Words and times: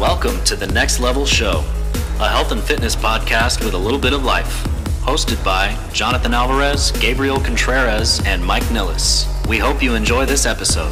Welcome 0.00 0.42
to 0.44 0.56
the 0.56 0.66
Next 0.66 0.98
Level 0.98 1.26
Show, 1.26 1.62
a 2.20 2.26
health 2.26 2.52
and 2.52 2.62
fitness 2.62 2.96
podcast 2.96 3.62
with 3.62 3.74
a 3.74 3.78
little 3.78 3.98
bit 3.98 4.14
of 4.14 4.24
life. 4.24 4.64
Hosted 5.02 5.44
by 5.44 5.76
Jonathan 5.92 6.32
Alvarez, 6.32 6.90
Gabriel 6.92 7.38
Contreras, 7.38 8.24
and 8.24 8.42
Mike 8.42 8.62
Nilles. 8.72 9.26
We 9.46 9.58
hope 9.58 9.82
you 9.82 9.94
enjoy 9.94 10.24
this 10.24 10.46
episode. 10.46 10.90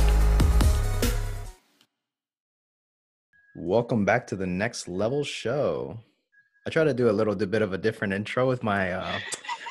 Welcome 3.56 4.04
back 4.04 4.26
to 4.26 4.36
the 4.36 4.46
Next 4.46 4.88
Level 4.88 5.24
Show. 5.24 6.00
I 6.66 6.70
try 6.70 6.84
to 6.84 6.92
do 6.92 7.08
a 7.08 7.10
little 7.10 7.34
bit 7.34 7.62
of 7.62 7.72
a 7.72 7.78
different 7.78 8.12
intro 8.12 8.46
with 8.46 8.62
my 8.62 8.92
uh, 8.92 9.20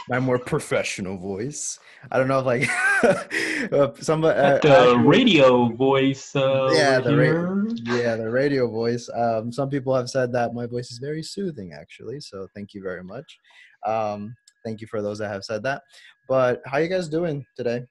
my 0.09 0.19
more 0.19 0.39
professional 0.39 1.15
voice. 1.15 1.77
I 2.11 2.17
don't 2.17 2.27
know 2.27 2.39
if 2.39 2.45
like 2.47 2.67
uh, 3.71 3.91
somebody 3.99 4.39
uh, 4.39 4.59
the 4.59 4.77
actually- 4.77 5.03
radio 5.03 5.67
voice. 5.69 6.35
Uh, 6.35 6.69
yeah, 6.73 6.99
the 6.99 7.15
ra- 7.15 7.97
yeah, 7.97 8.15
the 8.15 8.29
radio 8.29 8.69
voice. 8.69 9.09
Um, 9.13 9.51
some 9.51 9.69
people 9.69 9.95
have 9.95 10.09
said 10.09 10.31
that 10.33 10.53
my 10.53 10.65
voice 10.65 10.91
is 10.91 10.97
very 10.99 11.23
soothing, 11.23 11.73
actually. 11.73 12.19
So 12.19 12.47
thank 12.55 12.73
you 12.73 12.81
very 12.81 13.03
much. 13.03 13.37
Um, 13.85 14.35
thank 14.65 14.81
you 14.81 14.87
for 14.87 15.01
those 15.01 15.19
that 15.19 15.29
have 15.29 15.43
said 15.43 15.63
that. 15.63 15.81
But 16.27 16.61
how 16.65 16.77
are 16.77 16.81
you 16.81 16.89
guys 16.89 17.07
doing 17.07 17.45
today? 17.55 17.85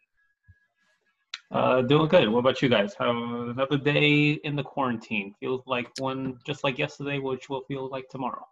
Uh, 1.52 1.80
doing 1.82 2.08
good. 2.08 2.28
What 2.28 2.40
about 2.40 2.60
you 2.60 2.68
guys? 2.68 2.94
How, 2.98 3.10
another 3.50 3.78
day 3.78 4.32
in 4.32 4.56
the 4.56 4.64
quarantine 4.64 5.32
feels 5.38 5.62
like 5.66 5.86
one, 5.98 6.38
just 6.44 6.64
like 6.64 6.76
yesterday, 6.78 7.18
which 7.18 7.48
will 7.48 7.62
feel 7.68 7.88
like 7.88 8.08
tomorrow. 8.10 8.44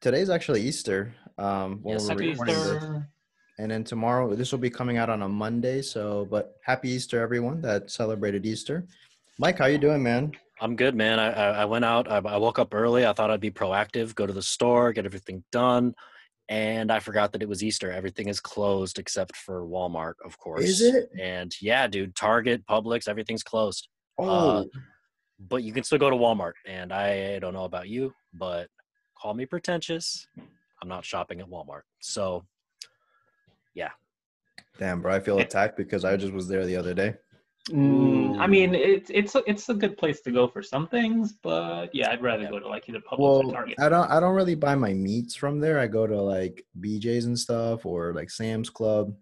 Today's 0.00 0.30
actually 0.30 0.62
Easter. 0.62 1.14
Um, 1.38 1.82
Yes, 1.84 2.08
Happy. 2.08 2.28
Easter. 2.28 3.08
And 3.58 3.70
then 3.70 3.82
tomorrow, 3.82 4.34
this 4.34 4.52
will 4.52 4.58
be 4.58 4.70
coming 4.70 4.98
out 4.98 5.10
on 5.10 5.22
a 5.22 5.28
Monday. 5.28 5.82
So, 5.82 6.26
but 6.30 6.56
happy 6.64 6.90
Easter, 6.90 7.20
everyone 7.20 7.60
that 7.62 7.90
celebrated 7.90 8.46
Easter. 8.46 8.86
Mike, 9.38 9.58
how 9.58 9.66
you 9.66 9.78
doing, 9.78 10.02
man? 10.02 10.32
I'm 10.60 10.76
good, 10.76 10.94
man. 10.94 11.18
I, 11.18 11.30
I, 11.30 11.48
I 11.62 11.64
went 11.64 11.84
out. 11.84 12.10
I, 12.10 12.16
I 12.18 12.36
woke 12.36 12.58
up 12.58 12.74
early. 12.74 13.06
I 13.06 13.12
thought 13.12 13.30
I'd 13.30 13.40
be 13.40 13.50
proactive, 13.50 14.14
go 14.14 14.26
to 14.26 14.32
the 14.32 14.42
store, 14.42 14.92
get 14.92 15.06
everything 15.06 15.44
done. 15.52 15.94
And 16.48 16.90
I 16.90 17.00
forgot 17.00 17.32
that 17.32 17.42
it 17.42 17.48
was 17.48 17.62
Easter. 17.62 17.92
Everything 17.92 18.28
is 18.28 18.40
closed 18.40 18.98
except 18.98 19.36
for 19.36 19.66
Walmart, 19.66 20.14
of 20.24 20.38
course. 20.38 20.64
Is 20.64 20.80
it? 20.80 21.10
And 21.20 21.52
yeah, 21.60 21.86
dude, 21.86 22.16
Target, 22.16 22.64
Publix, 22.66 23.06
everything's 23.06 23.42
closed. 23.42 23.88
Oh, 24.18 24.50
uh, 24.50 24.64
But 25.38 25.62
you 25.62 25.72
can 25.72 25.84
still 25.84 25.98
go 25.98 26.10
to 26.10 26.16
Walmart. 26.16 26.54
And 26.66 26.92
I 26.92 27.38
don't 27.40 27.54
know 27.54 27.64
about 27.64 27.88
you, 27.88 28.12
but 28.32 28.68
call 29.20 29.34
me 29.34 29.46
pretentious. 29.46 30.26
I'm 30.80 30.88
not 30.88 31.04
shopping 31.04 31.40
at 31.40 31.48
Walmart. 31.48 31.82
So 32.00 32.44
damn, 34.78 35.00
bro. 35.00 35.14
I 35.14 35.20
feel 35.20 35.38
attacked 35.38 35.76
because 35.76 36.04
I 36.04 36.16
just 36.16 36.32
was 36.32 36.48
there 36.48 36.64
the 36.66 36.76
other 36.76 36.94
day. 36.94 37.14
Mm, 37.70 38.38
I 38.38 38.46
mean, 38.46 38.74
it's 38.74 39.10
it's 39.12 39.34
a, 39.34 39.42
it's 39.46 39.68
a 39.68 39.74
good 39.74 39.98
place 39.98 40.22
to 40.22 40.30
go 40.30 40.48
for 40.48 40.62
some 40.62 40.88
things, 40.88 41.34
but 41.42 41.94
yeah, 41.94 42.10
I'd 42.10 42.22
rather 42.22 42.44
Yeah. 42.44 42.50
go 42.50 42.60
to 42.60 42.68
like 42.68 42.88
either 42.88 43.00
Publix 43.00 43.44
or 43.44 43.52
Target. 43.52 43.76
I 43.78 43.88
don't. 43.90 44.10
I 44.10 44.20
don't 44.20 44.34
really 44.34 44.54
buy 44.54 44.74
my 44.74 44.94
meats 44.94 45.34
from 45.34 45.60
there. 45.60 45.78
I 45.78 45.86
go 45.86 46.06
to 46.06 46.20
like 46.20 46.64
BJ's 46.80 47.26
and 47.26 47.38
stuff, 47.38 47.84
or 47.84 48.14
like 48.14 48.30
Sam's 48.30 48.70
Club, 48.70 49.14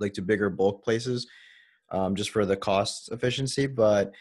like 0.00 0.14
to 0.14 0.22
bigger 0.22 0.48
bulk 0.48 0.82
places, 0.82 1.26
um, 1.90 2.14
just 2.14 2.30
for 2.30 2.46
the 2.46 2.56
cost 2.56 3.10
efficiency. 3.12 3.66
But 3.66 4.14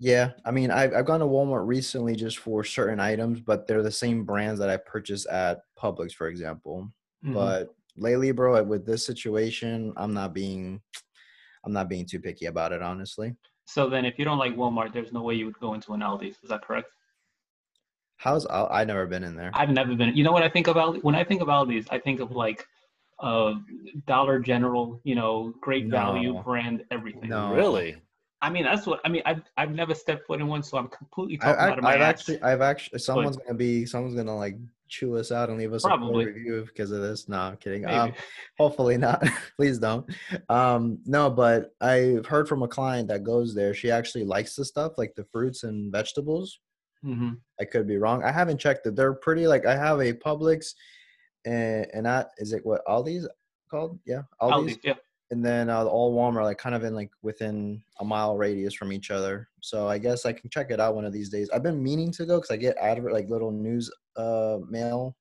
yeah, 0.00 0.30
I 0.44 0.50
mean, 0.50 0.72
I've 0.72 0.94
I've 0.94 1.06
gone 1.06 1.20
to 1.20 1.26
Walmart 1.26 1.68
recently 1.68 2.16
just 2.16 2.38
for 2.38 2.64
certain 2.64 2.98
items, 2.98 3.38
but 3.40 3.68
they're 3.68 3.84
the 3.84 3.90
same 3.92 4.24
brands 4.24 4.58
that 4.58 4.70
I 4.70 4.78
purchase 4.78 5.26
at 5.30 5.60
Publix, 5.78 6.12
for 6.12 6.26
example. 6.26 6.90
Mhm. 7.24 7.34
But 7.34 7.68
lately, 7.96 8.32
bro, 8.32 8.62
with 8.62 8.86
this 8.86 9.04
situation, 9.04 9.92
I'm 9.96 10.14
not 10.14 10.34
being, 10.34 10.80
I'm 11.64 11.72
not 11.72 11.88
being 11.88 12.06
too 12.06 12.20
picky 12.20 12.46
about 12.46 12.72
it, 12.72 12.82
honestly. 12.82 13.34
so 13.66 13.88
then, 13.88 14.04
if 14.04 14.18
you 14.18 14.24
don't 14.24 14.38
like 14.38 14.56
Walmart, 14.56 14.92
there's 14.92 15.12
no 15.12 15.22
way 15.22 15.34
you 15.34 15.46
would 15.46 15.58
go 15.60 15.74
into 15.74 15.92
an 15.92 16.00
Aldi's. 16.00 16.36
Is 16.42 16.50
that 16.50 16.62
correct? 16.62 16.88
How's 18.16 18.46
I? 18.46 18.66
I 18.80 18.84
never 18.84 19.06
been 19.06 19.24
in 19.24 19.36
there. 19.36 19.50
I've 19.54 19.70
never 19.70 19.94
been. 19.94 20.16
You 20.16 20.24
know 20.24 20.32
what 20.32 20.42
I 20.42 20.48
think 20.48 20.66
about 20.68 21.02
when 21.02 21.14
I 21.14 21.24
think 21.24 21.42
of 21.42 21.48
Aldi's? 21.48 21.86
I 21.90 21.98
think 21.98 22.20
of 22.20 22.30
like 22.30 22.64
uh, 23.20 23.54
Dollar 24.06 24.38
General. 24.38 25.00
You 25.04 25.14
know, 25.16 25.52
great 25.60 25.88
value 25.88 26.40
brand, 26.42 26.84
everything. 26.90 27.28
No. 27.28 27.52
really, 27.52 27.96
I 28.44 28.50
mean, 28.50 28.64
that's 28.64 28.86
what 28.86 29.00
I 29.06 29.08
mean. 29.08 29.22
I've 29.24 29.42
I've 29.56 29.70
never 29.70 29.94
stepped 29.94 30.26
foot 30.26 30.38
in 30.38 30.46
one, 30.46 30.62
so 30.62 30.76
I'm 30.76 30.88
completely 30.88 31.38
talking 31.38 31.58
I, 31.58 31.70
out 31.70 31.78
of 31.78 31.82
my 31.82 31.94
I've 31.94 32.02
ass. 32.02 32.20
actually, 32.20 32.42
I've 32.42 32.60
actually, 32.60 32.98
someone's 32.98 33.38
gonna 33.38 33.54
be, 33.54 33.86
someone's 33.86 34.14
gonna 34.14 34.36
like 34.36 34.58
chew 34.86 35.16
us 35.16 35.32
out 35.32 35.48
and 35.48 35.58
leave 35.58 35.72
us 35.72 35.82
a 35.84 35.88
Probably. 35.88 36.26
poor 36.26 36.34
review 36.34 36.64
because 36.66 36.90
of 36.90 37.00
this. 37.00 37.26
No, 37.26 37.38
I'm 37.38 37.56
kidding. 37.56 37.86
Um, 37.86 38.12
hopefully 38.58 38.98
not. 38.98 39.26
Please 39.56 39.78
don't. 39.78 40.06
Um, 40.50 40.98
no, 41.06 41.30
but 41.30 41.70
I've 41.80 42.26
heard 42.26 42.46
from 42.46 42.62
a 42.62 42.68
client 42.68 43.08
that 43.08 43.24
goes 43.24 43.54
there. 43.54 43.72
She 43.72 43.90
actually 43.90 44.24
likes 44.24 44.54
the 44.56 44.64
stuff, 44.66 44.98
like 44.98 45.14
the 45.14 45.24
fruits 45.24 45.64
and 45.64 45.90
vegetables. 45.90 46.60
hmm 47.02 47.30
I 47.58 47.64
could 47.64 47.88
be 47.88 47.96
wrong. 47.96 48.22
I 48.24 48.30
haven't 48.30 48.58
checked 48.58 48.86
it. 48.86 48.94
They're 48.94 49.14
pretty. 49.14 49.46
Like 49.46 49.64
I 49.64 49.74
have 49.74 50.00
a 50.00 50.12
Publix, 50.12 50.74
and 51.46 51.86
and 51.94 52.04
that 52.04 52.28
is 52.36 52.52
it. 52.52 52.60
What 52.66 52.84
Aldi's 52.86 53.26
called? 53.70 53.98
Yeah, 54.04 54.22
Aldi's. 54.42 54.74
Aldi's, 54.74 54.78
yeah. 54.84 54.94
And 55.30 55.44
then 55.44 55.70
uh, 55.70 55.84
all 55.84 56.14
Walmart 56.14 56.44
like 56.44 56.58
kind 56.58 56.74
of 56.74 56.84
in 56.84 56.94
like 56.94 57.10
within 57.22 57.82
a 58.00 58.04
mile 58.04 58.36
radius 58.36 58.74
from 58.74 58.92
each 58.92 59.10
other. 59.10 59.48
So 59.60 59.88
I 59.88 59.98
guess 59.98 60.26
I 60.26 60.32
can 60.32 60.50
check 60.50 60.70
it 60.70 60.80
out 60.80 60.94
one 60.94 61.04
of 61.04 61.12
these 61.12 61.28
days. 61.30 61.48
I've 61.50 61.62
been 61.62 61.82
meaning 61.82 62.12
to 62.12 62.26
go 62.26 62.36
because 62.38 62.50
I 62.50 62.56
get 62.56 62.76
advert 62.76 63.12
like 63.12 63.28
little 63.30 63.50
news 63.50 63.90
uh 64.16 64.58
mail 64.68 65.16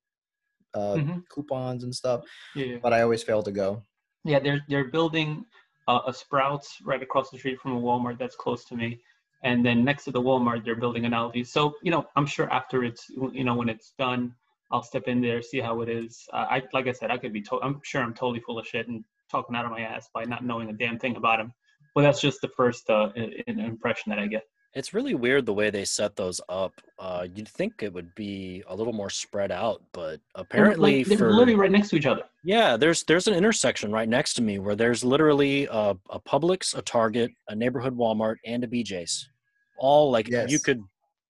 uh 0.74 0.96
Mhm. 0.98 1.24
coupons 1.30 1.84
and 1.84 1.94
stuff, 1.94 2.24
Yeah, 2.56 2.78
but 2.82 2.94
I 2.94 3.02
always 3.02 3.24
fail 3.24 3.44
to 3.44 3.52
go. 3.52 3.84
yeah. 4.24 4.40
They're 4.40 4.62
they're 4.68 4.86
building 4.90 5.46
uh, 5.88 6.02
a 6.08 6.14
Sprouts 6.14 6.80
right 6.84 7.02
across 7.04 7.30
the 7.30 7.38
street 7.38 7.60
from 7.60 7.74
a 7.74 7.82
Walmart 7.82 8.18
that's 8.18 8.36
close 8.36 8.64
to 8.66 8.76
me, 8.76 9.00
and 9.44 9.66
then 9.66 9.84
next 9.84 10.06
to 10.06 10.12
the 10.12 10.22
Walmart 10.22 10.64
they're 10.66 10.76
building 10.84 11.06
an 11.06 11.12
Aldi's. 11.12 11.52
So 11.52 11.74
you 11.82 11.92
know, 11.92 12.06
I'm 12.16 12.26
sure 12.26 12.50
after 12.52 12.84
it's 12.84 13.10
you 13.10 13.44
know 13.44 13.56
when 13.56 13.70
it's 13.70 13.94
done, 14.00 14.34
I'll 14.72 14.84
step 14.84 15.08
in 15.08 15.22
there 15.22 15.42
see 15.42 15.60
how 15.60 15.82
it 15.82 15.90
is. 15.90 16.26
Uh, 16.34 16.46
I 16.50 16.64
like 16.74 16.88
I 16.88 16.92
said, 16.94 17.12
I 17.12 17.18
could 17.18 17.34
be. 17.34 17.42
To- 17.42 17.62
I'm 17.62 17.80
sure 17.84 18.02
I'm 18.02 18.14
totally 18.14 18.40
full 18.42 18.58
of 18.60 18.66
shit 18.68 18.88
and 18.88 19.04
talking 19.34 19.56
out 19.56 19.66
of 19.66 19.72
my 19.72 19.82
ass 19.82 20.08
by 20.14 20.24
not 20.26 20.46
knowing 20.46 20.70
a 20.70 20.74
damn 20.74 21.00
thing 21.00 21.16
about 21.18 21.40
him. 21.40 21.52
But 21.96 22.04
that's 22.04 22.22
just 22.22 22.40
the 22.42 22.48
first 22.50 22.90
uh, 22.90 23.10
i- 23.18 23.44
i- 23.48 23.52
impression 23.52 24.10
that 24.12 24.20
I 24.20 24.28
get. 24.28 24.44
it's 24.76 24.94
really 24.96 25.14
weird 25.14 25.46
the 25.46 25.54
way 25.54 25.70
they 25.70 25.86
set 25.86 26.16
those 26.16 26.42
up. 26.50 26.74
Uh, 26.98 27.28
you'd 27.36 27.48
think 27.48 27.84
it 27.84 27.94
would 27.94 28.14
be 28.16 28.64
a 28.68 28.76
little 28.76 28.94
more 28.94 29.10
spread 29.12 29.52
out, 29.52 29.84
but 29.92 30.20
apparently 30.36 31.00
like, 31.00 31.08
they're 31.08 31.18
for 31.20 31.32
literally 31.32 31.56
right 31.56 31.70
next 31.72 31.90
to 31.90 31.96
each 31.96 32.08
other. 32.08 32.24
Yeah, 32.44 32.78
there's 32.78 33.04
there's 33.04 33.28
an 33.28 33.36
intersection 33.36 33.92
right 33.92 34.10
next 34.10 34.34
to 34.36 34.42
me 34.42 34.58
where 34.60 34.76
there's 34.76 35.04
literally 35.04 35.66
a, 35.70 35.96
a 36.10 36.20
Publix, 36.20 36.76
a 36.76 36.82
Target, 36.82 37.32
a 37.50 37.56
neighborhood 37.56 37.96
Walmart, 37.96 38.38
and 38.46 38.64
a 38.64 38.68
BJ's. 38.68 39.30
All 39.78 40.10
like 40.12 40.28
you 40.52 40.60
could 40.60 40.82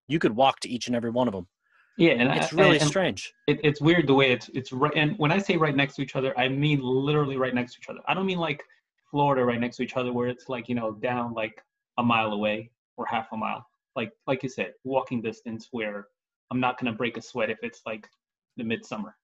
you 0.07 0.19
could 0.19 0.35
walk 0.35 0.59
to 0.61 0.69
each 0.69 0.87
and 0.87 0.95
every 0.95 1.09
one 1.09 1.27
of 1.27 1.33
them. 1.33 1.47
Yeah, 1.97 2.13
and 2.13 2.31
It's 2.35 2.53
I- 2.53 2.57
really 2.57 2.79
and- 2.79 2.87
strange. 2.87 3.33
it, 3.47 3.59
it's 3.63 3.79
weird 3.79 4.07
the 4.07 4.13
way 4.15 4.31
it's 4.31 4.49
it's 4.53 4.71
right 4.71 4.91
and 4.95 5.15
when 5.19 5.31
i 5.31 5.37
say 5.37 5.57
right 5.57 5.75
next 5.75 5.95
to 5.95 6.01
each 6.01 6.15
other 6.15 6.37
i 6.39 6.47
mean 6.47 6.79
literally 6.81 7.37
right 7.37 7.53
next 7.53 7.73
to 7.75 7.79
each 7.81 7.89
other. 7.89 7.99
I 8.07 8.13
don't 8.15 8.25
mean 8.25 8.39
like 8.39 8.63
florida 9.11 9.45
right 9.45 9.59
next 9.59 9.77
to 9.77 9.83
each 9.83 9.95
other 9.95 10.11
where 10.11 10.27
it's 10.27 10.49
like 10.49 10.67
you 10.69 10.75
know 10.75 10.93
down 10.93 11.33
like 11.33 11.61
a 11.99 12.03
mile 12.03 12.31
away 12.33 12.71
or 12.97 13.05
half 13.05 13.27
a 13.31 13.37
mile. 13.37 13.65
Like 13.95 14.11
like 14.25 14.41
you 14.43 14.49
said 14.49 14.73
walking 14.83 15.21
distance 15.21 15.67
where 15.71 16.07
i'm 16.49 16.59
not 16.59 16.79
going 16.79 16.91
to 16.91 16.97
break 16.97 17.15
a 17.17 17.21
sweat 17.21 17.49
if 17.51 17.59
it's 17.61 17.81
like 17.85 18.07
the 18.57 18.63
midsummer. 18.63 19.15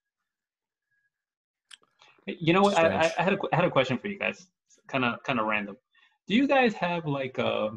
You 2.27 2.53
know 2.53 2.61
what? 2.61 2.77
I, 2.77 3.11
I, 3.17 3.21
had 3.23 3.33
a 3.33 3.37
I 3.51 3.55
had 3.55 3.65
a 3.65 3.71
question 3.71 3.97
for 3.97 4.07
you 4.07 4.19
guys. 4.19 4.47
Kind 4.87 5.03
of 5.05 5.21
kind 5.23 5.39
of 5.39 5.47
random. 5.47 5.77
Do 6.27 6.35
you 6.35 6.47
guys 6.47 6.73
have 6.75 7.05
like 7.07 7.37
a 7.39 7.71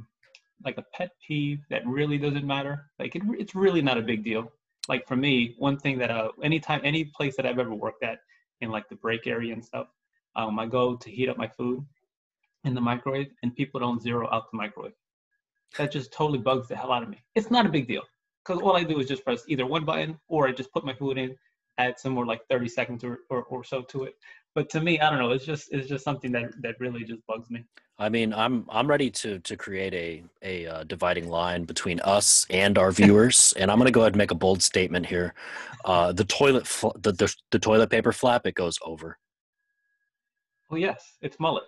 like 0.64 0.76
a 0.78 0.84
pet 0.94 1.10
peeve 1.26 1.60
that 1.70 1.86
really 1.86 2.18
doesn't 2.18 2.46
matter? 2.46 2.86
Like 2.98 3.16
it, 3.16 3.22
it's 3.38 3.54
really 3.54 3.80
not 3.80 3.96
a 3.96 4.02
big 4.02 4.22
deal 4.24 4.52
like 4.88 5.06
for 5.06 5.16
me, 5.16 5.54
one 5.58 5.78
thing 5.78 5.98
that 5.98 6.10
uh, 6.10 6.30
anytime 6.42 6.80
any 6.84 7.04
place 7.04 7.36
that 7.36 7.46
I've 7.46 7.58
ever 7.58 7.74
worked 7.74 8.02
at 8.02 8.18
in 8.60 8.70
like 8.70 8.88
the 8.88 8.96
break 8.96 9.26
area 9.26 9.52
and 9.52 9.64
stuff, 9.64 9.88
um, 10.36 10.58
I 10.58 10.66
go 10.66 10.96
to 10.96 11.10
heat 11.10 11.28
up 11.28 11.36
my 11.36 11.48
food 11.48 11.84
in 12.64 12.74
the 12.74 12.80
microwave, 12.80 13.28
and 13.42 13.54
people 13.54 13.80
don't 13.80 14.00
zero 14.00 14.28
out 14.32 14.50
the 14.50 14.56
microwave. 14.56 14.92
That 15.78 15.90
just 15.90 16.12
totally 16.12 16.38
bugs 16.38 16.68
the 16.68 16.76
hell 16.76 16.92
out 16.92 17.02
of 17.02 17.08
me. 17.08 17.22
It's 17.34 17.50
not 17.50 17.66
a 17.66 17.68
big 17.68 17.88
deal 17.88 18.02
because 18.44 18.60
all 18.60 18.76
I 18.76 18.84
do 18.84 18.98
is 19.00 19.08
just 19.08 19.24
press 19.24 19.44
either 19.48 19.66
one 19.66 19.84
button 19.84 20.18
or 20.28 20.48
I 20.48 20.52
just 20.52 20.72
put 20.72 20.84
my 20.84 20.94
food 20.94 21.18
in, 21.18 21.36
add 21.78 21.98
some 21.98 22.12
more 22.12 22.26
like 22.26 22.42
30 22.50 22.68
seconds 22.68 23.04
or, 23.04 23.20
or, 23.30 23.44
or 23.44 23.64
so 23.64 23.82
to 23.82 24.04
it. 24.04 24.16
But 24.54 24.68
to 24.70 24.80
me, 24.80 25.00
I 25.00 25.08
don't 25.10 25.18
know. 25.18 25.30
It's 25.30 25.44
just 25.46 25.72
it's 25.72 25.88
just 25.88 26.04
something 26.04 26.30
that 26.32 26.52
that 26.62 26.78
really 26.78 27.04
just 27.04 27.26
bugs 27.26 27.50
me. 27.50 27.64
I 27.98 28.08
mean, 28.08 28.34
I'm 28.34 28.66
I'm 28.68 28.86
ready 28.86 29.10
to 29.10 29.38
to 29.38 29.56
create 29.56 29.94
a 29.94 30.24
a 30.42 30.66
uh, 30.66 30.84
dividing 30.84 31.28
line 31.28 31.64
between 31.64 32.00
us 32.00 32.46
and 32.50 32.76
our 32.76 32.92
viewers, 32.92 33.54
and 33.58 33.70
I'm 33.70 33.78
going 33.78 33.86
to 33.86 33.92
go 33.92 34.00
ahead 34.00 34.12
and 34.12 34.18
make 34.18 34.30
a 34.30 34.34
bold 34.36 34.62
statement 34.62 35.06
here. 35.06 35.34
Uh, 35.84 36.12
the 36.12 36.24
toilet 36.24 36.66
fl- 36.66 36.96
the, 37.00 37.12
the 37.12 37.34
the 37.50 37.58
toilet 37.58 37.88
paper 37.90 38.12
flap 38.12 38.46
it 38.46 38.54
goes 38.54 38.78
over. 38.84 39.18
Well, 40.70 40.78
yes, 40.80 41.16
it's 41.22 41.38
mullet. 41.40 41.64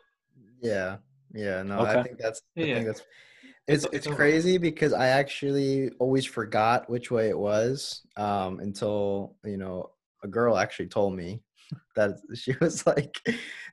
Yeah, 0.60 0.96
yeah. 1.34 1.62
No, 1.62 1.80
I 1.80 2.02
think 2.02 2.18
that's. 2.18 2.42
I 2.56 2.60
Yeah. 2.60 2.74
think 2.74 2.86
that's. 2.86 3.00
It's 3.66 3.84
It's- 3.84 3.94
it's 3.96 4.06
it's- 4.06 4.14
crazy 4.16 4.58
because 4.58 4.92
I 4.92 5.06
actually 5.06 5.90
always 5.98 6.26
forgot 6.26 6.88
which 6.90 7.10
way 7.10 7.30
it 7.30 7.38
was 7.38 8.02
um, 8.16 8.60
until 8.60 9.36
you 9.42 9.56
know 9.56 9.90
a 10.22 10.28
girl 10.28 10.58
actually 10.58 10.88
told 10.88 11.14
me 11.16 11.40
that 11.96 12.16
she 12.34 12.54
was 12.60 12.86
like, 12.86 13.16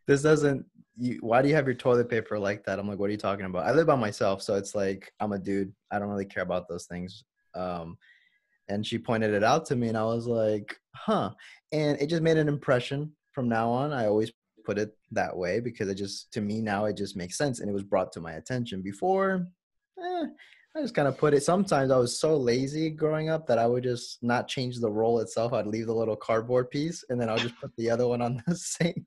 "This 0.07 0.21
doesn't. 0.21 0.65
You, 0.97 1.17
why 1.21 1.41
do 1.41 1.49
you 1.49 1.55
have 1.55 1.65
your 1.65 1.75
toilet 1.75 2.09
paper 2.09 2.38
like 2.39 2.63
that?" 2.65 2.79
I'm 2.79 2.88
like, 2.88 2.99
"What 2.99 3.09
are 3.09 3.11
you 3.11 3.17
talking 3.17 3.45
about?" 3.45 3.65
I 3.65 3.71
live 3.71 3.88
by 3.88 3.95
myself, 3.95 4.41
so 4.41 4.55
it's 4.55 4.75
like 4.75 5.11
I'm 5.19 5.33
a 5.33 5.39
dude. 5.39 5.73
I 5.91 5.99
don't 5.99 6.09
really 6.09 6.25
care 6.25 6.43
about 6.43 6.67
those 6.67 6.85
things. 6.85 7.23
Um, 7.55 7.97
and 8.69 8.85
she 8.85 8.97
pointed 8.97 9.33
it 9.33 9.43
out 9.43 9.65
to 9.67 9.75
me, 9.75 9.89
and 9.89 9.97
I 9.97 10.03
was 10.03 10.27
like, 10.27 10.75
"Huh," 10.95 11.31
and 11.71 11.99
it 12.01 12.07
just 12.07 12.23
made 12.23 12.38
an 12.38 12.47
impression. 12.47 13.11
From 13.31 13.47
now 13.47 13.69
on, 13.69 13.93
I 13.93 14.07
always 14.07 14.31
put 14.65 14.77
it 14.77 14.95
that 15.11 15.35
way 15.35 15.59
because 15.59 15.89
it 15.89 15.95
just 15.95 16.31
to 16.33 16.41
me 16.41 16.61
now 16.61 16.85
it 16.85 16.97
just 16.97 17.15
makes 17.15 17.38
sense, 17.38 17.59
and 17.59 17.69
it 17.69 17.73
was 17.73 17.83
brought 17.83 18.11
to 18.13 18.21
my 18.21 18.33
attention 18.33 18.81
before. 18.81 19.47
Eh, 19.99 20.25
I 20.75 20.81
just 20.81 20.95
kind 20.95 21.07
of 21.07 21.18
put 21.18 21.33
it. 21.33 21.44
Sometimes 21.44 21.91
I 21.91 21.97
was 21.97 22.18
so 22.18 22.38
lazy 22.38 22.89
growing 22.89 23.29
up 23.29 23.45
that 23.47 23.59
I 23.59 23.68
would 23.68 23.83
just 23.83 24.23
not 24.23 24.47
change 24.47 24.79
the 24.79 24.89
roll 24.89 25.19
itself. 25.19 25.51
I'd 25.51 25.68
leave 25.68 25.88
the 25.88 25.94
little 25.94 26.15
cardboard 26.15 26.69
piece, 26.69 27.03
and 27.09 27.19
then 27.19 27.29
I'll 27.29 27.38
just 27.38 27.59
put 27.59 27.75
the 27.75 27.89
other 27.89 28.07
one 28.07 28.21
on 28.21 28.41
the 28.47 28.56
sink. 28.56 29.06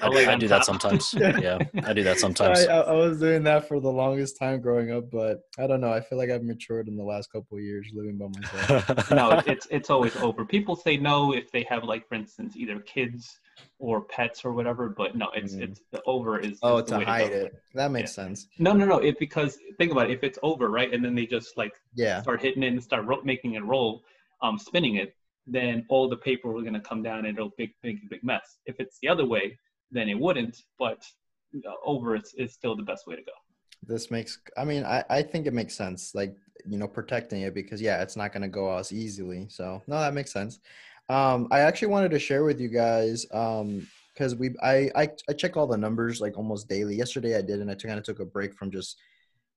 I, 0.00 0.08
like 0.08 0.26
I 0.28 0.32
on 0.32 0.38
do 0.38 0.48
that 0.48 0.64
sometimes. 0.64 1.14
Yeah, 1.18 1.58
I 1.84 1.92
do 1.92 2.02
that 2.04 2.18
sometimes. 2.18 2.66
I, 2.66 2.72
I, 2.72 2.80
I 2.80 2.92
was 2.92 3.18
doing 3.20 3.42
that 3.44 3.68
for 3.68 3.80
the 3.80 3.90
longest 3.90 4.38
time 4.38 4.60
growing 4.60 4.90
up, 4.92 5.10
but 5.10 5.40
I 5.58 5.66
don't 5.66 5.80
know. 5.80 5.92
I 5.92 6.00
feel 6.00 6.18
like 6.18 6.30
I've 6.30 6.42
matured 6.42 6.88
in 6.88 6.96
the 6.96 7.04
last 7.04 7.30
couple 7.32 7.56
of 7.58 7.62
years 7.62 7.86
living 7.94 8.18
by 8.18 8.26
myself. 8.28 9.10
no, 9.10 9.30
it's, 9.32 9.46
it's 9.48 9.66
it's 9.70 9.90
always 9.90 10.14
over. 10.16 10.44
People 10.44 10.76
say 10.76 10.96
no 10.96 11.32
if 11.34 11.50
they 11.52 11.62
have 11.64 11.84
like, 11.84 12.08
for 12.08 12.14
instance, 12.14 12.56
either 12.56 12.78
kids 12.80 13.38
or 13.78 14.02
pets 14.02 14.44
or 14.44 14.52
whatever. 14.52 14.88
But 14.88 15.16
no, 15.16 15.28
it's 15.34 15.54
Mhm. 15.54 15.62
it's 15.62 15.80
the 15.92 16.02
over 16.06 16.38
is. 16.38 16.58
oh, 16.62 16.78
is 16.78 16.86
the 16.90 16.98
to 16.98 17.04
hide 17.04 17.32
it. 17.32 17.52
That 17.74 17.90
makes 17.90 18.12
sense. 18.14 18.46
No, 18.58 18.72
no, 18.72 18.84
no. 18.84 18.98
It 18.98 19.18
because 19.18 19.58
think 19.78 19.92
about 19.92 20.10
it. 20.10 20.14
If 20.14 20.24
it's 20.24 20.38
over, 20.42 20.70
right, 20.70 20.92
and 20.92 21.04
then 21.04 21.14
they 21.14 21.26
just 21.26 21.56
like 21.56 21.72
Yeah. 21.94 22.22
start 22.22 22.42
hitting 22.42 22.62
it 22.62 22.68
and 22.68 22.82
start 22.82 23.04
ro- 23.06 23.22
making 23.24 23.54
it 23.54 23.64
roll, 23.64 24.02
um, 24.42 24.58
spinning 24.58 24.96
it, 24.96 25.14
then 25.46 25.84
all 25.88 26.08
the 26.08 26.16
paper 26.16 26.50
will 26.52 26.62
gonna 26.62 26.80
come 26.80 27.02
down 27.02 27.24
and 27.26 27.36
it'll 27.38 27.52
big, 27.56 27.70
big, 27.82 28.08
big 28.10 28.22
mess. 28.22 28.58
If 28.66 28.80
it's 28.80 28.98
the 29.00 29.08
other 29.08 29.24
way, 29.24 29.58
then 29.90 30.08
it 30.08 30.18
wouldn't. 30.18 30.62
But 30.78 31.04
over 31.84 32.14
it's 32.14 32.34
is 32.34 32.52
still 32.52 32.76
the 32.76 32.82
best 32.82 33.06
way 33.06 33.16
to 33.16 33.22
go. 33.22 33.32
This 33.86 34.10
makes. 34.10 34.38
I 34.56 34.64
mean, 34.64 34.84
I 34.84 35.04
I 35.08 35.22
think 35.22 35.46
it 35.46 35.54
makes 35.54 35.74
sense. 35.74 36.14
Like 36.14 36.36
you 36.66 36.78
know, 36.78 36.88
protecting 36.88 37.42
it 37.42 37.54
because 37.54 37.80
yeah, 37.80 38.02
it's 38.02 38.16
not 38.16 38.32
gonna 38.32 38.48
go 38.48 38.76
as 38.76 38.92
easily. 38.92 39.46
So 39.48 39.82
no, 39.86 39.98
that 39.98 40.14
makes 40.14 40.32
sense. 40.32 40.60
Um, 41.08 41.48
I 41.50 41.60
actually 41.60 41.88
wanted 41.88 42.10
to 42.10 42.18
share 42.18 42.44
with 42.44 42.60
you 42.60 42.68
guys. 42.68 43.26
Um, 43.32 43.86
because 44.14 44.34
we 44.34 44.50
I, 44.60 44.90
I 44.96 45.08
I 45.28 45.32
check 45.32 45.56
all 45.56 45.68
the 45.68 45.76
numbers 45.76 46.20
like 46.20 46.36
almost 46.36 46.68
daily. 46.68 46.96
Yesterday 46.96 47.36
I 47.36 47.40
did, 47.42 47.60
and 47.60 47.70
I 47.70 47.76
kind 47.76 47.98
of 47.98 48.04
took 48.04 48.18
a 48.18 48.24
break 48.24 48.52
from 48.52 48.72
just 48.72 48.96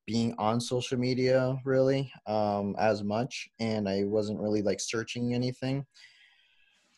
being 0.05 0.33
on 0.37 0.59
social 0.59 0.97
media 0.97 1.57
really 1.63 2.11
um 2.27 2.75
as 2.79 3.03
much 3.03 3.47
and 3.59 3.87
i 3.87 4.03
wasn't 4.03 4.39
really 4.39 4.61
like 4.61 4.79
searching 4.79 5.33
anything 5.33 5.85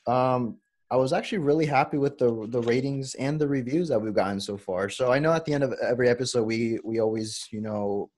um 0.08 0.58
i 0.94 0.96
was 0.96 1.12
actually 1.12 1.40
really 1.50 1.66
happy 1.66 1.98
with 1.98 2.18
the 2.18 2.30
the 2.56 2.62
ratings 2.62 3.16
and 3.16 3.42
the 3.42 3.48
reviews 3.48 3.88
that 3.90 4.00
we've 4.00 4.14
gotten 4.22 4.40
so 4.40 4.56
far. 4.58 4.90
So 4.90 5.12
i 5.12 5.20
know 5.20 5.34
at 5.34 5.44
the 5.46 5.54
end 5.54 5.64
of 5.64 5.74
every 5.94 6.08
episode 6.16 6.44
we 6.44 6.80
we 6.84 7.00
always 7.00 7.30
you 7.52 7.62
know 7.62 8.10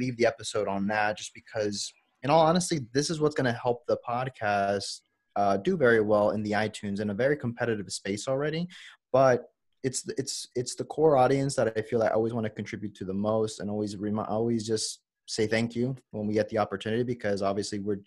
leave 0.00 0.16
the 0.16 0.26
episode 0.26 0.66
on 0.66 0.88
that 0.88 1.16
just 1.16 1.32
because 1.32 1.92
in 2.24 2.30
all 2.30 2.44
honesty 2.50 2.80
this 2.92 3.08
is 3.10 3.20
what's 3.20 3.36
going 3.38 3.52
to 3.52 3.60
help 3.66 3.86
the 3.86 3.98
podcast 4.12 5.00
uh, 5.36 5.56
do 5.58 5.76
very 5.76 6.00
well 6.00 6.30
in 6.30 6.42
the 6.42 6.52
itunes 6.52 7.00
in 7.00 7.10
a 7.10 7.14
very 7.14 7.36
competitive 7.36 7.90
space 7.92 8.26
already. 8.26 8.66
But 9.12 9.44
it's 9.84 10.08
it's 10.18 10.48
it's 10.56 10.74
the 10.74 10.84
core 10.84 11.16
audience 11.16 11.54
that 11.54 11.72
I 11.76 11.82
feel 11.82 12.02
I 12.02 12.08
always 12.08 12.32
want 12.32 12.44
to 12.44 12.50
contribute 12.50 12.94
to 12.96 13.04
the 13.04 13.14
most, 13.14 13.60
and 13.60 13.70
always 13.70 13.96
remind, 13.96 14.28
always 14.28 14.66
just 14.66 15.02
say 15.26 15.46
thank 15.46 15.76
you 15.76 15.94
when 16.10 16.26
we 16.26 16.34
get 16.34 16.48
the 16.48 16.58
opportunity 16.58 17.02
because 17.02 17.42
obviously 17.42 17.78
we're 17.78 18.00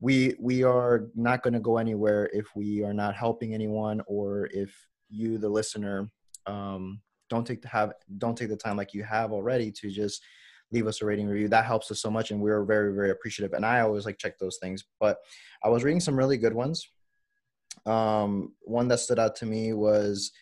we 0.00 0.34
we 0.40 0.62
are 0.62 1.08
not 1.14 1.42
going 1.42 1.54
to 1.54 1.60
go 1.60 1.76
anywhere 1.76 2.30
if 2.32 2.46
we 2.56 2.82
are 2.82 2.94
not 2.94 3.14
helping 3.14 3.54
anyone 3.54 4.00
or 4.06 4.48
if 4.52 4.74
you 5.08 5.38
the 5.38 5.48
listener 5.48 6.10
um, 6.46 7.00
don't 7.28 7.46
take 7.46 7.62
the 7.62 7.68
have 7.68 7.92
don't 8.18 8.36
take 8.36 8.48
the 8.48 8.56
time 8.56 8.76
like 8.76 8.94
you 8.94 9.02
have 9.02 9.32
already 9.32 9.70
to 9.70 9.90
just 9.90 10.22
leave 10.72 10.86
us 10.86 11.02
a 11.02 11.04
rating 11.04 11.26
review 11.26 11.48
that 11.48 11.64
helps 11.64 11.90
us 11.90 12.00
so 12.00 12.10
much 12.10 12.30
and 12.30 12.40
we're 12.40 12.64
very 12.64 12.94
very 12.94 13.10
appreciative 13.10 13.52
and 13.52 13.66
i 13.66 13.80
always 13.80 14.06
like 14.06 14.18
check 14.18 14.38
those 14.38 14.58
things 14.58 14.84
but 14.98 15.18
i 15.64 15.68
was 15.68 15.84
reading 15.84 16.00
some 16.00 16.16
really 16.16 16.36
good 16.36 16.54
ones 16.54 16.88
um, 17.86 18.52
one 18.62 18.88
that 18.88 19.00
stood 19.00 19.18
out 19.18 19.36
to 19.36 19.46
me 19.46 19.72
was 19.72 20.32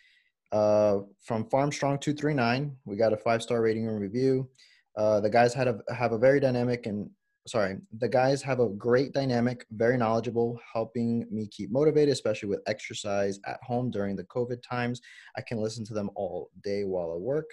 uh, 0.52 1.00
from 1.22 1.44
Farmstrong 1.44 2.00
two 2.00 2.14
three 2.14 2.34
nine. 2.34 2.76
We 2.84 2.96
got 2.96 3.12
a 3.12 3.16
five 3.16 3.43
star 3.43 3.61
rating 3.61 3.87
and 3.88 4.00
review. 4.00 4.49
Uh, 4.96 5.20
the 5.20 5.31
guys 5.31 5.54
had 5.54 5.69
a 5.69 5.78
have 5.94 6.12
a 6.12 6.19
very 6.19 6.40
dynamic 6.40 6.87
and 6.87 7.11
sorry, 7.49 7.79
the 7.99 8.09
guys 8.09 8.43
have 8.43 8.61
a 8.61 8.69
great 8.69 9.12
dynamic, 9.12 9.67
very 9.73 9.97
knowledgeable, 9.97 10.61
helping 10.73 11.27
me 11.31 11.49
keep 11.49 11.73
motivated, 11.73 12.12
especially 12.12 12.49
with 12.49 12.61
exercise 12.67 13.41
at 13.47 13.59
home 13.62 13.91
during 13.91 14.15
the 14.15 14.25
COVID 14.25 14.62
times. 14.62 15.00
I 15.37 15.41
can 15.41 15.59
listen 15.59 15.85
to 15.87 15.95
them 15.95 16.11
all 16.15 16.50
day 16.62 16.85
while 16.85 17.12
I 17.12 17.17
work. 17.17 17.50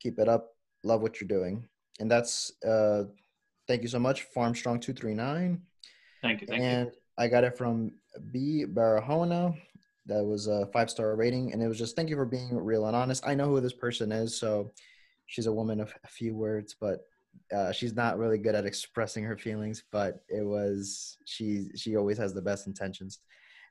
Keep 0.00 0.18
it 0.18 0.28
up. 0.28 0.48
Love 0.84 1.00
what 1.00 1.20
you're 1.20 1.28
doing. 1.28 1.66
And 2.00 2.10
that's 2.10 2.52
uh, 2.66 3.04
thank 3.68 3.82
you 3.82 3.88
so 3.88 3.98
much, 3.98 4.26
Farmstrong 4.34 4.80
two 4.80 4.92
three 4.92 5.14
nine 5.14 5.62
Thank 6.22 6.40
you. 6.40 6.46
Thank 6.46 6.60
you. 6.60 6.66
and 6.66 6.90
I 7.18 7.28
got 7.28 7.44
it 7.44 7.56
from 7.56 7.92
B 8.30 8.64
Barahona. 8.66 9.54
That 10.06 10.24
was 10.24 10.48
a 10.48 10.66
five 10.72 10.90
star 10.90 11.14
rating, 11.14 11.52
and 11.52 11.62
it 11.62 11.68
was 11.68 11.78
just 11.78 11.94
thank 11.94 12.10
you 12.10 12.16
for 12.16 12.24
being 12.26 12.56
real 12.56 12.86
and 12.86 12.96
honest. 12.96 13.26
I 13.26 13.34
know 13.34 13.46
who 13.46 13.60
this 13.60 13.72
person 13.72 14.10
is, 14.10 14.36
so 14.36 14.72
she's 15.26 15.46
a 15.46 15.52
woman 15.52 15.80
of 15.80 15.94
a 16.04 16.08
few 16.08 16.34
words, 16.34 16.74
but 16.80 17.00
uh, 17.54 17.72
she's 17.72 17.94
not 17.94 18.18
really 18.18 18.38
good 18.38 18.54
at 18.54 18.66
expressing 18.66 19.24
her 19.24 19.36
feelings. 19.36 19.84
But 19.90 20.22
it 20.28 20.44
was 20.44 21.18
she 21.24 21.66
she 21.76 21.96
always 21.96 22.18
has 22.18 22.34
the 22.34 22.42
best 22.42 22.66
intentions. 22.66 23.20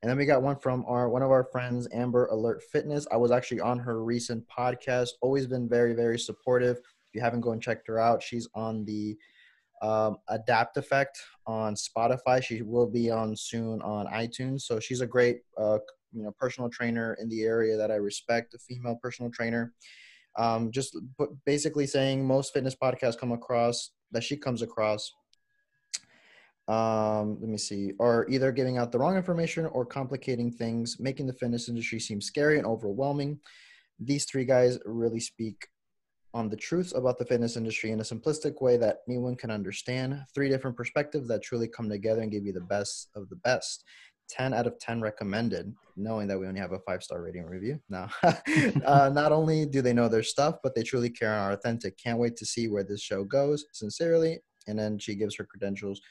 And 0.01 0.09
then 0.09 0.17
we 0.17 0.25
got 0.25 0.41
one 0.41 0.57
from 0.57 0.83
our 0.87 1.09
one 1.09 1.21
of 1.21 1.31
our 1.31 1.43
friends, 1.51 1.87
Amber 1.93 2.25
Alert 2.27 2.63
Fitness. 2.71 3.07
I 3.11 3.17
was 3.17 3.31
actually 3.31 3.59
on 3.61 3.79
her 3.79 4.03
recent 4.03 4.43
podcast. 4.47 5.09
Always 5.21 5.47
been 5.47 5.69
very 5.69 5.93
very 5.93 6.17
supportive. 6.19 6.77
If 6.77 7.15
you 7.15 7.21
haven't 7.21 7.41
gone 7.41 7.53
and 7.53 7.61
checked 7.61 7.87
her 7.87 7.99
out, 7.99 8.23
she's 8.23 8.47
on 8.55 8.85
the 8.85 9.17
um, 9.81 10.17
Adapt 10.29 10.77
Effect 10.77 11.19
on 11.47 11.75
Spotify. 11.75 12.43
She 12.43 12.61
will 12.61 12.87
be 12.89 13.09
on 13.09 13.35
soon 13.35 13.81
on 13.81 14.05
iTunes. 14.07 14.61
So 14.61 14.79
she's 14.79 15.01
a 15.01 15.07
great, 15.07 15.39
uh, 15.57 15.79
you 16.13 16.23
know, 16.23 16.31
personal 16.37 16.69
trainer 16.69 17.17
in 17.19 17.27
the 17.29 17.43
area 17.43 17.77
that 17.77 17.91
I 17.91 17.95
respect. 17.95 18.53
A 18.53 18.59
female 18.59 18.97
personal 19.01 19.31
trainer. 19.31 19.73
Um, 20.37 20.71
just 20.71 20.97
basically 21.45 21.87
saying 21.87 22.25
most 22.25 22.53
fitness 22.53 22.75
podcasts 22.75 23.17
come 23.17 23.31
across 23.31 23.91
that 24.11 24.23
she 24.23 24.37
comes 24.37 24.61
across. 24.61 25.11
Um, 26.67 27.37
let 27.41 27.49
me 27.49 27.57
see, 27.57 27.91
are 27.99 28.25
either 28.29 28.51
giving 28.51 28.77
out 28.77 28.91
the 28.91 28.99
wrong 28.99 29.17
information 29.17 29.65
or 29.65 29.85
complicating 29.85 30.51
things, 30.51 30.97
making 30.99 31.27
the 31.27 31.33
fitness 31.33 31.67
industry 31.67 31.99
seem 31.99 32.21
scary 32.21 32.57
and 32.57 32.67
overwhelming. 32.67 33.39
These 33.99 34.25
three 34.25 34.45
guys 34.45 34.79
really 34.85 35.19
speak 35.19 35.67
on 36.33 36.49
the 36.49 36.55
truths 36.55 36.93
about 36.93 37.17
the 37.17 37.25
fitness 37.25 37.57
industry 37.57 37.91
in 37.91 37.99
a 37.99 38.03
simplistic 38.03 38.61
way 38.61 38.77
that 38.77 38.99
anyone 39.09 39.35
can 39.35 39.51
understand. 39.51 40.23
Three 40.33 40.49
different 40.49 40.77
perspectives 40.77 41.27
that 41.27 41.43
truly 41.43 41.67
come 41.67 41.89
together 41.89 42.21
and 42.21 42.31
give 42.31 42.45
you 42.45 42.53
the 42.53 42.61
best 42.61 43.09
of 43.15 43.27
the 43.29 43.35
best. 43.37 43.83
10 44.31 44.53
out 44.53 44.65
of 44.65 44.79
10 44.79 45.01
recommended, 45.01 45.73
knowing 45.95 46.27
that 46.27 46.39
we 46.39 46.47
only 46.47 46.59
have 46.59 46.71
a 46.71 46.79
five 46.79 47.03
star 47.03 47.21
rating 47.21 47.45
review. 47.45 47.79
Now, 47.89 48.09
uh, 48.23 49.09
not 49.13 49.31
only 49.31 49.65
do 49.65 49.81
they 49.81 49.93
know 49.93 50.07
their 50.07 50.23
stuff, 50.23 50.55
but 50.63 50.73
they 50.73 50.83
truly 50.83 51.09
care 51.09 51.33
and 51.33 51.41
are 51.41 51.51
authentic. 51.51 51.97
Can't 51.97 52.19
wait 52.19 52.35
to 52.37 52.45
see 52.45 52.67
where 52.67 52.83
this 52.83 53.01
show 53.01 53.23
goes. 53.23 53.65
Sincerely. 53.73 54.39
And 54.67 54.77
then 54.79 54.97
she 54.97 55.15
gives 55.15 55.35
her 55.35 55.43
credentials. 55.43 56.01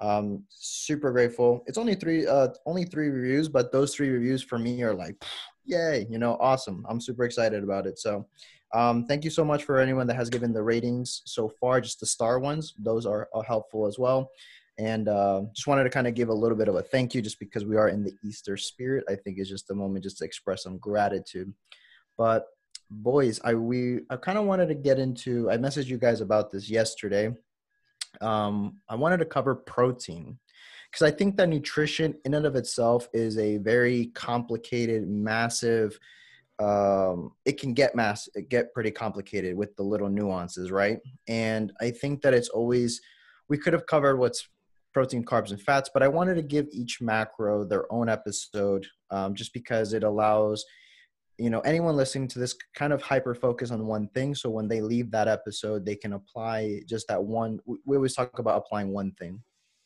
Um, 0.00 0.44
super 0.48 1.12
grateful. 1.12 1.62
It's 1.66 1.78
only 1.78 1.94
three, 1.94 2.26
uh, 2.26 2.48
only 2.66 2.84
three 2.84 3.08
reviews, 3.08 3.48
but 3.48 3.72
those 3.72 3.94
three 3.94 4.10
reviews 4.10 4.42
for 4.42 4.58
me 4.58 4.82
are 4.82 4.94
like, 4.94 5.16
yay, 5.64 6.06
you 6.10 6.18
know, 6.18 6.36
awesome. 6.40 6.84
I'm 6.88 7.00
super 7.00 7.24
excited 7.24 7.62
about 7.62 7.86
it. 7.86 7.98
So, 7.98 8.26
um, 8.74 9.06
thank 9.06 9.22
you 9.22 9.30
so 9.30 9.44
much 9.44 9.64
for 9.64 9.78
anyone 9.78 10.08
that 10.08 10.16
has 10.16 10.28
given 10.28 10.52
the 10.52 10.62
ratings 10.62 11.22
so 11.26 11.48
far, 11.48 11.80
just 11.80 12.00
the 12.00 12.06
star 12.06 12.40
ones. 12.40 12.74
Those 12.76 13.06
are, 13.06 13.28
are 13.32 13.44
helpful 13.44 13.86
as 13.86 13.98
well. 14.00 14.30
And 14.78 15.08
uh, 15.08 15.42
just 15.54 15.66
wanted 15.66 15.84
to 15.84 15.90
kind 15.90 16.06
of 16.06 16.14
give 16.14 16.28
a 16.28 16.34
little 16.34 16.56
bit 16.56 16.68
of 16.68 16.74
a 16.74 16.82
thank 16.82 17.14
you 17.14 17.22
just 17.22 17.38
because 17.38 17.64
we 17.64 17.76
are 17.76 17.88
in 17.88 18.02
the 18.02 18.12
Easter 18.24 18.56
spirit. 18.56 19.04
I 19.08 19.14
think 19.14 19.38
it's 19.38 19.48
just 19.48 19.70
a 19.70 19.74
moment 19.74 20.04
just 20.04 20.18
to 20.18 20.24
express 20.24 20.64
some 20.64 20.78
gratitude. 20.78 21.52
But 22.18 22.46
boys, 22.90 23.40
I 23.44 23.54
we 23.54 24.00
I 24.10 24.16
kind 24.16 24.38
of 24.38 24.46
wanted 24.46 24.68
to 24.68 24.74
get 24.74 24.98
into 24.98 25.50
I 25.50 25.56
messaged 25.58 25.86
you 25.86 25.98
guys 25.98 26.20
about 26.20 26.50
this 26.50 26.68
yesterday. 26.68 27.32
Um, 28.20 28.78
I 28.88 28.96
wanted 28.96 29.18
to 29.18 29.24
cover 29.24 29.54
protein 29.54 30.38
because 30.90 31.06
I 31.06 31.16
think 31.16 31.36
that 31.36 31.48
nutrition 31.48 32.14
in 32.24 32.34
and 32.34 32.46
of 32.46 32.56
itself 32.56 33.08
is 33.12 33.38
a 33.38 33.58
very 33.58 34.06
complicated, 34.14 35.08
massive 35.08 35.98
um 36.60 37.32
it 37.44 37.58
can 37.58 37.74
get 37.74 37.96
mass 37.96 38.28
it 38.34 38.48
get 38.48 38.72
pretty 38.72 38.90
complicated 38.90 39.56
with 39.56 39.74
the 39.74 39.82
little 39.82 40.08
nuances 40.08 40.70
right 40.70 41.00
and 41.26 41.72
i 41.80 41.90
think 41.90 42.22
that 42.22 42.32
it's 42.32 42.48
always 42.48 43.00
we 43.48 43.58
could 43.58 43.72
have 43.72 43.86
covered 43.86 44.18
what's 44.18 44.48
protein 44.94 45.24
carbs 45.24 45.50
and 45.50 45.60
fats 45.60 45.90
but 45.92 46.02
i 46.02 46.08
wanted 46.08 46.34
to 46.34 46.42
give 46.42 46.66
each 46.72 47.00
macro 47.00 47.64
their 47.64 47.92
own 47.92 48.08
episode 48.08 48.86
um, 49.10 49.34
just 49.34 49.52
because 49.52 49.92
it 49.92 50.04
allows 50.04 50.64
you 51.38 51.50
know 51.50 51.60
anyone 51.60 51.96
listening 51.96 52.28
to 52.28 52.38
this 52.38 52.54
kind 52.74 52.92
of 52.92 53.02
hyper 53.02 53.34
focus 53.34 53.70
on 53.70 53.86
one 53.86 54.08
thing 54.14 54.34
so 54.34 54.48
when 54.48 54.68
they 54.68 54.80
leave 54.80 55.10
that 55.10 55.28
episode 55.28 55.84
they 55.84 55.96
can 55.96 56.12
apply 56.14 56.80
just 56.88 57.08
that 57.08 57.22
one 57.22 57.58
we 57.84 57.96
always 57.96 58.14
talk 58.14 58.38
about 58.38 58.56
applying 58.56 58.92
one 58.92 59.10
thing 59.18 59.42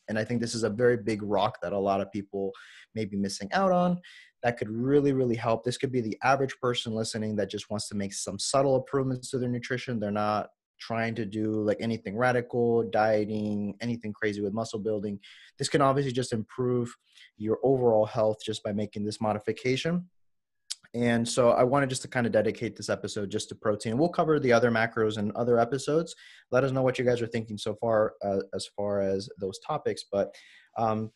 and 0.09 0.19
i 0.19 0.25
think 0.25 0.41
this 0.41 0.55
is 0.55 0.63
a 0.63 0.71
very 0.71 0.97
big 0.97 1.23
rock 1.23 1.59
that 1.63 1.73
a 1.73 1.79
lot 1.79 2.01
of 2.01 2.13
people 2.13 2.53
may 2.95 3.05
be 3.05 3.17
missing 3.17 3.49
out 3.53 3.73
on 3.73 3.99
that 4.43 4.57
could 4.57 4.71
really 4.71 5.13
really 5.13 5.37
help. 5.37 5.65
This 5.65 5.79
could 5.79 5.93
be 5.93 6.01
the 6.01 6.19
average 6.23 6.57
person 6.61 6.95
listening 6.95 7.37
that 7.37 7.51
just 7.51 7.71
wants 7.71 7.89
to 7.89 7.95
make 7.95 8.13
some 8.13 8.39
subtle 8.39 8.77
improvements 8.77 9.31
to 9.31 9.39
their 9.39 9.49
nutrition. 9.49 9.99
They're 9.99 10.11
not 10.11 10.51
trying 10.79 11.15
to 11.17 11.25
do 11.25 11.53
like 11.63 11.79
anything 11.81 12.17
radical, 12.17 12.83
dieting, 12.85 13.77
anything 13.81 14.13
crazy 14.13 14.41
with 14.41 14.53
muscle 14.53 14.79
building, 14.79 15.19
this 15.59 15.69
can 15.69 15.81
obviously 15.81 16.13
just 16.13 16.33
improve 16.33 16.95
your 17.37 17.59
overall 17.63 18.07
health 18.07 18.39
just 18.45 18.63
by 18.63 18.73
making 18.73 19.05
this 19.05 19.21
modification. 19.21 20.09
And 20.95 21.29
so 21.29 21.51
I 21.51 21.65
wanted 21.65 21.91
just 21.91 22.03
to 22.03 22.09
kind 22.09 22.27
of 22.27 22.33
dedicate 22.33 22.75
this 22.77 22.89
episode 22.89 23.31
just 23.31 23.51
to 23.51 23.55
protein. 23.55 23.99
We'll 23.99 24.09
cover 24.09 24.41
the 24.41 24.53
other 24.53 24.71
macros 24.71 25.19
in 25.19 25.33
other 25.37 25.59
episodes. 25.59 26.15
Let 26.51 26.65
us 26.65 26.73
know 26.73 26.83
what 26.83 26.99
you 26.99 27.05
guys 27.05 27.21
are 27.21 27.27
thinking 27.27 27.59
so 27.59 27.75
far 27.75 28.15
uh, 28.25 28.39
as 28.55 28.67
far 28.75 29.01
as 29.01 29.29
those 29.39 29.59
topics. 29.59 30.05
But 30.11 30.35
um, 30.79 31.11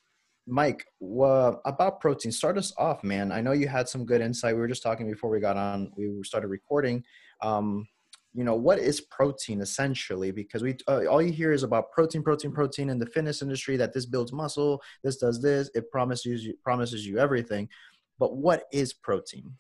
Mike, 0.47 0.85
about 1.01 2.01
protein, 2.01 2.33
start 2.33 2.59
us 2.59 2.75
off, 2.77 3.03
man. 3.03 3.33
I 3.33 3.41
know 3.41 3.53
you 3.53 3.69
had 3.69 3.89
some 3.89 4.05
good 4.05 4.21
insight. 4.21 4.55
We 4.55 4.61
were 4.61 4.69
just 4.69 4.83
talking 4.83 5.09
before 5.09 5.31
we 5.31 5.41
got 5.41 5.57
on, 5.57 5.91
we 5.97 6.21
started 6.25 6.49
recording. 6.49 7.05
Um, 7.41 7.87
you 8.35 8.45
know, 8.45 8.55
what 8.55 8.79
is 8.79 9.01
protein 9.01 9.61
essentially? 9.61 10.31
Because 10.31 10.63
we 10.63 10.77
uh, 10.89 11.05
all 11.07 11.21
you 11.21 11.33
hear 11.33 11.53
is 11.53 11.63
about 11.63 11.91
protein, 11.93 12.23
protein, 12.23 12.53
protein 12.53 12.89
in 12.89 12.99
the 12.99 13.07
fitness 13.07 13.43
industry. 13.43 13.77
That 13.77 13.93
this 13.93 14.07
builds 14.07 14.33
muscle, 14.33 14.83
this 15.05 15.17
does 15.17 15.43
this. 15.43 15.71
It 15.75 15.91
promises 15.91 16.45
you 16.45 16.55
promises 16.65 17.07
you 17.07 17.19
everything. 17.19 17.69
But 18.19 18.37
what 18.37 18.65
is 18.73 18.93
protein? 18.93 19.55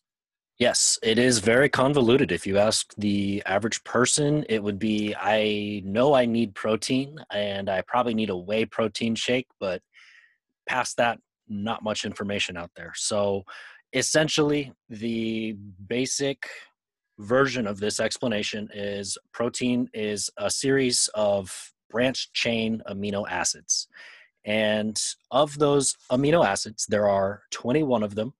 Yes, 0.58 0.98
it 1.02 1.18
is 1.18 1.38
very 1.40 1.68
convoluted. 1.68 2.30
If 2.30 2.46
you 2.46 2.56
ask 2.58 2.94
the 2.96 3.42
average 3.46 3.82
person, 3.84 4.44
it 4.48 4.62
would 4.62 4.78
be 4.78 5.14
I 5.18 5.82
know 5.84 6.14
I 6.14 6.24
need 6.24 6.54
protein 6.54 7.18
and 7.32 7.68
I 7.68 7.82
probably 7.82 8.14
need 8.14 8.30
a 8.30 8.36
whey 8.36 8.64
protein 8.64 9.14
shake, 9.14 9.48
but 9.58 9.82
past 10.68 10.96
that, 10.98 11.18
not 11.48 11.82
much 11.82 12.04
information 12.04 12.56
out 12.56 12.70
there. 12.76 12.92
So 12.94 13.42
essentially, 13.92 14.72
the 14.88 15.56
basic 15.88 16.48
version 17.22 17.66
of 17.66 17.80
this 17.80 18.00
explanation 18.00 18.68
is 18.74 19.16
protein 19.32 19.88
is 19.94 20.30
a 20.36 20.50
series 20.50 21.08
of 21.14 21.72
branched 21.90 22.32
chain 22.34 22.82
amino 22.88 23.24
acids. 23.28 23.88
And 24.44 25.00
of 25.30 25.58
those 25.58 25.96
amino 26.10 26.44
acids, 26.44 26.86
there 26.88 27.08
are 27.08 27.42
21 27.50 28.02
of 28.02 28.14
them 28.14 28.34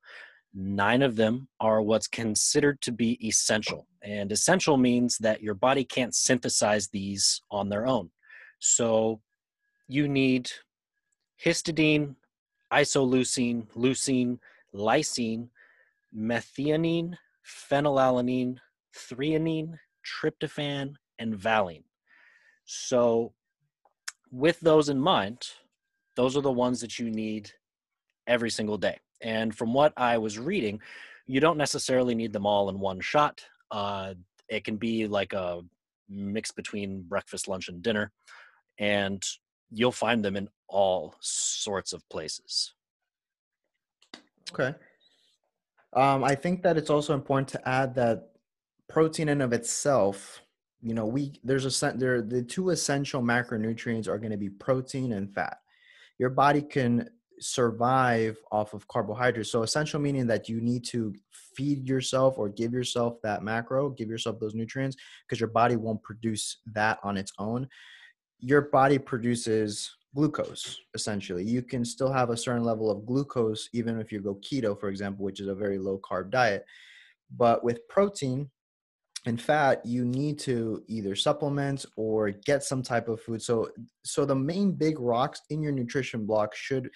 nine 0.55 1.03
of 1.03 1.17
them 1.17 1.49
are 1.61 1.81
what's 1.81 2.07
considered 2.07 2.81
to 2.83 2.93
be 2.93 3.25
essential. 3.27 3.87
And 4.03 4.31
essential 4.33 4.77
means 4.77 5.19
that 5.19 5.43
your 5.43 5.55
body 5.55 5.85
can't 5.85 6.15
synthesize 6.15 6.89
these 6.89 7.43
on 7.51 7.69
their 7.69 7.87
own. 7.87 8.11
So 8.59 9.21
you 9.89 10.09
need 10.09 10.51
histidine, 11.45 12.17
isoleucine, 12.73 13.67
leucine, 13.75 14.39
lysine, 14.75 15.49
methionine, 16.15 17.17
phenylalanine, 17.47 18.59
threonine, 18.97 19.79
tryptophan, 20.05 20.95
and 21.19 21.37
valine. 21.37 21.85
So, 22.65 23.33
with 24.31 24.61
those 24.61 24.89
in 24.89 24.99
mind, 24.99 25.47
those 26.17 26.37
are 26.37 26.43
the 26.43 26.51
ones 26.51 26.81
that 26.81 26.99
you 26.99 27.11
need 27.11 27.51
every 28.27 28.51
single 28.51 28.79
day. 28.79 28.99
And 29.21 29.55
from 29.55 29.73
what 29.73 29.93
I 29.97 30.19
was 30.19 30.39
reading, 30.39 30.81
you 31.27 31.41
don't 31.41 31.59
necessarily 31.59 32.15
need 32.15 32.33
them 32.33 32.47
all 32.47 32.69
in 32.69 32.79
one 32.79 33.01
shot. 33.01 33.45
Uh, 33.71 34.15
it 34.49 34.65
can 34.65 34.77
be 34.77 35.07
like 35.07 35.33
a 35.33 35.63
mix 36.09 36.51
between 36.51 37.03
breakfast, 37.03 37.49
lunch, 37.49 37.69
and 37.69 37.83
dinner, 37.83 38.11
and 38.79 39.25
you'll 39.71 39.93
find 39.93 40.25
them 40.25 40.37
in 40.37 40.49
all 40.69 41.15
sorts 41.21 41.93
of 41.93 42.07
places. 42.09 42.75
Okay. 44.53 44.75
Um, 45.95 46.25
I 46.25 46.35
think 46.35 46.63
that 46.63 46.77
it's 46.77 46.91
also 46.91 47.15
important 47.15 47.49
to 47.49 47.69
add 47.69 47.95
that 47.95 48.32
protein 48.93 49.31
in 49.31 49.41
of 49.41 49.53
itself, 49.53 50.43
you 50.83 50.95
know, 50.95 51.07
we 51.07 51.33
there's 51.43 51.83
a 51.83 51.93
there 51.97 52.21
the 52.21 52.43
two 52.43 52.71
essential 52.71 53.23
macronutrients 53.23 54.07
are 54.09 54.19
going 54.19 54.33
to 54.33 54.37
be 54.37 54.51
protein 54.51 55.13
and 55.13 55.33
fat. 55.33 55.57
Your 56.19 56.31
body 56.31 56.61
can 56.61 57.09
survive 57.41 58.37
off 58.53 58.75
of 58.75 58.87
carbohydrates. 58.89 59.51
So 59.51 59.63
essential 59.63 59.99
meaning 59.99 60.27
that 60.27 60.49
you 60.49 60.61
need 60.61 60.85
to 60.87 61.15
feed 61.57 61.89
yourself 61.89 62.39
or 62.39 62.49
give 62.49 62.73
yourself 62.73 63.17
that 63.23 63.43
macro, 63.43 63.91
give 63.91 64.09
yourself 64.09 64.39
those 64.39 64.55
nutrients 64.55 64.97
because 65.27 65.41
your 65.41 65.49
body 65.49 65.77
won't 65.77 66.03
produce 66.03 66.59
that 66.73 66.99
on 67.03 67.17
its 67.17 67.33
own. 67.39 67.69
Your 68.39 68.63
body 68.63 68.99
produces 68.99 69.91
glucose 70.15 70.79
essentially. 70.95 71.45
You 71.45 71.63
can 71.63 71.85
still 71.85 72.13
have 72.13 72.31
a 72.31 72.37
certain 72.37 72.65
level 72.65 72.91
of 72.91 73.07
glucose 73.07 73.69
even 73.73 73.99
if 73.99 74.13
you 74.13 74.21
go 74.21 74.35
keto 74.37 74.79
for 74.79 74.89
example, 74.89 75.25
which 75.25 75.41
is 75.41 75.49
a 75.49 75.55
very 75.55 75.79
low 75.79 75.99
carb 75.99 76.31
diet. 76.31 76.65
But 77.35 77.65
with 77.65 77.89
protein, 77.89 78.51
and 79.25 79.41
fat 79.41 79.85
you 79.85 80.05
need 80.05 80.39
to 80.39 80.83
either 80.89 81.15
supplement 81.15 81.87
or 81.97 82.31
get 82.31 82.65
some 82.65 82.83
type 82.83 83.09
of 83.09 83.21
food. 83.21 83.43
So 83.43 83.69
so 84.05 84.25
the 84.25 84.35
main 84.35 84.73
big 84.73 84.99
rocks 84.99 85.43
in 85.51 85.63
your 85.63 85.73
nutrition 85.73 86.27
block 86.27 86.55
should 86.55 86.91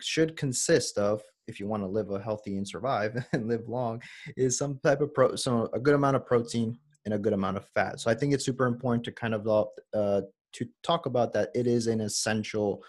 should 0.00 0.36
consist 0.36 0.96
of 0.96 1.22
if 1.46 1.60
you 1.60 1.66
want 1.66 1.82
to 1.82 1.88
live 1.88 2.10
a 2.10 2.20
healthy 2.20 2.56
and 2.56 2.66
survive 2.66 3.16
and 3.32 3.48
live 3.48 3.68
long 3.68 4.00
is 4.36 4.58
some 4.58 4.78
type 4.82 5.00
of 5.00 5.12
pro 5.12 5.36
so 5.36 5.68
a 5.74 5.80
good 5.80 5.94
amount 5.94 6.16
of 6.16 6.26
protein 6.26 6.78
and 7.04 7.14
a 7.14 7.18
good 7.18 7.32
amount 7.32 7.56
of 7.56 7.66
fat. 7.74 8.00
So 8.00 8.10
i 8.10 8.14
think 8.14 8.32
it's 8.32 8.44
super 8.44 8.66
important 8.66 9.04
to 9.04 9.12
kind 9.12 9.34
of 9.34 9.46
uh, 9.48 10.22
to 10.52 10.66
talk 10.82 11.06
about 11.06 11.32
that 11.34 11.50
it 11.54 11.66
is 11.66 11.86
an 11.88 12.00
essential 12.00 12.82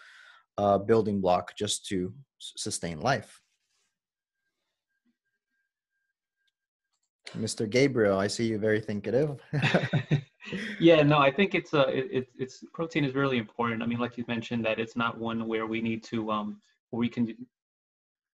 uh, 0.58 0.78
building 0.78 1.20
block 1.22 1.56
just 1.58 1.86
to 1.88 2.14
sustain 2.40 3.00
life 3.00 3.42
mr 7.36 7.70
gabriel 7.70 8.18
i 8.20 8.28
see 8.28 8.48
you 8.48 8.58
very 8.58 8.82
thinkative. 8.82 9.38
Yeah 10.80 11.04
no 11.04 11.20
i 11.20 11.32
think 11.32 11.56
it's 11.56 11.74
uh 11.74 11.88
it, 11.88 12.08
it's 12.12 12.32
it's 12.38 12.64
protein 12.74 13.04
is 13.04 13.16
really 13.16 13.38
important. 13.38 13.84
I 13.84 13.86
mean 13.86 14.00
like 14.00 14.18
you 14.18 14.26
mentioned 14.28 14.66
that 14.66 14.80
it's 14.80 14.96
not 14.96 15.18
one 15.18 15.48
where 15.48 15.66
we 15.66 15.82
need 15.82 16.04
to 16.06 16.32
um 16.32 16.62
we 16.92 17.10
can 17.10 17.36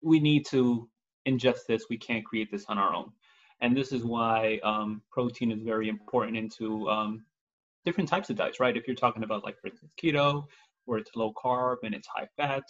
we 0.02 0.20
need 0.20 0.46
to 0.48 0.90
ingest 1.28 1.66
this 1.68 1.86
we 1.90 1.98
can't 1.98 2.24
create 2.24 2.52
this 2.52 2.66
on 2.68 2.78
our 2.78 2.94
own. 2.94 3.12
And 3.60 3.76
this 3.76 3.92
is 3.92 4.04
why 4.04 4.60
um, 4.64 5.02
protein 5.12 5.52
is 5.52 5.62
very 5.64 5.90
important 5.90 6.38
into 6.38 6.88
um, 6.90 7.26
different 7.86 8.08
types 8.08 8.30
of 8.30 8.36
diets 8.36 8.60
right? 8.60 8.78
If 8.78 8.88
you're 8.88 8.96
talking 8.96 9.24
about 9.24 9.44
like 9.44 9.60
for 9.60 9.68
instance 9.68 9.92
keto 10.02 10.46
where 10.86 11.00
it's 11.00 11.16
low 11.16 11.34
carb 11.34 11.78
and 11.84 11.94
it's 11.94 12.08
high 12.08 12.28
fat 12.38 12.64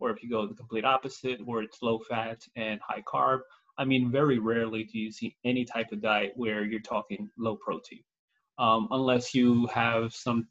or 0.00 0.10
if 0.10 0.22
you 0.22 0.30
go 0.30 0.46
the 0.46 0.54
complete 0.54 0.84
opposite 0.84 1.44
where 1.44 1.62
it's 1.62 1.82
low 1.82 1.98
fat 2.08 2.40
and 2.56 2.80
high 2.80 3.02
carb 3.02 3.40
i 3.78 3.84
mean 3.84 4.10
very 4.10 4.38
rarely 4.38 4.84
do 4.84 4.98
you 4.98 5.10
see 5.10 5.34
any 5.44 5.64
type 5.64 5.90
of 5.92 6.02
diet 6.02 6.32
where 6.36 6.64
you're 6.64 6.80
talking 6.80 7.30
low 7.38 7.56
protein 7.56 8.02
um, 8.58 8.88
unless 8.90 9.34
you 9.34 9.66
have 9.68 10.12
some 10.12 10.48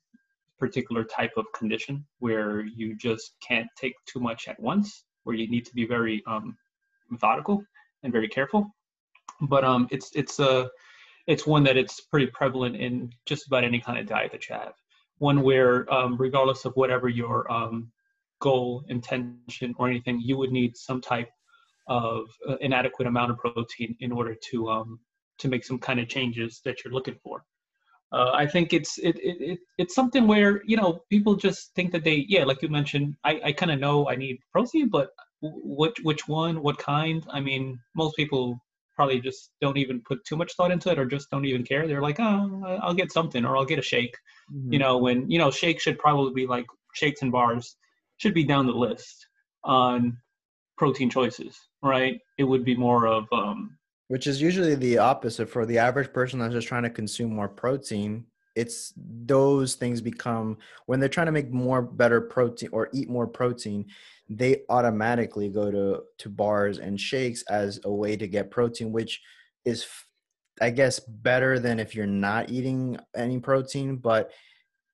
particular 0.57 1.03
type 1.03 1.33
of 1.37 1.45
condition 1.53 2.05
where 2.19 2.61
you 2.61 2.95
just 2.95 3.35
can't 3.41 3.67
take 3.75 3.93
too 4.05 4.19
much 4.19 4.47
at 4.47 4.59
once, 4.59 5.03
where 5.23 5.35
you 5.35 5.47
need 5.49 5.65
to 5.65 5.73
be 5.73 5.85
very 5.85 6.23
um, 6.25 6.57
methodical 7.09 7.63
and 8.03 8.11
very 8.11 8.27
careful. 8.27 8.73
But 9.41 9.63
um, 9.63 9.87
it's 9.91 10.11
it's 10.15 10.39
a 10.39 10.49
uh, 10.49 10.67
it's 11.27 11.45
one 11.45 11.63
that 11.65 11.75
it's 11.75 11.99
pretty 11.99 12.27
prevalent 12.27 12.77
in 12.77 13.11
just 13.25 13.47
about 13.47 13.65
any 13.65 13.79
kind 13.81 13.99
of 13.99 14.07
diet 14.07 14.31
that 14.31 14.47
you 14.47 14.55
have. 14.55 14.73
One 15.17 15.41
where 15.41 15.91
um, 15.93 16.15
regardless 16.17 16.63
of 16.65 16.73
whatever 16.75 17.09
your 17.09 17.51
um, 17.51 17.91
goal, 18.39 18.85
intention, 18.87 19.75
or 19.77 19.89
anything, 19.89 20.21
you 20.21 20.37
would 20.37 20.51
need 20.51 20.77
some 20.77 21.01
type 21.01 21.29
of 21.87 22.27
uh, 22.47 22.57
inadequate 22.57 23.07
amount 23.07 23.31
of 23.31 23.37
protein 23.37 23.95
in 23.99 24.11
order 24.11 24.35
to 24.49 24.69
um, 24.69 24.99
to 25.39 25.47
make 25.47 25.63
some 25.63 25.79
kind 25.79 25.99
of 25.99 26.07
changes 26.07 26.61
that 26.65 26.83
you're 26.83 26.93
looking 26.93 27.17
for. 27.23 27.43
Uh, 28.11 28.31
I 28.33 28.47
think 28.47 28.71
it's 28.71 28.97
it, 28.99 29.17
it, 29.19 29.37
it 29.41 29.59
it's 29.77 29.95
something 29.95 30.27
where 30.27 30.61
you 30.65 30.77
know 30.77 31.01
people 31.09 31.35
just 31.35 31.73
think 31.75 31.91
that 31.91 32.03
they 32.03 32.25
yeah 32.29 32.45
like 32.45 32.61
you 32.61 32.69
mentioned 32.69 33.15
I, 33.25 33.41
I 33.45 33.51
kind 33.51 33.71
of 33.71 33.79
know 33.79 34.07
I 34.07 34.15
need 34.15 34.39
protein 34.51 34.89
but 34.89 35.09
which 35.41 35.97
which 36.03 36.27
one 36.27 36.63
what 36.63 36.77
kind? 36.77 37.25
I 37.29 37.41
mean 37.41 37.79
most 37.95 38.15
people 38.15 38.59
probably 38.95 39.19
just 39.19 39.51
don't 39.61 39.77
even 39.77 40.01
put 40.07 40.23
too 40.25 40.37
much 40.37 40.53
thought 40.55 40.71
into 40.71 40.89
it 40.89 40.97
or 40.97 41.05
just 41.05 41.29
don't 41.29 41.45
even 41.45 41.63
care. 41.63 41.85
They're 41.85 42.01
like 42.01 42.19
oh 42.19 42.79
I'll 42.81 42.93
get 42.93 43.11
something 43.11 43.43
or 43.43 43.57
I'll 43.57 43.65
get 43.65 43.79
a 43.79 43.83
shake 43.83 44.15
mm-hmm. 44.53 44.71
you 44.71 44.79
know 44.79 44.97
when 44.97 45.29
you 45.29 45.37
know 45.37 45.51
shake 45.51 45.81
should 45.81 45.99
probably 45.99 46.33
be 46.33 46.47
like 46.47 46.65
shakes 46.93 47.21
and 47.21 47.31
bars 47.31 47.75
should 48.17 48.33
be 48.33 48.45
down 48.45 48.67
the 48.67 48.71
list 48.71 49.27
on 49.65 50.17
protein 50.77 51.09
choices 51.09 51.59
right? 51.83 52.19
It 52.37 52.43
would 52.43 52.65
be 52.65 52.75
more 52.75 53.07
of 53.07 53.25
um 53.31 53.77
which 54.09 54.25
is 54.27 54.41
usually 54.41 54.75
the 54.75 54.97
opposite. 54.99 55.49
For 55.49 55.65
the 55.65 55.77
average 55.77 56.13
person 56.13 56.39
that's 56.39 56.53
just 56.53 56.67
trying 56.67 56.83
to 56.83 56.89
consume 56.89 57.33
more 57.33 57.49
protein 57.49 58.25
it's 58.57 58.91
those 58.97 59.75
things 59.75 60.01
become 60.01 60.57
when 60.87 60.99
they're 60.99 61.07
trying 61.07 61.27
to 61.27 61.31
make 61.31 61.51
more 61.51 61.81
better 61.81 62.19
protein 62.19 62.69
or 62.73 62.89
eat 62.91 63.07
more 63.07 63.27
protein 63.27 63.85
they 64.29 64.63
automatically 64.69 65.47
go 65.47 65.69
to 65.69 66.01
to 66.17 66.27
bars 66.27 66.79
and 66.79 66.99
shakes 66.99 67.43
as 67.43 67.79
a 67.85 67.91
way 67.91 68.17
to 68.17 68.27
get 68.27 68.49
protein 68.49 68.91
which 68.91 69.21
is 69.63 69.85
i 70.59 70.71
guess 70.71 70.99
better 70.99 71.59
than 71.59 71.79
if 71.79 71.93
you're 71.93 72.07
not 72.07 72.49
eating 72.49 72.97
any 73.15 73.39
protein 73.39 73.95
but 73.95 74.31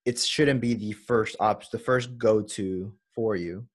it 0.05 0.19
shouldn't 0.19 0.59
be 0.59 0.73
the 0.73 0.91
first 0.91 1.37
ops 1.39 1.69
the 1.69 1.79
first 1.79 2.17
go 2.17 2.41
to 2.41 2.93
for 3.15 3.37
you 3.37 3.65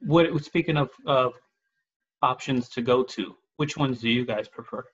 what 0.00 0.44
speaking 0.44 0.76
of 0.76 0.90
uh, 1.06 1.30
options 2.22 2.68
to 2.70 2.82
go 2.82 3.02
to 3.02 3.34
which 3.56 3.76
ones 3.76 4.00
do 4.00 4.08
you 4.08 4.24
guys 4.24 4.48
prefer? 4.48 4.84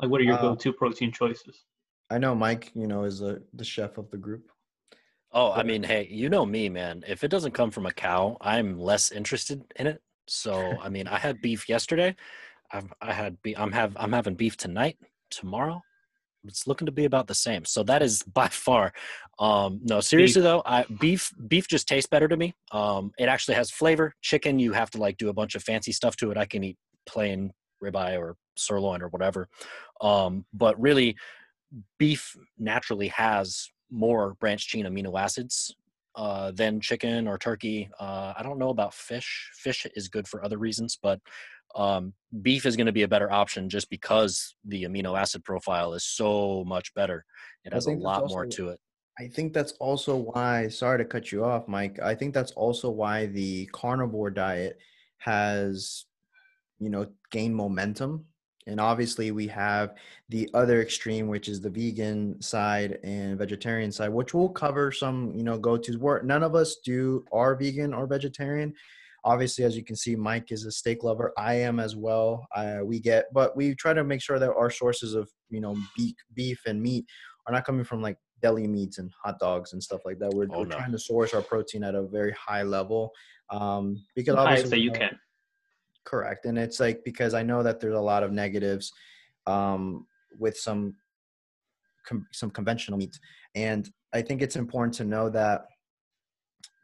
Like, 0.00 0.10
what 0.10 0.20
are 0.20 0.24
your 0.24 0.34
uh, 0.34 0.42
go-to 0.42 0.72
protein 0.72 1.12
choices? 1.12 1.64
I 2.10 2.18
know 2.18 2.34
Mike, 2.34 2.72
you 2.74 2.86
know, 2.86 3.04
is 3.04 3.20
the 3.20 3.42
the 3.54 3.64
chef 3.64 3.98
of 3.98 4.10
the 4.10 4.16
group. 4.16 4.50
Oh, 5.32 5.50
I 5.52 5.64
mean, 5.64 5.82
hey, 5.82 6.06
you 6.10 6.28
know 6.28 6.46
me, 6.46 6.68
man. 6.68 7.02
If 7.08 7.24
it 7.24 7.28
doesn't 7.28 7.52
come 7.52 7.70
from 7.70 7.86
a 7.86 7.92
cow, 7.92 8.36
I'm 8.40 8.78
less 8.78 9.10
interested 9.10 9.62
in 9.76 9.88
it. 9.88 10.00
So, 10.28 10.78
I 10.82 10.88
mean, 10.88 11.08
I 11.08 11.18
had 11.18 11.40
beef 11.40 11.68
yesterday. 11.68 12.14
I've, 12.72 12.92
I 13.00 13.12
had 13.12 13.40
be 13.42 13.56
I'm 13.56 13.72
have 13.72 13.96
I'm 13.98 14.12
having 14.12 14.34
beef 14.34 14.56
tonight, 14.56 14.98
tomorrow. 15.30 15.82
It's 16.46 16.66
looking 16.66 16.86
to 16.86 16.92
be 16.92 17.04
about 17.04 17.26
the 17.26 17.34
same. 17.34 17.64
So 17.64 17.82
that 17.84 18.02
is 18.02 18.22
by 18.22 18.48
far. 18.48 18.92
Um, 19.38 19.80
no, 19.82 20.00
seriously 20.00 20.40
Beef. 20.40 20.44
though, 20.44 20.62
I 20.64 20.84
beef 21.00 21.32
beef 21.48 21.66
just 21.68 21.88
tastes 21.88 22.08
better 22.08 22.28
to 22.28 22.36
me. 22.36 22.54
Um, 22.72 23.12
it 23.18 23.28
actually 23.28 23.54
has 23.56 23.70
flavor. 23.70 24.14
Chicken, 24.22 24.58
you 24.58 24.72
have 24.72 24.90
to 24.90 24.98
like 24.98 25.16
do 25.16 25.28
a 25.28 25.32
bunch 25.32 25.54
of 25.54 25.62
fancy 25.62 25.92
stuff 25.92 26.16
to 26.16 26.30
it. 26.30 26.36
I 26.36 26.46
can 26.46 26.62
eat 26.62 26.78
plain 27.06 27.52
ribeye 27.82 28.18
or 28.18 28.36
sirloin 28.56 29.02
or 29.02 29.08
whatever. 29.08 29.48
Um, 30.00 30.44
but 30.52 30.80
really, 30.80 31.16
beef 31.98 32.36
naturally 32.58 33.08
has 33.08 33.68
more 33.90 34.34
branched 34.40 34.68
chain 34.68 34.86
amino 34.86 35.18
acids 35.18 35.74
uh, 36.16 36.52
than 36.52 36.80
chicken 36.80 37.26
or 37.26 37.38
turkey. 37.38 37.90
Uh, 37.98 38.32
I 38.36 38.42
don't 38.42 38.58
know 38.58 38.70
about 38.70 38.94
fish. 38.94 39.50
Fish 39.54 39.86
is 39.94 40.08
good 40.08 40.28
for 40.28 40.44
other 40.44 40.58
reasons, 40.58 40.98
but 41.00 41.20
um, 41.74 42.12
beef 42.42 42.66
is 42.66 42.76
going 42.76 42.86
to 42.86 42.92
be 42.92 43.02
a 43.02 43.08
better 43.08 43.32
option 43.32 43.68
just 43.68 43.90
because 43.90 44.54
the 44.64 44.84
amino 44.84 45.18
acid 45.18 45.42
profile 45.44 45.94
is 45.94 46.04
so 46.04 46.64
much 46.66 46.94
better. 46.94 47.24
It 47.64 47.72
has 47.72 47.86
a 47.86 47.90
think 47.90 48.00
that's 48.00 48.04
lot 48.04 48.28
more 48.28 48.46
to 48.46 48.68
it. 48.68 48.80
I 49.18 49.28
think 49.28 49.52
that's 49.52 49.72
also 49.72 50.16
why, 50.16 50.68
sorry 50.68 50.98
to 50.98 51.04
cut 51.04 51.30
you 51.30 51.44
off, 51.44 51.68
Mike. 51.68 52.00
I 52.02 52.14
think 52.14 52.34
that's 52.34 52.52
also 52.52 52.90
why 52.90 53.26
the 53.26 53.66
carnivore 53.66 54.30
diet 54.30 54.78
has, 55.18 56.06
you 56.80 56.90
know, 56.90 57.06
gained 57.30 57.54
momentum. 57.54 58.24
And 58.66 58.80
obviously, 58.80 59.30
we 59.30 59.46
have 59.48 59.94
the 60.30 60.48
other 60.54 60.80
extreme, 60.80 61.28
which 61.28 61.48
is 61.48 61.60
the 61.60 61.70
vegan 61.70 62.40
side 62.40 62.98
and 63.04 63.38
vegetarian 63.38 63.92
side, 63.92 64.08
which 64.08 64.34
we'll 64.34 64.48
cover 64.48 64.90
some, 64.90 65.32
you 65.36 65.44
know, 65.44 65.58
go 65.58 65.76
tos. 65.76 65.96
None 66.24 66.42
of 66.42 66.54
us 66.54 66.76
do 66.84 67.24
are 67.30 67.54
vegan 67.54 67.92
or 67.94 68.06
vegetarian. 68.06 68.72
Obviously, 69.24 69.64
as 69.64 69.76
you 69.76 69.84
can 69.84 69.96
see, 69.96 70.16
Mike 70.16 70.50
is 70.50 70.64
a 70.64 70.72
steak 70.72 71.04
lover. 71.04 71.32
I 71.38 71.54
am 71.54 71.78
as 71.78 71.94
well. 71.94 72.46
Uh, 72.54 72.80
we 72.82 73.00
get, 73.00 73.26
but 73.32 73.56
we 73.56 73.74
try 73.74 73.92
to 73.92 74.02
make 74.02 74.22
sure 74.22 74.38
that 74.38 74.52
our 74.52 74.70
sources 74.70 75.14
of, 75.14 75.30
you 75.50 75.60
know, 75.60 75.76
beef, 75.96 76.14
beef 76.34 76.60
and 76.66 76.82
meat 76.82 77.06
are 77.46 77.52
not 77.52 77.64
coming 77.64 77.84
from 77.84 78.02
like 78.02 78.16
deli 78.44 78.66
meats 78.66 78.98
and 78.98 79.10
hot 79.24 79.38
dogs 79.38 79.72
and 79.72 79.82
stuff 79.82 80.02
like 80.04 80.18
that. 80.18 80.30
We're, 80.34 80.46
Oh, 80.52 80.58
we're 80.60 80.66
no. 80.66 80.76
trying 80.76 80.92
to 80.92 80.98
source 80.98 81.32
our 81.32 81.40
protein 81.52 81.82
at 81.82 81.94
a 81.94 82.02
very 82.18 82.32
high 82.32 82.62
level 82.62 83.10
um, 83.50 83.84
because 84.14 84.34
High 84.34 84.42
obviously 84.42 84.70
so 84.70 84.76
you 84.76 84.90
know- 84.90 84.98
can. 84.98 85.18
correct, 86.04 86.44
and 86.46 86.56
it's 86.58 86.78
like 86.78 86.98
because 87.04 87.32
I 87.34 87.42
know 87.42 87.62
that 87.62 87.80
there's 87.80 87.94
a 88.04 88.08
lot 88.12 88.22
of 88.22 88.30
negatives 88.32 88.92
um, 89.46 90.06
with 90.38 90.56
some 90.66 90.94
com- 92.08 92.26
some 92.32 92.50
conventional 92.50 92.98
meats, 92.98 93.18
and 93.54 93.88
I 94.12 94.20
think 94.22 94.42
it's 94.42 94.56
important 94.56 94.94
to 95.00 95.04
know 95.04 95.30
that 95.30 95.58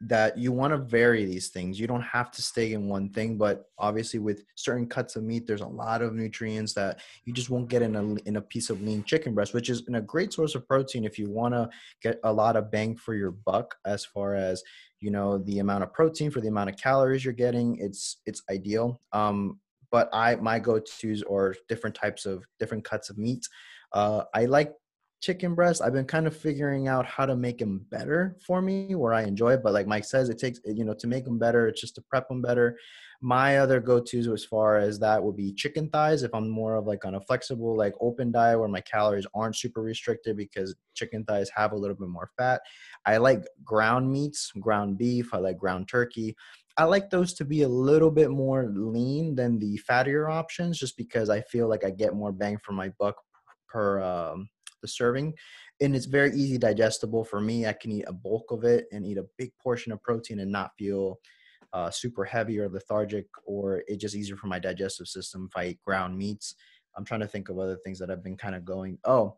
that 0.02 0.38
you 0.38 0.50
want 0.50 0.73
to 0.73 0.78
vary 0.78 1.26
these 1.26 1.49
things. 1.49 1.78
You 1.78 1.87
don't 1.87 2.00
have 2.00 2.30
to 2.30 2.42
stay 2.42 2.73
in 2.73 2.88
one 2.88 3.11
thing, 3.11 3.37
but 3.37 3.66
obviously 3.78 4.19
with 4.19 4.45
certain 4.54 4.87
cuts 4.87 5.16
of 5.16 5.23
meat, 5.23 5.47
there's 5.47 5.61
a 5.61 5.66
lot 5.66 6.00
of 6.00 6.14
nutrients 6.14 6.73
that 6.75 7.00
you 7.26 7.35
just 7.35 7.50
won't 7.50 7.69
get 7.69 7.83
in 7.83 7.97
a 7.97 8.14
in 8.26 8.37
a 8.37 8.40
piece 8.40 8.71
of 8.71 8.80
lean 8.80 9.04
chicken 9.04 9.35
breast, 9.35 9.52
which 9.52 9.69
is 9.69 9.87
a 9.92 10.00
great 10.00 10.33
source 10.33 10.54
of 10.54 10.66
protein 10.66 11.04
if 11.04 11.19
you 11.19 11.28
want 11.28 11.52
to 11.52 11.69
get 12.02 12.19
a 12.25 12.33
lot 12.33 12.57
of 12.57 12.71
bang 12.71 12.97
for 12.97 13.14
your 13.14 13.30
buck 13.30 13.76
as 13.85 14.04
far 14.04 14.35
as 14.35 14.62
you 15.00 15.11
know 15.11 15.38
the 15.38 15.59
amount 15.59 15.83
of 15.83 15.92
protein 15.92 16.30
for 16.30 16.40
the 16.40 16.49
amount 16.49 16.71
of 16.71 16.76
calories 16.76 17.25
you're 17.25 17.35
getting. 17.35 17.76
It's 17.76 18.19
it's 18.25 18.42
ideal. 18.50 19.00
Um, 19.12 19.61
but 19.90 20.09
I 20.14 20.37
my 20.37 20.59
go-to's 20.59 21.23
are 21.30 21.54
different 21.69 21.95
types 21.95 22.25
of 22.25 22.45
different 22.59 22.85
cuts 22.85 23.11
of 23.11 23.19
meat. 23.19 23.47
Uh, 23.92 24.25
I 24.35 24.47
like 24.47 24.73
chicken 25.21 25.55
breast 25.55 25.83
i've 25.83 25.93
been 25.93 26.05
kind 26.05 26.27
of 26.27 26.37
figuring 26.37 26.89
out 26.89 27.05
how 27.05 27.27
to 27.27 27.37
make 27.37 27.59
them 27.59 27.85
better 27.91 28.37
for 28.45 28.62
me 28.62 28.95
where 28.95 29.12
i 29.12 29.23
enjoy 29.23 29.53
it 29.53 29.62
but 29.62 29.73
like 29.73 29.87
mike 29.87 30.05
says 30.05 30.29
it 30.29 30.39
takes 30.39 30.61
you 30.65 30.85
know 30.85 30.95
to 30.95 31.07
make 31.07 31.25
them 31.25 31.39
better 31.39 31.69
it's 31.69 31.81
just 31.81 31.95
to 31.95 32.03
prep 32.03 32.29
them 32.29 32.43
better. 32.43 32.77
My 33.23 33.59
other 33.59 33.81
go-to's 33.81 34.27
as 34.29 34.47
far 34.47 34.79
as 34.79 34.99
that 35.00 35.23
would 35.23 35.37
be 35.37 35.52
chicken 35.52 35.91
thighs 35.91 36.23
if 36.23 36.35
i'm 36.35 36.49
more 36.49 36.76
of 36.76 36.87
like 36.87 37.04
on 37.04 37.17
a 37.17 37.21
flexible 37.21 37.76
like 37.76 37.93
open 38.00 38.33
diet 38.33 38.59
where 38.59 38.67
my 38.67 38.80
calories 38.80 39.26
aren't 39.35 39.56
super 39.56 39.83
restricted 39.83 40.39
because 40.39 40.75
chicken 40.95 41.25
thighs 41.25 41.50
have 41.54 41.73
a 41.73 41.76
little 41.76 41.97
bit 41.97 42.09
more 42.09 42.30
fat. 42.39 42.63
I 43.04 43.19
like 43.19 43.45
ground 43.63 44.11
meats 44.11 44.50
ground 44.59 44.97
beef 44.97 45.35
i 45.35 45.37
like 45.37 45.59
ground 45.59 45.89
turkey. 45.89 46.35
I 46.78 46.85
like 46.85 47.11
those 47.11 47.35
to 47.35 47.45
be 47.45 47.63
a 47.63 47.69
little 47.69 48.11
bit 48.11 48.30
more 48.30 48.73
lean 48.75 49.35
than 49.35 49.59
the 49.59 49.78
fattier 49.87 50.33
options, 50.33 50.78
just 50.78 50.97
because 50.97 51.28
I 51.28 51.43
feel 51.43 51.69
like 51.69 51.85
I 51.85 51.91
get 51.91 52.15
more 52.15 52.33
bang 52.33 52.56
for 52.65 52.73
my 52.73 52.91
buck 52.99 53.17
per 53.69 54.00
um, 54.00 54.49
the 54.80 54.88
serving 54.88 55.34
and 55.80 55.97
it's 55.97 56.06
very 56.06 56.32
easy 56.32 56.58
digestible 56.58 57.25
for 57.25 57.40
me. 57.40 57.66
I 57.66 57.73
can 57.73 57.90
eat 57.90 58.04
a 58.06 58.12
bulk 58.12 58.50
of 58.50 58.64
it 58.64 58.86
and 58.93 59.06
eat 59.06 59.19
a 59.19 59.26
big 59.38 59.52
portion 59.62 59.93
of 59.93 60.02
protein 60.02 60.40
and 60.40 60.52
not 60.52 60.73
feel 60.78 61.19
uh, 61.73 61.90
super 61.90 62.25
heavy 62.25 62.58
or 62.58 62.69
lethargic 62.69 63.26
or 63.45 63.82
it's 63.86 64.00
just 64.00 64.16
easier 64.16 64.36
for 64.36 64.49
my 64.49 64.58
digestive 64.58 65.06
system 65.06 65.49
if 65.49 65.56
i 65.56 65.66
eat 65.66 65.82
ground 65.82 66.16
meats. 66.16 66.54
I'm 66.97 67.04
trying 67.04 67.21
to 67.21 67.28
think 67.28 67.49
of 67.49 67.58
other 67.58 67.78
things 67.84 67.99
that 68.00 68.10
i've 68.10 68.25
been 68.25 68.36
kind 68.36 68.56
of 68.56 68.64
going 68.64 68.99
oh 69.04 69.36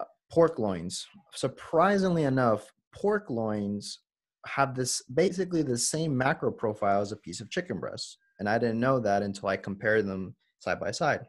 uh, 0.00 0.04
pork 0.30 0.58
loins. 0.58 1.06
Surprisingly 1.32 2.24
enough 2.24 2.70
pork 2.94 3.30
loins 3.30 4.00
have 4.46 4.74
this 4.74 5.02
basically 5.14 5.62
the 5.62 5.78
same 5.78 6.16
macro 6.16 6.50
profile 6.52 7.00
as 7.00 7.12
a 7.12 7.16
piece 7.16 7.40
of 7.40 7.50
chicken 7.50 7.80
breast 7.80 8.18
and 8.38 8.48
i 8.48 8.58
didn't 8.58 8.78
know 8.78 9.00
that 9.00 9.22
until 9.22 9.48
i 9.48 9.56
compared 9.56 10.06
them 10.06 10.34
side 10.58 10.78
by 10.78 10.90
side 10.90 11.20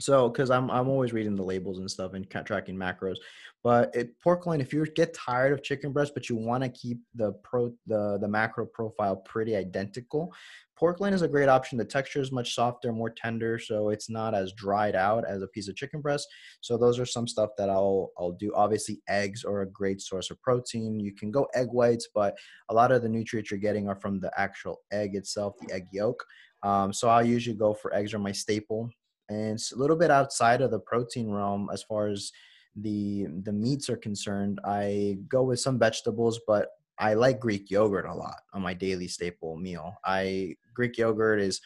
so, 0.00 0.28
because 0.28 0.50
I'm 0.50 0.70
I'm 0.70 0.88
always 0.88 1.12
reading 1.12 1.34
the 1.34 1.42
labels 1.42 1.78
and 1.78 1.90
stuff 1.90 2.14
and 2.14 2.28
tracking 2.30 2.76
macros, 2.76 3.16
but 3.64 3.94
it 3.96 4.18
pork 4.20 4.46
loin. 4.46 4.60
If 4.60 4.72
you 4.72 4.86
get 4.94 5.12
tired 5.12 5.52
of 5.52 5.64
chicken 5.64 5.92
breast, 5.92 6.12
but 6.14 6.28
you 6.28 6.36
want 6.36 6.62
to 6.62 6.68
keep 6.68 6.98
the 7.16 7.32
pro 7.42 7.72
the 7.88 8.16
the 8.20 8.28
macro 8.28 8.64
profile 8.64 9.16
pretty 9.16 9.56
identical, 9.56 10.32
pork 10.76 11.00
loin 11.00 11.12
is 11.12 11.22
a 11.22 11.28
great 11.28 11.48
option. 11.48 11.78
The 11.78 11.84
texture 11.84 12.20
is 12.20 12.30
much 12.30 12.54
softer, 12.54 12.92
more 12.92 13.10
tender, 13.10 13.58
so 13.58 13.88
it's 13.88 14.08
not 14.08 14.36
as 14.36 14.52
dried 14.52 14.94
out 14.94 15.24
as 15.28 15.42
a 15.42 15.48
piece 15.48 15.66
of 15.66 15.74
chicken 15.74 16.00
breast. 16.00 16.28
So 16.60 16.78
those 16.78 17.00
are 17.00 17.06
some 17.06 17.26
stuff 17.26 17.50
that 17.58 17.68
I'll 17.68 18.12
I'll 18.16 18.32
do. 18.38 18.52
Obviously, 18.54 19.00
eggs 19.08 19.44
are 19.44 19.62
a 19.62 19.70
great 19.70 20.00
source 20.00 20.30
of 20.30 20.40
protein. 20.42 21.00
You 21.00 21.12
can 21.12 21.32
go 21.32 21.48
egg 21.54 21.68
whites, 21.72 22.06
but 22.14 22.36
a 22.68 22.74
lot 22.74 22.92
of 22.92 23.02
the 23.02 23.08
nutrients 23.08 23.50
you're 23.50 23.58
getting 23.58 23.88
are 23.88 24.00
from 24.00 24.20
the 24.20 24.30
actual 24.38 24.78
egg 24.92 25.16
itself, 25.16 25.54
the 25.60 25.74
egg 25.74 25.86
yolk. 25.90 26.24
Um, 26.62 26.92
so 26.92 27.08
I'll 27.08 27.26
usually 27.26 27.56
go 27.56 27.74
for 27.74 27.92
eggs 27.94 28.14
are 28.14 28.18
my 28.18 28.32
staple 28.32 28.90
and 29.28 29.54
it's 29.54 29.72
a 29.72 29.76
little 29.76 29.96
bit 29.96 30.10
outside 30.10 30.60
of 30.60 30.70
the 30.70 30.80
protein 30.80 31.30
realm 31.30 31.68
as 31.72 31.82
far 31.82 32.08
as 32.08 32.32
the 32.76 33.26
the 33.42 33.52
meats 33.52 33.90
are 33.90 33.96
concerned 33.96 34.60
i 34.64 35.16
go 35.28 35.42
with 35.42 35.60
some 35.60 35.78
vegetables 35.78 36.40
but 36.46 36.68
i 36.98 37.14
like 37.14 37.40
greek 37.40 37.70
yogurt 37.70 38.06
a 38.06 38.14
lot 38.14 38.40
on 38.52 38.62
my 38.62 38.74
daily 38.74 39.08
staple 39.08 39.56
meal. 39.56 39.94
I 40.04 40.56
greek 40.74 40.96
yogurt 40.98 41.40
is 41.40 41.60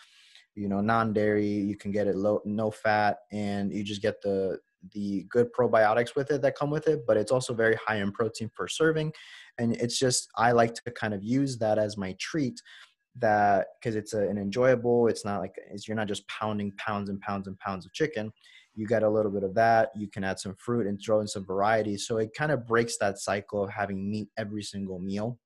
you 0.55 0.69
know 0.69 0.81
non-dairy 0.81 1.47
you 1.47 1.77
can 1.77 1.91
get 1.91 2.07
it 2.07 2.17
low 2.17 2.41
no 2.45 2.71
fat 2.71 3.19
and 3.31 3.73
you 3.73 3.83
just 3.83 4.03
get 4.03 4.21
the 4.23 4.59
the 4.93 5.25
good 5.31 5.53
probiotics 5.53 6.17
with 6.17 6.31
it 6.31 6.43
that 6.43 6.57
come 6.57 6.71
with 6.71 6.89
it 6.89 7.07
but 7.07 7.17
it's 7.17 7.33
also 7.33 7.55
very 7.55 7.77
high 7.77 7.97
in 7.97 8.11
protein 8.13 8.51
per 8.55 8.67
serving 8.67 9.13
and 9.59 9.75
it's 9.77 9.99
just 9.99 10.29
i 10.37 10.53
like 10.53 10.75
to 10.75 10.91
kind 10.91 11.15
of 11.15 11.23
use 11.23 11.57
that 11.59 11.79
as 11.79 11.97
my 11.97 12.15
treat 12.19 12.61
that 13.19 13.67
because 13.79 13.95
it's 13.95 14.15
a, 14.15 14.27
an 14.29 14.39
enjoyable 14.39 15.07
it's 15.07 15.25
not 15.25 15.41
like 15.41 15.55
it's, 15.71 15.87
you're 15.87 15.97
not 15.97 16.09
just 16.09 16.27
pounding 16.29 16.73
pounds 16.79 17.11
and 17.11 17.21
pounds 17.21 17.47
and 17.47 17.59
pounds 17.59 17.85
of 17.85 17.93
chicken. 17.93 18.33
You 18.75 18.87
get 18.87 19.03
a 19.03 19.09
little 19.09 19.31
bit 19.31 19.43
of 19.43 19.55
that 19.55 19.91
you 19.95 20.09
can 20.09 20.25
add 20.25 20.39
some 20.39 20.55
fruit 20.57 20.87
and 20.87 20.99
throw 21.01 21.21
in 21.21 21.29
some 21.29 21.45
variety. 21.45 21.99
So 21.99 22.17
it 22.17 22.31
kind 22.37 22.53
of 22.53 22.67
breaks 22.67 22.97
that 22.99 23.19
cycle 23.19 23.65
of 23.65 23.71
having 23.71 24.11
meat 24.11 24.29
every 24.39 24.63
single 24.63 24.99
meal. 24.99 25.39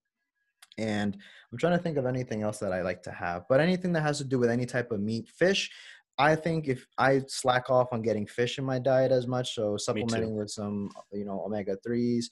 And 0.78 1.16
i'm 1.52 1.58
trying 1.58 1.76
to 1.76 1.82
think 1.82 1.96
of 1.96 2.06
anything 2.06 2.42
else 2.42 2.58
that 2.58 2.72
i 2.72 2.82
like 2.82 3.02
to 3.02 3.10
have 3.10 3.44
but 3.48 3.60
anything 3.60 3.92
that 3.92 4.02
has 4.02 4.18
to 4.18 4.24
do 4.24 4.38
with 4.38 4.50
any 4.50 4.66
type 4.66 4.90
of 4.90 5.00
meat 5.00 5.28
fish 5.28 5.70
i 6.18 6.34
think 6.34 6.68
if 6.68 6.86
i 6.98 7.22
slack 7.28 7.70
off 7.70 7.88
on 7.92 8.02
getting 8.02 8.26
fish 8.26 8.58
in 8.58 8.64
my 8.64 8.78
diet 8.78 9.10
as 9.10 9.26
much 9.26 9.54
so 9.54 9.76
supplementing 9.76 10.36
with 10.36 10.50
some 10.50 10.90
you 11.12 11.24
know 11.24 11.42
omega 11.46 11.76
3s 11.86 12.26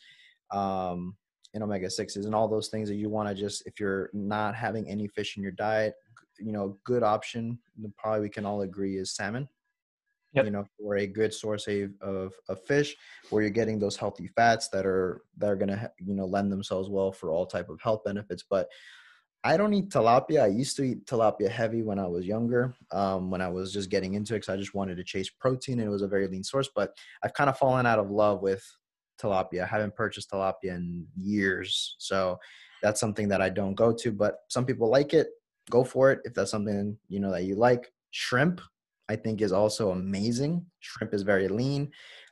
um, 0.51 1.17
and 1.55 1.63
omega 1.63 1.87
6s 1.87 2.17
and 2.17 2.35
all 2.35 2.49
those 2.49 2.69
things 2.69 2.89
that 2.89 2.97
you 2.97 3.09
want 3.09 3.29
to 3.29 3.35
just 3.35 3.67
if 3.67 3.81
you're 3.81 4.11
not 4.13 4.55
having 4.55 4.89
any 4.89 5.09
fish 5.09 5.37
in 5.37 5.43
your 5.43 5.53
diet 5.53 5.95
you 6.39 6.53
know 6.53 6.77
good 6.85 7.03
option 7.03 7.59
probably 7.97 8.21
we 8.21 8.29
can 8.29 8.45
all 8.45 8.63
agree 8.63 8.97
is 8.97 9.15
salmon 9.15 9.49
Yep. 10.35 10.47
you 10.47 10.51
know 10.51 10.65
for 10.77 10.97
a 10.97 11.07
good 11.07 11.33
source 11.33 11.69
of, 11.69 11.93
of 12.01 12.33
of 12.49 12.61
fish 12.65 12.97
where 13.31 13.43
you're 13.43 13.51
getting 13.51 13.79
those 13.79 13.97
healthy 13.97 14.27
fats 14.27 14.69
that 14.71 14.85
are 14.85 15.23
that 15.39 15.49
are 15.49 15.55
going 15.55 15.69
to 15.69 15.91
you 15.99 16.15
know 16.15 16.27
lend 16.27 16.51
themselves 16.51 16.91
well 16.91 17.13
for 17.13 17.31
all 17.31 17.47
type 17.47 17.69
of 17.69 17.81
health 17.81 18.03
benefits 18.05 18.43
but 18.51 18.69
I 19.47 19.59
don't 19.59 19.75
eat 19.75 19.91
tilapia. 19.91 20.41
I 20.43 20.47
used 20.47 20.75
to 20.79 20.85
eat 20.85 21.05
tilapia 21.05 21.51
heavy 21.51 21.83
when 21.83 21.99
I 21.99 22.07
was 22.07 22.25
younger, 22.25 22.75
um, 22.93 23.31
when 23.31 23.43
I 23.43 23.49
was 23.49 23.75
just 23.75 23.91
getting 23.91 24.15
into 24.15 24.33
it 24.35 24.39
because 24.39 24.49
I 24.49 24.57
just 24.57 24.73
wanted 24.73 24.97
to 24.97 25.05
chase 25.05 25.29
protein 25.29 25.81
and 25.81 25.87
it 25.87 25.91
was 25.91 26.01
a 26.01 26.09
very 26.09 26.27
lean 26.27 26.43
source. 26.43 26.71
But 26.75 26.97
I've 27.23 27.35
kind 27.35 27.51
of 27.51 27.59
fallen 27.59 27.85
out 27.85 27.99
of 27.99 28.11
love 28.11 28.41
with 28.41 28.65
tilapia. 29.19 29.63
I 29.65 29.67
haven't 29.67 29.95
purchased 29.97 30.31
tilapia 30.31 30.75
in 30.77 31.07
years. 31.17 31.97
So 31.99 32.39
that's 32.83 33.01
something 33.01 33.29
that 33.29 33.41
I 33.41 33.49
don't 33.51 33.75
go 33.75 33.93
to. 33.93 34.13
But 34.13 34.37
some 34.49 34.65
people 34.67 34.91
like 34.91 35.15
it. 35.15 35.29
Go 35.71 35.83
for 35.85 36.13
it 36.13 36.21
if 36.25 36.35
that's 36.35 36.51
something 36.51 36.97
you 37.09 37.21
know 37.21 37.33
that 37.33 37.45
you 37.45 37.55
like. 37.55 37.91
Shrimp, 38.11 38.61
I 39.09 39.17
think, 39.17 39.41
is 39.41 39.53
also 39.53 39.91
amazing. 39.93 40.65
Shrimp 40.81 41.15
is 41.15 41.23
very 41.23 41.49
lean. 41.49 41.91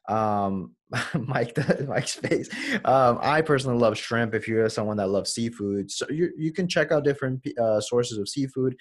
um, 0.08 0.74
Mike, 1.18 1.56
Mike's 1.88 2.14
face. 2.14 2.50
Um, 2.84 3.18
I 3.22 3.40
personally 3.40 3.78
love 3.78 3.96
shrimp. 3.96 4.34
If 4.34 4.46
you're 4.46 4.68
someone 4.68 4.98
that 4.98 5.08
loves 5.08 5.32
seafood, 5.32 5.90
so 5.90 6.06
you 6.10 6.30
you 6.36 6.52
can 6.52 6.68
check 6.68 6.92
out 6.92 7.04
different 7.04 7.46
uh, 7.58 7.80
sources 7.80 8.18
of 8.18 8.28
seafood 8.28 8.76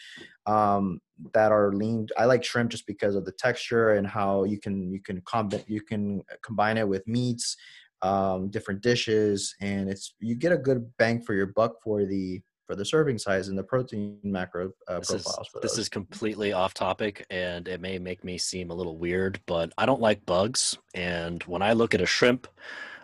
um, 0.46 1.00
that 1.34 1.52
are 1.54 1.72
lean. 1.72 2.08
I 2.18 2.26
like 2.26 2.44
shrimp 2.44 2.72
just 2.72 2.86
because 2.86 3.16
of 3.16 3.24
the 3.24 3.32
texture 3.32 3.92
and 3.92 4.06
how 4.06 4.44
you 4.44 4.60
can 4.60 4.92
you 4.92 5.02
can 5.02 5.22
combine 5.22 5.64
you 5.68 5.82
can 5.82 6.22
combine 6.44 6.78
it 6.78 6.88
with 6.88 7.08
meats, 7.08 7.56
um, 8.02 8.50
different 8.50 8.82
dishes, 8.82 9.56
and 9.62 9.90
it's 9.90 10.14
you 10.20 10.36
get 10.36 10.52
a 10.52 10.58
good 10.58 10.90
bang 10.98 11.22
for 11.22 11.34
your 11.34 11.48
buck 11.48 11.82
for 11.84 12.06
the 12.06 12.42
for 12.68 12.76
the 12.76 12.86
serving 12.86 13.18
size 13.18 13.48
and 13.50 13.58
the 13.58 13.64
protein 13.64 14.18
macro 14.24 14.72
uh, 14.88 15.00
This 15.00 15.10
profiles. 15.10 15.38
is 15.40 15.48
for 15.52 15.60
this 15.62 15.78
is 15.78 15.90
completely 15.90 16.54
off 16.54 16.74
topic, 16.74 17.26
and 17.30 17.68
it 17.68 17.82
may 17.82 18.00
make 18.00 18.24
me 18.24 18.38
seem 18.38 18.72
a 18.72 18.74
little 18.74 18.98
weird, 18.98 19.40
but 19.46 19.74
I 19.78 19.86
don't 19.86 20.02
like 20.02 20.26
bugs. 20.26 20.78
And 20.94 21.44
when 21.44 21.62
I 21.62 21.74
look 21.74 21.94
at 21.94 22.02
a 22.02 22.06
shrimp, 22.06 22.48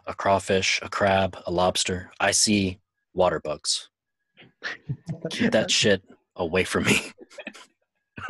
a 0.05 0.13
crawfish, 0.13 0.79
a 0.83 0.89
crab, 0.89 1.38
a 1.45 1.51
lobster, 1.51 2.12
I 2.19 2.31
see 2.31 2.79
water 3.13 3.39
bugs. 3.41 3.89
Keep 5.31 5.51
that 5.51 5.69
shit 5.79 6.01
away 6.38 6.63
from 6.63 6.86
me. 6.86 6.99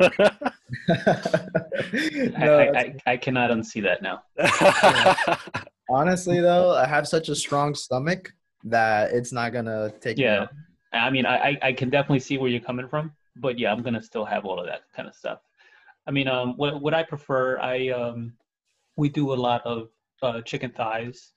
I, 0.00 0.30
No, 2.38 2.58
I, 2.58 2.66
that's- 2.72 2.96
I, 3.06 3.12
I 3.12 3.16
cannot 3.16 3.50
unsee 3.50 3.82
that 3.82 4.02
now. 4.02 4.22
honestly 5.90 6.40
though, 6.40 6.74
I 6.74 6.86
have 6.86 7.06
such 7.08 7.28
a 7.28 7.34
strong 7.34 7.74
stomach 7.74 8.32
that 8.64 9.12
it's 9.12 9.32
not 9.32 9.52
gonna 9.52 9.92
take. 10.00 10.18
Yeah. 10.18 10.46
I 10.92 11.10
mean, 11.10 11.26
I, 11.26 11.50
I- 11.50 11.58
I 11.62 11.72
can 11.72 11.90
definitely 11.90 12.20
see 12.20 12.38
where 12.38 12.50
you're 12.50 12.60
coming 12.60 12.88
from, 12.88 13.12
but 13.36 13.58
yeah, 13.58 13.72
I'm 13.72 13.82
gonna 13.82 14.02
still 14.02 14.24
have 14.24 14.44
all 14.44 14.58
of 14.58 14.66
that 14.66 14.82
kind 14.94 15.08
of 15.08 15.14
stuff. 15.14 15.40
I 16.06 16.10
mean, 16.10 16.28
um, 16.28 16.56
what 16.56 16.80
what 16.80 16.94
I 16.94 17.02
prefer, 17.02 17.58
I 17.60 17.88
um, 17.90 18.32
we 18.96 19.08
do 19.08 19.32
a 19.32 19.38
lot 19.48 19.62
of 19.66 19.88
uh, 20.22 20.40
chicken 20.40 20.70
thighs, 20.70 21.32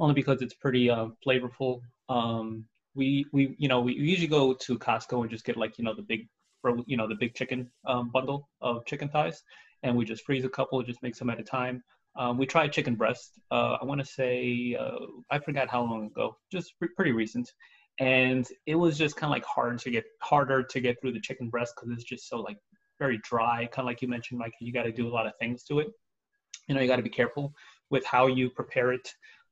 only 0.00 0.14
because 0.14 0.42
it's 0.42 0.54
pretty 0.54 0.90
uh, 0.90 1.06
flavorful. 1.26 1.80
Um, 2.08 2.64
we 2.94 3.26
we 3.32 3.54
you 3.58 3.68
know 3.68 3.80
we 3.80 3.94
usually 3.94 4.26
go 4.26 4.52
to 4.54 4.78
Costco 4.78 5.22
and 5.22 5.30
just 5.30 5.44
get 5.44 5.56
like 5.56 5.78
you 5.78 5.84
know 5.84 5.94
the 5.94 6.02
big, 6.02 6.28
you 6.86 6.96
know 6.96 7.06
the 7.06 7.14
big 7.14 7.34
chicken 7.34 7.70
um, 7.86 8.10
bundle 8.10 8.48
of 8.60 8.84
chicken 8.84 9.08
thighs, 9.08 9.42
and 9.84 9.96
we 9.96 10.04
just 10.04 10.24
freeze 10.24 10.44
a 10.44 10.48
couple, 10.48 10.82
just 10.82 11.02
make 11.02 11.14
some 11.14 11.30
at 11.30 11.38
a 11.38 11.44
time. 11.44 11.82
Um, 12.16 12.38
we 12.38 12.46
tried 12.46 12.72
chicken 12.72 12.94
breast. 12.96 13.38
Uh, 13.50 13.76
I 13.80 13.84
want 13.84 14.00
to 14.00 14.06
say 14.06 14.76
uh, 14.78 15.06
I 15.30 15.38
forgot 15.38 15.68
how 15.68 15.82
long 15.82 16.06
ago, 16.06 16.36
just 16.50 16.78
pre- 16.78 16.88
pretty 16.96 17.12
recent. 17.12 17.52
And 18.00 18.46
it 18.66 18.74
was 18.74 18.96
just 18.96 19.16
kind 19.16 19.30
of 19.30 19.34
like 19.34 19.44
hard 19.44 19.78
to 19.80 19.90
get 19.90 20.04
harder 20.20 20.62
to 20.62 20.80
get 20.80 21.00
through 21.00 21.12
the 21.12 21.20
chicken 21.20 21.48
breast 21.48 21.74
because 21.76 21.90
it's 21.92 22.04
just 22.04 22.28
so 22.28 22.40
like 22.40 22.58
very 22.98 23.18
dry 23.22 23.66
kind 23.66 23.84
of 23.84 23.86
like 23.86 24.02
you 24.02 24.08
mentioned 24.08 24.38
mike 24.38 24.52
you 24.60 24.72
got 24.72 24.82
to 24.82 24.92
do 24.92 25.06
a 25.06 25.12
lot 25.12 25.26
of 25.26 25.32
things 25.40 25.62
to 25.64 25.78
it. 25.80 25.88
You 26.68 26.74
know 26.74 26.80
you 26.80 26.88
got 26.88 26.96
to 26.96 27.02
be 27.02 27.08
careful 27.08 27.54
with 27.90 28.04
how 28.04 28.26
you 28.26 28.50
prepare 28.50 28.92
it 28.92 29.08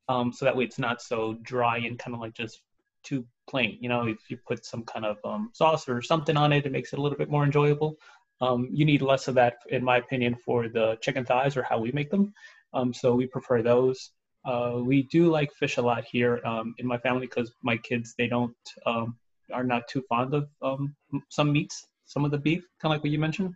um, 0.09 0.33
so 0.33 0.45
that 0.45 0.57
way 0.57 0.64
it's 0.64 0.79
not 0.79 1.03
so 1.03 1.38
dry 1.42 1.79
and 1.79 1.99
kind 1.99 2.14
of 2.14 2.21
like 2.21 2.35
just 2.35 2.61
too 3.03 3.25
plain. 3.49 3.79
You 3.81 3.88
know 3.88 4.07
if 4.07 4.19
you 4.29 4.37
put 4.47 4.64
some 4.64 4.83
kind 4.85 5.05
of 5.05 5.16
um, 5.25 5.51
sauce 5.53 5.88
or 5.88 6.03
something 6.03 6.37
on 6.37 6.53
it 6.53 6.66
it 6.66 6.73
makes 6.73 6.92
it 6.92 6.99
a 6.99 7.03
little 7.03 7.19
bit 7.19 7.31
more 7.31 7.45
enjoyable 7.45 7.97
um, 8.40 8.68
you 8.70 8.85
need 8.85 9.03
less 9.03 9.29
of 9.29 9.35
that 9.35 9.55
in 9.70 9.83
my 9.83 9.96
opinion 9.99 10.37
for 10.44 10.68
the 10.68 10.96
chicken 11.01 11.25
thighs 11.25 11.57
or 11.57 11.62
how 11.62 11.79
we 11.79 11.90
make 11.92 12.11
them 12.11 12.33
um, 12.75 12.92
so 12.92 13.14
we 13.14 13.27
prefer 13.27 13.62
those 13.62 14.11
uh, 14.46 14.79
we 14.81 15.03
do 15.05 15.29
like 15.29 15.53
fish 15.53 15.77
a 15.77 15.83
lot 15.83 16.05
here 16.05 16.40
um, 16.44 16.75
in 16.79 16.87
my 16.87 16.99
family 16.99 17.27
because 17.27 17.53
my 17.62 17.77
kids 17.77 18.14
they 18.16 18.29
don't 18.29 18.55
um, 18.87 19.16
are 19.53 19.64
not 19.64 19.88
too 19.88 20.03
fond 20.09 20.35
of 20.35 20.49
um, 20.62 20.94
some 21.31 21.53
meats, 21.53 21.87
some 22.05 22.25
of 22.25 22.31
the 22.31 22.38
beef, 22.38 22.64
kind 22.81 22.92
of 22.92 22.96
like 22.96 23.03
what 23.03 23.11
you 23.11 23.18
mentioned. 23.18 23.55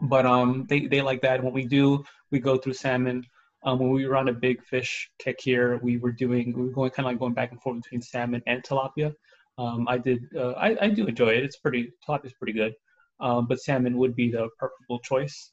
But 0.00 0.24
um, 0.24 0.66
they 0.68 0.86
they 0.86 1.02
like 1.02 1.20
that. 1.22 1.42
When 1.42 1.52
we 1.52 1.66
do, 1.66 2.02
we 2.30 2.38
go 2.38 2.56
through 2.56 2.74
salmon. 2.74 3.24
When 3.62 3.90
we 3.90 4.06
were 4.06 4.16
on 4.16 4.28
a 4.28 4.32
big 4.32 4.62
fish 4.62 5.10
kick 5.18 5.40
here, 5.40 5.78
we 5.82 5.96
were 5.96 6.12
doing 6.12 6.54
we 6.56 6.66
were 6.66 6.72
going 6.72 6.90
kind 6.90 7.06
of 7.06 7.12
like 7.12 7.18
going 7.18 7.34
back 7.34 7.50
and 7.50 7.60
forth 7.60 7.82
between 7.82 8.00
salmon 8.00 8.42
and 8.46 8.62
tilapia. 8.62 9.12
I 9.58 9.98
did 9.98 10.20
uh, 10.36 10.52
I, 10.52 10.76
I 10.80 10.88
do 10.88 11.06
enjoy 11.06 11.30
it. 11.30 11.44
It's 11.44 11.56
pretty 11.56 11.92
tilapia's 12.06 12.34
pretty 12.34 12.52
good, 12.52 12.74
um, 13.20 13.46
but 13.46 13.60
salmon 13.60 13.96
would 13.98 14.14
be 14.14 14.30
the 14.30 14.48
preferable 14.58 14.98
choice. 15.00 15.52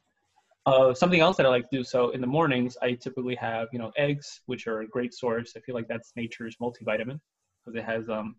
Uh, 0.66 0.94
something 0.94 1.20
else 1.20 1.36
that 1.38 1.46
I 1.46 1.50
like 1.50 1.70
to 1.70 1.78
do. 1.78 1.84
So 1.84 2.12
in 2.12 2.22
the 2.22 2.28
mornings, 2.28 2.78
I 2.82 2.94
typically 2.94 3.36
have 3.36 3.68
you 3.74 3.80
know 3.80 3.92
eggs, 3.98 4.42
which 4.46 4.68
are 4.68 4.82
a 4.82 4.88
great 4.88 5.14
source. 5.14 5.54
I 5.58 5.60
feel 5.60 5.76
like 5.76 5.88
that's 5.88 6.14
nature's 6.16 6.56
multivitamin 6.62 7.20
because 7.66 7.78
it 7.80 7.84
has 7.84 8.08
um, 8.10 8.36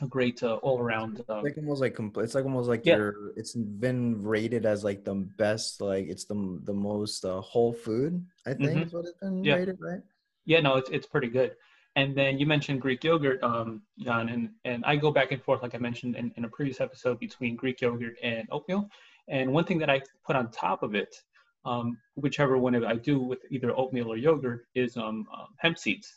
a 0.00 0.06
great 0.06 0.42
uh, 0.42 0.54
all 0.56 0.78
around. 0.80 1.22
Uh, 1.28 1.42
like 1.42 1.56
almost 1.58 1.80
like 1.80 1.94
compl- 1.94 2.24
it's 2.24 2.34
like 2.34 2.44
almost 2.44 2.68
like 2.68 2.86
Yeah. 2.86 2.96
you're 2.96 3.32
it's 3.36 3.54
been 3.54 4.22
rated 4.22 4.64
as 4.64 4.84
like 4.84 5.04
the 5.04 5.14
best 5.14 5.80
like 5.80 6.06
it's 6.08 6.24
the 6.24 6.58
the 6.64 6.72
most 6.72 7.24
uh, 7.24 7.40
whole 7.40 7.72
food 7.72 8.24
i 8.46 8.52
think 8.54 8.80
Mhm. 8.80 8.86
is 8.86 8.92
what 8.92 9.04
it's 9.04 9.18
been 9.20 9.44
Yeah. 9.44 9.56
rated 9.56 9.78
right 9.80 10.00
yeah, 10.46 10.60
no, 10.60 10.76
it's 10.76 10.90
it's 10.90 11.06
pretty 11.06 11.28
good. 11.28 11.54
And 12.00 12.16
then 12.16 12.38
you 12.38 12.46
mentioned 12.46 12.80
Greek 12.80 13.04
yogurt, 13.04 13.42
um, 13.42 13.82
John, 13.98 14.30
and 14.30 14.48
and 14.64 14.82
I 14.86 14.96
go 14.96 15.10
back 15.10 15.32
and 15.32 15.42
forth, 15.42 15.62
like 15.62 15.74
I 15.74 15.78
mentioned 15.78 16.16
in, 16.16 16.32
in 16.38 16.46
a 16.46 16.48
previous 16.48 16.80
episode, 16.80 17.18
between 17.20 17.56
Greek 17.56 17.82
yogurt 17.82 18.16
and 18.22 18.48
oatmeal. 18.50 18.88
And 19.28 19.52
one 19.52 19.64
thing 19.64 19.78
that 19.80 19.90
I 19.90 20.00
put 20.26 20.34
on 20.34 20.50
top 20.50 20.82
of 20.82 20.94
it, 20.94 21.14
um, 21.66 21.98
whichever 22.14 22.56
one 22.56 22.74
I 22.84 22.96
do 22.96 23.20
with 23.20 23.40
either 23.50 23.76
oatmeal 23.76 24.08
or 24.10 24.16
yogurt, 24.16 24.62
is 24.74 24.96
um, 24.96 25.26
um, 25.36 25.48
hemp 25.58 25.76
seeds. 25.76 26.08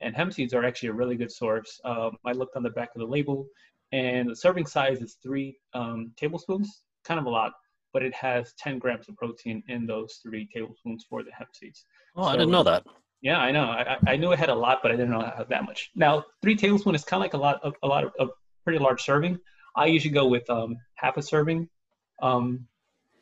And 0.00 0.16
hemp 0.16 0.32
seeds 0.32 0.52
are 0.52 0.64
actually 0.64 0.88
a 0.88 0.94
really 0.94 1.16
good 1.16 1.30
source. 1.30 1.80
Um, 1.84 2.16
I 2.24 2.32
looked 2.32 2.56
on 2.56 2.64
the 2.64 2.70
back 2.70 2.90
of 2.96 3.00
the 3.00 3.06
label, 3.06 3.46
and 3.92 4.30
the 4.30 4.36
serving 4.36 4.66
size 4.66 5.00
is 5.00 5.16
three 5.22 5.58
um, 5.74 6.10
tablespoons, 6.16 6.82
kind 7.04 7.20
of 7.20 7.26
a 7.26 7.30
lot, 7.30 7.52
but 7.92 8.02
it 8.02 8.14
has 8.14 8.52
10 8.54 8.80
grams 8.80 9.08
of 9.08 9.16
protein 9.16 9.62
in 9.68 9.86
those 9.86 10.18
three 10.24 10.48
tablespoons 10.52 11.06
for 11.08 11.22
the 11.22 11.30
hemp 11.30 11.50
seeds. 11.54 11.84
oh, 12.16 12.24
I 12.24 12.32
didn't 12.32 12.50
know 12.50 12.64
that. 12.64 12.84
Yeah, 13.22 13.38
I 13.38 13.50
know. 13.52 13.64
I, 13.64 13.94
I 13.94 14.12
I 14.12 14.16
knew 14.16 14.32
it 14.32 14.38
had 14.38 14.48
a 14.48 14.54
lot, 14.54 14.80
but 14.82 14.90
I 14.90 14.96
didn't 14.96 15.10
know 15.10 15.44
that 15.48 15.64
much. 15.64 15.90
Now, 15.94 16.24
three 16.42 16.56
tablespoons 16.56 17.00
is 17.00 17.04
kind 17.04 17.20
of 17.20 17.24
like 17.24 17.34
a 17.34 17.38
lot 17.38 17.62
of 17.62 17.74
a 17.82 17.86
lot 17.86 18.04
of 18.04 18.12
a 18.18 18.26
pretty 18.64 18.78
large 18.78 19.02
serving. 19.02 19.38
I 19.76 19.86
usually 19.86 20.14
go 20.14 20.26
with 20.26 20.48
um, 20.48 20.76
half 20.94 21.16
a 21.16 21.22
serving, 21.22 21.68
um, 22.22 22.66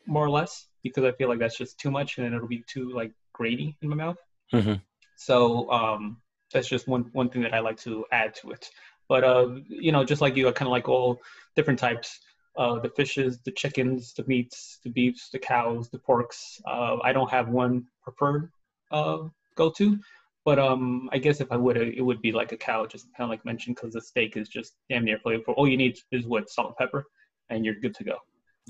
more 0.05 0.25
or 0.25 0.29
less, 0.29 0.67
because 0.83 1.03
I 1.03 1.11
feel 1.11 1.27
like 1.29 1.39
that's 1.39 1.57
just 1.57 1.79
too 1.79 1.91
much, 1.91 2.17
and 2.17 2.25
then 2.25 2.33
it'll 2.33 2.47
be 2.47 2.63
too 2.67 2.91
like 2.93 3.11
grainy 3.33 3.77
in 3.81 3.89
my 3.89 3.95
mouth. 3.95 4.17
Mhm. 4.53 4.81
So 5.17 5.69
um, 5.71 6.21
that's 6.51 6.67
just 6.69 6.87
one 6.87 7.09
one 7.13 7.29
thing 7.29 7.41
that 7.41 7.53
I 7.53 7.59
like 7.59 7.77
to 7.79 8.05
add 8.11 8.35
to 8.35 8.51
it. 8.51 8.69
But 9.09 9.23
uh, 9.23 9.55
you 9.67 9.91
know, 9.91 10.03
just 10.05 10.21
like 10.21 10.35
you, 10.37 10.47
I 10.47 10.51
kind 10.51 10.67
of 10.67 10.71
like 10.71 10.87
all 10.87 11.19
different 11.55 11.79
types. 11.79 12.19
Uh, 12.57 12.79
the 12.79 12.89
fishes, 12.89 13.39
the 13.45 13.51
chickens, 13.51 14.13
the 14.13 14.23
meats, 14.25 14.79
the 14.83 14.89
beefs, 14.89 15.29
the 15.29 15.39
cows, 15.39 15.89
the 15.89 15.99
porks. 15.99 16.59
Uh, 16.65 16.97
I 17.03 17.13
don't 17.13 17.29
have 17.29 17.47
one 17.49 17.85
preferred 18.03 18.51
uh, 18.91 19.19
go 19.59 19.69
to, 19.79 19.99
but 20.45 20.57
um, 20.57 21.09
I 21.11 21.17
guess 21.17 21.41
if 21.41 21.51
I 21.51 21.57
would, 21.57 21.77
it 21.77 22.01
would 22.01 22.21
be 22.21 22.31
like 22.31 22.51
a 22.51 22.57
cow, 22.57 22.85
just 22.85 23.05
kind 23.15 23.25
of 23.27 23.29
like 23.29 23.43
mentioned, 23.45 23.75
because 23.75 23.93
the 23.93 24.01
steak 24.01 24.37
is 24.37 24.49
just 24.49 24.73
damn 24.89 25.05
near 25.05 25.19
flavorful. 25.19 25.53
All 25.57 25.67
you 25.67 25.77
need 25.77 25.99
is 26.11 26.25
what 26.25 26.49
salt 26.49 26.69
and 26.69 26.77
pepper, 26.77 27.05
and 27.49 27.65
you're 27.65 27.75
good 27.75 27.95
to 27.95 28.03
go. 28.03 28.17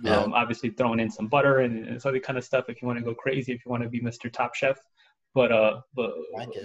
Yeah. 0.04 0.18
Um, 0.18 0.34
obviously, 0.34 0.72
throwing 0.72 1.00
in 1.00 1.10
some 1.10 1.28
butter 1.28 1.60
and, 1.60 1.88
and 1.88 2.02
some 2.02 2.10
other 2.10 2.20
kind 2.20 2.38
of 2.38 2.44
stuff 2.44 2.66
if 2.70 2.82
you 2.82 2.88
want 2.88 3.00
to 3.00 3.06
go 3.06 3.14
crazy, 3.14 3.52
if 3.54 3.66
you 3.66 3.72
want 3.72 3.84
to 3.84 3.90
be 3.90 4.02
Mr. 4.02 4.32
Top 4.32 4.56
Chef. 4.56 4.78
But 5.36 5.52
uh, 5.52 5.82
but 5.94 6.12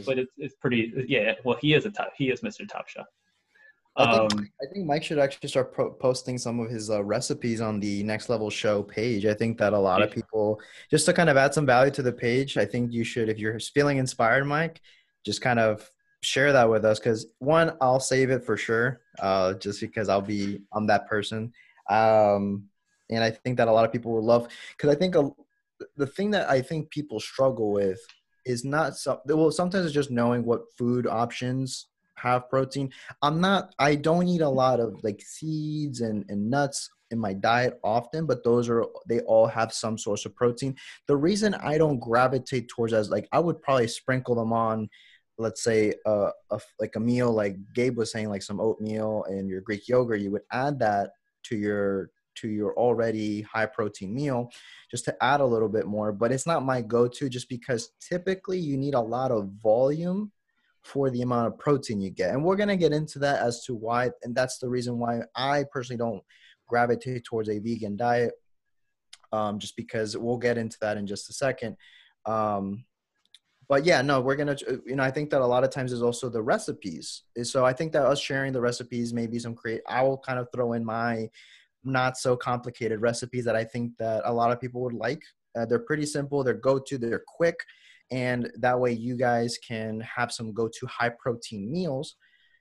but 0.07 0.19
it's 0.19 0.33
it's 0.39 0.55
pretty 0.55 0.93
yeah. 1.07 1.35
Well, 1.45 1.59
he 1.61 1.75
is 1.75 1.85
a 1.85 1.91
top. 1.91 2.13
He 2.17 2.31
is 2.31 2.41
Mr. 2.41 2.67
Top 2.69 2.89
Chef. 2.89 3.07
I 3.97 4.03
Um, 4.03 4.29
think, 4.29 4.51
I 4.61 4.67
think 4.73 4.87
Mike 4.87 5.05
should 5.05 5.21
actually 5.21 5.49
start 5.49 5.73
pro- 5.73 5.93
posting 5.93 6.37
some 6.37 6.59
of 6.59 6.69
his 6.69 6.91
uh, 6.91 7.05
recipes 7.05 7.61
on 7.61 7.79
the 7.79 8.03
Next 8.03 8.29
Level 8.29 8.51
Show 8.51 8.83
page. 8.83 9.25
I 9.25 9.35
think 9.35 9.57
that 9.59 9.73
a 9.73 9.79
lot 9.79 10.03
of 10.03 10.11
people, 10.11 10.61
just 10.91 11.07
to 11.07 11.13
kind 11.13 11.31
of 11.31 11.37
add 11.37 11.55
some 11.55 11.65
value 11.65 11.93
to 11.93 12.03
the 12.03 12.13
page, 12.13 12.57
I 12.57 12.65
think 12.65 12.93
you 12.93 13.05
should, 13.05 13.29
if 13.29 13.39
you're 13.39 13.59
feeling 13.61 13.99
inspired, 13.99 14.47
Mike, 14.47 14.81
just 15.25 15.41
kind 15.43 15.61
of 15.61 15.89
share 16.23 16.53
that 16.53 16.69
with 16.69 16.85
us. 16.85 16.99
Because 16.99 17.27
one, 17.39 17.77
I'll 17.81 18.01
save 18.01 18.31
it 18.31 18.45
for 18.45 18.57
sure, 18.57 19.01
uh, 19.21 19.55
just 19.55 19.81
because 19.81 20.09
I'll 20.09 20.21
be 20.21 20.63
I'm 20.73 20.89
that 20.89 21.07
person, 21.07 21.53
um, 21.89 22.65
and 23.11 23.23
I 23.23 23.31
think 23.31 23.59
that 23.59 23.69
a 23.69 23.73
lot 23.73 23.85
of 23.85 23.93
people 23.93 24.13
would 24.15 24.25
love. 24.25 24.49
Because 24.77 24.91
I 24.91 24.99
think 24.99 25.15
a, 25.15 25.31
the 25.97 26.07
thing 26.07 26.33
that 26.33 26.51
I 26.51 26.63
think 26.63 26.91
people 26.91 27.21
struggle 27.21 27.71
with 27.71 28.01
is 28.45 28.65
not 28.65 28.97
so 28.97 29.21
well. 29.27 29.53
Sometimes 29.53 29.85
it's 29.85 29.95
just 29.95 30.11
knowing 30.11 30.45
what 30.45 30.63
food 30.77 31.07
options 31.07 31.87
have 32.17 32.49
protein. 32.49 32.91
I'm 33.23 33.41
not 33.41 33.75
I 33.79 33.95
don't 33.95 34.27
eat 34.29 34.41
a 34.41 34.49
lot 34.49 34.81
of 34.81 35.03
like 35.03 35.21
seeds 35.21 36.01
and, 36.01 36.25
and 36.29 36.51
nuts 36.51 36.91
in 37.11 37.19
my 37.19 37.33
diet 37.33 37.79
often, 37.85 38.27
but 38.27 38.45
those 38.45 38.69
are 38.69 38.85
they 39.09 39.21
all 39.21 39.47
have 39.47 39.73
some 39.73 39.99
source 39.99 40.25
of 40.27 40.35
protein. 40.35 40.77
The 41.07 41.17
reason 41.17 41.55
I 41.55 41.79
don't 41.79 42.01
gravitate 42.01 42.69
towards 42.69 42.93
as 42.93 43.11
like 43.11 43.29
I 43.33 43.39
would 43.39 43.63
probably 43.63 43.89
sprinkle 43.89 44.35
them 44.35 44.53
on 44.53 44.89
let's 45.37 45.65
say 45.65 45.93
uh, 46.07 46.31
a 46.51 46.61
like 46.79 46.97
a 46.97 47.01
meal 47.01 47.33
like 47.33 47.57
Gabe 47.75 47.97
was 47.97 48.13
saying 48.13 48.29
like 48.29 48.43
some 48.43 48.61
oatmeal 48.61 49.25
and 49.29 49.49
your 49.49 49.61
Greek 49.61 49.89
yogurt, 49.89 50.21
you 50.21 50.31
would 50.31 50.43
add 50.53 50.79
that 50.79 51.11
to 51.45 51.57
your 51.57 52.11
to 52.37 52.49
your 52.49 52.75
already 52.75 53.43
high 53.43 53.67
protein 53.67 54.15
meal 54.15 54.51
just 54.91 55.05
to 55.05 55.25
add 55.25 55.41
a 55.41 55.47
little 55.47 55.69
bit 55.69 55.87
more, 55.87 56.13
but 56.13 56.33
it's 56.33 56.47
not 56.47 56.65
my 56.65 56.81
go-to 56.81 57.29
just 57.29 57.49
because 57.49 57.91
typically 58.01 58.59
you 58.59 58.77
need 58.77 58.95
a 58.95 59.01
lot 59.01 59.31
of 59.31 59.51
volume 59.63 60.33
for 60.85 61.11
the 61.11 61.23
amount 61.23 61.49
of 61.49 61.59
protein 61.59 62.01
you 62.01 62.11
get. 62.11 62.31
And 62.31 62.45
we're 62.45 62.57
going 62.57 62.69
to 62.69 62.77
get 62.77 62.93
into 62.93 63.19
that 63.21 63.43
as 63.43 63.65
to 63.65 63.75
why. 63.75 64.11
And 64.23 64.35
that's 64.35 64.59
the 64.59 64.69
reason 64.69 64.99
why 64.99 65.21
I 65.35 65.65
personally 65.73 65.99
don't 65.99 66.23
gravitate 66.69 67.25
towards 67.25 67.49
a 67.49 67.59
vegan 67.59 67.97
diet, 67.97 68.35
um, 69.33 69.59
just 69.59 69.77
because 69.77 70.17
we'll 70.17 70.37
get 70.37 70.59
into 70.59 70.79
that 70.81 70.97
in 70.97 71.07
just 71.07 71.31
a 71.31 71.33
second. 71.33 71.77
Um, 72.27 72.85
but 73.69 73.85
yeah, 73.85 74.03
no, 74.03 74.21
we're 74.21 74.37
gonna. 74.37 74.57
You 74.87 74.97
know, 74.97 75.03
I 75.03 75.11
think 75.11 75.31
that 75.31 75.41
a 75.41 75.47
lot 75.47 75.65
of 75.65 75.71
times 75.71 75.93
is 75.93 76.03
also 76.03 76.29
the 76.29 76.43
recipes. 76.43 77.23
So 77.43 77.65
I 77.65 77.73
think 77.73 77.93
that 77.93 78.05
us 78.05 78.21
sharing 78.21 78.53
the 78.53 78.61
recipes, 78.61 79.15
maybe 79.15 79.39
some 79.39 79.55
create. 79.55 79.81
I 79.89 80.03
will 80.03 80.19
kind 80.19 80.39
of 80.39 80.49
throw 80.53 80.75
in 80.75 80.85
my 80.85 81.29
not 81.83 82.17
so 82.17 82.37
complicated 82.37 83.01
recipes 83.01 83.45
that 83.45 83.57
I 83.57 83.65
think 83.65 83.97
that 83.99 84.23
a 84.27 84.33
lot 84.33 84.53
of 84.53 84.61
people 84.61 84.83
would 84.83 84.95
like. 84.95 85.23
Uh, 85.57 85.65
they're 85.65 85.79
pretty 85.79 86.07
simple. 86.07 86.45
They're 86.45 86.55
go 86.55 86.79
to. 86.79 86.99
They're 86.99 87.25
quick, 87.27 87.57
and 88.11 88.51
that 88.59 88.79
way 88.79 88.93
you 88.93 89.17
guys 89.17 89.59
can 89.67 90.01
have 90.01 90.33
some 90.33 90.53
go 90.53 90.69
to 90.69 90.87
high 90.87 91.11
protein 91.11 91.71
meals. 91.71 92.17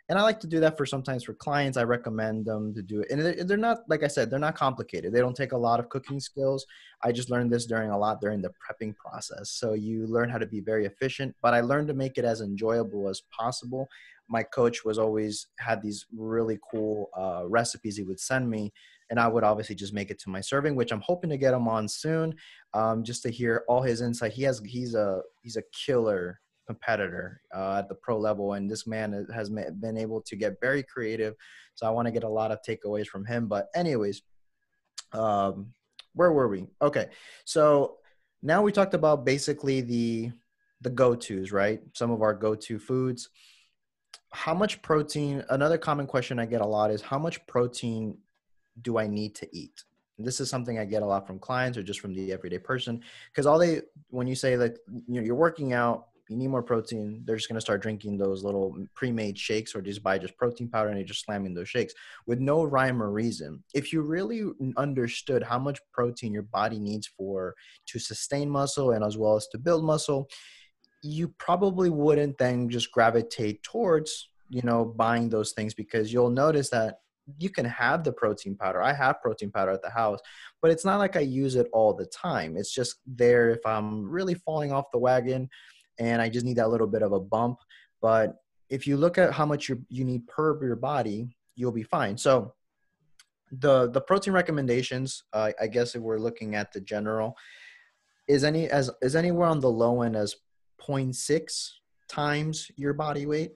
And 0.09 0.19
I 0.19 0.21
like 0.21 0.41
to 0.41 0.47
do 0.47 0.59
that 0.59 0.77
for 0.77 0.85
sometimes 0.85 1.23
for 1.23 1.33
clients. 1.33 1.77
I 1.77 1.83
recommend 1.83 2.45
them 2.45 2.73
to 2.73 2.81
do 2.81 3.01
it, 3.01 3.07
and 3.09 3.21
they're, 3.21 3.43
they're 3.45 3.57
not 3.57 3.79
like 3.87 4.03
I 4.03 4.07
said, 4.07 4.29
they're 4.29 4.37
not 4.37 4.55
complicated. 4.55 5.13
They 5.13 5.21
don't 5.21 5.35
take 5.35 5.53
a 5.53 5.57
lot 5.57 5.79
of 5.79 5.87
cooking 5.87 6.19
skills. 6.19 6.65
I 7.03 7.13
just 7.13 7.29
learned 7.29 7.53
this 7.53 7.65
during 7.65 7.89
a 7.89 7.97
lot 7.97 8.19
during 8.19 8.41
the 8.41 8.49
prepping 8.49 8.95
process. 8.97 9.51
So 9.51 9.73
you 9.73 10.05
learn 10.07 10.29
how 10.29 10.39
to 10.39 10.45
be 10.45 10.59
very 10.59 10.85
efficient, 10.85 11.33
but 11.41 11.53
I 11.53 11.61
learned 11.61 11.87
to 11.87 11.93
make 11.93 12.17
it 12.17 12.25
as 12.25 12.41
enjoyable 12.41 13.07
as 13.07 13.21
possible. 13.31 13.87
My 14.27 14.43
coach 14.43 14.83
was 14.83 14.99
always 14.99 15.47
had 15.59 15.81
these 15.81 16.05
really 16.15 16.59
cool 16.69 17.09
uh, 17.17 17.43
recipes 17.47 17.95
he 17.95 18.03
would 18.03 18.19
send 18.19 18.49
me, 18.49 18.73
and 19.09 19.19
I 19.19 19.27
would 19.27 19.43
obviously 19.43 19.75
just 19.75 19.93
make 19.93 20.11
it 20.11 20.19
to 20.19 20.29
my 20.29 20.41
serving, 20.41 20.75
which 20.75 20.91
I'm 20.91 21.01
hoping 21.01 21.29
to 21.29 21.37
get 21.37 21.53
him 21.53 21.67
on 21.67 21.87
soon, 21.87 22.35
um, 22.73 23.03
just 23.03 23.23
to 23.23 23.29
hear 23.29 23.63
all 23.67 23.81
his 23.81 24.01
insight. 24.01 24.33
He 24.33 24.43
has 24.43 24.61
he's 24.65 24.95
a 24.95 25.21
he's 25.41 25.57
a 25.57 25.63
killer 25.85 26.39
competitor 26.65 27.41
uh, 27.55 27.77
at 27.79 27.89
the 27.89 27.95
pro 27.95 28.17
level, 28.17 28.53
and 28.53 28.69
this 28.69 28.87
man 28.87 29.27
has 29.33 29.49
been 29.49 29.97
able 29.97 30.21
to 30.21 30.35
get 30.35 30.59
very 30.61 30.83
creative. 30.83 31.35
So 31.75 31.87
I 31.87 31.89
want 31.89 32.07
to 32.07 32.11
get 32.11 32.23
a 32.23 32.29
lot 32.29 32.51
of 32.51 32.59
takeaways 32.67 33.07
from 33.07 33.25
him. 33.25 33.47
But 33.47 33.67
anyways, 33.75 34.21
um, 35.11 35.73
where 36.13 36.31
were 36.31 36.47
we? 36.47 36.67
Okay, 36.81 37.07
so 37.45 37.97
now 38.41 38.61
we 38.61 38.71
talked 38.71 38.93
about 38.93 39.25
basically 39.25 39.81
the 39.81 40.31
the 40.81 40.89
go 40.89 41.15
tos, 41.15 41.51
right? 41.51 41.81
Some 41.93 42.11
of 42.11 42.21
our 42.21 42.33
go 42.33 42.55
to 42.55 42.79
foods. 42.79 43.29
How 44.31 44.53
much 44.53 44.81
protein? 44.81 45.43
Another 45.49 45.77
common 45.77 46.07
question 46.07 46.39
I 46.39 46.45
get 46.45 46.61
a 46.61 46.65
lot 46.65 46.91
is 46.91 47.01
how 47.01 47.19
much 47.19 47.45
protein 47.47 48.17
do 48.81 48.97
I 48.97 49.07
need 49.07 49.35
to 49.35 49.47
eat? 49.55 49.83
This 50.19 50.39
is 50.39 50.49
something 50.49 50.77
I 50.77 50.85
get 50.85 51.01
a 51.01 51.05
lot 51.05 51.25
from 51.25 51.39
clients 51.39 51.77
or 51.77 51.83
just 51.83 51.99
from 51.99 52.13
the 52.13 52.31
everyday 52.31 52.59
person 52.59 53.01
because 53.31 53.45
all 53.45 53.57
they 53.57 53.81
when 54.09 54.27
you 54.27 54.35
say 54.35 54.55
that 54.55 54.77
you 54.87 55.19
know 55.19 55.21
you're 55.21 55.35
working 55.35 55.73
out 55.73 56.07
you 56.29 56.37
need 56.37 56.47
more 56.47 56.63
protein 56.63 57.21
they're 57.25 57.35
just 57.35 57.49
going 57.49 57.57
to 57.57 57.61
start 57.61 57.81
drinking 57.81 58.17
those 58.17 58.43
little 58.43 58.75
pre-made 58.95 59.37
shakes 59.37 59.75
or 59.75 59.81
just 59.81 60.03
buy 60.03 60.17
just 60.17 60.37
protein 60.37 60.69
powder 60.69 60.89
and 60.89 60.97
you're 60.97 61.07
just 61.07 61.25
slamming 61.25 61.53
those 61.53 61.69
shakes 61.69 61.93
with 62.27 62.39
no 62.39 62.63
rhyme 62.63 63.01
or 63.01 63.11
reason 63.11 63.61
if 63.73 63.91
you 63.91 64.01
really 64.01 64.43
understood 64.77 65.43
how 65.43 65.59
much 65.59 65.79
protein 65.91 66.33
your 66.33 66.43
body 66.43 66.79
needs 66.79 67.07
for 67.07 67.53
to 67.85 67.99
sustain 67.99 68.49
muscle 68.49 68.91
and 68.91 69.03
as 69.03 69.17
well 69.17 69.35
as 69.35 69.47
to 69.47 69.57
build 69.57 69.83
muscle 69.83 70.27
you 71.01 71.27
probably 71.37 71.89
wouldn't 71.89 72.37
then 72.37 72.69
just 72.69 72.91
gravitate 72.91 73.61
towards 73.63 74.29
you 74.49 74.61
know 74.63 74.85
buying 74.85 75.29
those 75.29 75.51
things 75.51 75.73
because 75.73 76.13
you'll 76.13 76.29
notice 76.29 76.69
that 76.69 76.99
you 77.37 77.49
can 77.49 77.65
have 77.65 78.03
the 78.03 78.11
protein 78.11 78.55
powder. 78.55 78.81
I 78.81 78.93
have 78.93 79.21
protein 79.21 79.51
powder 79.51 79.71
at 79.71 79.81
the 79.81 79.89
house, 79.89 80.19
but 80.61 80.71
it's 80.71 80.85
not 80.85 80.99
like 80.99 81.15
I 81.15 81.21
use 81.21 81.55
it 81.55 81.67
all 81.71 81.93
the 81.93 82.05
time. 82.05 82.57
It's 82.57 82.73
just 82.73 82.97
there 83.05 83.49
if 83.49 83.65
I'm 83.65 84.09
really 84.09 84.33
falling 84.33 84.71
off 84.71 84.91
the 84.91 84.99
wagon 84.99 85.49
and 85.99 86.21
I 86.21 86.29
just 86.29 86.45
need 86.45 86.57
that 86.57 86.69
little 86.69 86.87
bit 86.87 87.01
of 87.01 87.13
a 87.13 87.19
bump. 87.19 87.59
But 88.01 88.35
if 88.69 88.87
you 88.87 88.97
look 88.97 89.17
at 89.17 89.33
how 89.33 89.45
much 89.45 89.69
you 89.69 89.83
you 89.89 90.03
need 90.03 90.27
per 90.27 90.61
your 90.63 90.75
body, 90.75 91.35
you'll 91.55 91.71
be 91.71 91.83
fine. 91.83 92.17
So 92.17 92.53
the 93.51 93.89
the 93.89 94.01
protein 94.01 94.33
recommendations, 94.33 95.23
uh, 95.33 95.51
I 95.61 95.67
guess 95.67 95.95
if 95.95 96.01
we're 96.01 96.17
looking 96.17 96.55
at 96.55 96.73
the 96.73 96.81
general, 96.81 97.37
is 98.27 98.43
any 98.43 98.69
as 98.69 98.89
is 99.01 99.15
anywhere 99.15 99.47
on 99.47 99.59
the 99.59 99.69
low 99.69 100.01
end 100.01 100.15
as 100.15 100.35
0.6 100.81 101.69
times 102.09 102.69
your 102.75 102.93
body 102.93 103.25
weight 103.25 103.53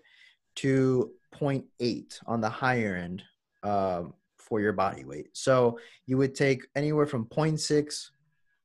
to 0.55 1.11
0.8 1.35 2.19
on 2.25 2.41
the 2.41 2.49
higher 2.49 2.95
end 2.95 3.23
um, 3.63 4.13
for 4.37 4.59
your 4.61 4.73
body 4.73 5.03
weight. 5.03 5.29
So 5.33 5.79
you 6.05 6.17
would 6.17 6.35
take 6.35 6.67
anywhere 6.75 7.05
from 7.05 7.25
0.6, 7.25 8.09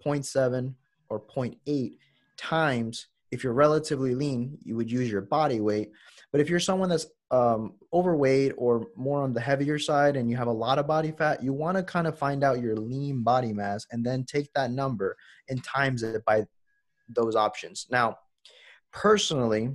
0.7, 0.05 0.75
or 1.09 1.21
0.8 1.21 1.97
times. 2.37 3.07
If 3.31 3.43
you're 3.43 3.53
relatively 3.53 4.15
lean, 4.15 4.59
you 4.63 4.77
would 4.77 4.91
use 4.91 5.11
your 5.11 5.23
body 5.23 5.61
weight. 5.61 5.91
But 6.31 6.41
if 6.41 6.49
you're 6.49 6.61
someone 6.61 6.89
that's 6.89 7.07
um, 7.31 7.75
overweight 7.93 8.53
or 8.59 8.87
more 8.95 9.23
on 9.23 9.33
the 9.33 9.41
heavier 9.41 9.79
side 9.79 10.17
and 10.17 10.31
you 10.31 10.37
have 10.37 10.49
a 10.49 10.53
lot 10.53 10.79
of 10.79 10.87
body 10.87 11.13
fat, 11.13 11.43
you 11.43 11.53
want 11.53 11.79
to 11.79 11.83
kind 11.83 12.07
of 12.07 12.19
find 12.19 12.45
out 12.45 12.61
your 12.61 12.77
lean 12.77 13.23
body 13.23 13.53
mass 13.53 13.87
and 13.91 14.05
then 14.05 14.25
take 14.25 14.53
that 14.55 14.71
number 14.71 15.17
and 15.49 15.65
times 15.65 16.03
it 16.03 16.25
by 16.27 16.45
those 17.09 17.35
options. 17.35 17.87
Now, 17.91 18.19
personally, 18.93 19.71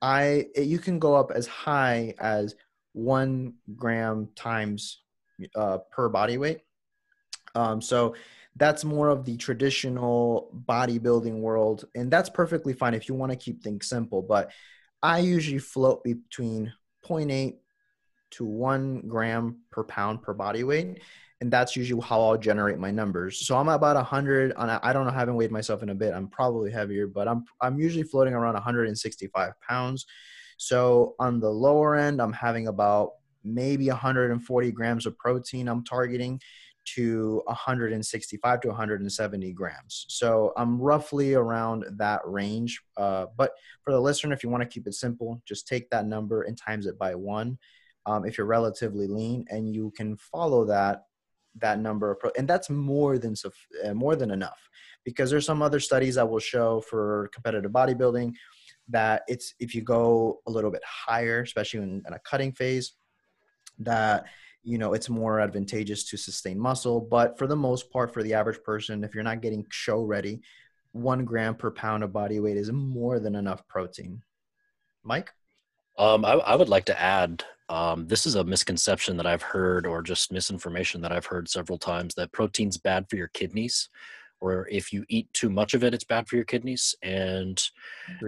I 0.00 0.46
you 0.56 0.78
can 0.78 0.98
go 0.98 1.14
up 1.14 1.30
as 1.30 1.46
high 1.46 2.14
as 2.18 2.54
one 2.92 3.54
gram 3.76 4.28
times 4.34 5.00
uh, 5.54 5.78
per 5.90 6.08
body 6.08 6.38
weight. 6.38 6.60
Um, 7.54 7.80
so 7.80 8.14
that's 8.56 8.84
more 8.84 9.08
of 9.08 9.24
the 9.24 9.36
traditional 9.36 10.50
bodybuilding 10.66 11.40
world, 11.40 11.86
and 11.94 12.10
that's 12.10 12.28
perfectly 12.28 12.72
fine 12.72 12.94
if 12.94 13.08
you 13.08 13.14
want 13.14 13.32
to 13.32 13.36
keep 13.36 13.62
things 13.62 13.88
simple. 13.88 14.22
But 14.22 14.50
I 15.02 15.20
usually 15.20 15.58
float 15.58 16.04
between 16.04 16.72
0.8 17.04 17.56
to 18.32 18.44
one 18.44 19.02
gram 19.08 19.58
per 19.70 19.84
pound 19.84 20.22
per 20.22 20.34
body 20.34 20.64
weight, 20.64 21.02
and 21.40 21.50
that's 21.50 21.76
usually 21.76 22.00
how 22.02 22.20
I'll 22.20 22.38
generate 22.38 22.78
my 22.78 22.90
numbers. 22.90 23.46
So 23.46 23.56
I'm 23.56 23.68
about 23.68 23.96
100. 23.96 24.52
On 24.52 24.68
don't 24.92 25.06
know, 25.06 25.12
I 25.12 25.14
haven't 25.14 25.36
weighed 25.36 25.50
myself 25.50 25.82
in 25.82 25.88
a 25.88 25.94
bit. 25.94 26.14
I'm 26.14 26.28
probably 26.28 26.70
heavier, 26.70 27.06
but 27.06 27.28
I'm 27.28 27.44
I'm 27.60 27.78
usually 27.78 28.04
floating 28.04 28.34
around 28.34 28.54
165 28.54 29.52
pounds. 29.60 30.06
So 30.62 31.16
on 31.18 31.40
the 31.40 31.50
lower 31.50 31.96
end, 31.96 32.22
I'm 32.22 32.32
having 32.32 32.68
about 32.68 33.14
maybe 33.42 33.88
140 33.88 34.70
grams 34.70 35.06
of 35.06 35.18
protein 35.18 35.66
I'm 35.66 35.82
targeting 35.82 36.40
to 36.94 37.42
165 37.46 38.60
to 38.60 38.68
170 38.68 39.52
grams. 39.54 40.06
So 40.08 40.52
I'm 40.56 40.80
roughly 40.80 41.34
around 41.34 41.84
that 41.96 42.20
range. 42.24 42.80
Uh, 42.96 43.26
but 43.36 43.50
for 43.82 43.92
the 43.92 44.00
listener, 44.00 44.32
if 44.34 44.44
you 44.44 44.50
want 44.50 44.62
to 44.62 44.68
keep 44.68 44.86
it 44.86 44.94
simple, 44.94 45.42
just 45.48 45.66
take 45.66 45.90
that 45.90 46.06
number 46.06 46.42
and 46.42 46.56
times 46.56 46.86
it 46.86 46.96
by 46.96 47.16
one. 47.16 47.58
Um, 48.06 48.24
if 48.24 48.38
you're 48.38 48.46
relatively 48.46 49.08
lean, 49.08 49.44
and 49.48 49.74
you 49.74 49.92
can 49.96 50.16
follow 50.16 50.64
that 50.66 51.06
that 51.56 51.78
number 51.78 52.10
of 52.10 52.18
pro- 52.18 52.30
and 52.38 52.48
that's 52.48 52.70
more 52.70 53.18
than 53.18 53.34
uh, 53.84 53.94
more 53.94 54.16
than 54.16 54.30
enough 54.30 54.68
because 55.04 55.30
there's 55.30 55.44
some 55.44 55.62
other 55.62 55.80
studies 55.80 56.14
that 56.14 56.28
will 56.28 56.38
show 56.38 56.80
for 56.80 57.30
competitive 57.32 57.70
bodybuilding 57.70 58.32
that 58.88 59.22
it's 59.28 59.54
if 59.58 59.74
you 59.74 59.82
go 59.82 60.40
a 60.46 60.50
little 60.50 60.70
bit 60.70 60.82
higher, 60.84 61.42
especially 61.42 61.80
in, 61.80 62.02
in 62.06 62.12
a 62.12 62.18
cutting 62.20 62.52
phase, 62.52 62.92
that 63.78 64.24
you 64.62 64.78
know 64.78 64.92
it's 64.92 65.08
more 65.08 65.40
advantageous 65.40 66.04
to 66.04 66.16
sustain 66.16 66.58
muscle. 66.58 67.00
But 67.00 67.38
for 67.38 67.46
the 67.46 67.56
most 67.56 67.90
part, 67.90 68.12
for 68.12 68.22
the 68.22 68.34
average 68.34 68.62
person, 68.62 69.04
if 69.04 69.14
you're 69.14 69.24
not 69.24 69.40
getting 69.40 69.64
show 69.70 70.02
ready, 70.02 70.42
one 70.92 71.24
gram 71.24 71.54
per 71.54 71.70
pound 71.70 72.04
of 72.04 72.12
body 72.12 72.40
weight 72.40 72.56
is 72.56 72.70
more 72.70 73.18
than 73.18 73.34
enough 73.34 73.66
protein. 73.68 74.22
Mike, 75.04 75.30
Um, 75.98 76.24
I, 76.24 76.32
I 76.32 76.54
would 76.54 76.68
like 76.68 76.84
to 76.86 77.00
add 77.00 77.44
um, 77.68 78.06
this 78.06 78.26
is 78.26 78.34
a 78.34 78.44
misconception 78.44 79.16
that 79.16 79.26
I've 79.26 79.42
heard, 79.42 79.86
or 79.86 80.02
just 80.02 80.30
misinformation 80.32 81.00
that 81.00 81.12
I've 81.12 81.26
heard 81.26 81.48
several 81.48 81.78
times 81.78 82.14
that 82.14 82.32
protein's 82.32 82.76
bad 82.76 83.08
for 83.08 83.16
your 83.16 83.28
kidneys, 83.28 83.88
or 84.42 84.68
if 84.70 84.92
you 84.92 85.04
eat 85.08 85.32
too 85.32 85.48
much 85.48 85.72
of 85.72 85.84
it, 85.84 85.94
it's 85.94 86.04
bad 86.04 86.28
for 86.28 86.36
your 86.36 86.44
kidneys. 86.44 86.94
And 87.02 87.62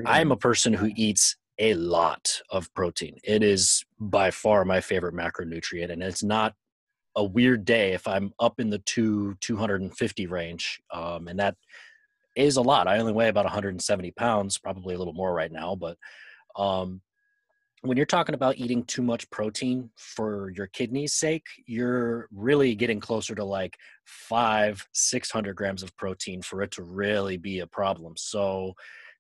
I'm 0.07 0.31
a 0.31 0.37
person 0.37 0.73
who 0.73 0.91
eats 0.95 1.37
a 1.59 1.75
lot 1.75 2.41
of 2.51 2.73
protein. 2.75 3.19
It 3.25 3.43
is 3.43 3.85
by 3.99 4.31
far 4.31 4.65
my 4.65 4.81
favorite 4.81 5.15
macronutrient, 5.15 5.91
and 5.91 6.03
it's 6.03 6.23
not 6.23 6.55
a 7.17 7.25
weird 7.25 7.65
day 7.65 7.93
if 7.93 8.07
I'm 8.09 8.33
up 8.41 8.61
in 8.61 8.71
the 8.71 8.79
two 8.79 9.35
250 9.41 10.27
range, 10.27 10.81
um, 10.93 11.29
and 11.29 11.39
that 11.39 11.57
is 12.37 12.57
a 12.57 12.63
lot. 12.63 12.89
I 12.89 12.99
only 12.99 13.13
weigh 13.13 13.29
about 13.29 13.45
170 13.45 14.11
pounds, 14.13 14.59
probably 14.59 14.95
a 14.95 14.99
little 14.99 15.13
more 15.13 15.33
right 15.33 15.53
now, 15.53 15.77
but 15.77 15.97
um, 16.57 17.01
when 17.85 17.99
you're 17.99 18.07
talking 18.07 18.35
about 18.35 18.57
eating 18.57 18.83
too 18.85 19.03
much 19.03 19.29
protein 19.31 19.91
for 19.97 20.51
your 20.57 20.67
kidneys' 20.69 21.13
sake, 21.13 21.47
you're 21.67 22.29
really 22.33 22.75
getting 22.75 22.99
closer 22.99 23.35
to 23.35 23.45
like 23.45 23.77
five, 24.07 24.87
600 24.93 25.55
grams 25.55 25.83
of 25.83 25.95
protein 25.97 26.41
for 26.41 26.63
it 26.63 26.71
to 26.73 26.83
really 26.83 27.37
be 27.37 27.61
a 27.61 27.67
problem. 27.67 28.15
So 28.17 28.73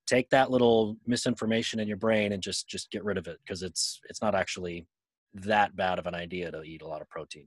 take 0.06 0.30
that 0.30 0.50
little 0.50 0.96
misinformation 1.06 1.78
in 1.78 1.88
your 1.88 1.98
brain 1.98 2.32
and 2.32 2.42
just 2.42 2.66
just 2.66 2.90
get 2.90 3.04
rid 3.04 3.18
of 3.18 3.26
it 3.26 3.38
because 3.44 3.62
it's 3.62 4.00
it's 4.08 4.22
not 4.22 4.34
actually 4.34 4.86
that 5.34 5.76
bad 5.76 5.98
of 5.98 6.06
an 6.06 6.14
idea 6.14 6.50
to 6.50 6.62
eat 6.62 6.82
a 6.82 6.88
lot 6.88 7.02
of 7.02 7.08
protein. 7.10 7.46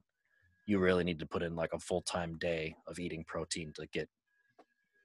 You 0.67 0.77
really 0.77 1.03
need 1.03 1.19
to 1.19 1.25
put 1.25 1.41
in 1.41 1.55
like 1.55 1.73
a 1.73 1.79
full 1.79 2.01
time 2.01 2.37
day 2.37 2.75
of 2.87 2.99
eating 2.99 3.23
protein 3.25 3.73
to 3.75 3.87
get 3.87 4.07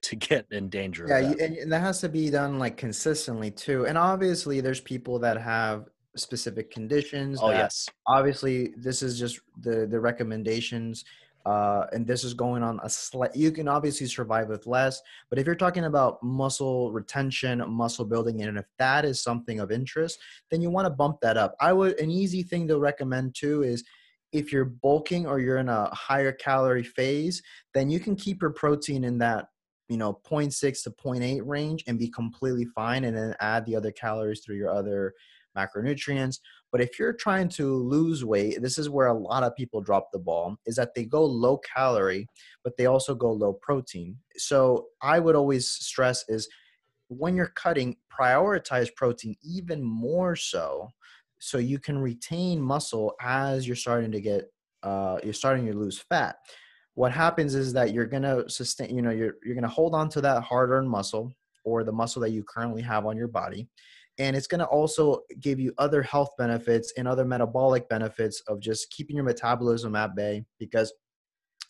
to 0.03 0.15
get 0.15 0.45
in 0.51 0.69
danger. 0.69 1.05
yeah 1.07 1.17
of 1.19 1.37
that. 1.37 1.47
and, 1.49 1.57
and 1.57 1.71
that 1.71 1.79
has 1.79 2.01
to 2.01 2.09
be 2.09 2.29
done 2.29 2.59
like 2.59 2.75
consistently 2.75 3.49
too 3.49 3.85
and 3.85 3.97
obviously 3.97 4.59
there's 4.59 4.81
people 4.81 5.17
that 5.17 5.37
have 5.37 5.87
specific 6.15 6.71
conditions 6.71 7.39
oh 7.41 7.49
yes. 7.49 7.89
obviously 8.07 8.73
this 8.77 9.01
is 9.01 9.17
just 9.19 9.39
the 9.61 9.87
the 9.87 9.99
recommendations 9.99 11.05
uh, 11.45 11.87
and 11.91 12.07
this 12.07 12.23
is 12.23 12.33
going 12.33 12.63
on 12.63 12.79
a 12.83 12.89
slight 12.89 13.35
you 13.35 13.51
can 13.51 13.67
obviously 13.67 14.07
survive 14.07 14.47
with 14.47 14.65
less 14.65 15.01
but 15.29 15.37
if 15.37 15.45
you're 15.45 15.55
talking 15.55 15.85
about 15.85 16.21
muscle 16.23 16.91
retention 16.91 17.63
muscle 17.67 18.05
building 18.05 18.41
and 18.43 18.57
if 18.57 18.65
that 18.79 19.03
is 19.03 19.21
something 19.21 19.59
of 19.59 19.71
interest 19.71 20.19
then 20.51 20.61
you 20.61 20.69
want 20.69 20.85
to 20.85 20.89
bump 20.89 21.17
that 21.21 21.35
up 21.35 21.55
i 21.59 21.73
would 21.73 21.99
an 21.99 22.09
easy 22.09 22.43
thing 22.43 22.67
to 22.67 22.77
recommend 22.79 23.35
too 23.35 23.63
is 23.63 23.83
if 24.31 24.51
you're 24.51 24.65
bulking 24.65 25.27
or 25.27 25.39
you're 25.39 25.57
in 25.57 25.69
a 25.69 25.93
higher 25.93 26.31
calorie 26.31 26.83
phase 26.83 27.41
then 27.73 27.89
you 27.89 27.99
can 27.99 28.15
keep 28.15 28.41
your 28.41 28.51
protein 28.51 29.03
in 29.03 29.17
that 29.17 29.47
you 29.89 29.97
know 29.97 30.19
0.6 30.25 30.83
to 30.83 30.91
0.8 30.91 31.41
range 31.45 31.83
and 31.87 31.99
be 31.99 32.07
completely 32.07 32.65
fine 32.65 33.03
and 33.03 33.17
then 33.17 33.35
add 33.41 33.65
the 33.65 33.75
other 33.75 33.91
calories 33.91 34.39
through 34.39 34.55
your 34.55 34.69
other 34.69 35.13
macronutrients 35.57 36.39
but 36.73 36.81
if 36.81 36.97
you're 36.97 37.13
trying 37.13 37.49
to 37.49 37.75
lose 37.75 38.25
weight, 38.25 38.59
this 38.59 38.79
is 38.79 38.89
where 38.89 39.05
a 39.05 39.13
lot 39.13 39.43
of 39.43 39.55
people 39.55 39.79
drop 39.79 40.11
the 40.11 40.17
ball 40.17 40.57
is 40.65 40.75
that 40.77 40.95
they 40.95 41.05
go 41.05 41.23
low 41.23 41.59
calorie, 41.59 42.27
but 42.63 42.75
they 42.77 42.87
also 42.87 43.13
go 43.13 43.31
low 43.31 43.53
protein. 43.53 44.17
So 44.37 44.87
I 44.99 45.19
would 45.19 45.35
always 45.35 45.69
stress 45.69 46.25
is 46.27 46.49
when 47.09 47.35
you're 47.35 47.53
cutting, 47.55 47.95
prioritize 48.11 48.89
protein 48.95 49.35
even 49.43 49.83
more 49.83 50.35
so 50.35 50.89
so 51.39 51.59
you 51.59 51.77
can 51.77 51.99
retain 51.99 52.59
muscle 52.59 53.13
as 53.21 53.67
you're 53.67 53.75
starting 53.75 54.11
to 54.11 54.21
get 54.21 54.45
uh, 54.81 55.19
you're 55.23 55.33
starting 55.33 55.65
to 55.65 55.73
lose 55.73 55.99
fat 56.09 56.37
what 56.95 57.11
happens 57.11 57.55
is 57.55 57.73
that 57.73 57.91
you're 57.91 58.05
going 58.05 58.23
to 58.23 58.47
sustain 58.49 58.95
you 58.95 59.01
know 59.01 59.09
you're, 59.09 59.35
you're 59.43 59.55
going 59.55 59.63
to 59.63 59.67
hold 59.67 59.95
on 59.95 60.07
to 60.09 60.21
that 60.21 60.43
hard-earned 60.43 60.89
muscle 60.89 61.31
or 61.65 61.83
the 61.83 61.91
muscle 61.91 62.21
that 62.21 62.31
you 62.31 62.43
currently 62.43 62.81
have 62.81 63.05
on 63.05 63.17
your 63.17 63.27
body 63.27 63.67
and 64.19 64.35
it's 64.35 64.47
going 64.47 64.59
to 64.59 64.65
also 64.65 65.21
give 65.39 65.59
you 65.59 65.73
other 65.77 66.01
health 66.01 66.29
benefits 66.37 66.93
and 66.97 67.07
other 67.07 67.25
metabolic 67.25 67.89
benefits 67.89 68.41
of 68.47 68.59
just 68.59 68.91
keeping 68.91 69.15
your 69.15 69.25
metabolism 69.25 69.95
at 69.95 70.15
bay 70.15 70.45
because 70.59 70.93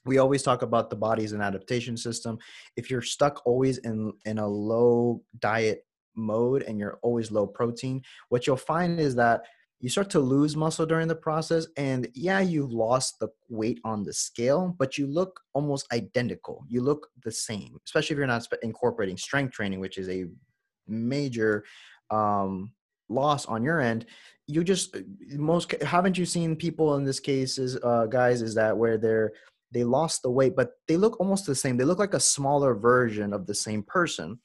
we 0.06 0.18
always 0.18 0.44
talk 0.44 0.62
about 0.62 0.90
the 0.90 0.96
body 0.96 1.24
as 1.24 1.32
an 1.32 1.42
adaptation 1.42 1.96
system. 1.96 2.38
If 2.76 2.92
you're 2.92 3.02
stuck 3.02 3.42
always 3.46 3.78
in 3.80 4.12
in 4.26 4.40
a 4.40 4.48
low 4.48 5.22
diet 5.40 5.86
mode 6.16 6.64
and 6.64 6.80
you're 6.80 7.00
always 7.02 7.32
low 7.32 7.48
protein 7.48 8.02
what 8.30 8.46
you'll 8.46 8.56
find 8.56 9.00
is 9.00 9.16
that 9.16 9.42
you 9.80 9.90
start 9.90 10.10
to 10.12 10.20
lose 10.20 10.56
muscle 10.56 10.86
during 10.86 11.08
the 11.08 11.16
process 11.16 11.68
and 11.76 12.08
yeah 12.14 12.40
you've 12.40 12.72
lost 12.72 13.20
the 13.20 13.28
weight 13.50 13.80
on 13.84 14.04
the 14.04 14.14
scale 14.14 14.76
but 14.78 14.98
you 14.98 15.08
look 15.08 15.40
almost 15.54 15.92
identical. 15.92 16.64
You 16.68 16.82
look 16.82 17.08
the 17.24 17.32
same 17.32 17.78
especially 17.86 18.14
if 18.14 18.18
you're 18.18 18.28
not 18.28 18.48
incorporating 18.62 19.18
strength 19.18 19.54
training 19.54 19.80
which 19.80 19.98
is 19.98 20.10
a 20.10 20.26
major 20.88 21.64
um, 22.12 22.72
loss 23.10 23.46
on 23.46 23.64
your 23.64 23.80
end 23.80 24.06
you 24.48 24.64
just 24.64 24.96
uh, 24.96 25.00
most 25.32 25.72
haven't 25.82 26.18
you 26.18 26.26
seen 26.26 26.56
people 26.56 26.96
in 26.96 27.04
this 27.04 27.20
case 27.20 27.58
is 27.58 27.78
uh, 27.84 28.06
guys 28.08 28.42
is 28.42 28.56
that 28.56 28.78
where 28.78 28.98
they're 28.98 29.32
they 29.72 29.84
lost 29.84 30.22
the 30.22 30.30
weight 30.30 30.56
but 30.56 30.72
they 30.88 30.98
look 30.98 31.20
almost 31.20 31.46
the 31.46 31.56
same 31.56 31.78
they 31.78 31.84
look 31.84 32.00
like 32.00 32.14
a 32.14 32.20
smaller 32.20 32.76
version 32.76 33.34
of 33.34 33.48
the 33.48 33.56
same 33.56 33.84
person. 33.84 34.40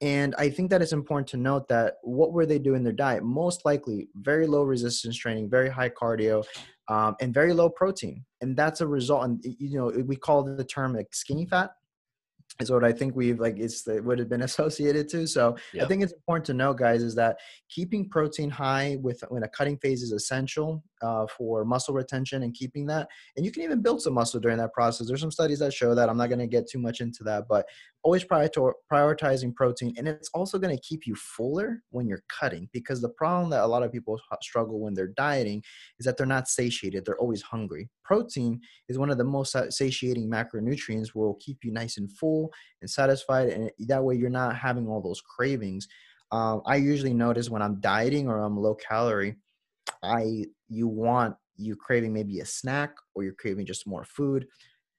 And 0.00 0.34
i 0.36 0.50
think 0.50 0.70
that 0.70 0.82
it's 0.82 0.92
important 0.92 1.28
to 1.28 1.36
note 1.36 1.68
that 1.68 1.94
what 2.02 2.32
were 2.32 2.46
they 2.46 2.58
doing 2.58 2.82
their 2.82 2.92
diet? 2.92 3.22
Most 3.22 3.64
likely 3.64 4.08
very 4.16 4.46
low 4.46 4.62
resistance 4.64 5.16
training 5.16 5.48
very 5.48 5.70
high 5.70 5.90
cardio 5.90 6.44
um, 6.88 7.16
and 7.20 7.32
very 7.32 7.52
low 7.54 7.70
protein. 7.70 8.24
And 8.40 8.56
that's 8.56 8.80
a 8.80 8.86
result 8.86 9.24
and 9.24 9.44
you 9.44 9.78
know 9.78 9.92
we 10.04 10.16
call 10.16 10.42
the 10.42 10.64
term 10.64 10.94
like 10.94 11.14
skinny 11.14 11.46
fat 11.46 11.70
is 12.60 12.70
what 12.70 12.84
I 12.84 12.92
think 12.92 13.16
we've 13.16 13.40
like 13.40 13.56
it's 13.58 13.86
it 13.88 14.04
would 14.04 14.18
have 14.18 14.28
been 14.28 14.42
associated 14.50 15.08
to. 15.10 15.26
So 15.26 15.56
yep. 15.72 15.84
I 15.84 15.88
think 15.88 16.02
it's 16.02 16.12
important 16.12 16.46
to 16.46 16.54
know, 16.54 16.72
guys, 16.72 17.02
is 17.02 17.14
that 17.16 17.38
keeping 17.68 18.08
protein 18.08 18.50
high 18.50 18.98
with 19.02 19.22
when 19.28 19.42
a 19.42 19.48
cutting 19.48 19.76
phase 19.78 20.02
is 20.02 20.12
essential 20.12 20.82
uh, 21.04 21.26
for 21.36 21.64
muscle 21.64 21.94
retention 21.94 22.42
and 22.42 22.54
keeping 22.54 22.86
that. 22.86 23.08
And 23.36 23.44
you 23.44 23.52
can 23.52 23.62
even 23.62 23.82
build 23.82 24.02
some 24.02 24.14
muscle 24.14 24.40
during 24.40 24.58
that 24.58 24.72
process. 24.72 25.06
There's 25.06 25.20
some 25.20 25.30
studies 25.30 25.58
that 25.58 25.72
show 25.72 25.94
that. 25.94 26.08
I'm 26.08 26.16
not 26.16 26.28
going 26.28 26.38
to 26.38 26.46
get 26.46 26.68
too 26.68 26.78
much 26.78 27.00
into 27.00 27.22
that, 27.24 27.44
but 27.48 27.66
always 28.02 28.24
prioritizing 28.24 29.54
protein, 29.54 29.94
and 29.96 30.06
it's 30.06 30.30
also 30.34 30.58
going 30.58 30.76
to 30.76 30.82
keep 30.82 31.06
you 31.06 31.14
fuller 31.14 31.82
when 31.90 32.06
you're 32.06 32.22
cutting 32.28 32.68
because 32.72 33.00
the 33.00 33.08
problem 33.08 33.50
that 33.50 33.64
a 33.64 33.66
lot 33.66 33.82
of 33.82 33.90
people 33.90 34.20
struggle 34.42 34.80
when 34.80 34.92
they're 34.92 35.14
dieting 35.16 35.62
is 35.98 36.04
that 36.04 36.16
they're 36.16 36.26
not 36.26 36.46
satiated. 36.46 37.04
They're 37.04 37.18
always 37.18 37.42
hungry. 37.42 37.88
Protein 38.04 38.60
is 38.88 38.98
one 38.98 39.10
of 39.10 39.18
the 39.18 39.24
most 39.24 39.56
satiating 39.70 40.30
macronutrients. 40.30 41.14
Will 41.14 41.38
keep 41.40 41.58
you 41.64 41.72
nice 41.72 41.96
and 41.96 42.10
full 42.12 42.52
and 42.82 42.90
satisfied, 42.90 43.48
and 43.48 43.70
that 43.88 44.04
way 44.04 44.16
you're 44.16 44.30
not 44.30 44.56
having 44.56 44.86
all 44.86 45.00
those 45.00 45.22
cravings. 45.22 45.88
Um, 46.30 46.62
I 46.66 46.76
usually 46.76 47.14
notice 47.14 47.48
when 47.48 47.62
I'm 47.62 47.80
dieting 47.80 48.28
or 48.28 48.40
I'm 48.40 48.58
low 48.58 48.74
calorie, 48.74 49.36
I 50.02 50.46
you 50.74 50.88
want 50.88 51.36
you're 51.56 51.76
craving 51.76 52.12
maybe 52.12 52.40
a 52.40 52.46
snack 52.46 52.96
or 53.14 53.22
you're 53.22 53.32
craving 53.32 53.66
just 53.66 53.86
more 53.86 54.04
food, 54.04 54.46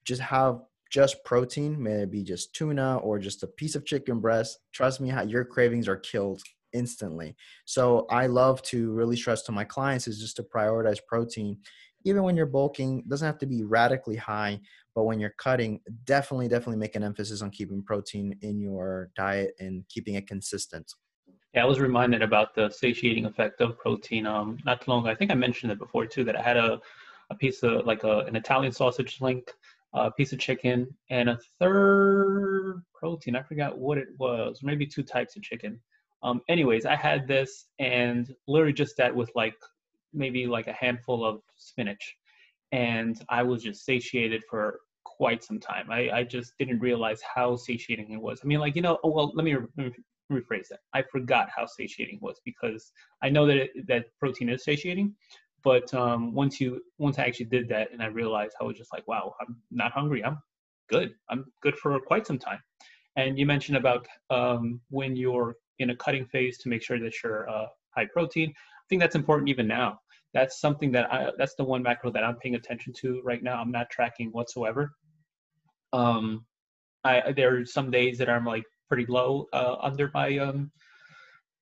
just 0.06 0.22
have 0.22 0.62
just 0.90 1.24
protein, 1.26 1.82
maybe 1.82 2.24
just 2.24 2.54
tuna 2.54 2.98
or 2.98 3.20
just 3.20 3.44
a 3.44 3.48
piece 3.48 3.76
of 3.76 3.86
chicken 3.86 4.20
breast. 4.20 4.60
Trust 4.72 5.02
me, 5.02 5.10
how 5.10 5.24
your 5.24 5.44
cravings 5.44 5.88
are 5.88 5.98
killed 5.98 6.42
instantly. 6.74 7.36
So 7.66 8.06
I 8.10 8.28
love 8.28 8.62
to 8.64 8.92
really 8.94 9.16
stress 9.16 9.42
to 9.44 9.52
my 9.52 9.64
clients 9.64 10.08
is 10.08 10.20
just 10.20 10.36
to 10.38 10.44
prioritize 10.44 11.00
protein. 11.08 11.58
Even 12.04 12.24
when 12.24 12.36
you're 12.36 12.46
bulking, 12.46 13.04
doesn't 13.10 13.26
have 13.26 13.40
to 13.40 13.48
be 13.48 13.64
radically 13.64 14.16
high, 14.16 14.60
but 14.94 15.06
when 15.06 15.20
you're 15.20 15.34
cutting, 15.38 15.80
definitely, 16.04 16.48
definitely 16.48 16.78
make 16.78 16.96
an 16.96 17.04
emphasis 17.04 17.42
on 17.42 17.50
keeping 17.50 17.84
protein 17.84 18.38
in 18.42 18.62
your 18.62 19.10
diet 19.16 19.56
and 19.60 19.84
keeping 19.90 20.16
it 20.16 20.28
consistent. 20.28 20.94
Yeah, 21.56 21.64
I 21.64 21.66
was 21.66 21.80
reminded 21.80 22.22
about 22.22 22.54
the 22.54 22.70
satiating 22.70 23.26
effect 23.26 23.62
of 23.62 23.78
protein. 23.78 24.28
Um, 24.28 24.58
not 24.66 24.82
too 24.82 24.92
long 24.92 25.04
ago, 25.04 25.10
I 25.10 25.16
think 25.16 25.32
I 25.32 25.36
mentioned 25.36 25.72
it 25.72 25.80
before 25.80 26.06
too. 26.06 26.26
That 26.26 26.36
I 26.36 26.42
had 26.42 26.58
a, 26.58 26.82
a 27.30 27.36
piece 27.36 27.64
of 27.64 27.86
like 27.86 28.04
a, 28.04 28.20
an 28.20 28.36
Italian 28.36 28.74
sausage 28.74 29.22
link, 29.22 29.54
a 29.94 30.12
piece 30.12 30.34
of 30.34 30.40
chicken, 30.40 30.94
and 31.10 31.30
a 31.30 31.40
third 31.58 32.84
protein. 32.94 33.38
I 33.38 33.42
forgot 33.42 33.78
what 33.78 33.98
it 33.98 34.10
was. 34.20 34.60
Maybe 34.64 34.86
two 34.86 35.02
types 35.02 35.38
of 35.38 35.44
chicken. 35.44 35.80
Um, 36.24 36.42
anyways, 36.50 36.86
I 36.86 36.96
had 36.96 37.26
this 37.26 37.68
and 37.80 38.36
literally 38.50 38.74
just 38.74 38.98
that 38.98 39.16
with 39.16 39.32
like 39.34 39.56
maybe 40.14 40.48
like 40.48 40.68
a 40.68 40.74
handful 40.74 41.24
of 41.24 41.42
spinach, 41.56 42.18
and 42.74 43.24
I 43.30 43.44
was 43.44 43.64
just 43.64 43.86
satiated 43.86 44.44
for 44.50 44.82
quite 45.06 45.42
some 45.42 45.62
time. 45.62 45.90
I, 45.90 46.10
I 46.12 46.24
just 46.24 46.52
didn't 46.60 46.80
realize 46.82 47.22
how 47.22 47.56
satiating 47.56 48.12
it 48.12 48.22
was. 48.22 48.42
I 48.44 48.46
mean, 48.46 48.60
like 48.60 48.76
you 48.76 48.82
know, 48.82 49.00
oh 49.06 49.12
well, 49.12 49.32
let 49.36 49.46
me, 49.46 49.56
let 49.56 49.78
me 49.78 49.94
rephrase 50.32 50.68
that. 50.70 50.80
I 50.94 51.04
forgot 51.04 51.50
how 51.56 51.66
satiating 51.66 52.20
was 52.22 52.40
because 52.46 52.92
I 53.22 53.30
know 53.30 53.46
that 53.46 53.58
it, 53.58 53.88
that 53.88 54.06
protein 54.20 54.50
is 54.50 54.64
satiating, 54.64 55.14
but 55.64 55.94
um, 55.94 56.34
once 56.34 56.60
you 56.60 56.82
once 56.98 57.20
I 57.20 57.24
actually 57.24 57.48
did 57.48 57.68
that 57.70 57.92
and 57.92 58.02
I 58.02 58.08
realized 58.08 58.54
I 58.60 58.64
was 58.64 58.78
just 58.78 58.94
like, 58.94 59.08
wow, 59.08 59.34
I'm 59.42 59.58
not 59.72 59.92
hungry. 59.92 60.24
I'm 60.24 60.40
good. 60.90 61.14
I'm 61.30 61.46
good 61.62 61.78
for 61.78 62.00
quite 62.00 62.28
some 62.28 62.40
time. 62.40 62.60
And 63.16 63.40
you 63.40 63.46
mentioned 63.46 63.78
about 63.78 64.08
um, 64.30 64.82
when 64.90 65.16
you're 65.16 65.56
in 65.80 65.90
a 65.90 65.96
cutting 65.96 66.26
phase 66.26 66.58
to 66.60 66.70
make 66.70 66.84
sure 66.84 67.00
that 67.00 67.14
you're 67.24 67.50
uh, 67.50 67.68
high 67.96 68.06
protein. 68.06 68.50
I 68.50 68.86
think 68.90 69.02
that's 69.02 69.16
important 69.16 69.50
even 69.50 69.68
now. 69.68 70.00
That's 70.34 70.60
something 70.60 70.92
that 70.92 71.12
I 71.12 71.32
that's 71.38 71.56
the 71.56 71.64
one 71.64 71.82
macro 71.82 72.12
that 72.12 72.24
I'm 72.24 72.36
paying 72.36 72.56
attention 72.56 72.94
to 73.02 73.22
right 73.24 73.42
now. 73.42 73.60
I'm 73.60 73.72
not 73.72 73.90
tracking 73.90 74.30
whatsoever. 74.32 74.92
Um, 75.94 76.46
I 77.04 77.32
there 77.32 77.58
are 77.58 77.66
some 77.66 77.90
days 77.90 78.18
that 78.18 78.30
I'm 78.30 78.46
like 78.46 78.66
pretty 78.88 79.06
low 79.08 79.48
uh, 79.54 79.76
under 79.82 80.12
my 80.14 80.38
um, 80.38 80.72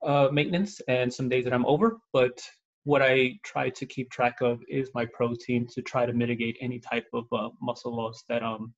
uh, 0.05 0.29
maintenance, 0.31 0.81
and 0.87 1.13
some 1.13 1.29
days 1.29 1.43
that 1.45 1.53
I'm 1.53 1.65
over. 1.65 1.97
But 2.11 2.41
what 2.83 3.01
I 3.01 3.39
try 3.43 3.69
to 3.69 3.85
keep 3.85 4.11
track 4.11 4.41
of 4.41 4.61
is 4.67 4.89
my 4.93 5.05
protein 5.05 5.67
to 5.67 5.81
try 5.81 6.05
to 6.05 6.13
mitigate 6.13 6.57
any 6.59 6.79
type 6.79 7.07
of 7.13 7.25
uh, 7.31 7.49
muscle 7.61 7.95
loss 7.95 8.23
that 8.29 8.43
um 8.43 8.73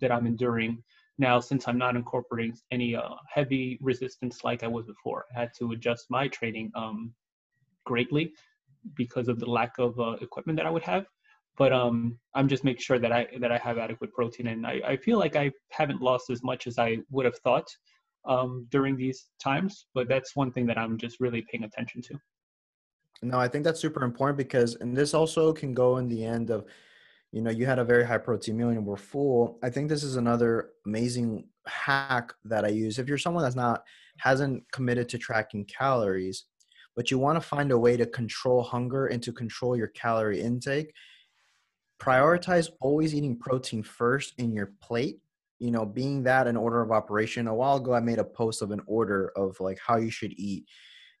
that 0.00 0.12
I'm 0.12 0.26
enduring. 0.26 0.82
Now, 1.18 1.40
since 1.40 1.66
I'm 1.66 1.78
not 1.78 1.96
incorporating 1.96 2.56
any 2.70 2.94
uh, 2.94 3.14
heavy 3.28 3.78
resistance 3.80 4.44
like 4.44 4.62
I 4.62 4.68
was 4.68 4.86
before, 4.86 5.24
I 5.34 5.40
had 5.40 5.50
to 5.58 5.72
adjust 5.72 6.06
my 6.10 6.28
training 6.28 6.70
um, 6.76 7.12
greatly 7.84 8.32
because 8.94 9.26
of 9.26 9.40
the 9.40 9.50
lack 9.50 9.78
of 9.78 9.98
uh, 9.98 10.12
equipment 10.20 10.56
that 10.58 10.66
I 10.66 10.70
would 10.70 10.84
have 10.84 11.06
but 11.58 11.72
um, 11.72 12.16
I'm 12.34 12.48
just 12.48 12.64
making 12.64 12.82
sure 12.82 12.98
that 13.00 13.12
I 13.12 13.26
that 13.40 13.50
I 13.50 13.58
have 13.58 13.78
adequate 13.78 14.12
protein, 14.12 14.46
and 14.46 14.66
I, 14.66 14.80
I 14.86 14.96
feel 14.96 15.18
like 15.18 15.34
I 15.34 15.50
haven't 15.70 16.00
lost 16.00 16.30
as 16.30 16.42
much 16.42 16.66
as 16.68 16.78
I 16.78 16.98
would 17.10 17.26
have 17.26 17.36
thought 17.38 17.68
um, 18.26 18.66
during 18.70 18.96
these 18.96 19.26
times. 19.42 19.86
But 19.92 20.08
that's 20.08 20.36
one 20.36 20.52
thing 20.52 20.66
that 20.66 20.78
I'm 20.78 20.96
just 20.96 21.18
really 21.18 21.44
paying 21.50 21.64
attention 21.64 22.00
to. 22.02 22.20
No, 23.22 23.38
I 23.38 23.48
think 23.48 23.64
that's 23.64 23.80
super 23.80 24.04
important 24.04 24.38
because, 24.38 24.76
and 24.76 24.96
this 24.96 25.12
also 25.12 25.52
can 25.52 25.74
go 25.74 25.96
in 25.96 26.08
the 26.08 26.24
end 26.24 26.50
of, 26.50 26.64
you 27.32 27.42
know, 27.42 27.50
you 27.50 27.66
had 27.66 27.80
a 27.80 27.84
very 27.84 28.06
high 28.06 28.18
protein 28.18 28.56
meal 28.56 28.68
and 28.68 28.86
we're 28.86 28.96
full. 28.96 29.58
I 29.60 29.70
think 29.70 29.88
this 29.88 30.04
is 30.04 30.14
another 30.14 30.70
amazing 30.86 31.48
hack 31.66 32.32
that 32.44 32.64
I 32.64 32.68
use. 32.68 33.00
If 33.00 33.08
you're 33.08 33.18
someone 33.18 33.42
that's 33.42 33.56
not 33.56 33.82
hasn't 34.18 34.62
committed 34.70 35.08
to 35.08 35.18
tracking 35.18 35.64
calories, 35.64 36.44
but 36.94 37.10
you 37.10 37.18
want 37.18 37.34
to 37.34 37.40
find 37.40 37.72
a 37.72 37.78
way 37.78 37.96
to 37.96 38.06
control 38.06 38.62
hunger 38.62 39.06
and 39.06 39.20
to 39.24 39.32
control 39.32 39.76
your 39.76 39.88
calorie 39.88 40.40
intake 40.40 40.92
prioritize 41.98 42.70
always 42.80 43.14
eating 43.14 43.36
protein 43.36 43.82
first 43.82 44.34
in 44.38 44.52
your 44.52 44.72
plate 44.80 45.18
you 45.58 45.70
know 45.70 45.84
being 45.84 46.22
that 46.22 46.46
an 46.46 46.56
order 46.56 46.80
of 46.80 46.92
operation 46.92 47.48
a 47.48 47.54
while 47.54 47.76
ago 47.76 47.92
i 47.92 48.00
made 48.00 48.18
a 48.18 48.24
post 48.24 48.62
of 48.62 48.70
an 48.70 48.80
order 48.86 49.32
of 49.36 49.58
like 49.60 49.78
how 49.84 49.96
you 49.96 50.10
should 50.10 50.32
eat 50.38 50.64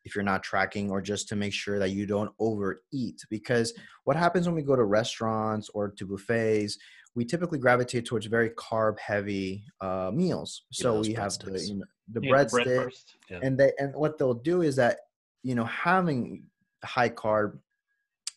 if 0.04 0.14
you're 0.14 0.24
not 0.24 0.42
tracking 0.42 0.90
or 0.90 1.02
just 1.02 1.28
to 1.28 1.36
make 1.36 1.52
sure 1.52 1.78
that 1.78 1.90
you 1.90 2.06
don't 2.06 2.30
overeat 2.38 3.20
because 3.28 3.74
what 4.04 4.16
happens 4.16 4.46
when 4.46 4.54
we 4.54 4.62
go 4.62 4.76
to 4.76 4.84
restaurants 4.84 5.68
or 5.74 5.90
to 5.90 6.06
buffets 6.06 6.78
we 7.18 7.24
typically 7.24 7.58
gravitate 7.58 8.04
towards 8.06 8.26
very 8.26 8.50
carb 8.50 8.96
heavy 9.00 9.64
uh, 9.80 10.10
meals. 10.14 10.62
So 10.70 11.00
we 11.00 11.14
have 11.14 11.32
the 11.32 11.50
breadsticks. 11.50 11.68
you 11.68 11.74
know, 11.78 11.84
the 12.12 12.20
Yeah, 12.22 12.44
the 12.44 12.48
bread 12.48 12.48
breadstick. 12.66 13.02
Yeah. 13.28 13.40
and 13.42 13.58
they 13.58 13.72
and 13.78 13.94
what 13.96 14.18
they'll 14.18 14.34
do 14.34 14.62
is 14.62 14.76
that 14.76 14.98
you 15.42 15.56
know 15.56 15.64
having 15.64 16.44
high 16.84 17.08
carb 17.08 17.58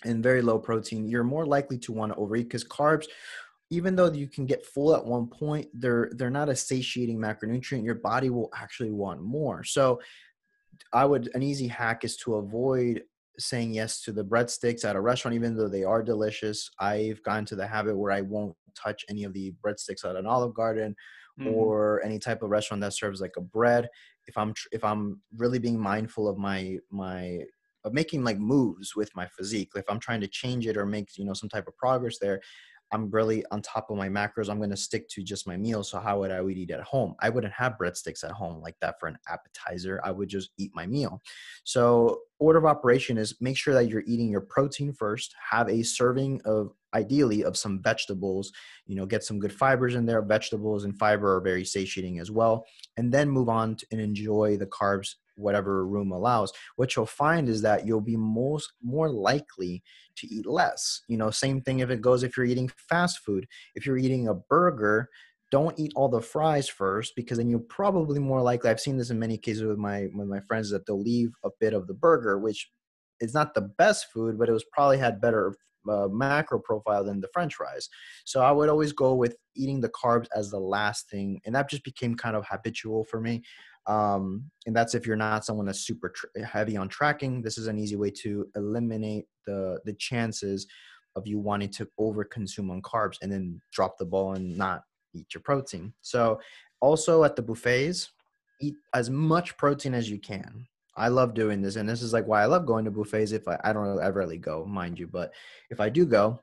and 0.04 0.24
very 0.24 0.42
low 0.42 0.58
protein, 0.60 1.08
you're 1.08 1.24
more 1.24 1.46
likely 1.46 1.78
to 1.80 1.92
want 1.92 2.12
to 2.12 2.18
overeat 2.18 2.48
because 2.48 2.64
carbs. 2.64 3.08
Even 3.70 3.96
though 3.96 4.12
you 4.12 4.28
can 4.28 4.46
get 4.46 4.66
full 4.66 4.96
at 4.96 5.06
one 5.06 5.28
point, 5.28 5.68
they're 5.74 6.10
they're 6.16 6.30
not 6.30 6.50
a 6.50 6.56
satiating 6.56 7.18
macronutrient. 7.18 7.86
Your 7.86 7.96
body 7.96 8.30
will 8.30 8.50
actually 8.56 8.92
want 8.92 9.22
more. 9.22 9.64
So 9.64 10.02
I 10.92 11.06
would 11.06 11.30
an 11.36 11.42
easy 11.44 11.68
hack 11.68 12.04
is 12.04 12.18
to 12.18 12.36
avoid 12.36 13.04
saying 13.40 13.72
yes 13.74 14.02
to 14.04 14.12
the 14.12 14.26
breadsticks 14.26 14.84
at 14.84 14.96
a 14.98 15.02
restaurant, 15.02 15.36
even 15.36 15.56
though 15.56 15.70
they 15.70 15.86
are 15.86 16.04
delicious. 16.04 16.70
I've 16.80 17.24
gotten 17.24 17.46
to 17.46 17.56
the 17.56 17.66
habit 17.66 17.98
where 17.98 18.12
I 18.12 18.22
won't 18.22 18.56
touch 18.76 19.06
any 19.10 19.24
of 19.24 19.34
the 19.34 19.54
breadsticks 19.66 20.04
at 20.04 20.16
an 20.18 20.28
Olive 20.28 20.54
Garden 20.54 20.96
Mhm. 21.40 21.54
or 21.54 22.04
any 22.04 22.20
type 22.20 22.42
of 22.44 22.50
restaurant 22.50 22.82
that 22.82 22.94
serves 22.94 23.22
like 23.22 23.36
a 23.38 23.42
bread. 23.42 23.90
If 24.28 24.38
I'm 24.38 24.54
tr- 24.54 24.68
if 24.74 24.84
I'm 24.84 25.22
really 25.38 25.60
being 25.60 25.80
mindful 25.80 26.28
of 26.28 26.38
my 26.38 26.78
my 26.90 27.46
of 27.84 27.94
making 27.94 28.24
like 28.24 28.40
moves 28.40 28.96
with 28.96 29.16
my 29.16 29.28
physique, 29.28 29.72
if 29.76 29.86
I'm 29.90 30.00
trying 30.00 30.22
to 30.22 30.28
change 30.28 30.68
it 30.68 30.78
or 30.78 30.86
make 30.86 31.18
you 31.18 31.26
know 31.26 31.34
some 31.34 31.50
type 31.50 31.68
of 31.68 31.78
progress 31.78 32.18
there, 32.20 32.42
I'm 32.92 33.10
really 33.10 33.44
on 33.52 33.62
top 33.62 33.90
of 33.90 33.98
my 33.98 34.10
macros. 34.10 34.50
I'm 34.50 34.58
going 34.58 34.70
to 34.70 34.78
stick 34.78 35.08
to 35.10 35.24
just 35.24 35.48
my 35.48 35.56
meals. 35.56 35.90
So 35.90 36.00
how 36.00 36.20
would 36.20 36.32
I 36.32 36.42
would 36.42 36.58
eat 36.58 36.72
at 36.72 36.82
home? 36.82 37.16
I 37.20 37.30
wouldn't 37.30 37.54
have 37.54 37.78
breadsticks 37.82 38.24
at 38.24 38.32
home 38.32 38.62
like 38.62 38.76
that 38.82 39.00
for 39.00 39.08
an 39.08 39.18
appetizer. 39.30 40.02
I 40.04 40.12
would 40.12 40.28
just 40.28 40.50
eat 40.58 40.72
my 40.76 40.86
meal. 40.86 41.22
So 41.64 42.20
order 42.40 42.60
of 42.60 42.66
operation 42.66 43.18
is 43.18 43.36
make 43.40 43.58
sure 43.58 43.74
that 43.74 43.88
you're 43.88 44.04
eating 44.06 44.30
your 44.30 44.42
protein 44.42 44.92
first. 44.92 45.34
Have 45.52 45.70
a 45.70 45.84
serving 45.84 46.42
of 46.44 46.74
ideally 46.94 47.46
of 47.46 47.56
some 47.56 47.82
vegetables. 47.82 48.52
You 48.86 48.98
know, 48.98 49.06
get 49.06 49.24
some 49.24 49.40
good 49.40 49.54
fibers 49.54 49.96
in 49.96 50.06
there. 50.06 50.22
Vegetables 50.22 50.84
and 50.84 50.98
fiber 50.98 51.38
are 51.38 51.42
very 51.42 51.64
satiating 51.64 52.20
as 52.20 52.30
well. 52.30 52.66
And 52.98 53.12
then 53.12 53.30
move 53.30 53.48
on 53.48 53.78
and 53.92 54.02
enjoy 54.02 54.58
the 54.58 54.68
carbs 54.68 55.16
whatever 55.42 55.86
room 55.86 56.12
allows 56.12 56.54
what 56.76 56.96
you'll 56.96 57.06
find 57.06 57.50
is 57.50 57.62
that 57.62 57.86
you'll 57.86 58.02
be 58.02 58.18
most 58.18 58.74
more 58.82 59.10
likely 59.10 59.84
to 60.16 60.28
eat 60.28 60.46
less. 60.46 61.02
You 61.08 61.18
know, 61.18 61.32
same 61.32 61.62
thing 61.62 61.80
if 61.80 61.90
it 61.90 62.02
goes 62.02 62.24
if 62.24 62.38
you're 62.38 62.46
eating 62.46 62.72
fast 62.90 63.20
food. 63.20 63.48
If 63.76 63.86
you're 63.86 63.98
eating 63.98 64.28
a 64.28 64.34
burger, 64.34 65.10
don't 65.52 65.78
eat 65.78 65.92
all 65.96 66.08
the 66.10 66.22
fries 66.22 66.70
first 66.70 67.14
because 67.16 67.38
then 67.38 67.50
you're 67.50 67.60
probably 67.60 68.20
more 68.20 68.42
likely. 68.42 68.70
I've 68.70 68.80
seen 68.80 68.98
this 68.98 69.10
in 69.10 69.20
many 69.20 69.38
cases 69.38 69.64
with 69.64 69.78
my 69.78 70.08
with 70.14 70.28
my 70.28 70.40
friends 70.40 70.70
that 70.72 70.86
they'll 70.86 71.02
leave 71.02 71.34
a 71.44 71.50
bit 71.60 71.74
of 71.74 71.88
the 71.88 71.94
burger, 71.94 72.40
which 72.40 72.72
is 73.20 73.34
not 73.34 73.54
the 73.54 73.62
best 73.62 74.08
food, 74.12 74.40
but 74.40 74.50
it 74.50 74.54
was 74.54 74.66
probably 74.72 74.98
had 74.98 75.22
better 75.22 75.56
uh, 75.90 76.08
macro 76.08 76.60
profile 76.60 77.04
than 77.04 77.22
the 77.22 77.28
French 77.34 77.56
fries. 77.56 77.90
So 78.26 78.42
I 78.42 78.52
would 78.52 78.70
always 78.70 78.94
go 78.94 79.14
with 79.14 79.36
eating 79.56 79.82
the 79.82 79.90
carbs 79.90 80.28
as 80.36 80.50
the 80.50 80.60
last 80.60 81.10
thing, 81.10 81.42
and 81.46 81.56
that 81.56 81.70
just 81.70 81.84
became 81.84 82.16
kind 82.16 82.36
of 82.36 82.46
habitual 82.48 83.04
for 83.06 83.20
me. 83.20 83.44
Um, 83.88 84.50
and 84.66 84.76
that's 84.76 84.94
if 84.94 85.08
you're 85.08 85.16
not 85.16 85.46
someone 85.46 85.66
that's 85.66 85.86
super 85.86 86.10
tr- 86.10 86.44
heavy 86.44 86.78
on 86.78 86.88
tracking. 86.88 87.42
This 87.42 87.58
is 87.58 87.68
an 87.68 87.80
easy 87.80 87.96
way 87.96 88.12
to 88.22 88.48
eliminate 88.56 89.26
the 89.46 89.80
the 89.86 89.94
chances 89.94 90.68
of 91.16 91.28
you 91.28 91.40
wanting 91.40 91.70
to 91.70 91.88
over 91.98 92.24
consume 92.24 92.72
on 92.72 92.82
carbs 92.82 93.18
and 93.22 93.32
then 93.32 93.60
drop 93.72 93.98
the 93.98 94.06
ball 94.06 94.34
and 94.34 94.58
not 94.58 94.84
eat 95.14 95.34
your 95.34 95.42
protein. 95.42 95.94
So 96.02 96.40
also 96.80 97.24
at 97.24 97.36
the 97.36 97.42
buffets, 97.42 98.12
eat 98.62 98.76
as 98.94 99.10
much 99.10 99.58
protein 99.58 99.94
as 99.94 100.10
you 100.10 100.20
can. 100.20 100.68
I 100.96 101.08
love 101.08 101.34
doing 101.34 101.62
this, 101.62 101.78
and 101.78 101.88
this 101.88 102.02
is 102.02 102.14
like 102.14 102.28
why 102.28 102.42
I 102.42 102.46
love 102.46 102.66
going 102.66 102.86
to 102.86 102.92
buffets. 102.92 103.32
If 103.32 103.48
I, 103.48 103.58
I 103.64 103.74
don't 103.74 104.00
I 104.00 104.10
rarely 104.10 104.38
go, 104.38 104.66
mind 104.66 105.00
you, 105.00 105.08
but 105.08 105.34
if 105.70 105.80
I 105.80 105.90
do 105.90 106.06
go, 106.06 106.40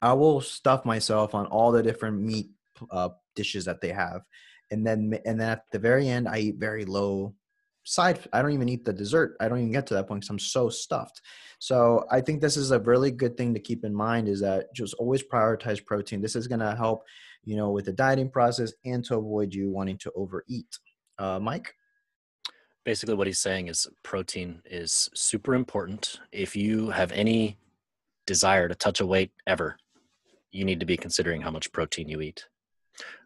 I 0.00 0.12
will 0.12 0.40
stuff 0.40 0.84
myself 0.84 1.34
on 1.34 1.46
all 1.46 1.72
the 1.72 1.82
different 1.82 2.20
meat 2.20 2.50
uh, 2.90 3.10
dishes 3.34 3.64
that 3.64 3.80
they 3.80 3.90
have, 3.90 4.22
and 4.70 4.86
then 4.86 5.18
and 5.24 5.40
then 5.40 5.50
at 5.50 5.64
the 5.72 5.78
very 5.78 6.08
end, 6.08 6.28
I 6.28 6.38
eat 6.38 6.56
very 6.58 6.84
low 6.84 7.34
side. 7.84 8.20
I 8.32 8.40
don't 8.42 8.52
even 8.52 8.68
eat 8.68 8.84
the 8.84 8.92
dessert. 8.92 9.36
I 9.40 9.48
don't 9.48 9.58
even 9.58 9.72
get 9.72 9.86
to 9.88 9.94
that 9.94 10.08
point 10.08 10.22
because 10.22 10.30
I'm 10.30 10.38
so 10.38 10.68
stuffed. 10.68 11.20
So 11.58 12.04
I 12.10 12.20
think 12.20 12.40
this 12.40 12.56
is 12.56 12.70
a 12.70 12.80
really 12.80 13.10
good 13.10 13.36
thing 13.36 13.54
to 13.54 13.60
keep 13.60 13.84
in 13.84 13.94
mind 13.94 14.28
is 14.28 14.40
that 14.40 14.74
just 14.74 14.94
always 14.94 15.22
prioritize 15.22 15.84
protein. 15.84 16.20
This 16.22 16.36
is 16.36 16.46
going 16.48 16.60
to 16.60 16.74
help, 16.74 17.04
you 17.44 17.56
know, 17.56 17.70
with 17.70 17.84
the 17.86 17.92
dieting 17.92 18.30
process 18.30 18.72
and 18.84 19.04
to 19.04 19.16
avoid 19.18 19.52
you 19.54 19.70
wanting 19.70 19.98
to 19.98 20.12
overeat. 20.16 20.78
Uh, 21.18 21.38
Mike. 21.38 21.74
basically 22.84 23.14
what 23.14 23.26
he's 23.26 23.38
saying 23.38 23.68
is 23.68 23.86
protein 24.02 24.60
is 24.64 25.08
super 25.14 25.54
important 25.54 26.20
if 26.32 26.56
you 26.56 26.90
have 26.90 27.12
any 27.12 27.56
desire 28.26 28.68
to 28.68 28.74
touch 28.74 29.00
a 29.00 29.06
weight 29.06 29.30
ever 29.46 29.76
you 30.50 30.64
need 30.64 30.80
to 30.80 30.86
be 30.86 30.96
considering 30.96 31.40
how 31.40 31.50
much 31.50 31.72
protein 31.72 32.08
you 32.08 32.20
eat 32.20 32.46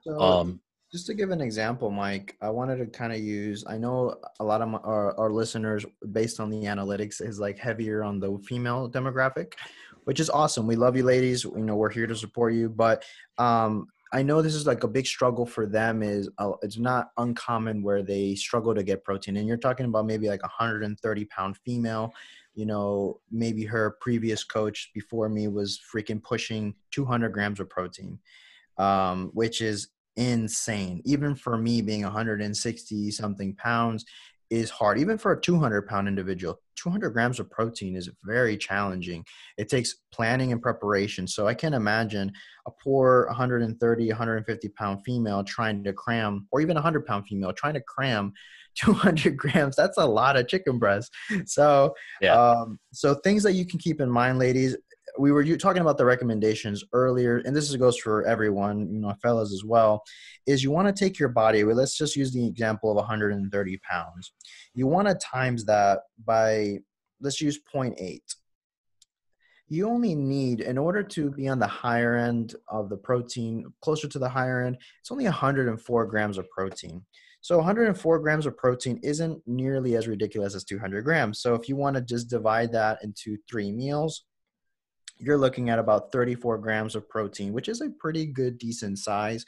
So, 0.04 0.20
um 0.20 0.60
Just 0.90 1.04
to 1.06 1.14
give 1.14 1.30
an 1.30 1.42
example, 1.42 1.90
Mike, 1.90 2.34
I 2.40 2.48
wanted 2.48 2.76
to 2.76 2.86
kind 2.86 3.12
of 3.12 3.18
use. 3.18 3.62
I 3.66 3.76
know 3.76 4.16
a 4.40 4.44
lot 4.44 4.62
of 4.62 4.68
my, 4.68 4.78
our, 4.78 5.18
our 5.20 5.30
listeners, 5.30 5.84
based 6.12 6.40
on 6.40 6.48
the 6.48 6.62
analytics, 6.62 7.20
is 7.20 7.38
like 7.38 7.58
heavier 7.58 8.02
on 8.02 8.20
the 8.20 8.38
female 8.38 8.90
demographic, 8.90 9.52
which 10.04 10.18
is 10.18 10.30
awesome. 10.30 10.66
We 10.66 10.76
love 10.76 10.96
you, 10.96 11.02
ladies. 11.02 11.44
You 11.44 11.58
know, 11.58 11.76
we're 11.76 11.90
here 11.90 12.06
to 12.06 12.16
support 12.16 12.54
you. 12.54 12.70
But 12.70 13.04
um, 13.36 13.88
I 14.14 14.22
know 14.22 14.40
this 14.40 14.54
is 14.54 14.66
like 14.66 14.82
a 14.82 14.88
big 14.88 15.06
struggle 15.06 15.44
for 15.44 15.66
them. 15.66 16.02
Is 16.02 16.30
uh, 16.38 16.52
it's 16.62 16.78
not 16.78 17.10
uncommon 17.18 17.82
where 17.82 18.02
they 18.02 18.34
struggle 18.34 18.74
to 18.74 18.82
get 18.82 19.04
protein, 19.04 19.36
and 19.36 19.46
you're 19.46 19.58
talking 19.58 19.84
about 19.84 20.06
maybe 20.06 20.28
like 20.28 20.40
a 20.40 20.48
130 20.58 21.24
pound 21.26 21.58
female. 21.66 22.14
You 22.54 22.64
know, 22.64 23.20
maybe 23.30 23.64
her 23.66 23.98
previous 24.00 24.42
coach 24.42 24.90
before 24.94 25.28
me 25.28 25.48
was 25.48 25.78
freaking 25.94 26.22
pushing 26.22 26.74
200 26.92 27.28
grams 27.28 27.60
of 27.60 27.68
protein, 27.68 28.18
um, 28.78 29.30
which 29.34 29.60
is 29.60 29.88
insane. 30.18 31.00
Even 31.04 31.34
for 31.34 31.56
me 31.56 31.80
being 31.80 32.02
160 32.02 33.10
something 33.12 33.54
pounds 33.54 34.04
is 34.50 34.70
hard. 34.70 34.98
Even 34.98 35.16
for 35.18 35.32
a 35.32 35.40
200 35.40 35.86
pound 35.86 36.08
individual, 36.08 36.60
200 36.76 37.10
grams 37.10 37.38
of 37.38 37.50
protein 37.50 37.96
is 37.96 38.08
very 38.24 38.56
challenging. 38.56 39.24
It 39.58 39.68
takes 39.68 39.96
planning 40.12 40.52
and 40.52 40.60
preparation. 40.60 41.26
So 41.26 41.46
I 41.46 41.54
can 41.54 41.74
imagine 41.74 42.32
a 42.66 42.70
poor 42.82 43.26
130, 43.28 44.08
150 44.08 44.68
pound 44.70 45.04
female 45.04 45.44
trying 45.44 45.84
to 45.84 45.92
cram, 45.92 46.46
or 46.50 46.60
even 46.60 46.76
a 46.76 46.80
100 46.80 47.06
pound 47.06 47.26
female 47.26 47.52
trying 47.52 47.74
to 47.74 47.80
cram 47.82 48.32
200 48.78 49.36
grams. 49.36 49.76
That's 49.76 49.98
a 49.98 50.06
lot 50.06 50.36
of 50.36 50.46
chicken 50.46 50.78
breast. 50.78 51.12
So, 51.46 51.94
Yeah. 52.20 52.34
um, 52.34 52.78
so 52.92 53.14
things 53.14 53.42
that 53.42 53.52
you 53.52 53.66
can 53.66 53.78
keep 53.78 54.00
in 54.00 54.10
mind, 54.10 54.38
ladies 54.38 54.76
we 55.18 55.32
were 55.32 55.44
talking 55.56 55.82
about 55.82 55.98
the 55.98 56.04
recommendations 56.04 56.84
earlier, 56.92 57.38
and 57.38 57.54
this 57.54 57.74
goes 57.76 57.98
for 57.98 58.26
everyone, 58.26 58.92
you 58.92 59.00
know, 59.00 59.14
fellas 59.22 59.52
as 59.52 59.64
well. 59.64 60.02
Is 60.46 60.62
you 60.62 60.70
want 60.70 60.88
to 60.88 61.04
take 61.04 61.18
your 61.18 61.28
body 61.28 61.64
weight. 61.64 61.76
Let's 61.76 61.96
just 61.96 62.16
use 62.16 62.32
the 62.32 62.46
example 62.46 62.90
of 62.90 62.96
130 62.96 63.78
pounds. 63.78 64.32
You 64.74 64.86
want 64.86 65.08
to 65.08 65.14
times 65.14 65.64
that 65.66 66.00
by 66.24 66.78
let's 67.20 67.40
use 67.40 67.58
0.8. 67.74 68.20
You 69.70 69.88
only 69.88 70.14
need, 70.14 70.60
in 70.60 70.78
order 70.78 71.02
to 71.02 71.30
be 71.30 71.46
on 71.48 71.58
the 71.58 71.66
higher 71.66 72.16
end 72.16 72.54
of 72.68 72.88
the 72.88 72.96
protein, 72.96 73.66
closer 73.82 74.08
to 74.08 74.18
the 74.18 74.28
higher 74.28 74.64
end, 74.64 74.78
it's 75.00 75.12
only 75.12 75.24
104 75.24 76.06
grams 76.06 76.38
of 76.38 76.48
protein. 76.48 77.04
So 77.40 77.58
104 77.58 78.18
grams 78.20 78.46
of 78.46 78.56
protein 78.56 78.98
isn't 79.02 79.42
nearly 79.46 79.96
as 79.96 80.08
ridiculous 80.08 80.54
as 80.54 80.64
200 80.64 81.04
grams. 81.04 81.40
So 81.40 81.54
if 81.54 81.68
you 81.68 81.76
want 81.76 81.96
to 81.96 82.02
just 82.02 82.30
divide 82.30 82.72
that 82.72 82.98
into 83.02 83.36
three 83.48 83.70
meals, 83.70 84.24
you're 85.18 85.38
looking 85.38 85.70
at 85.70 85.78
about 85.78 86.12
34 86.12 86.58
grams 86.58 86.94
of 86.94 87.08
protein, 87.08 87.52
which 87.52 87.68
is 87.68 87.80
a 87.80 87.90
pretty 87.90 88.26
good, 88.26 88.58
decent 88.58 88.98
size, 88.98 89.44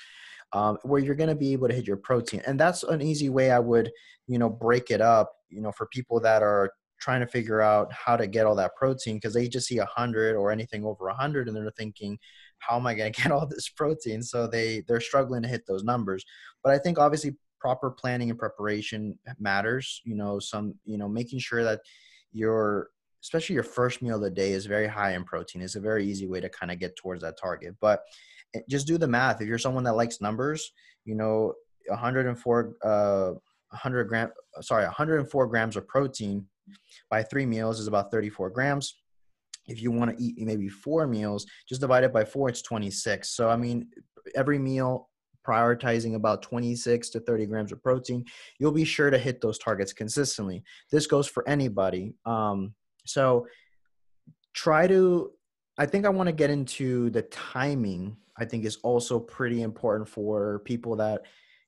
um, 0.52 0.78
where 0.82 1.00
you're 1.00 1.14
going 1.14 1.28
to 1.30 1.36
be 1.36 1.52
able 1.52 1.68
to 1.68 1.74
hit 1.74 1.86
your 1.86 1.96
protein. 1.96 2.42
And 2.46 2.58
that's 2.58 2.82
an 2.82 3.02
easy 3.02 3.28
way 3.28 3.50
I 3.50 3.58
would, 3.58 3.90
you 4.26 4.38
know, 4.38 4.50
break 4.50 4.90
it 4.90 5.00
up, 5.00 5.32
you 5.48 5.60
know, 5.60 5.72
for 5.72 5.86
people 5.86 6.20
that 6.20 6.42
are 6.42 6.72
trying 7.00 7.20
to 7.20 7.26
figure 7.26 7.60
out 7.60 7.90
how 7.92 8.16
to 8.16 8.26
get 8.26 8.46
all 8.46 8.54
that 8.54 8.76
protein 8.76 9.16
because 9.16 9.32
they 9.32 9.48
just 9.48 9.66
see 9.66 9.78
100 9.78 10.36
or 10.36 10.50
anything 10.50 10.84
over 10.84 11.06
100 11.06 11.48
and 11.48 11.56
they're 11.56 11.70
thinking, 11.76 12.18
how 12.58 12.76
am 12.76 12.86
I 12.86 12.94
going 12.94 13.12
to 13.12 13.22
get 13.22 13.32
all 13.32 13.46
this 13.46 13.68
protein? 13.68 14.22
So 14.22 14.46
they 14.46 14.82
they're 14.86 15.00
struggling 15.00 15.42
to 15.42 15.48
hit 15.48 15.62
those 15.66 15.84
numbers. 15.84 16.24
But 16.62 16.72
I 16.72 16.78
think 16.78 16.98
obviously 16.98 17.36
proper 17.58 17.90
planning 17.90 18.30
and 18.30 18.38
preparation 18.38 19.18
matters. 19.38 20.00
You 20.04 20.16
know, 20.16 20.38
some 20.38 20.74
you 20.84 20.98
know 20.98 21.08
making 21.08 21.40
sure 21.40 21.64
that 21.64 21.80
you're 22.32 22.88
especially 23.22 23.54
your 23.54 23.62
first 23.62 24.02
meal 24.02 24.16
of 24.16 24.22
the 24.22 24.30
day 24.30 24.52
is 24.52 24.66
very 24.66 24.86
high 24.86 25.14
in 25.14 25.24
protein. 25.24 25.62
It's 25.62 25.76
a 25.76 25.80
very 25.80 26.06
easy 26.06 26.26
way 26.26 26.40
to 26.40 26.48
kind 26.48 26.72
of 26.72 26.78
get 26.78 26.96
towards 26.96 27.22
that 27.22 27.38
target. 27.38 27.76
But 27.80 28.02
eh, 28.54 28.60
just 28.68 28.86
do 28.86 28.98
the 28.98 29.08
math. 29.08 29.40
If 29.40 29.48
you're 29.48 29.58
someone 29.58 29.84
that 29.84 29.96
likes 29.96 30.20
numbers, 30.20 30.72
you 31.04 31.14
know, 31.14 31.54
104, 31.86 32.74
uh, 32.82 33.30
100 33.70 34.04
gram, 34.04 34.30
sorry, 34.60 34.84
104 34.84 35.46
grams 35.46 35.76
of 35.76 35.86
protein 35.86 36.46
by 37.10 37.22
three 37.22 37.46
meals 37.46 37.80
is 37.80 37.86
about 37.86 38.10
34 38.10 38.50
grams. 38.50 38.96
If 39.66 39.82
you 39.82 39.90
want 39.90 40.16
to 40.16 40.22
eat 40.22 40.34
maybe 40.38 40.68
four 40.68 41.06
meals, 41.06 41.46
just 41.68 41.80
divide 41.80 42.04
it 42.04 42.12
by 42.12 42.24
four, 42.24 42.48
it's 42.48 42.62
26. 42.62 43.28
So, 43.28 43.48
I 43.48 43.56
mean, 43.56 43.88
every 44.34 44.58
meal 44.58 45.08
prioritizing 45.46 46.14
about 46.14 46.42
26 46.42 47.10
to 47.10 47.20
30 47.20 47.46
grams 47.46 47.72
of 47.72 47.82
protein, 47.82 48.24
you'll 48.58 48.72
be 48.72 48.84
sure 48.84 49.10
to 49.10 49.18
hit 49.18 49.40
those 49.40 49.58
targets 49.58 49.92
consistently. 49.92 50.62
This 50.90 51.06
goes 51.06 51.26
for 51.26 51.48
anybody. 51.48 52.14
Um, 52.26 52.74
so 53.04 53.46
try 54.54 54.86
to 54.86 55.32
I 55.80 55.86
think 55.86 56.04
I 56.04 56.10
want 56.10 56.26
to 56.26 56.32
get 56.32 56.50
into 56.50 57.08
the 57.08 57.22
timing. 57.22 58.18
I 58.36 58.44
think 58.44 58.66
is 58.66 58.76
also 58.82 59.18
pretty 59.18 59.62
important 59.62 60.10
for 60.10 60.58
people 60.66 60.96
that, 60.96 61.22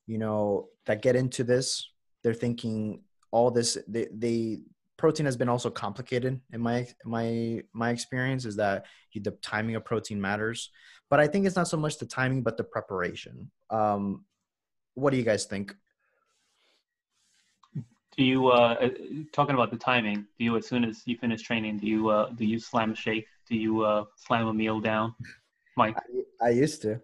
you 0.05 0.19
know, 0.19 0.69
that 0.85 1.01
get 1.01 1.15
into 1.15 1.43
this. 1.43 1.89
They're 2.23 2.35
thinking 2.35 3.01
all 3.31 3.49
this. 3.49 3.75
They 3.87 4.59
protein 4.97 5.25
has 5.25 5.35
been 5.35 5.49
also 5.49 5.71
complicated 5.71 6.39
in 6.51 6.61
my 6.61 6.87
my 7.05 7.63
my 7.73 7.89
experience. 7.89 8.45
Is 8.45 8.55
that 8.57 8.85
the 9.15 9.31
timing 9.41 9.75
of 9.75 9.83
protein 9.83 10.21
matters, 10.21 10.69
but 11.09 11.19
I 11.19 11.25
think 11.25 11.47
it's 11.47 11.55
not 11.55 11.67
so 11.67 11.77
much 11.77 11.97
the 11.97 12.05
timing, 12.05 12.43
but 12.43 12.55
the 12.55 12.63
preparation. 12.63 13.49
Um, 13.71 14.25
what 14.93 15.09
do 15.09 15.17
you 15.17 15.23
guys 15.23 15.45
think? 15.45 15.75
Do 18.15 18.23
you 18.23 18.49
uh, 18.49 18.75
uh, 18.79 18.89
talking 19.31 19.55
about 19.55 19.71
the 19.71 19.77
timing? 19.77 20.25
Do 20.37 20.43
you 20.43 20.55
as 20.57 20.67
soon 20.67 20.83
as 20.83 21.01
you 21.05 21.17
finish 21.17 21.41
training, 21.41 21.79
do 21.79 21.87
you 21.87 22.09
uh, 22.09 22.29
do 22.29 22.45
you 22.45 22.59
slam 22.59 22.91
a 22.91 22.95
shake? 22.95 23.25
Do 23.49 23.55
you 23.55 23.81
uh, 23.83 24.05
slam 24.15 24.47
a 24.47 24.53
meal 24.53 24.79
down, 24.79 25.15
Mike? 25.77 25.97
I, 26.41 26.47
I 26.47 26.49
used 26.49 26.81
to. 26.83 27.01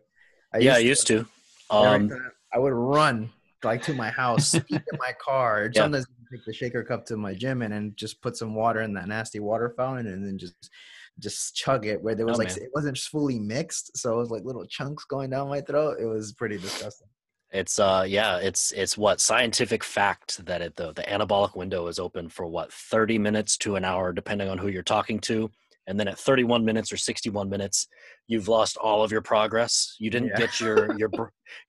I 0.54 0.60
yeah, 0.60 0.78
used 0.78 0.78
I 0.78 0.80
used 0.80 1.08
to. 1.08 1.26
to. 1.72 1.76
Um, 1.76 2.32
I 2.54 2.60
would 2.60 2.74
run 2.74 3.32
like 3.64 3.82
to 3.84 3.94
my 3.94 4.10
house, 4.10 4.48
speak 4.52 4.72
in 4.72 5.00
my 5.00 5.14
car. 5.20 5.70
Yeah. 5.74 5.82
Sometimes 5.82 6.06
take 6.32 6.46
the 6.46 6.54
shaker 6.54 6.84
cup 6.84 7.06
to 7.08 7.18
my 7.18 7.34
gym 7.34 7.64
and 7.64 7.74
then 7.74 7.94
just 7.96 8.22
put 8.22 8.38
some 8.38 8.54
water 8.54 8.82
in 8.82 8.94
that 8.94 9.08
nasty 9.08 9.40
water 9.40 9.74
fountain 9.76 10.08
and 10.08 10.26
then 10.26 10.38
just 10.38 10.70
just 11.18 11.56
chug 11.56 11.86
it. 11.86 12.02
Where 12.02 12.16
there 12.16 12.26
was 12.26 12.36
oh, 12.36 12.40
like 12.40 12.50
man. 12.50 12.58
it 12.66 12.72
wasn't 12.74 12.98
fully 12.98 13.40
mixed, 13.40 13.98
so 13.98 14.14
it 14.14 14.18
was 14.18 14.30
like 14.30 14.44
little 14.44 14.66
chunks 14.66 15.06
going 15.06 15.32
down 15.32 15.50
my 15.50 15.62
throat. 15.62 15.98
It 16.00 16.06
was 16.06 16.34
pretty 16.34 16.58
disgusting. 16.58 17.08
It's 17.52 17.80
uh 17.80 18.06
yeah, 18.08 18.38
it's 18.38 18.72
it's 18.72 18.98
what 18.98 19.20
scientific 19.20 19.84
fact 19.84 20.46
that 20.46 20.62
it 20.62 20.76
the 20.76 20.94
the 20.94 21.02
anabolic 21.04 21.56
window 21.56 21.88
is 21.88 22.00
open 22.00 22.30
for 22.30 22.46
what 22.46 22.72
30 22.72 23.18
minutes 23.18 23.58
to 23.58 23.76
an 23.76 23.84
hour 23.84 24.14
depending 24.14 24.50
on 24.50 24.58
who 24.58 24.68
you're 24.68 24.84
talking 24.84 25.20
to. 25.22 25.50
And 25.88 26.00
then 26.00 26.08
at 26.08 26.20
31 26.20 26.64
minutes 26.64 26.94
or 26.94 26.98
61 26.98 27.50
minutes, 27.50 27.88
you've 28.28 28.48
lost 28.48 28.78
all 28.78 29.04
of 29.04 29.12
your 29.12 29.24
progress. 29.24 29.96
You 29.98 30.12
didn't 30.12 30.30
yeah. 30.30 30.38
get 30.38 30.60
your 30.60 30.96
your 31.00 31.10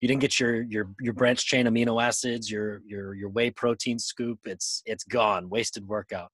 you 0.01 0.09
didn't 0.09 0.21
get 0.21 0.39
your 0.39 0.63
your 0.63 0.91
your 1.01 1.15
branch 1.15 1.47
chain 1.47 1.65
amino 1.67 2.03
acids, 2.03 2.51
your 2.51 2.83
your 2.87 3.15
your 3.15 3.31
whey 3.31 3.51
protein 3.51 3.99
scoop. 3.99 4.41
It's 4.45 4.83
it's 4.85 5.05
gone. 5.05 5.49
Wasted 5.49 5.89
workout. 5.89 6.31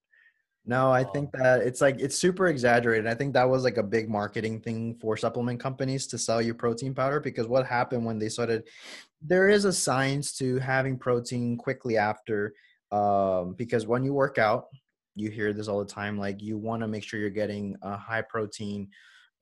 No, 0.68 0.90
I 0.90 1.05
think 1.05 1.30
um, 1.36 1.42
that 1.42 1.61
it's 1.62 1.80
like 1.80 2.01
it's 2.01 2.18
super 2.18 2.49
exaggerated. 2.49 3.07
I 3.07 3.14
think 3.14 3.34
that 3.34 3.49
was 3.49 3.62
like 3.62 3.76
a 3.76 3.84
big 3.84 4.11
marketing 4.11 4.61
thing 4.61 4.97
for 5.01 5.16
supplement 5.16 5.61
companies 5.61 6.09
to 6.09 6.18
sell 6.18 6.42
you 6.42 6.55
protein 6.55 6.92
powder 6.92 7.20
because 7.20 7.47
what 7.47 7.66
happened 7.66 8.05
when 8.05 8.18
they 8.18 8.28
started 8.28 8.64
there 9.22 9.48
is 9.48 9.64
a 9.64 9.72
science 9.72 10.36
to 10.38 10.58
having 10.58 10.98
protein 10.98 11.56
quickly 11.56 11.96
after 11.96 12.54
um, 12.92 13.54
because 13.56 13.86
when 13.86 14.04
you 14.04 14.12
work 14.12 14.38
out, 14.38 14.66
you 15.14 15.30
hear 15.30 15.52
this 15.52 15.68
all 15.68 15.78
the 15.78 15.84
time 15.84 16.18
like 16.18 16.42
you 16.42 16.58
want 16.58 16.82
to 16.82 16.88
make 16.88 17.02
sure 17.02 17.18
you're 17.18 17.30
getting 17.30 17.74
a 17.82 17.96
high 17.96 18.22
protein 18.22 18.88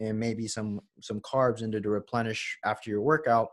and 0.00 0.18
maybe 0.18 0.46
some 0.46 0.80
some 1.00 1.20
carbs 1.20 1.62
into 1.62 1.80
to 1.80 1.90
replenish 1.90 2.58
after 2.64 2.90
your 2.90 3.02
workout. 3.02 3.48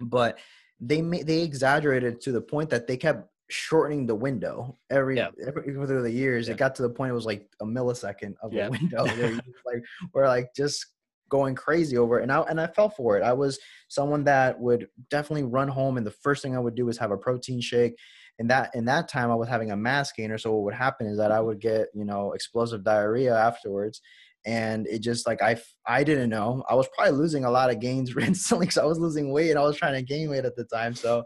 But 0.00 0.38
they 0.80 1.00
they 1.00 1.42
exaggerated 1.42 2.20
to 2.22 2.32
the 2.32 2.40
point 2.40 2.70
that 2.70 2.86
they 2.86 2.96
kept 2.96 3.28
shortening 3.48 4.06
the 4.06 4.14
window 4.14 4.76
every, 4.90 5.16
yeah. 5.16 5.28
every 5.46 5.72
through 5.72 6.02
the 6.02 6.10
years. 6.10 6.48
Yeah. 6.48 6.54
It 6.54 6.58
got 6.58 6.74
to 6.76 6.82
the 6.82 6.90
point 6.90 7.10
it 7.10 7.14
was 7.14 7.26
like 7.26 7.48
a 7.60 7.64
millisecond 7.64 8.34
of 8.42 8.52
yeah. 8.52 8.66
a 8.66 8.70
window 8.70 9.04
like 9.66 9.82
we're 10.12 10.26
like 10.26 10.50
just 10.54 10.86
going 11.28 11.54
crazy 11.54 11.96
over 11.96 12.18
it. 12.18 12.22
And 12.22 12.32
I 12.32 12.40
and 12.42 12.60
I 12.60 12.66
fell 12.66 12.88
for 12.88 13.16
it. 13.16 13.22
I 13.22 13.32
was 13.32 13.58
someone 13.88 14.24
that 14.24 14.58
would 14.60 14.88
definitely 15.10 15.44
run 15.44 15.68
home 15.68 15.96
and 15.96 16.06
the 16.06 16.10
first 16.10 16.42
thing 16.42 16.56
I 16.56 16.60
would 16.60 16.74
do 16.74 16.86
was 16.86 16.98
have 16.98 17.10
a 17.10 17.16
protein 17.16 17.60
shake. 17.60 17.94
And 18.38 18.50
that 18.50 18.70
in 18.74 18.84
that 18.86 19.08
time 19.08 19.30
I 19.30 19.34
was 19.34 19.48
having 19.48 19.70
a 19.70 19.76
mass 19.76 20.12
gainer. 20.12 20.38
So 20.38 20.52
what 20.52 20.64
would 20.64 20.74
happen 20.74 21.06
is 21.06 21.18
that 21.18 21.32
I 21.32 21.40
would 21.40 21.60
get, 21.60 21.88
you 21.94 22.04
know, 22.04 22.32
explosive 22.32 22.84
diarrhea 22.84 23.34
afterwards 23.34 24.00
and 24.46 24.86
it 24.86 25.00
just 25.00 25.26
like 25.26 25.42
I 25.42 25.56
I 25.86 26.04
didn't 26.04 26.30
know 26.30 26.62
I 26.70 26.74
was 26.76 26.88
probably 26.94 27.18
losing 27.18 27.44
a 27.44 27.50
lot 27.50 27.70
of 27.70 27.80
gains 27.80 28.14
recently 28.16 28.66
because 28.66 28.78
I 28.78 28.84
was 28.84 28.98
losing 28.98 29.32
weight 29.32 29.50
and 29.50 29.58
I 29.58 29.62
was 29.62 29.76
trying 29.76 29.94
to 29.94 30.02
gain 30.02 30.30
weight 30.30 30.44
at 30.44 30.56
the 30.56 30.64
time. 30.64 30.94
So 30.94 31.24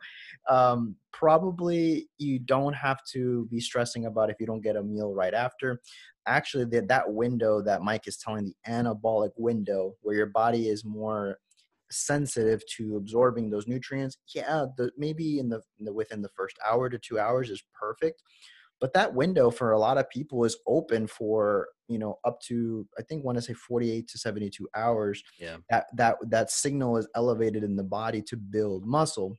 um, 0.48 0.96
probably 1.12 2.08
you 2.18 2.38
don't 2.38 2.72
have 2.72 2.98
to 3.12 3.46
be 3.50 3.60
stressing 3.60 4.06
about 4.06 4.30
if 4.30 4.36
you 4.40 4.46
don't 4.46 4.62
get 4.62 4.76
a 4.76 4.82
meal 4.82 5.12
right 5.14 5.34
after. 5.34 5.80
Actually, 6.26 6.66
that 6.66 6.88
that 6.88 7.12
window 7.12 7.62
that 7.62 7.82
Mike 7.82 8.06
is 8.06 8.16
telling 8.16 8.44
the 8.44 8.70
anabolic 8.70 9.30
window 9.36 9.94
where 10.02 10.16
your 10.16 10.26
body 10.26 10.68
is 10.68 10.84
more 10.84 11.38
sensitive 11.90 12.62
to 12.76 12.96
absorbing 12.96 13.50
those 13.50 13.66
nutrients. 13.66 14.18
Yeah, 14.34 14.66
the, 14.76 14.90
maybe 14.96 15.38
in 15.38 15.48
the, 15.48 15.60
in 15.78 15.84
the 15.84 15.92
within 15.92 16.22
the 16.22 16.28
first 16.36 16.56
hour 16.68 16.88
to 16.88 16.98
two 16.98 17.18
hours 17.18 17.50
is 17.50 17.62
perfect. 17.78 18.22
But 18.80 18.94
that 18.94 19.14
window 19.14 19.50
for 19.50 19.72
a 19.72 19.78
lot 19.78 19.98
of 19.98 20.08
people 20.08 20.44
is 20.44 20.56
open 20.66 21.06
for 21.06 21.68
you 21.88 21.98
know 21.98 22.18
up 22.24 22.40
to 22.42 22.86
i 22.98 23.02
think 23.02 23.24
want 23.24 23.36
to 23.36 23.42
say 23.42 23.52
48 23.52 24.08
to 24.08 24.18
72 24.18 24.68
hours. 24.74 25.22
Yeah. 25.38 25.56
That 25.68 25.86
that 25.96 26.16
that 26.28 26.50
signal 26.50 26.96
is 26.96 27.08
elevated 27.14 27.62
in 27.62 27.76
the 27.76 27.84
body 27.84 28.22
to 28.22 28.36
build 28.36 28.86
muscle. 28.86 29.36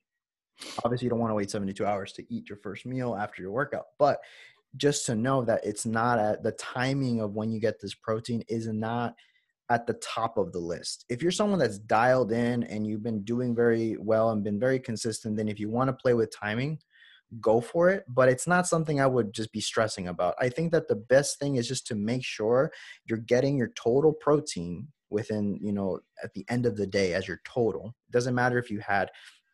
Obviously 0.84 1.06
you 1.06 1.10
don't 1.10 1.20
want 1.20 1.32
to 1.32 1.36
wait 1.36 1.50
72 1.50 1.84
hours 1.86 2.12
to 2.14 2.34
eat 2.34 2.50
your 2.50 2.58
first 2.58 2.86
meal 2.86 3.16
after 3.16 3.42
your 3.42 3.52
workout 3.52 3.86
but 3.98 4.20
just 4.78 5.06
to 5.06 5.16
know 5.16 5.44
that 5.44 5.66
it's 5.66 5.86
not 5.86 6.20
at 6.20 6.44
the 6.44 6.52
timing 6.54 7.20
of 7.22 7.36
when 7.36 7.52
you 7.52 7.60
get 7.60 7.80
this 7.80 7.94
protein 7.94 8.44
is 8.48 8.68
not 8.68 9.16
at 9.70 9.88
the 9.88 9.94
top 9.96 10.38
of 10.38 10.52
the 10.52 10.60
list. 10.60 11.06
If 11.10 11.22
you're 11.22 11.32
someone 11.32 11.60
that's 11.60 11.80
dialed 11.80 12.32
in 12.32 12.64
and 12.64 12.86
you've 12.86 13.04
been 13.04 13.24
doing 13.24 13.56
very 13.56 13.96
well 14.00 14.32
and 14.32 14.44
been 14.44 14.60
very 14.60 14.80
consistent, 14.80 15.38
then 15.38 15.48
if 15.48 15.60
you 15.60 15.70
want 15.70 15.88
to 15.90 15.94
play 15.94 16.14
with 16.14 16.36
timing, 16.36 16.80
go 17.40 17.62
for 17.62 17.90
it, 17.90 18.04
but 18.10 18.28
it's 18.28 18.48
not 18.48 18.68
something 18.68 19.00
I 19.00 19.08
would 19.08 19.34
just 19.34 19.54
be 19.54 19.62
stressing 19.62 20.10
about. 20.10 20.36
I 20.40 20.50
think 20.50 20.72
that 20.74 20.90
the 20.90 20.96
best 20.96 21.40
thing 21.40 21.56
is 21.56 21.68
just 21.68 21.88
to 21.88 21.96
make 21.96 22.26
sure 22.26 22.72
you're 23.06 23.20
getting 23.20 23.58
your 23.58 23.72
total 23.76 24.12
protein 24.12 24.90
within, 25.10 25.58
you 25.62 25.72
know, 25.72 26.00
at 26.24 26.34
the 26.34 26.46
end 26.50 26.66
of 26.66 26.76
the 26.76 26.88
day 26.88 27.14
as 27.14 27.28
your 27.28 27.40
total. 27.46 27.96
It 28.10 28.12
doesn't 28.12 28.36
matter 28.36 28.58
if 28.58 28.70
you 28.70 28.80
had 28.80 29.10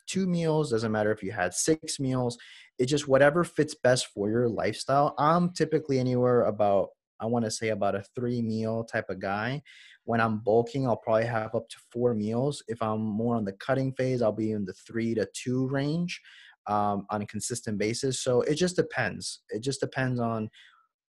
two 0.08 0.26
meals, 0.26 0.72
doesn't 0.72 0.92
matter 0.92 1.12
if 1.12 1.22
you 1.22 1.32
had 1.32 1.54
six 1.54 2.00
meals. 2.00 2.38
It's 2.80 2.92
just 2.92 3.08
whatever 3.08 3.44
fits 3.44 3.76
best 3.76 4.08
for 4.08 4.30
your 4.30 4.48
lifestyle. 4.48 5.16
I'm 5.18 5.52
typically 5.52 6.00
anywhere 6.00 6.44
about 6.44 6.90
I 7.20 7.26
want 7.26 7.46
to 7.46 7.52
say 7.52 7.70
about 7.70 7.96
a 7.96 8.04
three 8.16 8.42
meal 8.42 8.84
type 8.84 9.10
of 9.10 9.20
guy. 9.20 9.64
When 10.04 10.22
I'm 10.22 10.40
bulking, 10.40 10.88
I'll 10.88 10.98
probably 10.98 11.26
have 11.26 11.56
up 11.56 11.68
to 11.70 11.78
four 11.92 12.14
meals. 12.14 12.64
If 12.68 12.82
I'm 12.82 13.02
more 13.02 13.36
on 13.36 13.46
the 13.46 13.54
cutting 13.54 13.92
phase, 13.94 14.22
I'll 14.22 14.32
be 14.32 14.52
in 14.52 14.66
the 14.66 14.74
three 14.74 15.16
to 15.16 15.28
two 15.34 15.68
range 15.68 16.22
um, 16.68 17.06
on 17.10 17.22
a 17.22 17.26
consistent 17.26 17.78
basis. 17.78 18.22
So 18.22 18.42
it 18.42 18.56
just 18.56 18.76
depends. 18.76 19.42
It 19.50 19.62
just 19.62 19.80
depends 19.80 20.20
on 20.20 20.50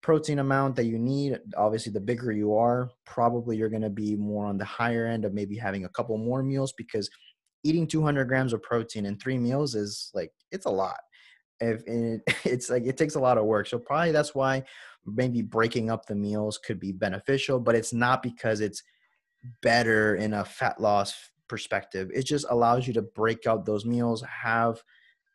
protein 0.02 0.38
amount 0.38 0.76
that 0.76 0.84
you 0.84 0.98
need. 0.98 1.38
Obviously, 1.56 1.92
the 1.92 2.00
bigger 2.00 2.30
you 2.30 2.54
are, 2.54 2.90
probably 3.04 3.56
you're 3.56 3.68
going 3.68 3.82
to 3.82 3.90
be 3.90 4.16
more 4.16 4.46
on 4.46 4.58
the 4.58 4.64
higher 4.64 5.06
end 5.06 5.24
of 5.24 5.34
maybe 5.34 5.56
having 5.56 5.84
a 5.84 5.90
couple 5.90 6.16
more 6.16 6.42
meals 6.42 6.72
because 6.76 7.10
eating 7.64 7.86
200 7.86 8.26
grams 8.26 8.52
of 8.52 8.62
protein 8.62 9.06
in 9.06 9.18
three 9.18 9.38
meals 9.38 9.74
is 9.74 10.10
like 10.14 10.30
it's 10.52 10.66
a 10.66 10.70
lot. 10.70 10.98
If 11.60 11.82
it, 11.86 12.22
it's 12.44 12.70
like 12.70 12.84
it 12.84 12.96
takes 12.96 13.14
a 13.14 13.20
lot 13.20 13.38
of 13.38 13.44
work, 13.44 13.66
so 13.66 13.78
probably 13.78 14.12
that's 14.12 14.34
why 14.34 14.64
maybe 15.04 15.42
breaking 15.42 15.90
up 15.90 16.06
the 16.06 16.14
meals 16.14 16.58
could 16.58 16.80
be 16.80 16.92
beneficial, 16.92 17.60
but 17.60 17.74
it's 17.74 17.92
not 17.92 18.22
because 18.22 18.60
it's 18.60 18.82
better 19.62 20.16
in 20.16 20.34
a 20.34 20.44
fat 20.44 20.80
loss 20.80 21.14
perspective. 21.48 22.10
It 22.12 22.24
just 22.24 22.46
allows 22.50 22.86
you 22.86 22.94
to 22.94 23.02
break 23.02 23.46
out 23.46 23.64
those 23.64 23.84
meals, 23.84 24.22
have 24.22 24.82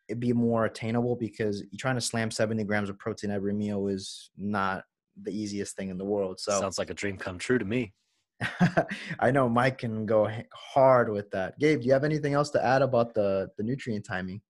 it 0.08 0.20
be 0.20 0.32
more 0.32 0.66
attainable 0.66 1.16
because 1.16 1.62
you're 1.70 1.78
trying 1.78 1.94
to 1.94 2.00
slam 2.00 2.30
70 2.30 2.64
grams 2.64 2.90
of 2.90 2.98
protein 2.98 3.30
every 3.30 3.54
meal 3.54 3.88
is 3.88 4.30
not 4.36 4.84
the 5.20 5.30
easiest 5.30 5.76
thing 5.76 5.88
in 5.88 5.98
the 5.98 6.04
world. 6.04 6.40
So 6.40 6.58
sounds 6.60 6.78
like 6.78 6.90
a 6.90 6.94
dream 6.94 7.16
come 7.16 7.38
true 7.38 7.58
to 7.58 7.64
me. 7.64 7.94
I 9.20 9.30
know 9.30 9.48
Mike 9.48 9.78
can 9.78 10.04
go 10.04 10.28
hard 10.52 11.10
with 11.10 11.30
that. 11.30 11.58
Gabe, 11.58 11.80
do 11.80 11.86
you 11.86 11.92
have 11.92 12.04
anything 12.04 12.34
else 12.34 12.50
to 12.50 12.64
add 12.64 12.82
about 12.82 13.14
the 13.14 13.48
the 13.56 13.62
nutrient 13.62 14.04
timing? 14.04 14.40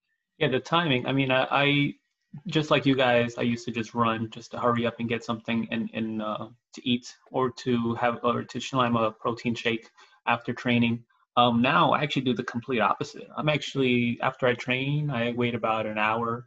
Yeah, 0.43 0.49
the 0.49 0.59
timing. 0.59 1.07
I 1.07 1.13
mean, 1.13 1.31
I, 1.31 1.47
I 1.53 1.95
just 2.49 2.73
like 2.73 2.85
you 2.85 2.97
guys, 2.97 3.39
I 3.39 3.43
used 3.43 3.65
to 3.67 3.71
just 3.71 3.95
run 3.95 4.29
just 4.31 4.51
to 4.51 4.59
hurry 4.59 4.85
up 4.87 4.97
and 4.99 5.09
get 5.09 5.23
something 5.23 5.69
and 5.71 5.89
and 5.95 6.21
uh, 6.21 6.49
to 6.75 6.89
eat 6.89 7.15
or 7.31 7.53
to 7.63 7.95
have 7.95 8.19
or 8.25 8.43
to 8.43 8.61
slam 8.61 8.97
a 8.97 9.13
protein 9.13 9.55
shake 9.55 9.89
after 10.27 10.53
training. 10.53 11.05
Um, 11.37 11.63
now 11.63 11.93
I 11.93 12.03
actually 12.03 12.23
do 12.23 12.35
the 12.35 12.43
complete 12.43 12.81
opposite. 12.81 13.29
I'm 13.37 13.49
actually 13.49 14.19
after 14.21 14.49
I 14.49 14.55
train, 14.55 15.11
I 15.11 15.31
wait 15.31 15.55
about 15.55 15.87
an 15.87 15.97
hour, 15.97 16.45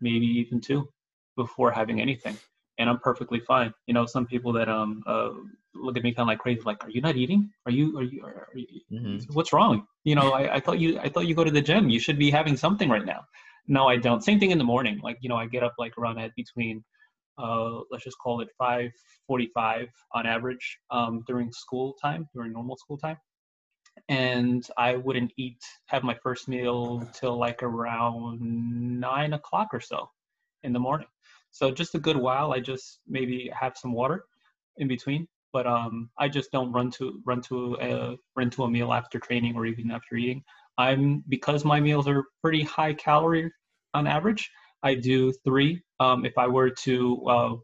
maybe 0.00 0.24
even 0.24 0.58
two, 0.58 0.88
before 1.36 1.70
having 1.70 2.00
anything, 2.00 2.38
and 2.80 2.90
I'm 2.90 2.98
perfectly 2.98 3.40
fine. 3.40 3.72
You 3.86 3.94
know, 3.94 4.06
some 4.06 4.26
people 4.26 4.52
that 4.54 4.68
um 4.68 5.02
uh, 5.06 5.30
look 5.74 5.96
at 5.96 6.02
me 6.02 6.12
kind 6.12 6.24
of 6.24 6.28
like 6.28 6.38
crazy, 6.38 6.62
like, 6.64 6.82
"Are 6.84 6.90
you 6.90 7.00
not 7.00 7.16
eating? 7.16 7.50
Are 7.66 7.72
you? 7.72 7.96
Are 7.98 8.02
you? 8.02 8.24
Are 8.24 8.48
you 8.54 8.80
mm-hmm. 8.92 9.32
What's 9.32 9.52
wrong? 9.52 9.86
You 10.04 10.14
know, 10.16 10.32
I, 10.32 10.56
I 10.56 10.60
thought 10.60 10.80
you 10.80 10.98
I 10.98 11.08
thought 11.08 11.26
you 11.28 11.34
go 11.34 11.44
to 11.44 11.50
the 11.50 11.60
gym. 11.60 11.88
You 11.90 12.00
should 12.00 12.18
be 12.18 12.30
having 12.30 12.56
something 12.56 12.88
right 12.88 13.06
now." 13.06 13.20
No, 13.68 13.86
I 13.86 13.96
don't. 13.96 14.24
Same 14.24 14.40
thing 14.40 14.50
in 14.50 14.58
the 14.58 14.64
morning. 14.64 14.98
Like, 15.02 15.18
you 15.20 15.28
know, 15.28 15.36
I 15.36 15.46
get 15.46 15.62
up 15.62 15.74
like 15.78 15.96
around 15.96 16.18
at 16.18 16.34
between 16.34 16.82
uh, 17.38 17.80
let's 17.90 18.04
just 18.04 18.18
call 18.18 18.40
it 18.40 18.48
5:45 18.60 19.88
on 20.14 20.26
average 20.26 20.78
um, 20.90 21.22
during 21.28 21.52
school 21.52 21.94
time, 22.02 22.26
during 22.34 22.52
normal 22.52 22.76
school 22.76 22.98
time 22.98 23.18
and 24.08 24.66
I 24.76 24.96
wouldn't 24.96 25.32
eat, 25.36 25.62
have 25.86 26.02
my 26.02 26.16
first 26.22 26.48
meal 26.48 27.08
till 27.12 27.38
like 27.38 27.62
around 27.62 28.40
nine 28.40 29.32
o'clock 29.34 29.68
or 29.72 29.80
so 29.80 30.10
in 30.62 30.72
the 30.72 30.78
morning. 30.78 31.06
So 31.50 31.70
just 31.70 31.94
a 31.94 31.98
good 31.98 32.16
while. 32.16 32.52
I 32.52 32.60
just 32.60 33.00
maybe 33.08 33.50
have 33.58 33.76
some 33.76 33.92
water 33.92 34.24
in 34.78 34.88
between, 34.88 35.26
but 35.52 35.66
um, 35.66 36.10
I 36.18 36.28
just 36.28 36.50
don't 36.52 36.72
run 36.72 36.90
to 36.92 37.20
run 37.26 37.40
to 37.42 37.76
a 37.80 38.16
run 38.36 38.50
to 38.50 38.64
a 38.64 38.70
meal 38.70 38.92
after 38.92 39.18
training 39.18 39.56
or 39.56 39.66
even 39.66 39.90
after 39.90 40.16
eating. 40.16 40.42
I'm 40.78 41.24
because 41.28 41.64
my 41.64 41.80
meals 41.80 42.08
are 42.08 42.24
pretty 42.42 42.62
high 42.62 42.94
calorie 42.94 43.50
on 43.94 44.06
average. 44.06 44.50
I 44.82 44.94
do 44.94 45.32
three. 45.44 45.82
Um, 45.98 46.24
if 46.24 46.38
I 46.38 46.46
were 46.46 46.70
to, 46.70 47.22
uh, 47.28 47.54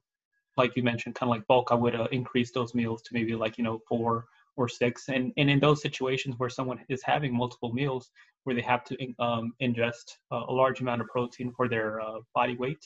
like 0.57 0.76
you 0.76 0.82
mentioned, 0.82 1.14
kind 1.14 1.30
of 1.30 1.37
like 1.37 1.47
bulk, 1.47 1.68
I 1.70 1.74
would 1.74 1.95
uh, 1.95 2.09
increase 2.12 2.51
those 2.53 2.74
meals 2.74 3.03
to 3.03 3.14
maybe 3.14 3.34
like 3.34 3.57
you 3.57 3.64
know 3.64 3.80
four 3.89 4.26
or 4.57 4.68
six. 4.68 5.09
And 5.09 5.32
and 5.37 5.49
in 5.49 5.61
those 5.61 5.80
situations 5.80 6.34
where 6.39 6.51
someone 6.51 6.80
is 6.89 7.03
having 7.03 7.34
multiple 7.34 7.72
meals, 7.72 8.11
where 8.45 8.55
they 8.55 8.62
have 8.62 8.84
to 8.84 8.97
um, 9.18 9.53
ingest 9.62 10.16
uh, 10.32 10.43
a 10.49 10.53
large 10.53 10.80
amount 10.80 11.01
of 11.01 11.09
protein 11.09 11.53
for 11.57 11.68
their 11.68 12.01
uh, 12.01 12.18
body 12.34 12.57
weight, 12.57 12.84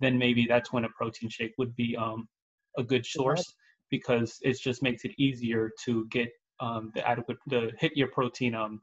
then 0.00 0.18
maybe 0.18 0.46
that's 0.46 0.72
when 0.72 0.84
a 0.84 0.88
protein 0.90 1.28
shake 1.28 1.54
would 1.58 1.74
be 1.76 1.96
um, 1.96 2.28
a 2.76 2.82
good 2.82 3.04
source 3.04 3.54
because 3.90 4.38
it 4.42 4.58
just 4.60 4.82
makes 4.82 5.04
it 5.04 5.12
easier 5.18 5.70
to 5.84 6.06
get 6.10 6.28
um, 6.60 6.90
the 6.94 7.06
adequate 7.08 7.38
to 7.50 7.70
hit 7.78 7.96
your 7.96 8.08
protein 8.08 8.54
um, 8.54 8.80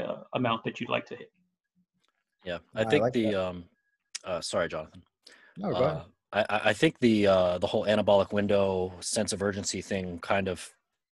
uh, 0.00 0.22
amount 0.34 0.62
that 0.64 0.80
you'd 0.80 0.90
like 0.90 1.06
to 1.06 1.16
hit. 1.16 1.30
Yeah, 2.44 2.58
I 2.74 2.82
I 2.82 2.84
think 2.84 3.02
like 3.02 3.12
the 3.12 3.34
um, 3.34 3.64
uh, 4.24 4.40
sorry, 4.40 4.68
Jonathan. 4.68 5.02
No, 5.56 5.70
go. 5.70 5.76
Uh, 5.76 6.04
I, 6.32 6.40
I 6.40 6.60
I 6.66 6.72
think 6.72 6.98
the 7.00 7.26
uh, 7.26 7.58
the 7.58 7.66
whole 7.66 7.86
anabolic 7.86 8.32
window 8.32 8.92
sense 9.00 9.32
of 9.32 9.42
urgency 9.42 9.82
thing 9.82 10.18
kind 10.20 10.48
of 10.48 10.70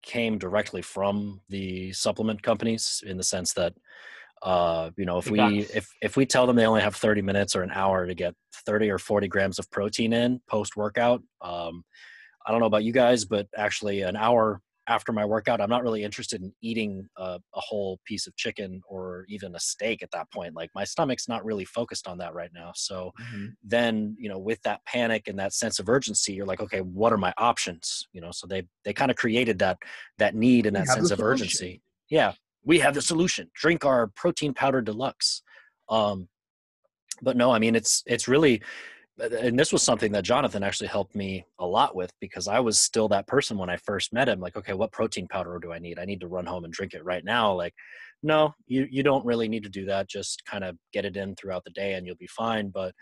came 0.03 0.38
directly 0.38 0.82
from 0.82 1.40
the 1.49 1.92
supplement 1.92 2.42
companies 2.42 3.03
in 3.05 3.16
the 3.16 3.24
sense 3.24 3.53
that 3.55 3.74
uh, 4.43 4.91
you 4.97 5.05
know 5.05 5.18
if 5.18 5.30
we 5.30 5.66
if 5.74 5.89
if 6.03 6.16
we 6.16 6.26
tell 6.26 6.47
them 6.47 6.57
they 6.57 6.66
only 6.66 6.82
have 6.82 6.95
30 6.95 7.22
minutes 7.22 7.57
or 7.57 7.62
an 7.62 7.70
hour 7.72 8.07
to 8.07 8.14
get 8.14 8.34
30 8.66 8.91
or 8.91 8.99
40 8.99 9.28
grams 9.28 9.59
of 9.59 9.70
protein 9.70 10.12
in 10.12 10.41
post 10.49 10.76
workout 10.76 11.22
um, 11.41 11.82
i 12.47 12.51
don't 12.51 12.61
know 12.61 12.66
about 12.66 12.84
you 12.84 12.93
guys 12.93 13.24
but 13.24 13.47
actually 13.57 14.03
an 14.03 14.16
hour 14.16 14.61
after 14.89 15.12
my 15.12 15.24
workout 15.24 15.61
i'm 15.61 15.70
not 15.70 15.82
really 15.82 16.05
interested 16.05 16.43
in 16.43 16.53
eating 16.62 17.09
a, 17.16 17.41
a 17.55 17.61
whole 17.61 17.99
piece 18.05 18.26
of 18.26 18.37
chicken 18.37 18.80
or 18.89 19.24
even 19.28 19.55
a 19.55 19.61
steak 19.61 20.03
at 20.03 20.11
that 20.12 20.30
point. 20.30 20.55
Like 20.55 20.70
my 20.74 20.84
stomach's 20.84 21.28
not 21.28 21.45
really 21.45 21.64
focused 21.64 22.07
on 22.07 22.18
that 22.18 22.34
right 22.34 22.51
now. 22.55 22.72
So 22.74 23.12
Mhm. 23.20 23.55
then 23.64 24.16
you 24.18 24.28
know 24.28 24.39
with 24.39 24.61
that 24.62 24.84
panic 24.84 25.26
and 25.26 25.39
that 25.39 25.53
sense 25.53 25.80
of 25.80 25.89
urgency 25.89 26.32
you're 26.34 26.47
like 26.47 26.61
okay 26.61 26.80
what 26.80 27.12
are 27.12 27.18
my 27.18 27.32
options? 27.39 28.07
You 28.12 28.20
know 28.20 28.30
so 28.32 28.47
they 28.47 28.64
they 28.84 28.93
kind 28.93 29.11
of 29.11 29.16
created 29.16 29.59
that 29.59 29.78
that 30.18 30.34
need 30.34 30.66
and 30.66 30.76
that 30.76 30.87
sense 30.89 31.11
of 31.11 31.20
urgency. 31.22 31.82
Yeah 32.09 32.34
we 32.67 32.79
have 32.81 32.95
the 32.95 33.01
solution. 33.01 33.49
Drink 33.55 33.87
our 33.87 34.09
protein 34.09 34.53
powder 34.53 34.83
deluxe. 34.83 35.43
Um 35.89 36.29
but 37.23 37.37
no 37.37 37.51
i 37.51 37.59
mean 37.59 37.75
it's 37.75 38.03
it's 38.07 38.29
really 38.29 38.62
and 39.19 39.59
this 39.59 39.73
was 39.73 39.83
something 39.83 40.12
that 40.12 40.25
jonathan 40.25 40.62
actually 40.62 40.87
helped 40.87 41.14
me 41.14 41.45
a 41.59 41.67
lot 41.67 41.97
with 41.97 42.12
because 42.21 42.49
i 42.49 42.61
was 42.61 42.79
still 42.79 43.09
that 43.09 43.27
person 43.27 43.57
when 43.57 43.71
i 43.71 43.77
first 43.79 44.12
met 44.12 44.29
him 44.29 44.41
like 44.41 44.57
okay 44.57 44.75
what 44.75 44.93
protein 44.93 45.27
powder 45.29 45.59
do 45.61 45.73
i 45.73 45.79
need? 45.79 45.99
I 45.99 46.05
need 46.05 46.21
to 46.21 46.29
run 46.29 46.47
home 46.47 46.64
and 46.64 46.73
drink 46.73 46.95
it 46.95 47.05
right 47.05 47.25
now. 47.25 47.53
Like 47.53 47.75
no 48.23 48.55
you 48.67 48.87
you 48.91 49.03
don't 49.03 49.25
really 49.25 49.49
need 49.49 49.62
to 49.62 49.69
do 49.69 49.85
that. 49.87 50.09
Just 50.09 50.45
kind 50.45 50.64
of 50.64 50.77
get 50.93 51.05
it 51.05 51.17
in 51.17 51.35
throughout 51.35 51.64
the 51.64 51.71
day 51.71 51.95
and 51.95 52.07
you'll 52.07 52.17
be 52.17 52.27
fine. 52.29 52.71
But 52.71 52.95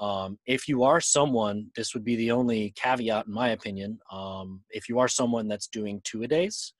um, 0.00 0.38
if 0.46 0.68
you 0.68 0.84
are 0.84 1.00
someone 1.00 1.66
this 1.76 1.94
would 1.94 2.04
be 2.04 2.16
the 2.16 2.30
only 2.30 2.72
caveat 2.76 3.26
in 3.26 3.32
my 3.32 3.48
opinion 3.50 3.98
um, 4.10 4.60
if 4.70 4.88
you 4.88 4.98
are 4.98 5.08
someone 5.08 5.48
that's 5.48 5.66
doing 5.66 6.00
two 6.04 6.22
a 6.22 6.28
days 6.28 6.72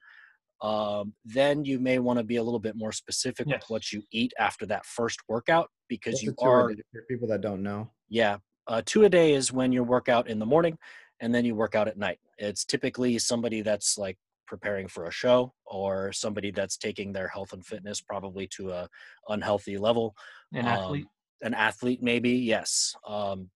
um, 0.63 1.15
then 1.25 1.65
you 1.65 1.79
may 1.79 1.99
want 1.99 2.19
to 2.19 2.25
be 2.25 2.37
a 2.37 2.43
little 2.43 2.59
bit 2.61 2.77
more 2.77 2.93
specific 2.93 3.47
Yes. 3.49 3.63
with 3.63 3.71
what 3.71 3.93
you 3.93 4.03
eat 4.13 4.33
after 4.39 4.67
that 4.67 4.85
first 4.87 5.21
workout 5.29 5.69
because 5.89 6.23
What's 6.23 6.25
you 6.25 6.31
a 6.31 6.35
two 6.35 6.49
a 6.49 6.51
are 6.51 6.69
for 6.93 7.03
people 7.09 7.29
that 7.29 7.41
don't 7.41 7.63
know. 7.63 7.91
yeah 8.09 8.37
uh, 8.67 8.83
two 8.85 9.05
a 9.05 9.09
day 9.09 9.33
is 9.33 9.53
when 9.53 9.73
you 9.73 9.83
work 9.83 10.09
out 10.09 10.29
in 10.29 10.39
the 10.39 10.47
morning 10.47 10.77
and 11.21 11.35
then 11.35 11.45
you 11.45 11.55
work 11.55 11.75
out 11.75 11.89
at 11.89 11.99
night 11.99 12.19
it's 12.39 12.65
typically 12.65 13.19
somebody 13.19 13.63
that's 13.63 13.97
like 13.99 14.17
preparing 14.47 14.89
for 14.89 15.07
a 15.07 15.11
show 15.13 15.53
or 15.65 16.13
somebody 16.13 16.51
that's 16.51 16.77
taking 16.77 17.13
their 17.13 17.29
health 17.29 17.53
and 17.53 17.65
fitness 17.65 18.01
probably 18.01 18.47
to 18.49 18.71
a 18.71 18.89
unhealthy 19.29 19.77
level 19.79 20.15
An 20.53 20.67
Um, 20.67 20.67
athlete. 20.67 21.07
an 21.43 21.55
athlete 21.55 22.03
maybe 22.03 22.31
yes 22.31 22.95
um, 23.07 23.49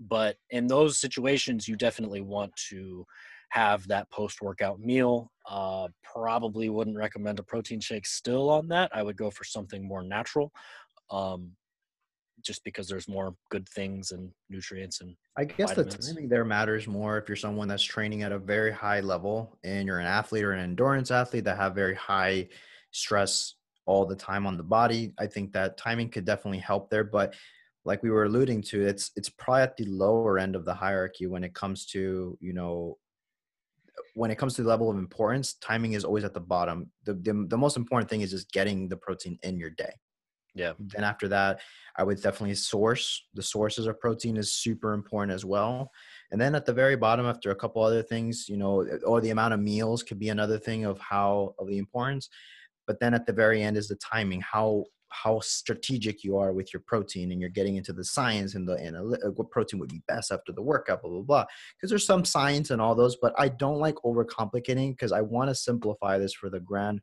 but 0.00 0.36
in 0.50 0.66
those 0.66 0.98
situations 0.98 1.66
you 1.68 1.76
definitely 1.76 2.20
want 2.20 2.52
to 2.70 3.04
have 3.50 3.86
that 3.88 4.10
post 4.10 4.42
workout 4.42 4.80
meal 4.80 5.30
uh, 5.48 5.88
probably 6.02 6.68
wouldn't 6.68 6.96
recommend 6.96 7.38
a 7.38 7.42
protein 7.42 7.80
shake 7.80 8.06
still 8.06 8.50
on 8.50 8.68
that 8.68 8.90
i 8.94 9.02
would 9.02 9.16
go 9.16 9.30
for 9.30 9.44
something 9.44 9.86
more 9.86 10.02
natural 10.02 10.52
um, 11.10 11.52
just 12.42 12.62
because 12.64 12.86
there's 12.86 13.08
more 13.08 13.34
good 13.50 13.68
things 13.68 14.12
and 14.12 14.30
nutrients 14.48 15.00
and 15.00 15.16
I 15.36 15.44
guess 15.44 15.70
vitamins. 15.70 15.96
the 15.96 16.12
timing 16.12 16.28
there 16.28 16.44
matters 16.44 16.86
more 16.86 17.18
if 17.18 17.28
you're 17.28 17.36
someone 17.36 17.68
that's 17.68 17.82
training 17.82 18.22
at 18.22 18.32
a 18.32 18.38
very 18.38 18.72
high 18.72 19.00
level 19.00 19.58
and 19.64 19.86
you're 19.86 19.98
an 19.98 20.06
athlete 20.06 20.44
or 20.44 20.52
an 20.52 20.60
endurance 20.60 21.10
athlete 21.10 21.44
that 21.44 21.56
have 21.56 21.74
very 21.74 21.94
high 21.94 22.48
stress 22.90 23.54
all 23.86 24.04
the 24.04 24.14
time 24.14 24.46
on 24.46 24.56
the 24.56 24.62
body. 24.62 25.12
I 25.18 25.26
think 25.26 25.52
that 25.52 25.78
timing 25.78 26.10
could 26.10 26.26
definitely 26.26 26.58
help 26.58 26.90
there. 26.90 27.04
But 27.04 27.34
like 27.84 28.02
we 28.02 28.10
were 28.10 28.24
alluding 28.24 28.62
to, 28.62 28.86
it's 28.86 29.10
it's 29.16 29.30
probably 29.30 29.62
at 29.62 29.76
the 29.76 29.86
lower 29.86 30.38
end 30.38 30.54
of 30.54 30.64
the 30.64 30.74
hierarchy 30.74 31.26
when 31.26 31.42
it 31.42 31.54
comes 31.54 31.86
to, 31.86 32.36
you 32.40 32.52
know, 32.52 32.98
when 34.14 34.30
it 34.30 34.38
comes 34.38 34.54
to 34.54 34.62
the 34.62 34.68
level 34.68 34.90
of 34.90 34.98
importance, 34.98 35.54
timing 35.54 35.92
is 35.92 36.04
always 36.04 36.24
at 36.24 36.34
the 36.34 36.40
bottom. 36.40 36.90
The, 37.04 37.14
the 37.14 37.46
the 37.48 37.58
most 37.58 37.76
important 37.76 38.10
thing 38.10 38.22
is 38.22 38.30
just 38.30 38.52
getting 38.52 38.88
the 38.88 38.96
protein 38.96 39.38
in 39.42 39.58
your 39.58 39.70
day. 39.70 39.92
yeah 40.54 40.72
Then 40.78 41.04
after 41.04 41.28
that, 41.28 41.60
I 41.96 42.02
would 42.04 42.20
definitely 42.22 42.54
source. 42.56 43.04
The 43.34 43.42
sources 43.42 43.86
of 43.86 44.00
protein 44.00 44.36
is 44.36 44.52
super 44.52 44.92
important 44.92 45.32
as 45.32 45.44
well. 45.44 45.90
And 46.30 46.40
then 46.40 46.54
at 46.54 46.66
the 46.66 46.72
very 46.72 46.96
bottom, 46.96 47.26
after 47.26 47.50
a 47.50 47.56
couple 47.62 47.82
other 47.82 48.02
things, 48.02 48.48
you 48.48 48.56
know, 48.56 48.86
or 49.04 49.20
the 49.20 49.30
amount 49.30 49.54
of 49.54 49.60
meals 49.60 50.02
could 50.02 50.18
be 50.18 50.30
another 50.30 50.58
thing 50.58 50.84
of 50.84 50.98
how 50.98 51.54
of 51.58 51.68
the 51.68 51.78
importance. 51.78 52.28
But 52.86 53.00
then 53.00 53.14
at 53.14 53.26
the 53.26 53.32
very 53.32 53.62
end 53.62 53.76
is 53.76 53.88
the 53.88 53.96
timing, 53.96 54.40
how 54.40 54.84
how 55.10 55.40
strategic 55.40 56.22
you 56.22 56.36
are 56.36 56.52
with 56.52 56.72
your 56.72 56.82
protein, 56.86 57.32
and 57.32 57.40
you're 57.40 57.50
getting 57.50 57.76
into 57.76 57.92
the 57.92 58.04
science 58.04 58.54
and 58.54 58.68
the 58.68 58.76
analy- 58.76 59.24
uh, 59.24 59.30
what 59.32 59.50
protein 59.50 59.80
would 59.80 59.88
be 59.88 60.02
best 60.06 60.30
after 60.30 60.52
the 60.52 60.62
workout, 60.62 61.02
blah 61.02 61.10
blah 61.10 61.22
blah. 61.22 61.44
Because 61.76 61.90
there's 61.90 62.06
some 62.06 62.24
science 62.24 62.70
and 62.70 62.80
all 62.80 62.94
those, 62.94 63.16
but 63.16 63.34
I 63.38 63.48
don't 63.48 63.78
like 63.78 63.96
overcomplicating 64.04 64.92
because 64.92 65.12
I 65.12 65.20
want 65.20 65.48
to 65.50 65.54
simplify 65.54 66.18
this 66.18 66.32
for 66.32 66.50
the 66.50 66.60
grand 66.60 67.00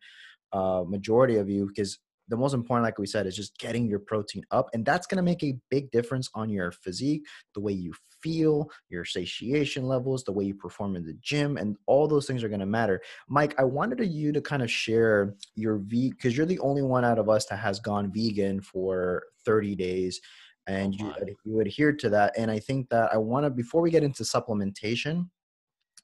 uh, 0.53 0.84
majority 0.88 1.38
of 1.38 1.49
you 1.49 1.68
because 1.68 1.99
the 2.28 2.38
most 2.38 2.53
important, 2.53 2.86
like 2.86 2.97
we 2.97 3.05
said, 3.05 3.28
is 3.28 3.36
just 3.36 3.57
getting 3.59 3.88
your 3.88 3.99
protein 3.99 4.43
up. 4.51 4.69
And 4.73 4.86
that's 4.86 5.07
going 5.07 5.17
to 5.17 5.23
make 5.23 5.43
a 5.43 5.57
big 5.69 5.91
difference 5.91 6.30
on 6.34 6.49
your 6.49 6.71
physique, 6.71 7.23
the 7.53 7.59
way 7.59 7.73
you 7.73 7.93
feel, 8.21 8.69
your 8.89 9.05
satiation 9.05 9.86
levels, 9.86 10.23
the 10.23 10.32
way 10.32 10.45
you 10.45 10.55
perform 10.55 10.95
in 10.95 11.05
the 11.05 11.15
gym, 11.21 11.57
and 11.57 11.78
all 11.86 12.07
those 12.07 12.26
things 12.26 12.43
are 12.43 12.49
going 12.49 12.59
to 12.59 12.65
matter. 12.65 13.01
Mike, 13.28 13.53
I 13.59 13.63
wanted 13.63 14.03
you 14.11 14.32
to 14.32 14.41
kind 14.41 14.63
of 14.63 14.71
share 14.71 15.36
your 15.55 15.78
V 15.78 16.09
because 16.09 16.36
you're 16.36 16.45
the 16.45 16.59
only 16.59 16.82
one 16.82 17.05
out 17.05 17.19
of 17.19 17.30
us 17.30 17.45
that 17.47 17.57
has 17.57 17.80
gone 17.80 18.11
vegan 18.11 18.61
for 18.61 19.23
30 19.45 19.76
days. 19.76 20.19
Oh 20.67 20.73
and 20.73 20.95
you, 20.95 21.05
my. 21.05 21.15
you 21.43 21.61
adhered 21.61 21.99
to 21.99 22.09
that. 22.09 22.34
And 22.36 22.49
I 22.49 22.57
think 22.57 22.89
that 22.89 23.13
I 23.13 23.17
want 23.17 23.45
to, 23.45 23.51
before 23.51 23.82
we 23.82 23.91
get 23.91 24.03
into 24.03 24.23
supplementation 24.23 25.30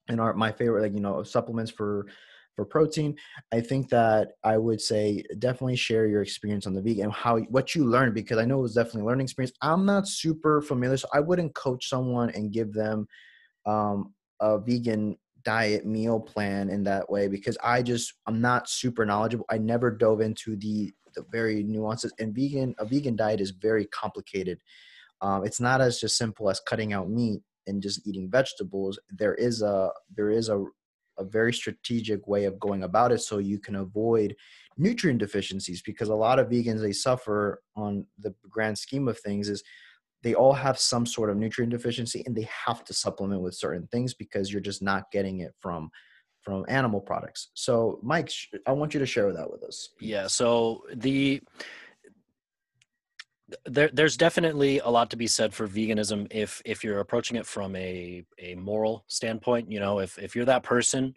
and 0.08 0.22
our, 0.22 0.36
my 0.36 0.52
favorite, 0.52 0.84
like, 0.84 0.94
you 0.94 1.00
know, 1.00 1.24
supplements 1.24 1.72
for, 1.72 2.06
for 2.56 2.66
protein, 2.66 3.16
I 3.52 3.62
think 3.62 3.90
that 3.90 4.34
I 4.44 4.58
would 4.58 4.82
say 4.82 5.24
definitely 5.40 5.76
share 5.76 6.08
your 6.08 6.22
experience 6.22 6.68
on 6.68 6.74
the 6.74 6.82
vegan 6.82 7.10
how 7.10 7.40
what 7.50 7.76
you 7.76 7.86
learned 7.86 8.14
because 8.14 8.38
I 8.38 8.46
know 8.46 8.60
it 8.60 8.64
was 8.64 8.76
definitely 8.76 9.02
a 9.02 9.06
learning 9.06 9.26
experience. 9.26 9.56
I'm 9.62 9.86
not 9.86 10.08
super 10.08 10.62
familiar, 10.62 10.98
so 10.98 11.08
I 11.14 11.22
wouldn't 11.22 11.56
coach 11.56 11.88
someone 11.88 12.30
and 12.32 12.52
give 12.52 12.74
them 12.74 13.08
um, 13.66 14.14
a 14.40 14.60
vegan 14.60 15.18
diet 15.44 15.86
meal 15.86 16.20
plan 16.20 16.70
in 16.70 16.84
that 16.84 17.10
way 17.10 17.28
because 17.28 17.58
I 17.64 17.82
just 17.82 18.14
I'm 18.28 18.42
not 18.42 18.70
super 18.70 19.06
knowledgeable. 19.06 19.46
I 19.50 19.58
never 19.58 19.92
dove 19.92 20.22
into 20.22 20.56
the 20.56 20.92
the 21.14 21.26
very 21.32 21.64
nuances 21.64 22.14
and 22.20 22.34
vegan 22.34 22.74
a 22.80 22.86
vegan 22.86 23.16
diet 23.16 23.42
is 23.42 23.52
very 23.52 23.86
complicated. 23.88 24.60
Um, 25.22 25.46
it's 25.46 25.60
not 25.60 25.82
as 25.82 26.00
just 26.00 26.18
simple 26.18 26.50
as 26.50 26.60
cutting 26.60 26.94
out 26.94 27.10
meat 27.10 27.42
and 27.68 27.82
just 27.82 28.08
eating 28.08 28.30
vegetables. 28.30 29.00
There 29.10 29.36
is 29.36 29.62
a 29.62 29.92
there 30.16 30.30
is 30.30 30.50
a 30.50 30.64
a 31.18 31.24
very 31.24 31.54
strategic 31.54 32.28
way 32.28 32.46
of 32.46 32.60
going 32.60 32.84
about 32.84 33.12
it 33.12 33.20
so 33.20 33.38
you 33.38 33.60
can 33.60 33.76
avoid 33.76 34.36
nutrient 34.78 35.20
deficiencies 35.20 35.82
because 35.82 36.10
a 36.10 36.16
lot 36.16 36.40
of 36.40 36.48
vegans 36.48 36.82
they 36.82 36.92
suffer 36.92 37.62
on 37.76 38.06
the 38.20 38.34
grand 38.50 38.78
scheme 38.78 39.08
of 39.08 39.20
things 39.20 39.50
is 39.50 39.64
they 40.24 40.34
all 40.36 40.54
have 40.54 40.78
some 40.78 41.06
sort 41.06 41.30
of 41.30 41.38
nutrient 41.38 41.72
deficiency 41.72 42.24
and 42.26 42.36
they 42.36 42.48
have 42.66 42.84
to 42.84 42.94
supplement 42.94 43.42
with 43.42 43.56
certain 43.56 43.88
things 43.88 44.14
because 44.14 44.52
you're 44.52 44.62
just 44.62 44.82
not 44.82 45.12
getting 45.12 45.40
it 45.40 45.54
from 45.60 45.90
from 46.42 46.66
animal 46.70 47.00
products. 47.00 47.50
So 47.54 48.00
mike 48.02 48.32
i 48.66 48.72
want 48.72 48.94
you 48.94 49.00
to 49.00 49.06
share 49.06 49.32
that 49.32 49.52
with 49.52 49.64
us. 49.64 49.90
Yeah 50.00 50.28
so 50.28 50.84
the 50.96 51.42
there, 53.66 53.90
there's 53.94 54.18
definitely 54.18 54.80
a 54.80 54.90
lot 54.90 55.10
to 55.12 55.18
be 55.18 55.28
said 55.28 55.54
for 55.54 55.68
veganism 55.68 56.28
if 56.32 56.62
if 56.66 56.84
you're 56.84 57.00
approaching 57.00 57.38
it 57.38 57.46
from 57.46 57.76
a 57.76 58.24
a 58.40 58.56
moral 58.56 59.06
standpoint 59.08 59.72
you 59.72 59.80
know 59.80 60.00
if 60.00 60.18
if 60.18 60.36
you're 60.36 60.46
that 60.46 60.64
person 60.64 61.14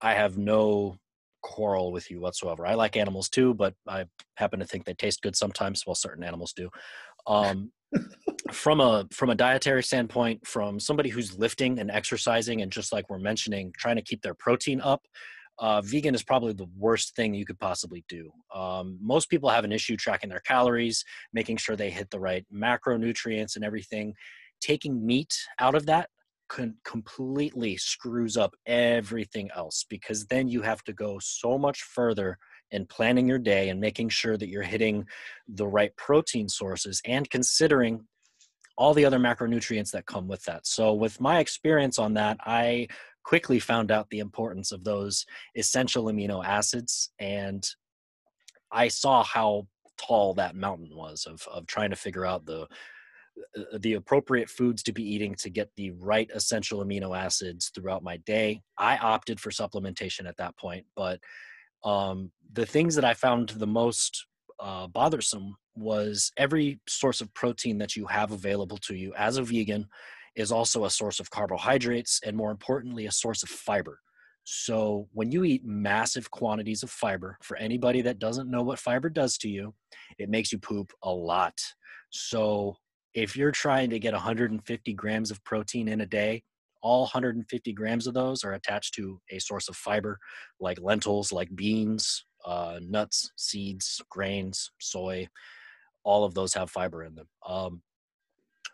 i 0.00 0.14
have 0.14 0.38
no 0.38 0.96
quarrel 1.42 1.90
with 1.90 2.08
you 2.08 2.20
whatsoever. 2.20 2.64
I 2.64 2.74
like 2.74 2.96
animals 2.96 3.28
too 3.28 3.52
but 3.54 3.74
i 3.88 4.06
happen 4.36 4.60
to 4.60 4.66
think 4.66 4.84
they 4.84 4.94
taste 4.94 5.22
good 5.22 5.36
sometimes 5.36 5.84
well 5.86 5.94
certain 5.94 6.24
animals 6.24 6.52
do. 6.52 6.70
Um 7.26 7.72
from 8.50 8.80
a 8.80 9.06
from 9.10 9.30
a 9.30 9.34
dietary 9.34 9.82
standpoint 9.82 10.46
from 10.46 10.80
somebody 10.80 11.10
who's 11.10 11.38
lifting 11.38 11.78
and 11.78 11.90
exercising 11.90 12.62
and 12.62 12.72
just 12.72 12.92
like 12.92 13.08
we're 13.10 13.18
mentioning 13.18 13.72
trying 13.76 13.96
to 13.96 14.02
keep 14.02 14.22
their 14.22 14.34
protein 14.34 14.80
up 14.80 15.02
uh, 15.58 15.80
vegan 15.82 16.14
is 16.14 16.22
probably 16.22 16.52
the 16.52 16.68
worst 16.76 17.14
thing 17.14 17.34
you 17.34 17.44
could 17.44 17.58
possibly 17.58 18.04
do 18.08 18.30
um, 18.54 18.98
most 19.00 19.28
people 19.28 19.48
have 19.48 19.64
an 19.64 19.72
issue 19.72 19.96
tracking 19.96 20.30
their 20.30 20.40
calories 20.40 21.04
making 21.32 21.56
sure 21.56 21.76
they 21.76 21.90
hit 21.90 22.10
the 22.10 22.20
right 22.20 22.44
macronutrients 22.52 23.56
and 23.56 23.64
everything 23.64 24.14
taking 24.60 25.04
meat 25.04 25.34
out 25.58 25.74
of 25.74 25.86
that 25.86 26.08
completely 26.84 27.76
screws 27.76 28.36
up 28.36 28.54
everything 28.66 29.50
else 29.56 29.86
because 29.88 30.26
then 30.26 30.48
you 30.48 30.60
have 30.60 30.82
to 30.84 30.92
go 30.92 31.18
so 31.18 31.56
much 31.56 31.82
further 31.82 32.36
in 32.70 32.86
planning 32.86 33.28
your 33.28 33.38
day 33.38 33.68
and 33.68 33.80
making 33.80 34.08
sure 34.08 34.36
that 34.36 34.48
you're 34.48 34.62
hitting 34.62 35.06
the 35.48 35.66
right 35.66 35.94
protein 35.96 36.48
sources 36.48 37.00
and 37.06 37.30
considering 37.30 38.04
all 38.78 38.94
the 38.94 39.04
other 39.04 39.18
macronutrients 39.18 39.90
that 39.90 40.06
come 40.06 40.26
with 40.26 40.42
that. 40.44 40.66
So, 40.66 40.94
with 40.94 41.20
my 41.20 41.38
experience 41.38 41.98
on 41.98 42.14
that, 42.14 42.38
I 42.40 42.88
quickly 43.24 43.58
found 43.58 43.90
out 43.90 44.08
the 44.10 44.18
importance 44.18 44.72
of 44.72 44.84
those 44.84 45.24
essential 45.56 46.04
amino 46.04 46.44
acids 46.44 47.10
and 47.18 47.66
I 48.72 48.88
saw 48.88 49.22
how 49.22 49.66
tall 49.98 50.34
that 50.34 50.56
mountain 50.56 50.90
was 50.96 51.26
of, 51.26 51.46
of 51.52 51.66
trying 51.66 51.90
to 51.90 51.96
figure 51.96 52.24
out 52.24 52.46
the 52.46 52.66
uh, 53.56 53.78
the 53.80 53.94
appropriate 53.94 54.48
foods 54.48 54.82
to 54.82 54.92
be 54.92 55.02
eating 55.02 55.34
to 55.34 55.48
get 55.48 55.70
the 55.76 55.90
right 55.92 56.30
essential 56.34 56.84
amino 56.84 57.16
acids 57.16 57.70
throughout 57.74 58.02
my 58.02 58.18
day. 58.18 58.60
I 58.78 58.98
opted 58.98 59.40
for 59.40 59.50
supplementation 59.50 60.26
at 60.26 60.36
that 60.36 60.56
point, 60.58 60.84
but 60.96 61.18
um, 61.84 62.30
the 62.52 62.66
things 62.66 62.94
that 62.94 63.04
I 63.04 63.14
found 63.14 63.50
the 63.50 63.66
most 63.66 64.26
uh, 64.60 64.86
bothersome 64.86 65.56
was 65.74 66.30
every 66.36 66.80
source 66.86 67.20
of 67.20 67.32
protein 67.34 67.78
that 67.78 67.96
you 67.96 68.06
have 68.06 68.32
available 68.32 68.76
to 68.78 68.94
you 68.94 69.14
as 69.16 69.38
a 69.38 69.42
vegan 69.42 69.86
is 70.36 70.52
also 70.52 70.84
a 70.84 70.90
source 70.90 71.20
of 71.20 71.30
carbohydrates 71.30 72.20
and 72.24 72.36
more 72.36 72.50
importantly 72.50 73.06
a 73.06 73.12
source 73.12 73.42
of 73.42 73.48
fiber. 73.48 73.98
So 74.44 75.08
when 75.12 75.30
you 75.30 75.44
eat 75.44 75.64
massive 75.64 76.30
quantities 76.30 76.82
of 76.82 76.90
fiber 76.90 77.38
for 77.42 77.56
anybody 77.58 78.02
that 78.02 78.18
doesn't 78.18 78.50
know 78.50 78.62
what 78.62 78.78
fiber 78.78 79.08
does 79.08 79.38
to 79.38 79.48
you 79.48 79.74
it 80.18 80.28
makes 80.28 80.52
you 80.52 80.58
poop 80.58 80.92
a 81.02 81.10
lot. 81.10 81.58
So 82.10 82.76
if 83.14 83.36
you're 83.36 83.52
trying 83.52 83.90
to 83.90 83.98
get 83.98 84.14
150 84.14 84.94
grams 84.94 85.30
of 85.30 85.42
protein 85.44 85.88
in 85.88 86.00
a 86.00 86.06
day 86.06 86.42
all 86.82 87.02
150 87.02 87.72
grams 87.74 88.08
of 88.08 88.14
those 88.14 88.42
are 88.42 88.54
attached 88.54 88.94
to 88.94 89.20
a 89.30 89.38
source 89.38 89.68
of 89.68 89.76
fiber 89.76 90.18
like 90.58 90.80
lentils 90.80 91.30
like 91.30 91.54
beans 91.54 92.24
uh, 92.44 92.78
nuts 92.82 93.30
seeds 93.36 94.00
grains 94.10 94.70
soy. 94.80 95.28
All 96.04 96.24
of 96.24 96.34
those 96.34 96.54
have 96.54 96.70
fiber 96.70 97.04
in 97.04 97.14
them. 97.14 97.28
Um, 97.46 97.82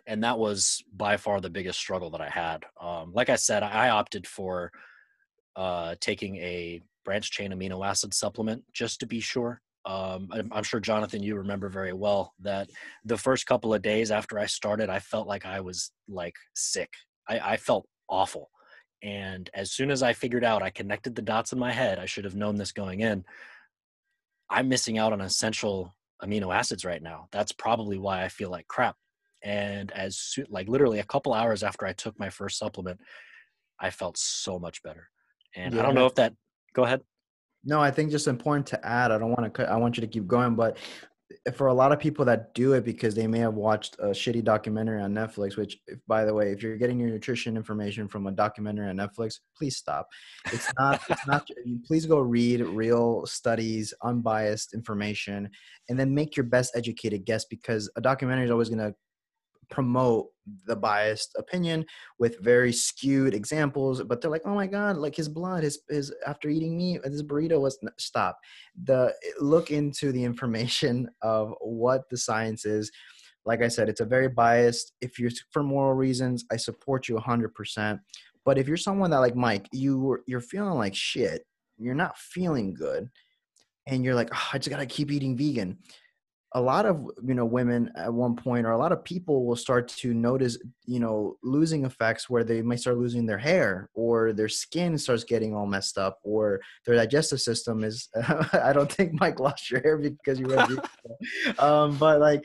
and 0.08 0.24
that 0.24 0.38
was 0.38 0.82
by 0.96 1.18
far 1.18 1.40
the 1.40 1.50
biggest 1.50 1.78
struggle 1.78 2.10
that 2.10 2.22
I 2.22 2.30
had. 2.30 2.64
Um, 2.80 3.12
like 3.12 3.28
I 3.28 3.36
said, 3.36 3.62
I 3.62 3.90
opted 3.90 4.26
for 4.26 4.72
uh, 5.54 5.96
taking 6.00 6.36
a 6.36 6.80
branch 7.04 7.30
chain 7.30 7.52
amino 7.52 7.86
acid 7.86 8.14
supplement 8.14 8.64
just 8.72 9.00
to 9.00 9.06
be 9.06 9.20
sure. 9.20 9.60
Um, 9.84 10.28
I'm, 10.50 10.64
sure 10.64 10.80
Jonathan, 10.80 11.22
you 11.22 11.36
remember 11.36 11.68
very 11.68 11.92
well 11.92 12.32
that 12.40 12.68
the 13.04 13.16
first 13.16 13.46
couple 13.46 13.72
of 13.72 13.82
days 13.82 14.10
after 14.10 14.38
I 14.38 14.46
started, 14.46 14.90
I 14.90 14.98
felt 14.98 15.28
like 15.28 15.46
I 15.46 15.60
was 15.60 15.92
like 16.08 16.34
sick. 16.54 16.90
I, 17.28 17.38
I 17.38 17.56
felt 17.58 17.86
awful. 18.08 18.50
And 19.02 19.48
as 19.54 19.72
soon 19.72 19.90
as 19.90 20.02
I 20.02 20.14
figured 20.14 20.44
out, 20.44 20.62
I 20.62 20.70
connected 20.70 21.14
the 21.14 21.22
dots 21.22 21.52
in 21.52 21.58
my 21.58 21.72
head. 21.72 21.98
I 21.98 22.06
should 22.06 22.24
have 22.24 22.34
known 22.34 22.56
this 22.56 22.72
going 22.72 23.00
in. 23.00 23.24
I'm 24.50 24.68
missing 24.68 24.98
out 24.98 25.12
on 25.12 25.20
essential 25.20 25.94
amino 26.22 26.54
acids 26.54 26.84
right 26.84 27.02
now. 27.02 27.28
That's 27.30 27.52
probably 27.52 27.98
why 27.98 28.24
I 28.24 28.28
feel 28.28 28.50
like 28.50 28.66
crap. 28.68 28.96
And 29.42 29.90
as 29.92 30.34
like 30.48 30.68
literally 30.68 30.98
a 30.98 31.04
couple 31.04 31.32
hours 31.32 31.62
after 31.62 31.86
I 31.86 31.92
took 31.92 32.18
my 32.18 32.30
first 32.30 32.58
supplement, 32.58 33.00
I 33.80 33.90
felt 33.90 34.16
so 34.16 34.58
much 34.58 34.82
better. 34.82 35.08
And 35.54 35.74
yeah. 35.74 35.80
I 35.80 35.82
don't 35.84 35.94
know 35.94 36.06
if 36.06 36.14
that. 36.16 36.34
Go 36.74 36.84
ahead. 36.84 37.00
No, 37.64 37.80
I 37.80 37.90
think 37.90 38.10
just 38.10 38.28
important 38.28 38.66
to 38.68 38.86
add. 38.86 39.10
I 39.10 39.18
don't 39.18 39.30
want 39.30 39.54
to. 39.54 39.70
I 39.70 39.76
want 39.76 39.96
you 39.96 40.00
to 40.02 40.06
keep 40.06 40.26
going, 40.26 40.54
but 40.54 40.76
for 41.54 41.66
a 41.66 41.74
lot 41.74 41.92
of 41.92 41.98
people 41.98 42.24
that 42.24 42.54
do 42.54 42.72
it 42.72 42.84
because 42.84 43.14
they 43.14 43.26
may 43.26 43.38
have 43.38 43.54
watched 43.54 43.96
a 43.98 44.06
shitty 44.06 44.42
documentary 44.42 45.00
on 45.02 45.12
Netflix, 45.12 45.56
which, 45.56 45.78
if, 45.86 45.98
by 46.06 46.24
the 46.24 46.32
way, 46.32 46.52
if 46.52 46.62
you're 46.62 46.78
getting 46.78 46.98
your 46.98 47.10
nutrition 47.10 47.56
information 47.56 48.08
from 48.08 48.26
a 48.26 48.32
documentary 48.32 48.88
on 48.88 48.96
Netflix, 48.96 49.34
please 49.56 49.76
stop. 49.76 50.08
It's 50.52 50.72
not. 50.78 51.00
it's 51.08 51.26
not. 51.26 51.46
Please 51.86 52.06
go 52.06 52.18
read 52.18 52.60
real 52.62 53.26
studies, 53.26 53.92
unbiased 54.02 54.72
information, 54.72 55.50
and 55.88 55.98
then 55.98 56.14
make 56.14 56.36
your 56.36 56.44
best 56.44 56.72
educated 56.74 57.24
guess 57.24 57.44
because 57.44 57.90
a 57.96 58.00
documentary 58.00 58.44
is 58.44 58.50
always 58.50 58.68
going 58.68 58.78
to 58.78 58.94
promote 59.70 60.28
the 60.66 60.76
biased 60.76 61.34
opinion 61.36 61.84
with 62.18 62.40
very 62.40 62.72
skewed 62.72 63.34
examples 63.34 64.02
but 64.02 64.20
they're 64.20 64.30
like 64.30 64.42
oh 64.44 64.54
my 64.54 64.66
god 64.66 64.96
like 64.96 65.14
his 65.14 65.28
blood 65.28 65.62
his 65.62 65.80
his 65.88 66.14
after 66.26 66.48
eating 66.48 66.76
meat 66.76 67.00
this 67.04 67.22
burrito 67.22 67.60
was 67.60 67.78
stop. 67.98 68.38
The 68.84 69.14
look 69.40 69.70
into 69.70 70.12
the 70.12 70.24
information 70.24 71.08
of 71.22 71.54
what 71.60 72.08
the 72.10 72.16
science 72.16 72.64
is. 72.64 72.90
Like 73.44 73.62
i 73.62 73.68
said 73.68 73.88
it's 73.88 74.00
a 74.00 74.04
very 74.04 74.28
biased 74.28 74.92
if 75.00 75.18
you're 75.18 75.30
for 75.52 75.62
moral 75.62 75.94
reasons 75.94 76.44
i 76.52 76.56
support 76.56 77.08
you 77.08 77.16
100% 77.16 77.98
but 78.44 78.58
if 78.58 78.68
you're 78.68 78.76
someone 78.76 79.10
that 79.10 79.18
like 79.18 79.36
mike 79.36 79.66
you 79.72 80.18
you're 80.26 80.40
feeling 80.40 80.78
like 80.78 80.94
shit 80.94 81.46
you're 81.78 81.94
not 81.94 82.18
feeling 82.18 82.74
good 82.74 83.08
and 83.86 84.04
you're 84.04 84.14
like 84.14 84.28
oh, 84.34 84.48
i 84.52 84.58
just 84.58 84.68
gotta 84.68 84.84
keep 84.84 85.10
eating 85.10 85.34
vegan 85.34 85.78
a 86.52 86.60
lot 86.60 86.86
of 86.86 87.04
you 87.26 87.34
know 87.34 87.44
women 87.44 87.90
at 87.94 88.12
one 88.12 88.34
point 88.34 88.66
or 88.66 88.70
a 88.70 88.78
lot 88.78 88.92
of 88.92 89.04
people 89.04 89.44
will 89.44 89.56
start 89.56 89.86
to 89.86 90.14
notice 90.14 90.56
you 90.86 90.98
know 90.98 91.36
losing 91.42 91.84
effects 91.84 92.30
where 92.30 92.42
they 92.42 92.62
might 92.62 92.80
start 92.80 92.96
losing 92.96 93.26
their 93.26 93.38
hair 93.38 93.90
or 93.94 94.32
their 94.32 94.48
skin 94.48 94.96
starts 94.96 95.24
getting 95.24 95.54
all 95.54 95.66
messed 95.66 95.98
up 95.98 96.18
or 96.22 96.60
their 96.86 96.94
digestive 96.94 97.40
system 97.40 97.84
is 97.84 98.08
i 98.52 98.72
don't 98.72 98.90
think 98.90 99.12
mike 99.20 99.38
lost 99.40 99.70
your 99.70 99.82
hair 99.82 99.98
because 99.98 100.40
you 100.40 100.46
read 100.46 100.70
um, 101.58 101.96
but 101.98 102.18
like 102.18 102.42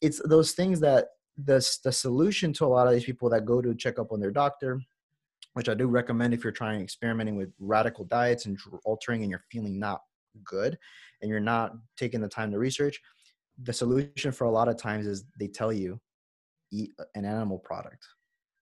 it's 0.00 0.20
those 0.24 0.52
things 0.52 0.80
that 0.80 1.08
the, 1.44 1.78
the 1.84 1.92
solution 1.92 2.52
to 2.52 2.64
a 2.64 2.66
lot 2.66 2.86
of 2.86 2.92
these 2.92 3.04
people 3.04 3.30
that 3.30 3.44
go 3.44 3.62
to 3.62 3.74
check 3.74 3.98
up 3.98 4.10
on 4.10 4.18
their 4.18 4.32
doctor 4.32 4.80
which 5.54 5.68
i 5.68 5.74
do 5.74 5.86
recommend 5.86 6.34
if 6.34 6.42
you're 6.42 6.52
trying 6.52 6.80
experimenting 6.80 7.36
with 7.36 7.52
radical 7.60 8.04
diets 8.06 8.46
and 8.46 8.58
altering 8.84 9.22
and 9.22 9.30
you're 9.30 9.44
feeling 9.52 9.78
not 9.78 10.00
good 10.44 10.76
and 11.22 11.30
you're 11.30 11.40
not 11.40 11.72
taking 11.96 12.20
the 12.20 12.28
time 12.28 12.50
to 12.50 12.58
research 12.58 13.00
the 13.62 13.72
solution 13.72 14.32
for 14.32 14.44
a 14.44 14.50
lot 14.50 14.68
of 14.68 14.76
times 14.76 15.06
is 15.06 15.24
they 15.38 15.48
tell 15.48 15.72
you 15.72 16.00
eat 16.72 16.92
an 17.14 17.24
animal 17.24 17.58
product 17.58 18.06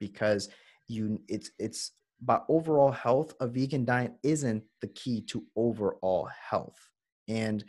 because 0.00 0.48
you 0.88 1.20
it's 1.28 1.50
it's 1.58 1.92
but 2.20 2.44
overall 2.48 2.90
health 2.90 3.34
a 3.40 3.46
vegan 3.46 3.84
diet 3.84 4.12
isn't 4.22 4.62
the 4.80 4.88
key 4.88 5.20
to 5.22 5.44
overall 5.54 6.28
health. 6.50 6.78
And 7.28 7.64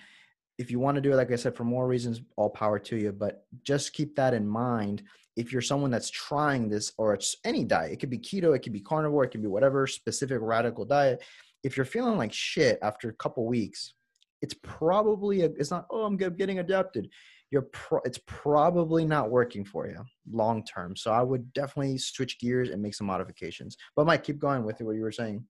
if 0.58 0.72
you 0.72 0.80
want 0.80 0.96
to 0.96 1.02
do 1.02 1.12
it 1.12 1.16
like 1.16 1.32
i 1.32 1.36
said 1.36 1.56
for 1.56 1.64
more 1.64 1.88
reasons 1.88 2.22
all 2.36 2.50
power 2.50 2.80
to 2.80 2.98
you 2.98 3.12
but 3.12 3.46
just 3.64 3.94
keep 3.94 4.16
that 4.16 4.34
in 4.34 4.48
mind. 4.48 5.04
If 5.36 5.54
you're 5.54 5.62
someone 5.62 5.92
that's 5.92 6.10
trying 6.10 6.68
this 6.68 6.92
or 6.98 7.14
it's 7.14 7.36
any 7.46 7.64
diet 7.64 7.92
it 7.92 8.00
could 8.00 8.10
be 8.10 8.20
keto 8.20 8.56
it 8.56 8.60
could 8.60 8.74
be 8.74 8.82
carnivore 8.82 9.24
it 9.24 9.30
could 9.30 9.42
be 9.42 9.48
whatever 9.48 9.88
specific 9.88 10.40
radical 10.42 10.86
diet 10.86 11.24
if 11.64 11.78
you're 11.78 11.86
feeling 11.86 12.18
like 12.18 12.34
shit 12.34 12.80
after 12.82 13.10
a 13.10 13.14
couple 13.14 13.46
weeks 13.46 13.94
it's 14.42 14.56
probably 14.64 15.42
a, 15.42 15.46
it's 15.58 15.72
not 15.72 15.86
oh 15.92 16.04
i'm 16.04 16.18
getting 16.18 16.60
adapted 16.60 17.10
you're 17.52 17.68
pro- 17.74 18.02
it's 18.06 18.20
probably 18.26 19.06
not 19.06 19.30
working 19.30 19.66
for 19.66 19.88
you 19.88 20.04
long 20.32 20.64
term 20.64 20.96
so 20.96 21.12
i 21.12 21.22
would 21.22 21.52
definitely 21.54 21.98
switch 21.98 22.40
gears 22.40 22.70
and 22.70 22.82
make 22.82 22.94
some 22.94 23.08
modifications 23.08 23.76
but 23.96 24.06
mike 24.06 24.24
keep 24.24 24.40
going 24.40 24.64
with 24.64 24.80
what 24.82 24.96
you 24.96 25.02
were 25.02 25.12
saying 25.12 25.44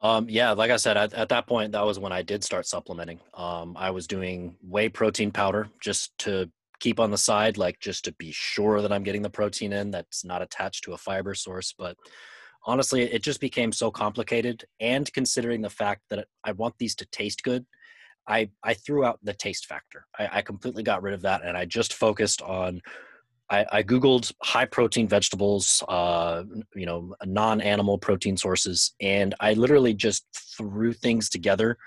um, 0.00 0.26
yeah, 0.28 0.52
like 0.52 0.70
I 0.70 0.76
said, 0.76 0.96
at, 0.96 1.12
at, 1.12 1.28
that 1.30 1.48
point, 1.48 1.72
that 1.72 1.84
was 1.84 1.98
when 1.98 2.12
I 2.12 2.22
did 2.22 2.44
start 2.44 2.66
supplementing. 2.66 3.18
Um, 3.34 3.76
I 3.76 3.90
was 3.90 4.06
doing 4.06 4.56
whey 4.62 4.88
protein 4.88 5.32
powder 5.32 5.68
just 5.80 6.16
to 6.18 6.48
keep 6.78 7.00
on 7.00 7.10
the 7.10 7.18
side, 7.18 7.58
like 7.58 7.80
just 7.80 8.04
to 8.04 8.12
be 8.12 8.30
sure 8.30 8.80
that 8.80 8.92
I'm 8.92 9.02
getting 9.02 9.22
the 9.22 9.30
protein 9.30 9.72
in 9.72 9.90
that's 9.90 10.24
not 10.24 10.42
attached 10.42 10.84
to 10.84 10.92
a 10.92 10.96
fiber 10.98 11.34
source. 11.34 11.74
But 11.76 11.96
honestly, 12.64 13.02
it 13.02 13.24
just 13.24 13.40
became 13.40 13.72
so 13.72 13.90
complicated. 13.90 14.64
And 14.78 15.12
considering 15.12 15.62
the 15.62 15.70
fact 15.70 16.02
that 16.10 16.26
I 16.44 16.52
want 16.52 16.74
these 16.78 16.94
to 16.96 17.06
taste 17.06 17.42
good, 17.42 17.66
I 18.28 18.50
I 18.62 18.74
threw 18.74 19.04
out 19.04 19.18
the 19.22 19.32
taste 19.32 19.66
factor. 19.66 20.06
I, 20.18 20.28
I 20.38 20.42
completely 20.42 20.82
got 20.82 21.02
rid 21.02 21.14
of 21.14 21.22
that, 21.22 21.42
and 21.44 21.56
I 21.56 21.64
just 21.64 21.94
focused 21.94 22.42
on. 22.42 22.80
I, 23.50 23.64
I 23.72 23.82
googled 23.82 24.30
high 24.42 24.66
protein 24.66 25.08
vegetables, 25.08 25.82
uh, 25.88 26.44
you 26.74 26.84
know, 26.84 27.14
non-animal 27.24 27.96
protein 27.96 28.36
sources, 28.36 28.92
and 29.00 29.34
I 29.40 29.54
literally 29.54 29.94
just 29.94 30.26
threw 30.54 30.92
things 30.92 31.30
together 31.30 31.78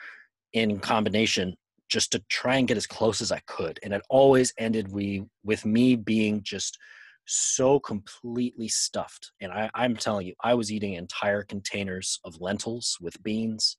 in 0.54 0.80
combination 0.80 1.56
just 1.88 2.12
to 2.14 2.24
try 2.30 2.56
and 2.56 2.68
get 2.68 2.78
as 2.78 2.88
close 2.88 3.22
as 3.22 3.32
I 3.32 3.42
could. 3.46 3.80
And 3.84 3.94
it 3.94 4.02
always 4.10 4.54
ended 4.58 4.92
we 4.92 5.24
with 5.44 5.64
me 5.64 5.96
being 5.96 6.42
just 6.42 6.80
so 7.28 7.80
completely 7.80 8.68
stuffed. 8.68 9.32
And 9.42 9.52
I, 9.52 9.70
I'm 9.76 9.96
telling 9.96 10.26
you, 10.26 10.34
I 10.44 10.56
was 10.56 10.72
eating 10.72 10.94
entire 10.94 11.44
containers 11.44 12.20
of 12.24 12.42
lentils 12.42 12.98
with 13.00 13.22
beans 13.22 13.78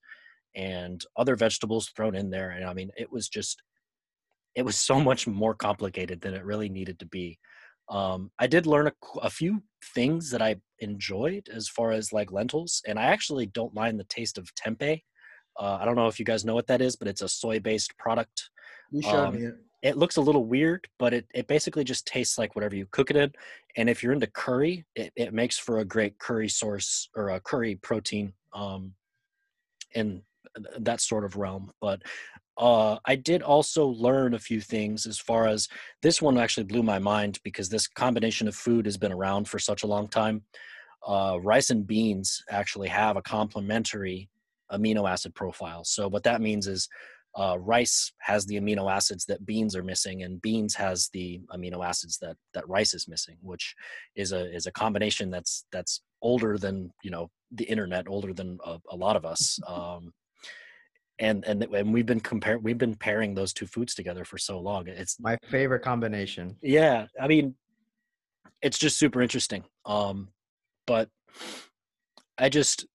and 0.55 1.03
other 1.17 1.35
vegetables 1.35 1.89
thrown 1.89 2.15
in 2.15 2.29
there. 2.29 2.51
And 2.51 2.65
I 2.65 2.73
mean, 2.73 2.91
it 2.97 3.11
was 3.11 3.27
just, 3.29 3.61
it 4.55 4.63
was 4.63 4.77
so 4.77 4.99
much 5.09 5.27
more 5.27 5.53
complicated 5.53 6.21
than 6.21 6.33
it 6.33 6.45
really 6.45 6.69
needed 6.69 6.99
to 6.99 7.05
be. 7.05 7.39
Um, 7.89 8.31
I 8.39 8.47
did 8.47 8.65
learn 8.65 8.87
a, 8.87 8.93
a 9.19 9.29
few 9.29 9.61
things 9.93 10.31
that 10.31 10.41
I 10.41 10.55
enjoyed 10.79 11.49
as 11.53 11.67
far 11.67 11.91
as 11.91 12.13
like 12.13 12.31
lentils, 12.31 12.81
and 12.87 12.97
I 12.97 13.03
actually 13.03 13.47
don't 13.47 13.73
mind 13.73 13.99
the 13.99 14.05
taste 14.05 14.37
of 14.37 14.49
tempeh. 14.55 15.01
Uh, 15.59 15.77
I 15.79 15.85
don't 15.85 15.95
know 15.95 16.07
if 16.07 16.17
you 16.17 16.25
guys 16.25 16.45
know 16.45 16.55
what 16.55 16.67
that 16.67 16.81
is, 16.81 16.95
but 16.95 17.07
it's 17.07 17.21
a 17.21 17.27
soy-based 17.27 17.97
product. 17.97 18.49
You 18.91 19.01
showed 19.01 19.27
Um, 19.27 19.35
me 19.35 19.45
it. 19.47 19.55
It 19.83 19.97
looks 19.97 20.15
a 20.15 20.21
little 20.21 20.45
weird, 20.45 20.87
but 20.97 21.13
it, 21.13 21.27
it 21.35 21.45
basically 21.47 21.83
just 21.83 22.07
tastes 22.07 22.37
like 22.37 22.55
whatever 22.55 22.73
you 22.73 22.87
cook 22.91 23.09
it 23.09 23.17
in. 23.17 23.33
And 23.75 23.89
if 23.89 24.01
you're 24.01 24.13
into 24.13 24.27
curry, 24.27 24.85
it, 24.95 25.11
it 25.17 25.33
makes 25.33 25.59
for 25.59 25.79
a 25.79 25.85
great 25.85 26.17
curry 26.19 26.47
source 26.47 27.09
or 27.17 27.31
a 27.31 27.41
curry 27.41 27.75
protein 27.75 28.31
um, 28.53 28.93
in 29.93 30.09
th- 30.11 30.23
that 30.79 31.01
sort 31.01 31.25
of 31.25 31.35
realm. 31.35 31.71
But 31.81 32.01
uh, 32.57 32.97
I 33.05 33.15
did 33.15 33.41
also 33.41 33.87
learn 33.87 34.33
a 34.33 34.39
few 34.39 34.61
things 34.61 35.05
as 35.05 35.17
far 35.17 35.47
as 35.47 35.67
this 36.01 36.21
one 36.21 36.37
actually 36.37 36.65
blew 36.65 36.83
my 36.83 36.99
mind 36.99 37.39
because 37.43 37.69
this 37.69 37.87
combination 37.87 38.47
of 38.47 38.55
food 38.55 38.85
has 38.85 38.97
been 38.97 39.11
around 39.11 39.47
for 39.47 39.59
such 39.59 39.83
a 39.83 39.87
long 39.87 40.07
time. 40.07 40.43
Uh, 41.05 41.37
rice 41.41 41.69
and 41.69 41.85
beans 41.85 42.43
actually 42.49 42.87
have 42.87 43.17
a 43.17 43.21
complementary 43.21 44.29
amino 44.71 45.09
acid 45.09 45.33
profile. 45.35 45.83
So 45.83 46.07
what 46.07 46.23
that 46.23 46.41
means 46.41 46.67
is 46.67 46.87
uh, 47.35 47.57
rice 47.59 48.11
has 48.19 48.45
the 48.45 48.59
amino 48.59 48.91
acids 48.91 49.25
that 49.25 49.45
beans 49.45 49.75
are 49.75 49.83
missing, 49.83 50.21
and 50.21 50.41
beans 50.41 50.75
has 50.75 51.09
the 51.13 51.41
amino 51.51 51.83
acids 51.83 52.19
that 52.19 52.37
that 52.53 52.67
rice 52.69 52.93
is 52.93 53.07
missing, 53.07 53.37
which 53.41 53.75
is 54.15 54.31
a 54.31 54.53
is 54.53 54.67
a 54.67 54.71
combination 54.71 55.31
that's 55.31 55.65
that's 55.71 56.01
older 56.21 56.59
than 56.59 56.91
you 57.03 57.09
know 57.09 57.31
the 57.51 57.63
internet, 57.65 58.07
older 58.07 58.33
than 58.33 58.59
a, 58.63 58.77
a 58.91 58.95
lot 58.95 59.15
of 59.15 59.25
us. 59.25 59.59
Um, 59.67 60.13
and 61.19 61.43
and 61.45 61.63
and 61.63 61.93
we've 61.93 62.05
been 62.05 62.19
compare 62.19 62.57
we've 62.57 62.77
been 62.77 62.95
pairing 62.95 63.33
those 63.35 63.53
two 63.53 63.67
foods 63.67 63.95
together 63.95 64.25
for 64.25 64.37
so 64.37 64.59
long. 64.59 64.87
It's 64.87 65.19
My 65.19 65.37
favorite 65.49 65.81
combination. 65.81 66.57
yeah, 66.61 67.07
I 67.21 67.27
mean, 67.27 67.55
it's 68.61 68.77
just 68.79 68.97
super 68.97 69.21
interesting. 69.21 69.63
Um, 69.85 70.29
but 70.87 71.09
I 72.37 72.49
just 72.49 72.85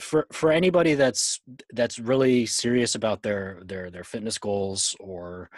for 0.00 0.26
for 0.32 0.50
anybody 0.50 0.94
that's 0.94 1.40
that's 1.72 1.98
really 1.98 2.46
serious 2.46 2.94
about 2.94 3.22
their 3.22 3.60
their 3.64 3.90
their 3.90 4.04
fitness 4.04 4.38
goals 4.38 4.96
or 5.00 5.50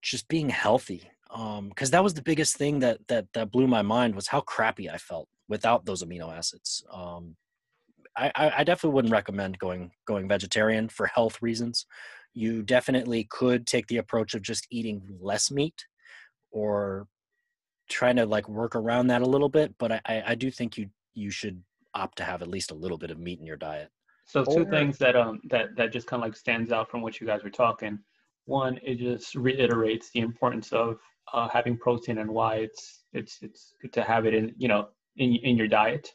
just 0.00 0.28
being 0.28 0.48
healthy 0.48 1.10
um 1.30 1.68
because 1.68 1.90
that 1.90 2.04
was 2.04 2.14
the 2.14 2.22
biggest 2.22 2.56
thing 2.56 2.78
that 2.80 2.98
that 3.08 3.26
that 3.32 3.50
blew 3.50 3.66
my 3.66 3.82
mind 3.82 4.14
was 4.14 4.28
how 4.28 4.40
crappy 4.40 4.88
i 4.90 4.96
felt 4.96 5.28
without 5.48 5.84
those 5.84 6.04
amino 6.04 6.32
acids 6.32 6.84
um 6.92 7.36
I, 8.16 8.30
I 8.34 8.50
I 8.58 8.64
definitely 8.64 8.94
wouldn't 8.94 9.12
recommend 9.12 9.58
going 9.58 9.92
going 10.06 10.28
vegetarian 10.28 10.88
for 10.88 11.06
health 11.06 11.40
reasons. 11.42 11.86
You 12.34 12.62
definitely 12.62 13.24
could 13.30 13.66
take 13.66 13.86
the 13.88 13.98
approach 13.98 14.34
of 14.34 14.42
just 14.42 14.66
eating 14.70 15.02
less 15.20 15.50
meat, 15.50 15.86
or 16.50 17.06
trying 17.90 18.16
to 18.16 18.26
like 18.26 18.48
work 18.48 18.74
around 18.76 19.08
that 19.08 19.22
a 19.22 19.26
little 19.26 19.48
bit. 19.48 19.74
But 19.78 19.92
I, 19.92 20.00
I 20.06 20.22
I 20.28 20.34
do 20.34 20.50
think 20.50 20.76
you 20.78 20.90
you 21.14 21.30
should 21.30 21.62
opt 21.94 22.18
to 22.18 22.24
have 22.24 22.42
at 22.42 22.48
least 22.48 22.70
a 22.70 22.74
little 22.74 22.98
bit 22.98 23.10
of 23.10 23.18
meat 23.18 23.38
in 23.40 23.46
your 23.46 23.56
diet. 23.56 23.90
So 24.24 24.44
two 24.44 24.64
Or- 24.64 24.70
things 24.70 24.98
that 24.98 25.16
um 25.16 25.40
that 25.50 25.76
that 25.76 25.92
just 25.92 26.06
kind 26.06 26.22
of 26.22 26.28
like 26.28 26.36
stands 26.36 26.72
out 26.72 26.90
from 26.90 27.02
what 27.02 27.20
you 27.20 27.26
guys 27.26 27.42
were 27.42 27.50
talking. 27.50 27.98
One, 28.46 28.78
it 28.82 28.96
just 28.98 29.34
reiterates 29.34 30.10
the 30.10 30.20
importance 30.20 30.72
of 30.72 30.98
uh, 31.32 31.48
having 31.48 31.76
protein 31.78 32.18
and 32.18 32.30
why 32.30 32.56
it's 32.56 33.04
it's 33.12 33.38
it's 33.42 33.74
good 33.80 33.92
to 33.92 34.02
have 34.02 34.26
it 34.26 34.34
in 34.34 34.54
you 34.56 34.68
know 34.68 34.88
in 35.16 35.34
in 35.36 35.56
your 35.56 35.68
diet. 35.68 36.12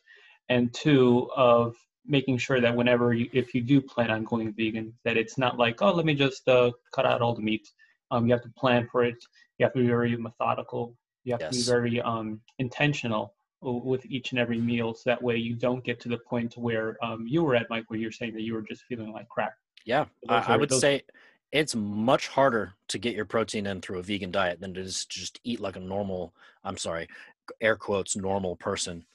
And 0.50 0.74
two, 0.74 1.30
of 1.36 1.76
making 2.08 2.38
sure 2.38 2.60
that 2.62 2.76
whenever 2.76 3.14
you 3.14 3.30
if 3.34 3.54
you 3.54 3.62
do 3.62 3.82
plan 3.82 4.12
on 4.12 4.24
going 4.24 4.54
vegan, 4.54 4.94
that 5.06 5.18
it's 5.18 5.38
not 5.38 5.58
like 5.58 5.82
oh 5.82 5.92
let 5.94 6.06
me 6.06 6.16
just 6.16 6.48
uh, 6.48 6.72
cut 6.94 7.06
out 7.06 7.22
all 7.22 7.36
the 7.36 7.42
meat. 7.42 7.68
Um, 8.12 8.26
you 8.26 8.34
have 8.34 8.44
to 8.44 8.50
plan 8.58 8.88
for 8.92 9.04
it. 9.04 9.18
You 9.58 9.66
have 9.66 9.74
to 9.74 9.80
be 9.82 9.88
very 9.88 10.16
methodical. 10.16 10.96
You 11.24 11.34
have 11.34 11.42
to 11.52 11.58
be 11.58 11.64
very 11.64 12.02
um, 12.02 12.40
intentional 12.60 13.34
with 13.62 14.06
each 14.06 14.32
and 14.32 14.40
every 14.40 14.60
meal 14.60 14.94
so 14.94 15.02
that 15.10 15.22
way 15.22 15.36
you 15.36 15.56
don't 15.56 15.84
get 15.84 16.00
to 16.00 16.10
the 16.10 16.20
point 16.20 16.56
where 16.58 16.96
um, 17.04 17.26
you 17.28 17.44
were 17.44 17.56
at 17.56 17.68
mike 17.72 17.86
where 17.88 18.00
you're 18.00 18.12
saying 18.12 18.32
that 18.34 18.44
you 18.44 18.54
were 18.54 18.62
just 18.62 18.84
feeling 18.84 19.12
like 19.12 19.28
crap 19.30 19.54
Yeah, 19.84 20.06
I, 20.30 20.54
I 20.54 20.58
would 20.58 20.70
those- 20.70 20.80
say 20.80 21.02
it's 21.52 21.76
much 21.76 22.28
harder 22.28 22.74
to 22.90 23.00
get 23.00 23.16
your 23.16 23.26
protein 23.26 23.66
in 23.66 23.82
through 23.82 23.98
a 23.98 24.04
vegan 24.04 24.32
diet 24.32 24.60
than 24.60 24.76
to 24.76 24.84
just 24.84 25.40
eat 25.44 25.60
like 25.60 25.76
a 25.76 25.80
normal. 25.80 26.36
I'm 26.64 26.78
sorry, 26.78 27.08
air 27.60 27.78
quotes 27.78 28.16
normal 28.16 28.56
person. 28.58 29.06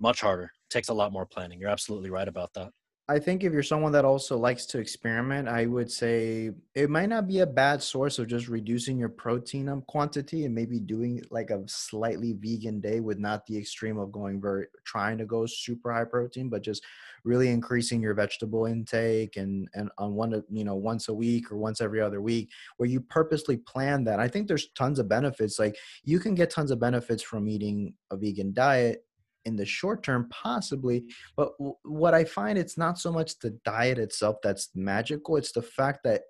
Much 0.00 0.20
harder. 0.20 0.52
Takes 0.70 0.88
a 0.88 0.94
lot 0.94 1.12
more 1.12 1.26
planning. 1.26 1.60
You're 1.60 1.70
absolutely 1.70 2.10
right 2.10 2.28
about 2.28 2.52
that. 2.54 2.72
I 3.08 3.20
think 3.20 3.44
if 3.44 3.52
you're 3.52 3.62
someone 3.62 3.92
that 3.92 4.04
also 4.04 4.36
likes 4.36 4.66
to 4.66 4.80
experiment, 4.80 5.46
I 5.46 5.66
would 5.66 5.88
say 5.92 6.50
it 6.74 6.90
might 6.90 7.08
not 7.08 7.28
be 7.28 7.38
a 7.38 7.46
bad 7.46 7.80
source 7.80 8.18
of 8.18 8.26
just 8.26 8.48
reducing 8.48 8.98
your 8.98 9.10
protein 9.10 9.68
um, 9.68 9.82
quantity 9.82 10.44
and 10.44 10.52
maybe 10.52 10.80
doing 10.80 11.22
like 11.30 11.50
a 11.50 11.62
slightly 11.68 12.32
vegan 12.32 12.80
day 12.80 12.98
with 12.98 13.20
not 13.20 13.46
the 13.46 13.56
extreme 13.56 13.96
of 13.96 14.10
going 14.10 14.40
very 14.40 14.66
trying 14.84 15.18
to 15.18 15.24
go 15.24 15.46
super 15.46 15.92
high 15.92 16.02
protein, 16.02 16.48
but 16.48 16.62
just 16.62 16.84
really 17.22 17.48
increasing 17.48 18.02
your 18.02 18.14
vegetable 18.14 18.66
intake 18.66 19.36
and 19.36 19.68
and 19.74 19.88
on 19.98 20.14
one 20.14 20.42
you 20.50 20.64
know 20.64 20.74
once 20.74 21.06
a 21.08 21.14
week 21.14 21.52
or 21.52 21.56
once 21.56 21.80
every 21.80 22.00
other 22.00 22.20
week 22.20 22.50
where 22.76 22.88
you 22.88 23.00
purposely 23.00 23.56
plan 23.56 24.02
that. 24.02 24.18
I 24.18 24.26
think 24.26 24.48
there's 24.48 24.70
tons 24.70 24.98
of 24.98 25.08
benefits. 25.08 25.60
Like 25.60 25.76
you 26.02 26.18
can 26.18 26.34
get 26.34 26.50
tons 26.50 26.72
of 26.72 26.80
benefits 26.80 27.22
from 27.22 27.48
eating 27.48 27.94
a 28.10 28.16
vegan 28.16 28.52
diet 28.52 29.04
in 29.46 29.56
the 29.56 29.64
short 29.64 30.02
term, 30.02 30.28
possibly 30.28 31.06
but 31.36 31.56
w- 31.58 31.76
what 31.84 32.12
I 32.12 32.24
find 32.24 32.58
it's 32.58 32.76
not 32.76 32.98
so 32.98 33.10
much 33.10 33.38
the 33.38 33.50
diet 33.64 33.98
itself 33.98 34.36
that's 34.42 34.70
magical. 34.74 35.36
It's 35.36 35.52
the 35.52 35.62
fact 35.62 36.00
that 36.04 36.22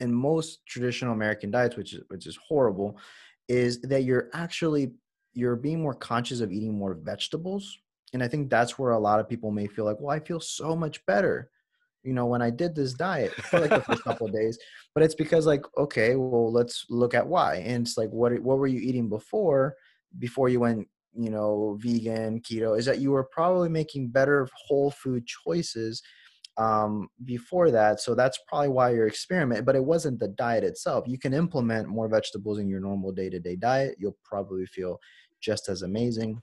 in 0.00 0.12
most 0.12 0.66
traditional 0.66 1.14
American 1.14 1.50
diets, 1.50 1.76
which 1.76 1.94
is 1.94 2.02
which 2.08 2.26
is 2.26 2.38
horrible, 2.48 2.98
is 3.48 3.80
that 3.82 4.02
you're 4.04 4.28
actually 4.34 4.92
you're 5.32 5.56
being 5.56 5.80
more 5.80 5.94
conscious 5.94 6.40
of 6.40 6.52
eating 6.52 6.76
more 6.76 6.94
vegetables. 6.94 7.78
And 8.12 8.22
I 8.22 8.28
think 8.28 8.50
that's 8.50 8.78
where 8.78 8.92
a 8.92 8.98
lot 8.98 9.18
of 9.18 9.28
people 9.28 9.50
may 9.50 9.66
feel 9.66 9.84
like, 9.84 9.98
well, 9.98 10.14
I 10.14 10.20
feel 10.20 10.38
so 10.38 10.76
much 10.76 11.04
better, 11.06 11.50
you 12.04 12.12
know, 12.12 12.26
when 12.26 12.42
I 12.42 12.50
did 12.50 12.74
this 12.74 12.92
diet 12.92 13.32
for 13.32 13.58
like 13.58 13.70
the 13.70 13.80
first 13.80 14.04
couple 14.04 14.26
of 14.28 14.32
days. 14.32 14.58
But 14.94 15.02
it's 15.02 15.16
because 15.16 15.46
like, 15.46 15.62
okay, 15.76 16.14
well, 16.14 16.52
let's 16.52 16.86
look 16.90 17.14
at 17.14 17.26
why. 17.26 17.56
And 17.56 17.86
it's 17.86 17.96
like, 17.96 18.10
what 18.10 18.38
what 18.40 18.58
were 18.58 18.66
you 18.66 18.80
eating 18.80 19.08
before? 19.08 19.76
Before 20.18 20.48
you 20.48 20.60
went 20.60 20.86
you 21.16 21.30
know 21.30 21.78
vegan 21.80 22.40
keto 22.40 22.78
is 22.78 22.86
that 22.86 22.98
you 22.98 23.10
were 23.10 23.24
probably 23.24 23.68
making 23.68 24.08
better 24.08 24.48
whole 24.66 24.90
food 24.90 25.24
choices 25.26 26.02
um, 26.56 27.08
before 27.24 27.70
that. 27.70 28.00
So 28.00 28.14
that's 28.14 28.38
probably 28.46 28.68
why 28.68 28.90
you're 28.90 29.08
experimenting 29.08 29.64
but 29.64 29.76
it 29.76 29.84
wasn't 29.84 30.20
the 30.20 30.28
diet 30.28 30.64
itself. 30.64 31.04
You 31.06 31.18
can 31.18 31.34
implement 31.34 31.88
more 31.88 32.08
vegetables 32.08 32.58
in 32.58 32.68
your 32.68 32.80
normal 32.80 33.12
day-to-day 33.12 33.56
diet. 33.56 33.96
You'll 33.98 34.16
probably 34.24 34.66
feel 34.66 34.98
just 35.40 35.68
as 35.68 35.82
amazing. 35.82 36.40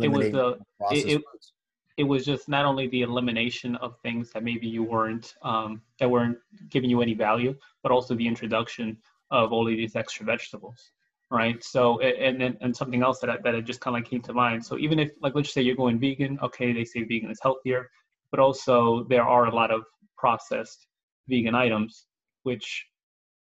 It 0.00 0.08
was 0.08 0.30
processed 0.78 1.06
it- 1.06 1.22
foods. 1.30 1.52
it 1.96 2.04
was 2.04 2.24
just 2.24 2.48
not 2.48 2.64
only 2.64 2.88
the 2.88 3.02
elimination 3.02 3.76
of 3.76 3.98
things 4.00 4.32
that 4.32 4.42
maybe 4.42 4.66
you 4.66 4.82
weren't 4.82 5.34
um, 5.42 5.80
that 5.98 6.10
weren't 6.10 6.38
giving 6.70 6.90
you 6.90 7.02
any 7.02 7.14
value 7.14 7.54
but 7.82 7.92
also 7.92 8.14
the 8.14 8.26
introduction 8.26 8.98
of 9.30 9.52
all 9.52 9.66
of 9.66 9.76
these 9.76 9.96
extra 9.96 10.26
vegetables 10.26 10.90
right 11.30 11.62
so 11.64 12.00
and 12.00 12.40
then 12.40 12.56
and 12.60 12.76
something 12.76 13.02
else 13.02 13.18
that 13.18 13.30
I, 13.30 13.36
that 13.42 13.54
I 13.54 13.60
just 13.60 13.80
kind 13.80 13.96
of 13.96 14.02
like 14.02 14.10
came 14.10 14.22
to 14.22 14.32
mind 14.32 14.64
so 14.64 14.78
even 14.78 14.98
if 14.98 15.10
like 15.20 15.34
let's 15.34 15.52
say 15.52 15.60
you're 15.60 15.74
going 15.76 15.98
vegan 15.98 16.38
okay 16.42 16.72
they 16.72 16.84
say 16.84 17.02
vegan 17.02 17.30
is 17.30 17.40
healthier 17.42 17.90
but 18.30 18.38
also 18.40 19.04
there 19.10 19.24
are 19.24 19.46
a 19.46 19.54
lot 19.54 19.70
of 19.70 19.82
processed 20.16 20.86
vegan 21.28 21.54
items 21.54 22.06
which 22.44 22.86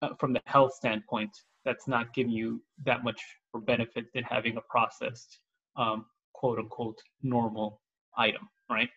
uh, 0.02 0.10
from 0.20 0.32
the 0.32 0.40
health 0.46 0.72
standpoint 0.74 1.30
that's 1.64 1.88
not 1.88 2.14
giving 2.14 2.32
you 2.32 2.62
that 2.84 3.02
much 3.02 3.20
for 3.50 3.60
benefit 3.60 4.06
than 4.14 4.22
having 4.22 4.56
a 4.56 4.60
processed 4.68 5.40
um, 5.76 6.04
quote 6.32 6.58
unquote 6.58 6.98
normal 7.22 7.80
item 8.16 8.48
right 8.70 8.90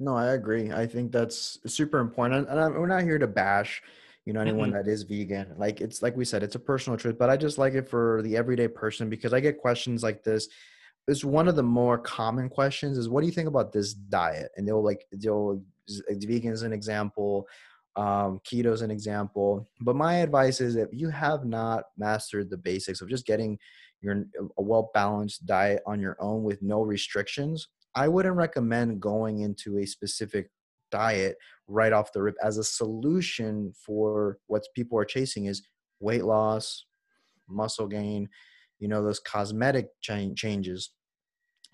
No, 0.00 0.16
I 0.16 0.32
agree. 0.32 0.72
I 0.72 0.86
think 0.86 1.12
that's 1.12 1.58
super 1.66 2.00
important. 2.00 2.48
And 2.48 2.74
we're 2.74 2.86
not 2.86 3.04
here 3.04 3.18
to 3.18 3.28
bash, 3.28 3.82
you 4.24 4.32
know, 4.32 4.40
anyone 4.40 4.70
that 4.70 4.86
is 4.86 5.02
vegan. 5.02 5.54
Like 5.56 5.80
it's 5.80 6.02
like 6.02 6.16
we 6.16 6.24
said, 6.24 6.42
it's 6.42 6.54
a 6.54 6.60
personal 6.60 6.96
truth, 6.96 7.18
but 7.18 7.30
I 7.30 7.36
just 7.36 7.58
like 7.58 7.74
it 7.74 7.88
for 7.88 8.22
the 8.22 8.36
everyday 8.36 8.68
person 8.68 9.08
because 9.08 9.32
I 9.32 9.40
get 9.40 9.58
questions 9.58 10.02
like 10.02 10.22
this. 10.22 10.48
It's 11.08 11.24
one 11.24 11.48
of 11.48 11.56
the 11.56 11.62
more 11.64 11.98
common 11.98 12.48
questions 12.48 12.96
is 12.98 13.08
what 13.08 13.22
do 13.22 13.26
you 13.26 13.32
think 13.32 13.48
about 13.48 13.72
this 13.72 13.94
diet? 13.94 14.50
And 14.56 14.66
they'll 14.66 14.82
like 14.82 15.04
they'll 15.12 15.60
vegan 16.08 16.52
is 16.52 16.62
an 16.62 16.72
example, 16.72 17.48
um, 17.96 18.40
keto 18.48 18.72
is 18.72 18.82
an 18.82 18.92
example. 18.92 19.68
But 19.80 19.96
my 19.96 20.16
advice 20.18 20.60
is 20.60 20.76
if 20.76 20.90
you 20.92 21.08
have 21.08 21.44
not 21.44 21.84
mastered 21.98 22.48
the 22.48 22.56
basics 22.56 23.00
of 23.00 23.08
just 23.08 23.26
getting 23.26 23.58
your 24.00 24.24
a 24.56 24.62
well 24.62 24.92
balanced 24.94 25.46
diet 25.46 25.82
on 25.84 26.00
your 26.00 26.16
own 26.20 26.44
with 26.44 26.62
no 26.62 26.82
restrictions, 26.82 27.66
I 27.96 28.06
wouldn't 28.06 28.36
recommend 28.36 29.00
going 29.00 29.40
into 29.40 29.78
a 29.78 29.86
specific 29.86 30.50
diet 30.92 31.36
right 31.72 31.92
off 31.92 32.12
the 32.12 32.22
rip 32.22 32.36
as 32.42 32.58
a 32.58 32.64
solution 32.64 33.72
for 33.74 34.38
what 34.46 34.66
people 34.74 34.98
are 34.98 35.04
chasing 35.04 35.46
is 35.46 35.62
weight 36.00 36.24
loss, 36.24 36.84
muscle 37.48 37.86
gain, 37.86 38.28
you 38.78 38.88
know, 38.88 39.02
those 39.02 39.20
cosmetic 39.20 39.88
cha- 40.00 40.34
changes. 40.36 40.90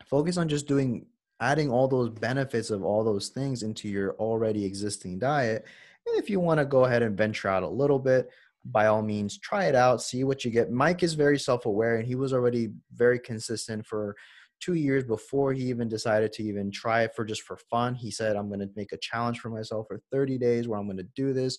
Focus 0.07 0.37
on 0.37 0.49
just 0.49 0.67
doing 0.67 1.07
adding 1.41 1.71
all 1.71 1.89
those 1.89 2.11
benefits 2.11 2.71
of 2.71 2.83
all 2.83 3.05
those 3.05 3.29
things 3.29 3.63
into 3.63 3.89
your 3.89 4.15
already 4.15 4.65
existing 4.65 5.19
diet. 5.19 5.65
And 6.07 6.17
if 6.17 6.29
you 6.29 6.41
want 6.41 6.59
to 6.59 6.65
go 6.65 6.85
ahead 6.85 7.03
and 7.03 7.17
venture 7.17 7.49
out 7.49 7.63
a 7.63 7.69
little 7.69 7.99
bit, 7.99 8.29
by 8.65 8.87
all 8.87 9.03
means 9.03 9.39
try 9.39 9.65
it 9.65 9.75
out 9.75 10.03
see 10.03 10.25
what 10.25 10.45
you 10.45 10.51
get 10.51 10.71
mike 10.71 11.03
is 11.03 11.15
very 11.15 11.39
self-aware 11.39 11.97
and 11.97 12.07
he 12.07 12.15
was 12.15 12.33
already 12.33 12.71
very 12.93 13.19
consistent 13.19 13.87
for 13.87 14.17
two 14.61 14.75
years 14.75 15.05
before 15.05 15.53
he 15.53 15.65
even 15.65 15.89
decided 15.89 16.33
to 16.33 16.43
even 16.43 16.71
try 16.71 17.03
it 17.03 17.15
for 17.15 17.25
just 17.25 17.43
for 17.43 17.57
fun 17.71 17.95
he 17.95 18.11
said 18.11 18.37
i'm 18.37 18.49
going 18.49 18.61
to 18.61 18.69
make 18.77 18.93
a 18.93 18.99
challenge 18.99 19.39
for 19.39 19.51
myself 19.51 19.87
for 19.89 20.01
30 20.13 20.39
days 20.39 20.69
where 20.69 20.79
i'm 20.79 20.87
going 20.87 20.97
to 20.97 21.07
do 21.15 21.33
this. 21.33 21.57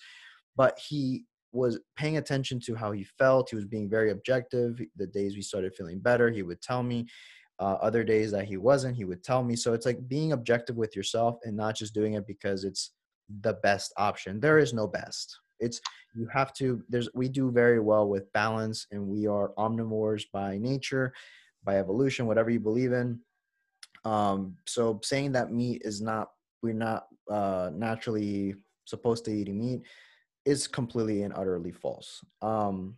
But 0.55 0.77
he 0.77 1.25
was 1.51 1.79
paying 1.95 2.17
attention 2.17 2.59
to 2.59 2.75
how 2.75 2.91
he 2.91 3.03
felt. 3.03 3.49
He 3.49 3.55
was 3.55 3.65
being 3.65 3.89
very 3.89 4.11
objective. 4.11 4.79
The 4.97 5.07
days 5.07 5.35
we 5.35 5.41
started 5.41 5.75
feeling 5.75 5.99
better 5.99 6.29
he 6.29 6.43
would 6.43 6.61
tell 6.61 6.83
me 6.83 7.07
uh, 7.59 7.77
other 7.81 8.03
days 8.03 8.31
that 8.31 8.45
he 8.45 8.57
wasn't 8.57 8.95
he 8.95 9.05
would 9.05 9.23
tell 9.23 9.43
me. 9.43 9.55
So 9.55 9.73
it's 9.73 9.85
like 9.85 10.07
being 10.07 10.31
objective 10.31 10.77
with 10.77 10.95
yourself 10.95 11.39
and 11.43 11.55
not 11.55 11.75
just 11.75 11.93
doing 11.93 12.13
it 12.13 12.27
because 12.27 12.63
it's 12.63 12.91
the 13.41 13.53
best 13.63 13.93
option. 13.97 14.39
There 14.39 14.59
is 14.59 14.73
no 14.73 14.87
best. 14.87 15.39
It's 15.59 15.81
you 16.15 16.27
have 16.31 16.53
to 16.53 16.81
there's 16.87 17.09
we 17.13 17.27
do 17.27 17.51
very 17.51 17.79
well 17.79 18.07
with 18.07 18.31
balance 18.31 18.87
and 18.91 19.07
we 19.07 19.27
are 19.27 19.51
omnivores 19.57 20.23
by 20.31 20.57
nature 20.57 21.13
by 21.63 21.77
evolution 21.77 22.25
whatever 22.25 22.49
you 22.49 22.59
believe 22.59 22.93
in. 22.93 23.19
Um 24.05 24.55
so 24.65 24.99
saying 25.03 25.33
that 25.33 25.51
meat 25.51 25.81
is 25.85 26.01
not 26.01 26.31
we're 26.61 26.73
not 26.73 27.07
uh 27.29 27.69
naturally 27.73 28.55
supposed 28.85 29.25
to 29.25 29.31
eat 29.31 29.53
meat 29.53 29.81
is 30.45 30.67
completely 30.67 31.23
and 31.23 31.33
utterly 31.33 31.71
false. 31.71 32.23
Um 32.41 32.95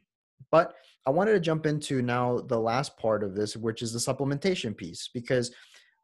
but 0.49 0.75
i 1.05 1.09
wanted 1.09 1.33
to 1.33 1.39
jump 1.39 1.65
into 1.65 2.01
now 2.01 2.39
the 2.41 2.59
last 2.59 2.97
part 2.97 3.23
of 3.23 3.35
this 3.35 3.55
which 3.55 3.81
is 3.81 3.93
the 3.93 3.99
supplementation 3.99 4.75
piece 4.75 5.09
because 5.13 5.51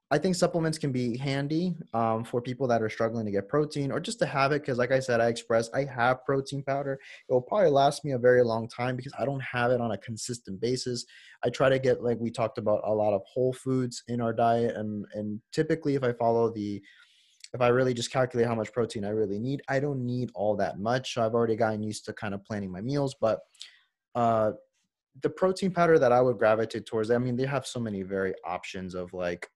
I 0.10 0.18
think 0.18 0.36
supplements 0.36 0.78
can 0.78 0.94
be 0.94 1.18
handy 1.18 1.76
um, 1.94 2.24
for 2.24 2.42
people 2.42 2.66
that 2.68 2.82
are 2.82 2.90
struggling 2.90 3.26
to 3.26 3.32
get 3.32 3.50
protein 3.50 3.92
or 3.92 4.00
just 4.00 4.20
to 4.20 4.26
have 4.26 4.54
it. 4.54 4.62
Because, 4.62 4.78
like 4.78 4.92
I 4.92 5.00
said, 5.00 5.20
I 5.20 5.28
express 5.28 5.70
I 5.74 5.84
have 5.84 6.24
protein 6.24 6.64
powder. 6.64 6.94
It 7.28 7.34
will 7.34 7.42
probably 7.42 7.72
last 7.72 8.06
me 8.06 8.12
a 8.14 8.18
very 8.18 8.42
long 8.42 8.70
time 8.70 8.96
because 8.96 9.12
I 9.20 9.26
don't 9.26 9.42
have 9.42 9.72
it 9.72 9.82
on 9.82 9.92
a 9.92 9.98
consistent 9.98 10.62
basis. 10.62 11.06
I 11.44 11.50
try 11.50 11.68
to 11.68 11.78
get, 11.78 12.02
like 12.02 12.20
we 12.20 12.32
talked 12.32 12.58
about, 12.58 12.82
a 12.86 12.94
lot 12.94 13.14
of 13.14 13.22
whole 13.26 13.52
foods 13.52 14.04
in 14.08 14.22
our 14.22 14.32
diet, 14.32 14.78
and 14.78 15.06
and 15.14 15.42
typically, 15.52 15.96
if 15.96 16.04
I 16.04 16.14
follow 16.14 16.54
the 16.54 16.82
if 17.54 17.62
I 17.62 17.68
really 17.70 17.94
just 17.94 18.12
calculate 18.12 18.48
how 18.48 18.56
much 18.56 18.72
protein 18.72 19.06
I 19.06 19.10
really 19.10 19.40
need, 19.40 19.62
I 19.68 19.80
don't 19.80 20.06
need 20.06 20.32
all 20.36 20.56
that 20.58 20.80
much. 20.80 21.18
I've 21.18 21.34
already 21.34 21.56
gotten 21.56 21.82
used 21.82 22.06
to 22.06 22.14
kind 22.14 22.34
of 22.34 22.44
planning 22.44 22.72
my 22.72 22.82
meals, 22.82 23.16
but 23.20 23.40
uh, 24.16 24.52
the 25.22 25.30
protein 25.30 25.72
powder 25.72 25.98
that 25.98 26.12
I 26.12 26.22
would 26.22 26.38
gravitate 26.38 26.86
towards, 26.86 27.10
I 27.10 27.18
mean, 27.18 27.36
they 27.36 27.46
have 27.46 27.66
so 27.66 27.80
many 27.80 28.04
very 28.04 28.34
options 28.46 28.96
of 28.96 29.14
like 29.14 29.50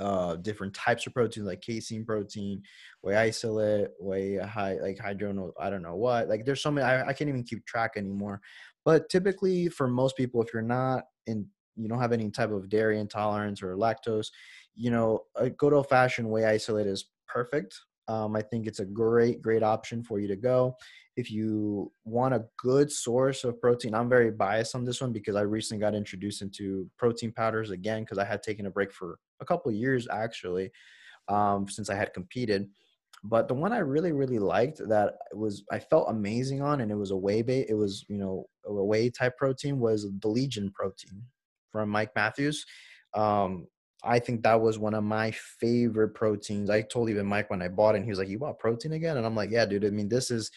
uh, 0.00 0.36
different 0.36 0.74
types 0.74 1.06
of 1.06 1.14
protein 1.14 1.44
like 1.44 1.60
casein 1.60 2.04
protein, 2.04 2.62
whey 3.02 3.16
isolate, 3.16 3.88
whey 4.00 4.36
high 4.36 4.78
like 4.80 4.96
hydrono, 4.96 5.52
I 5.60 5.68
don't 5.68 5.82
know 5.82 5.96
what. 5.96 6.28
Like 6.28 6.44
there's 6.44 6.62
so 6.62 6.70
many 6.70 6.86
I, 6.86 7.08
I 7.08 7.12
can't 7.12 7.28
even 7.28 7.44
keep 7.44 7.64
track 7.66 7.92
anymore. 7.96 8.40
But 8.84 9.08
typically 9.10 9.68
for 9.68 9.86
most 9.86 10.16
people, 10.16 10.42
if 10.42 10.52
you're 10.52 10.62
not 10.62 11.04
in 11.26 11.46
you 11.76 11.88
don't 11.88 12.00
have 12.00 12.12
any 12.12 12.30
type 12.30 12.50
of 12.50 12.68
dairy 12.68 12.98
intolerance 12.98 13.62
or 13.62 13.76
lactose, 13.76 14.28
you 14.74 14.90
know, 14.90 15.20
a 15.36 15.50
good 15.50 15.72
old 15.72 15.88
fashioned 15.88 16.28
whey 16.28 16.44
isolate 16.44 16.86
is 16.86 17.06
perfect. 17.28 17.78
Um, 18.08 18.34
I 18.34 18.42
think 18.42 18.66
it's 18.66 18.80
a 18.80 18.84
great, 18.84 19.40
great 19.40 19.62
option 19.62 20.02
for 20.02 20.18
you 20.18 20.26
to 20.28 20.36
go. 20.36 20.76
If 21.16 21.30
you 21.30 21.92
want 22.04 22.34
a 22.34 22.44
good 22.56 22.90
source 22.90 23.44
of 23.44 23.60
protein, 23.60 23.94
I'm 23.94 24.08
very 24.08 24.30
biased 24.30 24.74
on 24.74 24.84
this 24.84 25.00
one 25.00 25.12
because 25.12 25.36
I 25.36 25.42
recently 25.42 25.80
got 25.80 25.94
introduced 25.94 26.42
into 26.42 26.90
protein 26.98 27.30
powders 27.30 27.70
again 27.70 28.02
because 28.02 28.18
I 28.18 28.24
had 28.24 28.42
taken 28.42 28.66
a 28.66 28.70
break 28.70 28.92
for 28.92 29.18
a 29.40 29.44
couple 29.44 29.70
years 29.72 30.06
actually 30.10 30.70
um, 31.28 31.68
since 31.68 31.90
I 31.90 31.94
had 31.94 32.12
competed. 32.12 32.68
But 33.22 33.48
the 33.48 33.54
one 33.54 33.72
I 33.72 33.78
really, 33.78 34.12
really 34.12 34.38
liked 34.38 34.78
that 34.88 35.14
was 35.34 35.62
I 35.70 35.78
felt 35.78 36.08
amazing 36.08 36.62
on, 36.62 36.80
and 36.80 36.90
it 36.90 36.94
was 36.94 37.10
a 37.10 37.16
whey 37.16 37.42
bait. 37.42 37.66
It 37.68 37.74
was 37.74 38.04
you 38.08 38.16
know 38.16 38.46
a 38.64 38.72
whey 38.72 39.10
type 39.10 39.36
protein 39.36 39.78
was 39.78 40.06
the 40.20 40.28
Legion 40.28 40.70
protein 40.70 41.22
from 41.70 41.90
Mike 41.90 42.12
Matthews. 42.16 42.64
Um, 43.14 43.66
I 44.02 44.18
think 44.20 44.42
that 44.42 44.60
was 44.60 44.78
one 44.78 44.94
of 44.94 45.04
my 45.04 45.32
favorite 45.32 46.14
proteins. 46.14 46.70
I 46.70 46.80
told 46.80 47.10
even 47.10 47.26
Mike 47.26 47.50
when 47.50 47.60
I 47.60 47.68
bought 47.68 47.94
it, 47.94 47.98
and 47.98 48.04
he 48.06 48.10
was 48.10 48.18
like, 48.18 48.28
"You 48.28 48.38
bought 48.38 48.58
protein 48.58 48.92
again?" 48.92 49.18
And 49.18 49.26
I'm 49.26 49.36
like, 49.36 49.50
"Yeah, 49.50 49.66
dude. 49.66 49.84
I 49.84 49.90
mean, 49.90 50.08
this 50.08 50.30
is 50.30 50.50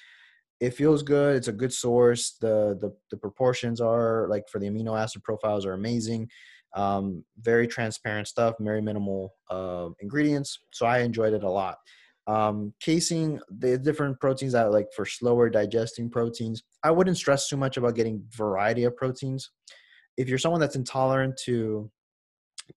it 0.62 0.74
feels 0.74 1.04
good. 1.04 1.36
It's 1.36 1.50
a 1.50 1.54
good 1.54 1.74
source. 1.74 2.38
The 2.40 2.78
the 2.80 2.96
the 3.12 3.18
proportions 3.18 3.82
are 3.82 4.28
like 4.30 4.48
for 4.50 4.60
the 4.60 4.68
amino 4.68 4.98
acid 4.98 5.24
profiles 5.24 5.66
are 5.66 5.74
amazing. 5.74 6.30
Um, 6.76 7.24
very 7.40 7.68
transparent 7.68 8.28
stuff, 8.28 8.56
very 8.60 8.82
minimal 8.82 9.36
uh, 9.50 9.90
ingredients. 10.00 10.58
So 10.72 10.86
I 10.86 11.00
enjoyed 11.00 11.34
it 11.34 11.44
a 11.44 11.50
lot. 11.50 11.78
Um, 12.26 12.74
the 12.86 13.80
different 13.82 14.20
proteins 14.20 14.54
that 14.54 14.72
like 14.72 14.88
for 14.96 15.06
slower 15.06 15.50
digesting 15.50 16.10
proteins. 16.10 16.64
I 16.84 16.92
wouldn't 16.92 17.18
stress 17.18 17.50
too 17.50 17.58
much 17.58 17.78
about 17.78 17.96
getting 17.96 18.24
variety 18.30 18.86
of 18.86 18.96
proteins. 18.96 19.52
If 20.18 20.30
you're 20.30 20.38
someone 20.38 20.62
that's 20.62 20.76
intolerant 20.76 21.38
to 21.46 21.92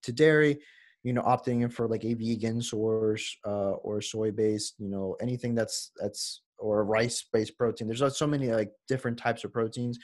to 0.03 0.11
dairy, 0.11 0.59
you 1.03 1.13
know, 1.13 1.21
opting 1.21 1.61
in 1.61 1.69
for 1.69 1.87
like 1.87 2.03
a 2.03 2.13
vegan 2.13 2.61
source 2.61 3.37
uh, 3.45 3.71
or 3.71 4.01
soy 4.01 4.31
based, 4.31 4.75
you 4.79 4.89
know, 4.89 5.15
anything 5.21 5.55
that's 5.55 5.91
that's 5.95 6.41
or 6.59 6.83
rice 6.83 7.25
based 7.31 7.57
protein. 7.57 7.87
There's 7.87 8.17
so 8.17 8.27
many 8.27 8.47
like 8.49 8.71
different 8.87 9.17
types 9.17 9.43
of 9.43 9.53
proteins. 9.53 9.97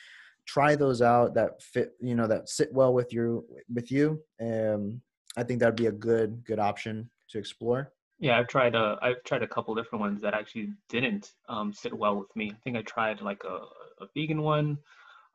Try 0.45 0.75
those 0.75 1.01
out 1.01 1.33
that 1.35 1.61
fit, 1.61 1.93
you 1.99 2.15
know, 2.15 2.27
that 2.27 2.49
sit 2.49 2.73
well 2.73 2.93
with 2.93 3.13
you 3.13 3.45
with 3.73 3.91
you. 3.91 4.21
Um, 4.41 5.01
I 5.37 5.43
think 5.43 5.59
that'd 5.59 5.75
be 5.75 5.87
a 5.87 5.91
good 5.91 6.43
good 6.45 6.59
option 6.59 7.09
to 7.29 7.39
explore. 7.39 7.91
Yeah, 8.19 8.39
I've 8.39 8.47
tried 8.47 8.75
a 8.75 8.97
I've 9.01 9.23
tried 9.23 9.43
a 9.43 9.47
couple 9.47 9.75
different 9.75 10.01
ones 10.01 10.21
that 10.21 10.33
actually 10.33 10.69
didn't 10.89 11.31
um, 11.49 11.73
sit 11.73 11.93
well 11.93 12.15
with 12.17 12.33
me. 12.35 12.51
I 12.51 12.57
think 12.63 12.77
I 12.77 12.81
tried 12.83 13.21
like 13.21 13.43
a, 13.43 13.59
a 14.03 14.07
vegan 14.15 14.41
one, 14.41 14.77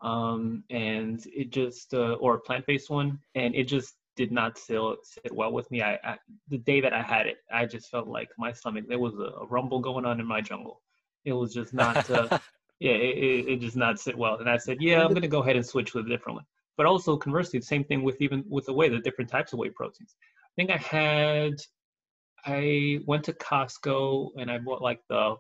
um, 0.00 0.64
and 0.70 1.24
it 1.26 1.50
just 1.50 1.94
uh, 1.94 2.14
or 2.14 2.34
a 2.34 2.40
plant 2.40 2.66
based 2.66 2.90
one, 2.90 3.18
and 3.34 3.54
it 3.54 3.64
just 3.64 3.94
did 4.18 4.32
not 4.32 4.59
sit, 4.59 4.80
sit 5.04 5.32
well 5.32 5.52
with 5.52 5.70
me. 5.70 5.80
I, 5.80 5.94
I, 6.02 6.18
the 6.48 6.59
day 6.59 6.80
that 6.80 6.92
I 6.92 7.02
had 7.02 7.28
it, 7.28 7.36
I 7.52 7.66
just 7.66 7.88
felt 7.88 8.09
like 8.09 8.28
my 8.36 8.52
stomach 8.52 8.84
there 8.88 8.98
was 8.98 9.14
a, 9.14 9.42
a 9.42 9.46
rumble 9.46 9.78
going 9.78 10.04
on 10.04 10.18
in 10.18 10.26
my 10.26 10.40
jungle. 10.40 10.82
It 11.24 11.32
was 11.32 11.54
just 11.54 11.72
not, 11.72 12.11
uh, 12.11 12.38
yeah, 12.80 12.92
it, 12.92 13.48
it, 13.48 13.60
just 13.60 13.76
not 13.76 13.98
sit 13.98 14.16
well. 14.16 14.36
And 14.36 14.48
I 14.48 14.56
said, 14.56 14.78
yeah, 14.80 15.04
I'm 15.04 15.14
gonna 15.14 15.28
go 15.28 15.42
ahead 15.42 15.56
and 15.56 15.66
switch 15.66 15.92
to 15.92 15.98
a 15.98 16.02
different 16.02 16.36
one. 16.36 16.44
But 16.76 16.86
also 16.86 17.16
conversely, 17.16 17.58
the 17.58 17.66
same 17.66 17.84
thing 17.84 18.02
with 18.02 18.20
even 18.20 18.44
with 18.48 18.66
the 18.66 18.72
whey, 18.72 18.88
the 18.88 19.00
different 19.00 19.30
types 19.30 19.52
of 19.52 19.58
whey 19.58 19.70
proteins. 19.70 20.14
I 20.44 20.52
think 20.56 20.70
I 20.70 20.76
had, 20.76 21.54
I 22.46 23.00
went 23.06 23.24
to 23.24 23.32
Costco 23.32 24.30
and 24.38 24.50
I 24.50 24.58
bought 24.58 24.80
like 24.80 25.00
the, 25.08 25.36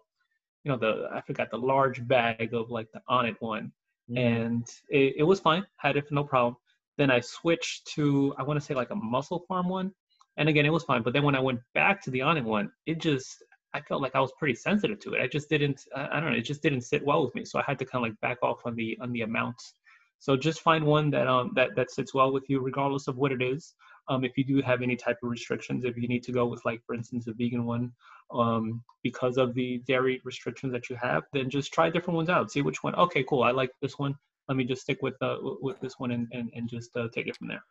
you 0.64 0.72
know, 0.72 0.78
the 0.78 1.08
I 1.12 1.20
forgot 1.20 1.50
the 1.50 1.58
large 1.58 2.06
bag 2.06 2.54
of 2.54 2.70
like 2.70 2.88
the 2.92 3.00
Onnit 3.08 3.36
one, 3.40 3.72
mm. 4.10 4.18
and 4.18 4.66
it, 4.88 5.14
it 5.18 5.22
was 5.22 5.40
fine, 5.40 5.64
had 5.78 5.96
it 5.96 6.08
for 6.08 6.14
no 6.14 6.24
problem 6.24 6.56
then 6.98 7.10
I 7.10 7.20
switched 7.20 7.86
to 7.94 8.34
I 8.36 8.42
want 8.42 8.60
to 8.60 8.66
say 8.66 8.74
like 8.74 8.90
a 8.90 8.94
MusclePharm 8.94 9.68
one, 9.68 9.92
and 10.36 10.48
again 10.48 10.66
it 10.66 10.72
was 10.72 10.84
fine. 10.84 11.02
But 11.02 11.14
then 11.14 11.22
when 11.22 11.36
I 11.36 11.40
went 11.40 11.60
back 11.72 12.02
to 12.02 12.10
the 12.10 12.18
Onnit 12.18 12.44
one, 12.44 12.70
it 12.84 13.00
just 13.00 13.42
I 13.74 13.80
felt 13.80 14.02
like 14.02 14.14
I 14.14 14.20
was 14.20 14.32
pretty 14.38 14.54
sensitive 14.54 14.98
to 15.00 15.14
it. 15.14 15.22
I 15.22 15.26
just 15.26 15.48
didn't 15.48 15.82
I 15.94 16.20
don't 16.20 16.32
know 16.32 16.38
it 16.38 16.42
just 16.42 16.62
didn't 16.62 16.82
sit 16.82 17.04
well 17.04 17.24
with 17.24 17.34
me. 17.34 17.44
So 17.44 17.58
I 17.58 17.64
had 17.66 17.78
to 17.80 17.84
kind 17.84 18.04
of 18.04 18.10
like 18.10 18.20
back 18.20 18.38
off 18.42 18.60
on 18.64 18.74
the 18.74 18.98
on 19.00 19.12
the 19.12 19.22
amounts. 19.22 19.74
So 20.20 20.36
just 20.36 20.60
find 20.60 20.84
one 20.84 21.10
that 21.10 21.26
um 21.26 21.52
that 21.54 21.76
that 21.76 21.90
sits 21.90 22.14
well 22.14 22.32
with 22.32 22.48
you 22.48 22.60
regardless 22.60 23.08
of 23.08 23.16
what 23.16 23.32
it 23.32 23.42
is. 23.42 23.74
Um, 24.10 24.24
if 24.24 24.38
you 24.38 24.44
do 24.44 24.62
have 24.62 24.80
any 24.80 24.96
type 24.96 25.18
of 25.22 25.28
restrictions, 25.28 25.84
if 25.84 25.98
you 25.98 26.08
need 26.08 26.22
to 26.22 26.32
go 26.32 26.46
with 26.46 26.64
like 26.64 26.80
for 26.86 26.94
instance 26.94 27.26
a 27.26 27.34
vegan 27.34 27.66
one, 27.66 27.92
um, 28.32 28.82
because 29.02 29.36
of 29.36 29.52
the 29.54 29.82
dairy 29.86 30.22
restrictions 30.24 30.72
that 30.72 30.88
you 30.88 30.96
have, 30.96 31.24
then 31.34 31.50
just 31.50 31.74
try 31.74 31.90
different 31.90 32.16
ones 32.16 32.30
out. 32.30 32.50
See 32.50 32.62
which 32.62 32.82
one. 32.82 32.94
Okay, 32.94 33.22
cool. 33.28 33.42
I 33.42 33.50
like 33.50 33.70
this 33.82 33.98
one 33.98 34.16
let 34.48 34.56
me 34.56 34.64
just 34.64 34.82
stick 34.82 34.98
with 35.02 35.14
uh, 35.22 35.36
with 35.40 35.78
this 35.80 35.98
one 35.98 36.10
and, 36.10 36.26
and, 36.32 36.50
and 36.54 36.68
just 36.68 36.96
uh, 36.96 37.08
take 37.12 37.26
it 37.26 37.36
from 37.36 37.48
there. 37.48 37.62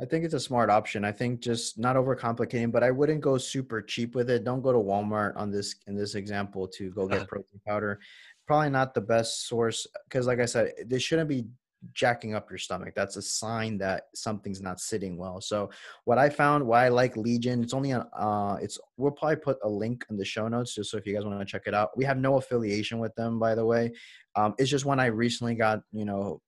I 0.00 0.04
think 0.04 0.24
it's 0.24 0.34
a 0.34 0.40
smart 0.40 0.68
option. 0.68 1.04
I 1.04 1.12
think 1.12 1.40
just 1.40 1.78
not 1.78 1.96
overcomplicating, 1.96 2.70
but 2.70 2.82
I 2.82 2.90
wouldn't 2.90 3.22
go 3.22 3.38
super 3.38 3.80
cheap 3.80 4.14
with 4.14 4.28
it. 4.28 4.44
Don't 4.44 4.60
go 4.60 4.72
to 4.72 4.78
Walmart 4.78 5.36
on 5.36 5.50
this 5.50 5.74
in 5.86 5.94
this 5.96 6.14
example 6.14 6.68
to 6.68 6.90
go 6.90 7.08
get 7.08 7.26
protein 7.28 7.60
powder. 7.66 7.98
Probably 8.46 8.70
not 8.70 8.94
the 8.94 9.00
best 9.00 9.48
source 9.48 9.86
because, 10.04 10.26
like 10.26 10.38
I 10.40 10.44
said, 10.44 10.72
this 10.86 11.02
shouldn't 11.02 11.30
be 11.30 11.46
jacking 11.92 12.34
up 12.34 12.50
your 12.50 12.58
stomach. 12.58 12.94
That's 12.94 13.16
a 13.16 13.22
sign 13.22 13.78
that 13.78 14.04
something's 14.14 14.60
not 14.60 14.80
sitting 14.80 15.16
well. 15.16 15.40
So 15.40 15.70
what 16.04 16.18
I 16.18 16.28
found, 16.28 16.66
why 16.66 16.86
I 16.86 16.88
like 16.88 17.16
Legion, 17.16 17.62
it's 17.62 17.74
only 17.74 17.92
on, 17.92 18.06
uh, 18.12 18.58
it's 18.60 18.78
we'll 18.96 19.12
probably 19.12 19.36
put 19.36 19.58
a 19.62 19.68
link 19.68 20.04
in 20.10 20.16
the 20.16 20.24
show 20.24 20.48
notes 20.48 20.74
just 20.74 20.90
so 20.90 20.98
if 20.98 21.06
you 21.06 21.14
guys 21.14 21.24
want 21.24 21.38
to 21.38 21.44
check 21.44 21.62
it 21.66 21.74
out. 21.74 21.96
We 21.96 22.04
have 22.04 22.18
no 22.18 22.36
affiliation 22.36 22.98
with 22.98 23.14
them, 23.14 23.38
by 23.38 23.54
the 23.54 23.64
way. 23.64 23.92
Um, 24.34 24.54
it's 24.58 24.70
just 24.70 24.84
when 24.84 25.00
I 25.00 25.06
recently 25.06 25.54
got, 25.54 25.80
you 25.92 26.04
know, 26.04 26.40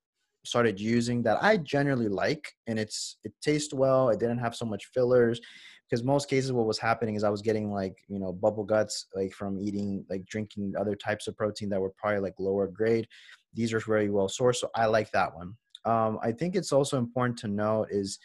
started 0.49 0.81
using 0.81 1.23
that 1.23 1.43
I 1.43 1.59
generally 1.59 2.09
like, 2.09 2.53
and 2.67 2.79
it's 2.79 3.19
it 3.25 3.33
tastes 3.43 3.75
well. 3.75 4.09
It 4.09 4.19
didn't 4.19 4.39
have 4.39 4.57
so 4.57 4.65
much 4.65 4.87
fillers 4.95 5.41
because 5.89 6.05
most 6.05 6.29
cases 6.29 6.53
what 6.53 6.67
was 6.67 6.79
happening 6.79 7.15
is 7.15 7.25
I 7.25 7.31
was 7.31 7.43
getting 7.43 7.73
like 7.73 7.97
you 8.09 8.19
know 8.19 8.33
bubble 8.33 8.65
guts 8.65 9.07
like 9.15 9.33
from 9.33 9.59
eating 9.59 10.05
like 10.11 10.25
drinking 10.27 10.75
other 10.79 10.95
types 10.95 11.29
of 11.29 11.37
protein 11.37 11.69
that 11.71 11.81
were 11.81 11.93
probably 11.97 12.21
like 12.21 12.35
lower 12.39 12.67
grade. 12.67 13.07
These 13.55 13.73
are 13.73 13.81
very 13.81 14.11
well 14.11 14.29
sourced, 14.29 14.57
so 14.57 14.71
I 14.75 14.87
like 14.87 15.11
that 15.13 15.35
one. 15.35 15.55
Um, 15.85 16.19
I 16.23 16.33
think 16.33 16.57
it's 16.57 16.73
also 16.73 16.99
important 16.99 17.39
to 17.41 17.49
note 17.49 17.89
is 17.91 18.19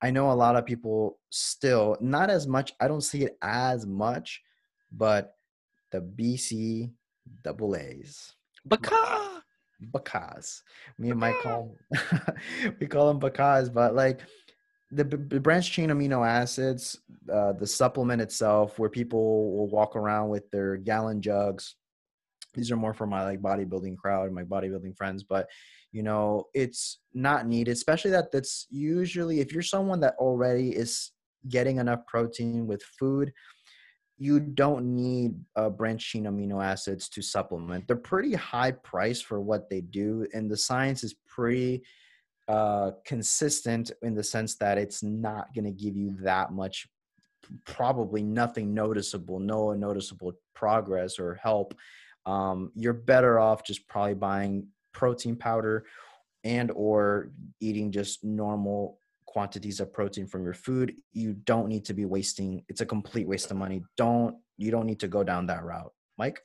I 0.00 0.10
know 0.10 0.30
a 0.30 0.32
lot 0.32 0.56
of 0.56 0.64
people 0.64 1.18
still 1.30 1.96
not 2.00 2.30
as 2.30 2.46
much. 2.46 2.72
I 2.80 2.88
don't 2.88 3.00
see 3.02 3.24
it 3.24 3.36
as 3.42 3.86
much, 3.86 4.40
but 4.92 5.34
the 5.90 6.00
BC 6.00 6.92
double 7.42 7.76
A's. 7.76 8.34
Baka. 8.64 9.37
Bacaz. 9.92 10.62
Me 10.98 11.10
and 11.10 11.20
Mike 11.20 11.40
call 11.42 11.74
we 12.80 12.86
call 12.86 13.08
them 13.08 13.20
Bacaz, 13.20 13.72
but 13.72 13.94
like 13.94 14.20
the, 14.90 15.04
the 15.04 15.40
branched 15.40 15.72
chain 15.72 15.90
amino 15.90 16.26
acids, 16.26 16.98
uh, 17.32 17.52
the 17.52 17.66
supplement 17.66 18.22
itself, 18.22 18.78
where 18.78 18.88
people 18.88 19.52
will 19.56 19.68
walk 19.68 19.96
around 19.96 20.30
with 20.30 20.50
their 20.50 20.76
gallon 20.76 21.20
jugs. 21.20 21.76
These 22.54 22.70
are 22.70 22.76
more 22.76 22.94
for 22.94 23.06
my 23.06 23.24
like 23.24 23.42
bodybuilding 23.42 23.98
crowd, 23.98 24.32
my 24.32 24.44
bodybuilding 24.44 24.96
friends, 24.96 25.22
but 25.22 25.46
you 25.92 26.02
know 26.02 26.44
it's 26.54 27.00
not 27.14 27.46
needed, 27.46 27.72
especially 27.72 28.10
that 28.12 28.32
that's 28.32 28.66
usually 28.70 29.40
if 29.40 29.52
you're 29.52 29.62
someone 29.62 30.00
that 30.00 30.14
already 30.18 30.70
is 30.70 31.12
getting 31.48 31.78
enough 31.78 32.04
protein 32.06 32.66
with 32.66 32.82
food 32.98 33.32
you 34.18 34.40
don't 34.40 34.94
need 34.94 35.34
uh, 35.54 35.70
branched 35.70 36.10
chain 36.10 36.24
amino 36.24 36.62
acids 36.62 37.08
to 37.10 37.22
supplement. 37.22 37.86
They're 37.86 37.96
pretty 37.96 38.34
high 38.34 38.72
price 38.72 39.20
for 39.20 39.40
what 39.40 39.70
they 39.70 39.80
do, 39.80 40.26
and 40.34 40.50
the 40.50 40.56
science 40.56 41.04
is 41.04 41.14
pretty 41.26 41.82
uh, 42.48 42.92
consistent 43.04 43.92
in 44.02 44.14
the 44.14 44.24
sense 44.24 44.56
that 44.56 44.78
it's 44.78 45.02
not 45.02 45.54
going 45.54 45.66
to 45.66 45.70
give 45.70 45.96
you 45.96 46.16
that 46.20 46.50
much, 46.50 46.88
probably 47.64 48.22
nothing 48.22 48.74
noticeable, 48.74 49.38
no 49.38 49.72
noticeable 49.72 50.32
progress 50.54 51.18
or 51.18 51.34
help. 51.34 51.74
Um, 52.26 52.72
you're 52.74 52.94
better 52.94 53.38
off 53.38 53.64
just 53.64 53.86
probably 53.86 54.14
buying 54.14 54.66
protein 54.92 55.36
powder 55.36 55.84
and 56.42 56.70
or 56.72 57.30
eating 57.60 57.92
just 57.92 58.24
normal 58.24 58.98
quantities 59.38 59.78
of 59.78 59.92
protein 59.92 60.26
from 60.26 60.42
your 60.42 60.52
food 60.52 60.92
you 61.12 61.32
don't 61.32 61.68
need 61.68 61.84
to 61.84 61.94
be 61.94 62.04
wasting 62.04 62.60
it's 62.68 62.80
a 62.80 62.86
complete 62.94 63.28
waste 63.28 63.52
of 63.52 63.56
money. 63.56 63.80
Don't 63.96 64.34
you 64.56 64.72
don't 64.72 64.84
need 64.84 64.98
to 64.98 65.06
go 65.06 65.22
down 65.22 65.46
that 65.46 65.62
route. 65.62 65.92
Mike? 66.16 66.40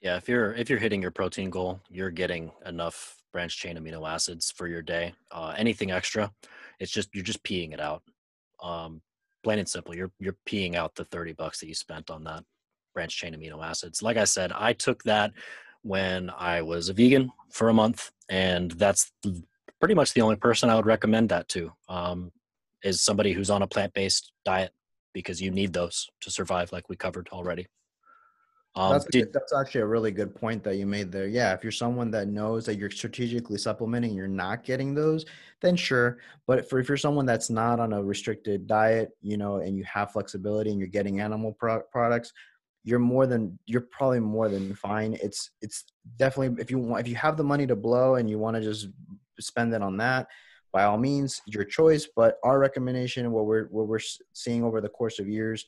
Yeah 0.00 0.16
if 0.16 0.30
you're 0.30 0.54
if 0.54 0.70
you're 0.70 0.78
hitting 0.78 1.02
your 1.02 1.10
protein 1.10 1.50
goal 1.50 1.82
you're 1.90 2.10
getting 2.22 2.50
enough 2.64 3.18
branched 3.34 3.58
chain 3.58 3.76
amino 3.76 4.08
acids 4.08 4.50
for 4.50 4.66
your 4.66 4.80
day 4.80 5.12
uh, 5.30 5.52
anything 5.58 5.90
extra 5.90 6.32
it's 6.80 6.90
just 6.90 7.14
you're 7.14 7.30
just 7.32 7.44
peeing 7.44 7.74
it 7.74 7.80
out. 7.80 8.02
Um, 8.62 9.02
plain 9.44 9.58
and 9.58 9.68
simple 9.68 9.94
you're 9.94 10.12
you're 10.18 10.38
peeing 10.48 10.74
out 10.74 10.94
the 10.94 11.04
30 11.04 11.34
bucks 11.34 11.60
that 11.60 11.68
you 11.68 11.74
spent 11.74 12.08
on 12.08 12.24
that 12.24 12.44
branched 12.94 13.18
chain 13.18 13.34
amino 13.34 13.62
acids. 13.62 14.00
Like 14.00 14.16
i 14.16 14.24
said 14.24 14.52
i 14.52 14.72
took 14.72 15.02
that 15.02 15.32
when 15.82 16.30
i 16.30 16.62
was 16.62 16.88
a 16.88 16.94
vegan 16.94 17.30
for 17.50 17.68
a 17.68 17.74
month 17.74 18.10
and 18.30 18.70
that's 18.70 19.12
pretty 19.80 19.94
much 19.94 20.12
the 20.14 20.22
only 20.22 20.36
person 20.36 20.70
I 20.70 20.76
would 20.76 20.86
recommend 20.86 21.28
that 21.28 21.48
to. 21.50 21.72
Um, 21.88 22.32
is 22.82 23.02
somebody 23.02 23.32
who's 23.32 23.50
on 23.50 23.62
a 23.62 23.66
plant 23.66 23.94
based 23.94 24.32
diet 24.44 24.72
because 25.12 25.40
you 25.40 25.50
need 25.50 25.72
those 25.72 26.08
to 26.20 26.30
survive, 26.30 26.72
like 26.72 26.88
we 26.88 26.96
covered 26.96 27.28
already. 27.32 27.66
Um, 28.76 28.92
that's, 28.92 29.06
did, 29.06 29.32
that's 29.32 29.52
actually 29.52 29.80
a 29.80 29.86
really 29.86 30.12
good 30.12 30.34
point 30.34 30.62
that 30.62 30.76
you 30.76 30.86
made 30.86 31.10
there. 31.10 31.26
Yeah, 31.26 31.52
if 31.52 31.64
you're 31.64 31.72
someone 31.72 32.10
that 32.12 32.28
knows 32.28 32.64
that 32.66 32.76
you're 32.76 32.90
strategically 32.90 33.58
supplementing, 33.58 34.14
you're 34.14 34.28
not 34.28 34.62
getting 34.62 34.94
those, 34.94 35.24
then 35.60 35.74
sure. 35.74 36.18
But 36.46 36.68
for 36.68 36.78
if 36.78 36.86
you're 36.86 36.96
someone 36.96 37.26
that's 37.26 37.50
not 37.50 37.80
on 37.80 37.92
a 37.92 38.02
restricted 38.02 38.68
diet, 38.68 39.10
you 39.20 39.36
know, 39.36 39.56
and 39.56 39.76
you 39.76 39.84
have 39.84 40.12
flexibility 40.12 40.70
and 40.70 40.78
you're 40.78 40.86
getting 40.86 41.18
animal 41.18 41.54
pro- 41.58 41.82
products, 41.90 42.32
you're 42.84 43.00
more 43.00 43.26
than 43.26 43.58
you're 43.66 43.88
probably 43.90 44.20
more 44.20 44.48
than 44.48 44.74
fine. 44.74 45.14
It's 45.20 45.50
it's 45.60 45.84
definitely 46.16 46.62
if 46.62 46.70
you 46.70 46.78
want 46.78 47.00
if 47.00 47.08
you 47.08 47.16
have 47.16 47.36
the 47.36 47.44
money 47.44 47.66
to 47.66 47.74
blow 47.74 48.14
and 48.14 48.30
you 48.30 48.38
want 48.38 48.56
to 48.56 48.62
just 48.62 48.88
spend 49.40 49.74
it 49.74 49.82
on 49.82 49.96
that, 49.96 50.28
by 50.72 50.84
all 50.84 50.98
means, 50.98 51.40
your 51.46 51.64
choice. 51.64 52.08
But 52.14 52.38
our 52.44 52.58
recommendation, 52.58 53.30
what 53.32 53.46
we're 53.46 53.66
what 53.66 53.88
we're 53.88 54.00
seeing 54.32 54.64
over 54.64 54.80
the 54.80 54.88
course 54.88 55.18
of 55.18 55.28
years, 55.28 55.66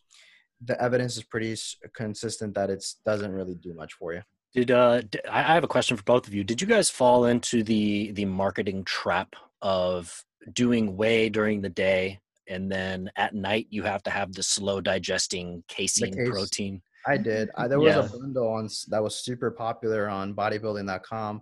the 0.65 0.81
evidence 0.83 1.17
is 1.17 1.25
pretty 1.25 1.57
consistent 1.95 2.55
that 2.55 2.71
it 2.71 2.85
doesn't 3.05 3.33
really 3.33 3.55
do 3.55 3.75
much 3.75 3.95
for 3.95 4.13
you. 4.13 4.23
Did 4.55 4.71
uh, 4.73 5.03
I 5.31 5.43
have 5.43 5.65
a 5.65 5.69
question 5.69 5.97
for 5.97 6.03
both 6.03 6.27
of 6.27 6.35
you? 6.35 6.43
Did 6.43 6.61
you 6.61 6.67
guys 6.67 6.91
fall 6.91 7.27
into 7.27 7.63
the 7.63 8.13
the 8.13 8.25
marketing 8.25 8.85
trap 8.85 9.35
of 9.63 10.25
doing 10.53 10.97
whey 10.97 11.29
during 11.29 11.61
the 11.61 11.69
day 11.69 12.19
and 12.49 12.71
then 12.71 13.11
at 13.17 13.35
night 13.35 13.67
you 13.71 13.83
have 13.85 14.03
to 14.03 14.11
have 14.11 14.33
the 14.33 14.43
slow 14.43 14.81
digesting 14.81 15.63
casein 15.69 16.15
case, 16.15 16.29
protein? 16.29 16.83
I 17.07 17.17
did. 17.17 17.51
I, 17.57 17.69
there 17.69 17.79
was 17.79 17.95
yeah. 17.95 18.05
a 18.05 18.09
bundle 18.09 18.49
on 18.49 18.69
that 18.89 19.03
was 19.03 19.17
super 19.17 19.51
popular 19.51 20.09
on 20.09 20.35
bodybuilding.com 20.35 21.41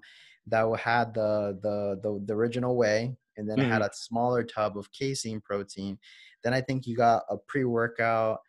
that 0.48 0.80
had 0.80 1.14
the 1.14 1.58
the 1.62 2.00
the, 2.02 2.24
the 2.26 2.34
original 2.34 2.76
whey 2.76 3.16
and 3.38 3.48
then 3.48 3.58
mm-hmm. 3.58 3.68
it 3.68 3.72
had 3.72 3.82
a 3.82 3.90
smaller 3.92 4.42
tub 4.42 4.76
of 4.76 4.90
casein 4.92 5.40
protein 5.40 5.98
then 6.44 6.52
i 6.52 6.60
think 6.60 6.86
you 6.86 6.96
got 6.96 7.22
a 7.30 7.36
pre-workout 7.48 8.40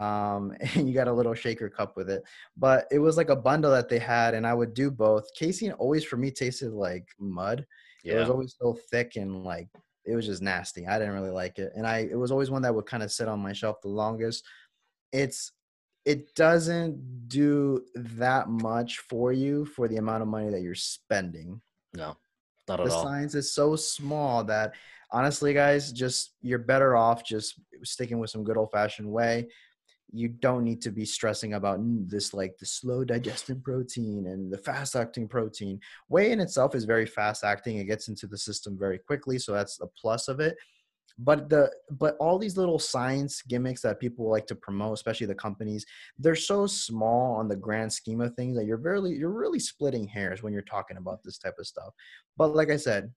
um, 0.00 0.52
and 0.74 0.88
you 0.88 0.94
got 0.94 1.08
a 1.08 1.12
little 1.12 1.34
shaker 1.34 1.68
cup 1.68 1.96
with 1.96 2.10
it 2.10 2.22
but 2.56 2.86
it 2.90 2.98
was 2.98 3.16
like 3.16 3.30
a 3.30 3.36
bundle 3.36 3.70
that 3.70 3.88
they 3.88 3.98
had 3.98 4.34
and 4.34 4.46
i 4.46 4.54
would 4.54 4.74
do 4.74 4.90
both 4.90 5.28
casein 5.36 5.72
always 5.72 6.04
for 6.04 6.16
me 6.16 6.30
tasted 6.30 6.72
like 6.72 7.06
mud 7.18 7.64
yeah. 8.02 8.14
it 8.14 8.18
was 8.20 8.30
always 8.30 8.56
so 8.60 8.76
thick 8.90 9.16
and 9.16 9.44
like 9.44 9.68
it 10.04 10.14
was 10.14 10.26
just 10.26 10.42
nasty 10.42 10.86
i 10.86 10.98
didn't 10.98 11.14
really 11.14 11.30
like 11.30 11.58
it 11.58 11.72
and 11.76 11.86
i 11.86 11.98
it 12.10 12.18
was 12.18 12.30
always 12.30 12.50
one 12.50 12.62
that 12.62 12.74
would 12.74 12.86
kind 12.86 13.02
of 13.02 13.12
sit 13.12 13.28
on 13.28 13.40
my 13.40 13.52
shelf 13.52 13.80
the 13.82 13.88
longest 13.88 14.44
it's 15.12 15.52
it 16.04 16.34
doesn't 16.34 17.28
do 17.28 17.84
that 17.94 18.48
much 18.48 18.98
for 18.98 19.32
you 19.32 19.64
for 19.64 19.88
the 19.88 19.96
amount 19.96 20.22
of 20.22 20.28
money 20.28 20.50
that 20.50 20.60
you're 20.60 20.74
spending. 20.74 21.60
No, 21.94 22.16
not 22.68 22.80
at 22.80 22.86
the 22.86 22.92
all. 22.92 23.02
Science 23.02 23.34
is 23.34 23.54
so 23.54 23.76
small 23.76 24.44
that 24.44 24.74
honestly, 25.12 25.54
guys, 25.54 25.92
just 25.92 26.34
you're 26.42 26.58
better 26.58 26.96
off 26.96 27.24
just 27.24 27.60
sticking 27.82 28.18
with 28.18 28.30
some 28.30 28.44
good 28.44 28.56
old 28.56 28.70
fashioned 28.72 29.10
whey. 29.10 29.46
You 30.12 30.28
don't 30.28 30.64
need 30.64 30.80
to 30.82 30.90
be 30.90 31.04
stressing 31.04 31.54
about 31.54 31.80
this 32.08 32.32
like 32.32 32.56
the 32.58 32.66
slow 32.66 33.04
digesting 33.04 33.60
protein 33.60 34.26
and 34.28 34.52
the 34.52 34.58
fast 34.58 34.94
acting 34.94 35.26
protein. 35.26 35.80
Whey 36.08 36.30
in 36.30 36.40
itself 36.40 36.74
is 36.74 36.84
very 36.84 37.06
fast 37.06 37.42
acting. 37.42 37.78
It 37.78 37.86
gets 37.86 38.08
into 38.08 38.26
the 38.26 38.38
system 38.38 38.76
very 38.78 38.98
quickly, 38.98 39.38
so 39.38 39.52
that's 39.52 39.76
the 39.76 39.88
plus 40.00 40.28
of 40.28 40.40
it 40.40 40.56
but 41.18 41.48
the 41.48 41.70
but 41.90 42.16
all 42.18 42.38
these 42.38 42.56
little 42.56 42.78
science 42.78 43.42
gimmicks 43.42 43.82
that 43.82 44.00
people 44.00 44.28
like 44.28 44.46
to 44.46 44.54
promote 44.54 44.94
especially 44.94 45.26
the 45.26 45.34
companies 45.34 45.86
they're 46.18 46.34
so 46.34 46.66
small 46.66 47.36
on 47.36 47.48
the 47.48 47.56
grand 47.56 47.92
scheme 47.92 48.20
of 48.20 48.34
things 48.34 48.56
that 48.56 48.64
you're 48.64 48.76
really 48.76 49.12
you're 49.12 49.30
really 49.30 49.60
splitting 49.60 50.06
hairs 50.08 50.42
when 50.42 50.52
you're 50.52 50.62
talking 50.62 50.96
about 50.96 51.22
this 51.22 51.38
type 51.38 51.54
of 51.58 51.66
stuff. 51.66 51.92
But 52.36 52.54
like 52.54 52.70
i 52.70 52.76
said 52.76 53.12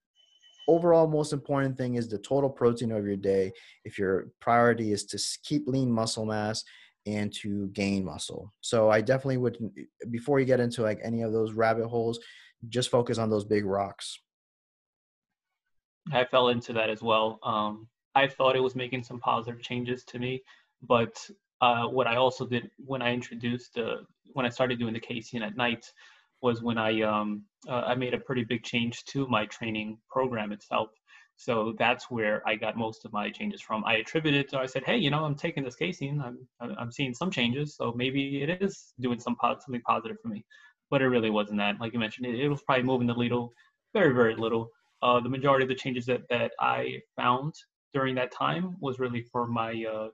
overall 0.68 1.08
most 1.08 1.34
important 1.34 1.78
thing 1.78 1.96
is 1.96 2.08
the 2.08 2.18
total 2.20 2.50
protein 2.50 2.92
of 2.92 3.06
your 3.06 3.16
day. 3.16 3.52
If 3.86 3.98
your 3.98 4.28
priority 4.42 4.92
is 4.92 5.06
to 5.06 5.20
keep 5.44 5.68
lean 5.68 5.92
muscle 5.92 6.26
mass 6.26 6.64
and 7.06 7.34
to 7.42 7.68
gain 7.70 8.06
muscle. 8.06 8.54
So 8.62 8.92
i 8.92 9.02
definitely 9.02 9.38
would 9.38 9.58
before 10.12 10.40
you 10.40 10.46
get 10.46 10.60
into 10.60 10.84
like 10.84 11.00
any 11.04 11.24
of 11.24 11.34
those 11.34 11.54
rabbit 11.54 11.88
holes 11.88 12.20
just 12.70 12.92
focus 12.92 13.18
on 13.18 13.30
those 13.30 13.46
big 13.46 13.66
rocks 13.66 14.20
I 16.14 16.26
fell 16.26 16.50
into 16.50 16.74
that 16.74 16.90
as 16.90 17.02
well. 17.02 17.40
Um, 17.44 17.88
I 18.16 18.28
thought 18.28 18.56
it 18.56 18.64
was 18.64 18.76
making 18.76 19.04
some 19.04 19.20
positive 19.20 19.62
changes 19.62 20.04
to 20.06 20.20
me, 20.20 20.42
but 20.82 21.16
uh, 21.62 21.86
what 21.86 22.08
I 22.08 22.16
also 22.16 22.46
did 22.46 22.70
when 22.78 23.02
I 23.02 23.14
introduced 23.14 23.78
uh, 23.78 23.98
when 24.34 24.46
I 24.46 24.50
started 24.50 24.80
doing 24.80 24.94
the 24.94 25.00
casein 25.00 25.42
at 25.42 25.58
night 25.58 25.86
was 26.42 26.62
when 26.62 26.78
I 26.78 27.02
um, 27.02 27.44
uh, 27.68 27.82
I 27.82 27.96
made 27.96 28.14
a 28.14 28.20
pretty 28.20 28.44
big 28.44 28.64
change 28.64 29.04
to 29.06 29.28
my 29.28 29.46
training 29.48 29.98
program 30.10 30.52
itself. 30.52 30.90
So 31.36 31.76
that's 31.78 32.10
where 32.10 32.42
I 32.48 32.56
got 32.56 32.78
most 32.78 33.06
of 33.06 33.14
my 33.14 33.30
changes 33.30 33.62
from. 33.62 33.86
I 33.86 33.96
attributed 33.98 34.42
it 34.42 34.50
to 34.50 34.60
I 34.60 34.66
said, 34.66 34.84
hey, 34.84 34.98
you 34.98 35.12
know, 35.12 35.24
I'm 35.24 35.36
taking 35.36 35.64
this 35.64 35.76
casein. 35.76 36.22
I'm 36.22 36.48
I'm 36.60 36.92
seeing 36.92 37.14
some 37.14 37.32
changes, 37.32 37.76
so 37.76 37.94
maybe 37.96 38.42
it 38.42 38.62
is 38.62 38.94
doing 39.00 39.20
some 39.20 39.36
something 39.42 39.82
positive 39.82 40.18
for 40.22 40.30
me. 40.30 40.44
But 40.90 41.02
it 41.02 41.08
really 41.08 41.30
wasn't 41.30 41.60
that. 41.60 41.80
Like 41.80 41.94
you 41.94 42.00
mentioned, 42.00 42.28
it, 42.28 42.40
it 42.40 42.50
was 42.50 42.62
probably 42.64 42.84
moving 42.84 43.08
the 43.08 43.14
needle 43.14 43.54
very 43.94 44.14
very 44.14 44.36
little 44.36 44.70
uh, 45.02 45.20
the 45.20 45.30
majority 45.30 45.64
of 45.64 45.70
the 45.70 45.76
changes 45.76 46.06
that, 46.08 46.22
that 46.30 46.52
I 46.60 47.00
found 47.16 47.54
during 47.94 48.16
that 48.16 48.32
time 48.32 48.76
was 48.80 49.00
really 49.00 49.22
for 49.22 49.48
my 49.48 49.86
uh, 49.92 50.08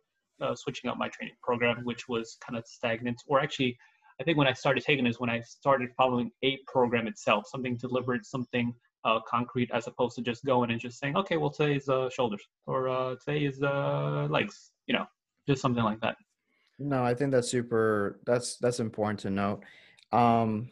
uh, 0.43 0.55
switching 0.55 0.89
up 0.89 0.97
my 0.97 1.10
training 1.10 1.35
program, 1.41 1.84
which 1.84 2.07
was 2.07 2.38
kind 2.45 2.57
of 2.57 2.65
stagnant. 2.68 3.22
Or 3.27 3.39
actually, 3.39 3.77
I 4.19 4.23
think 4.23 4.38
when 4.38 4.47
I 4.47 4.53
started 4.53 4.84
taking 4.84 5.05
is 5.05 5.19
when 5.19 5.30
I 5.30 5.41
started 5.41 5.89
following 5.97 6.31
a 6.43 6.60
program 6.68 7.07
itself, 7.07 7.45
something 7.47 7.77
deliberate, 7.77 8.26
something 8.26 8.73
uh, 9.05 9.19
concrete, 9.27 9.69
as 9.73 9.88
opposed 9.88 10.15
to 10.15 10.22
just 10.22 10.45
going 10.45 10.72
and 10.72 10.80
just 10.80 10.99
saying, 10.99 11.18
okay, 11.18 11.38
well 11.38 11.49
today 11.49 11.76
is 11.76 11.89
uh, 11.89 12.10
shoulders 12.10 12.41
or 12.68 12.89
uh, 12.89 13.15
today 13.26 13.45
is 13.45 13.60
legs, 13.60 14.72
you 14.88 14.93
know, 14.93 15.05
just 15.47 15.61
something 15.61 15.84
like 15.84 15.99
that. 16.01 16.15
No, 16.80 17.03
I 17.03 17.14
think 17.14 17.31
that's 17.31 17.49
super. 17.49 18.19
That's 18.26 18.57
that's 18.57 18.80
important 18.80 19.19
to 19.22 19.30
note. 19.30 19.64
Um, 20.11 20.72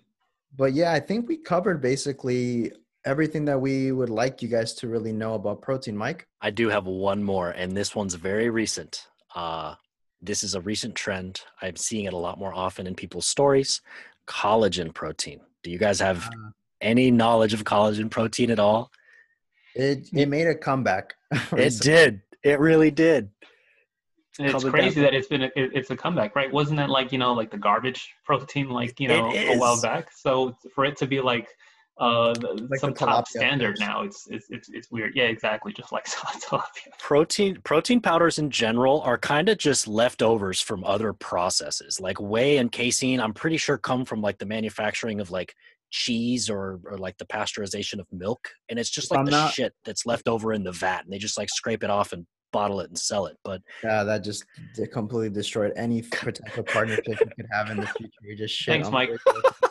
but 0.55 0.73
yeah, 0.73 0.91
I 0.91 0.99
think 0.99 1.27
we 1.27 1.38
covered 1.38 1.81
basically 1.81 2.71
everything 3.05 3.45
that 3.45 3.59
we 3.59 3.91
would 3.91 4.09
like 4.09 4.41
you 4.41 4.47
guys 4.47 4.73
to 4.75 4.87
really 4.87 5.13
know 5.13 5.33
about 5.33 5.61
protein, 5.61 5.97
Mike. 5.97 6.27
I 6.41 6.49
do 6.49 6.69
have 6.69 6.85
one 6.85 7.23
more, 7.23 7.49
and 7.49 7.75
this 7.75 7.95
one's 7.95 8.15
very 8.15 8.49
recent. 8.49 9.07
Uh, 9.35 9.75
this 10.21 10.43
is 10.43 10.55
a 10.55 10.61
recent 10.61 10.95
trend. 10.95 11.41
I'm 11.61 11.75
seeing 11.75 12.05
it 12.05 12.13
a 12.13 12.17
lot 12.17 12.39
more 12.39 12.53
often 12.53 12.87
in 12.87 12.95
people's 12.95 13.27
stories. 13.27 13.81
Collagen 14.27 14.93
protein. 14.93 15.41
Do 15.63 15.71
you 15.71 15.77
guys 15.77 15.99
have 15.99 16.27
uh, 16.27 16.49
any 16.79 17.11
knowledge 17.11 17.53
of 17.53 17.63
collagen 17.63 18.09
protein 18.09 18.51
at 18.51 18.59
all? 18.59 18.91
It 19.73 20.09
it 20.13 20.27
made 20.27 20.47
a 20.47 20.55
comeback. 20.55 21.15
it 21.53 21.79
did. 21.79 22.21
It 22.43 22.59
really 22.59 22.91
did. 22.91 23.29
It's 24.39 24.63
crazy 24.63 25.01
that 25.01 25.13
it's 25.13 25.27
been 25.27 25.43
a, 25.43 25.51
it's 25.55 25.91
a 25.91 25.97
comeback, 25.97 26.35
right? 26.35 26.51
Wasn't 26.51 26.77
that 26.77 26.89
like 26.89 27.11
you 27.11 27.17
know 27.17 27.33
like 27.33 27.51
the 27.51 27.57
garbage 27.57 28.13
protein 28.25 28.69
like 28.69 28.99
you 28.99 29.07
know 29.07 29.31
a 29.31 29.57
while 29.57 29.81
back? 29.81 30.11
So 30.15 30.57
for 30.73 30.85
it 30.85 30.97
to 30.97 31.07
be 31.07 31.21
like 31.21 31.47
uh, 32.01 32.33
the, 32.33 32.47
Like 32.53 32.69
the 32.69 32.77
some 32.79 32.93
top 32.93 33.27
standard 33.27 33.77
fish. 33.77 33.87
now. 33.87 34.01
It's, 34.03 34.27
it's 34.29 34.47
it's 34.49 34.69
it's 34.69 34.91
weird. 34.91 35.13
Yeah, 35.15 35.25
exactly. 35.25 35.71
Just 35.71 35.91
like 35.91 36.05
tilapia. 36.41 36.63
protein 36.99 37.59
protein 37.63 38.01
powders 38.01 38.39
in 38.39 38.49
general 38.49 39.01
are 39.01 39.17
kind 39.17 39.47
of 39.49 39.57
just 39.57 39.87
leftovers 39.87 40.59
from 40.59 40.83
other 40.83 41.13
processes 41.13 41.99
like 41.99 42.19
whey 42.19 42.57
and 42.57 42.71
casein 42.71 43.19
i'm 43.19 43.33
pretty 43.33 43.57
sure 43.57 43.77
come 43.77 44.03
from 44.05 44.21
like 44.21 44.37
the 44.39 44.45
manufacturing 44.45 45.19
of 45.19 45.31
like 45.31 45.53
cheese 45.91 46.49
or 46.49 46.79
or 46.85 46.97
like 46.97 47.17
the 47.17 47.25
pasteurization 47.25 47.99
of 47.99 48.07
milk 48.11 48.47
and 48.69 48.79
it's 48.79 48.89
just 48.89 49.11
like 49.11 49.19
I'm 49.19 49.25
the 49.25 49.31
not- 49.31 49.53
shit 49.53 49.73
that's 49.85 50.05
left 50.05 50.27
over 50.27 50.53
in 50.53 50.63
the 50.63 50.71
vat 50.71 51.01
and 51.03 51.11
they 51.13 51.17
just 51.17 51.37
like 51.37 51.49
scrape 51.49 51.83
it 51.83 51.89
off 51.89 52.13
and 52.13 52.25
bottle 52.53 52.79
it 52.81 52.89
and 52.89 52.97
sell 52.97 53.25
it 53.27 53.37
but 53.43 53.61
Yeah, 53.83 54.03
that 54.03 54.23
just 54.23 54.43
completely 54.91 55.29
destroyed 55.29 55.71
any 55.75 56.01
potential 56.11 56.63
partnership 56.63 57.05
you 57.07 57.15
could 57.15 57.47
have 57.51 57.69
in 57.69 57.77
the 57.77 57.87
future. 57.87 58.11
You 58.23 58.35
just 58.37 58.53
shit 58.55 58.73
Thanks, 58.73 58.87
on 58.87 58.93
Mike. 58.93 59.09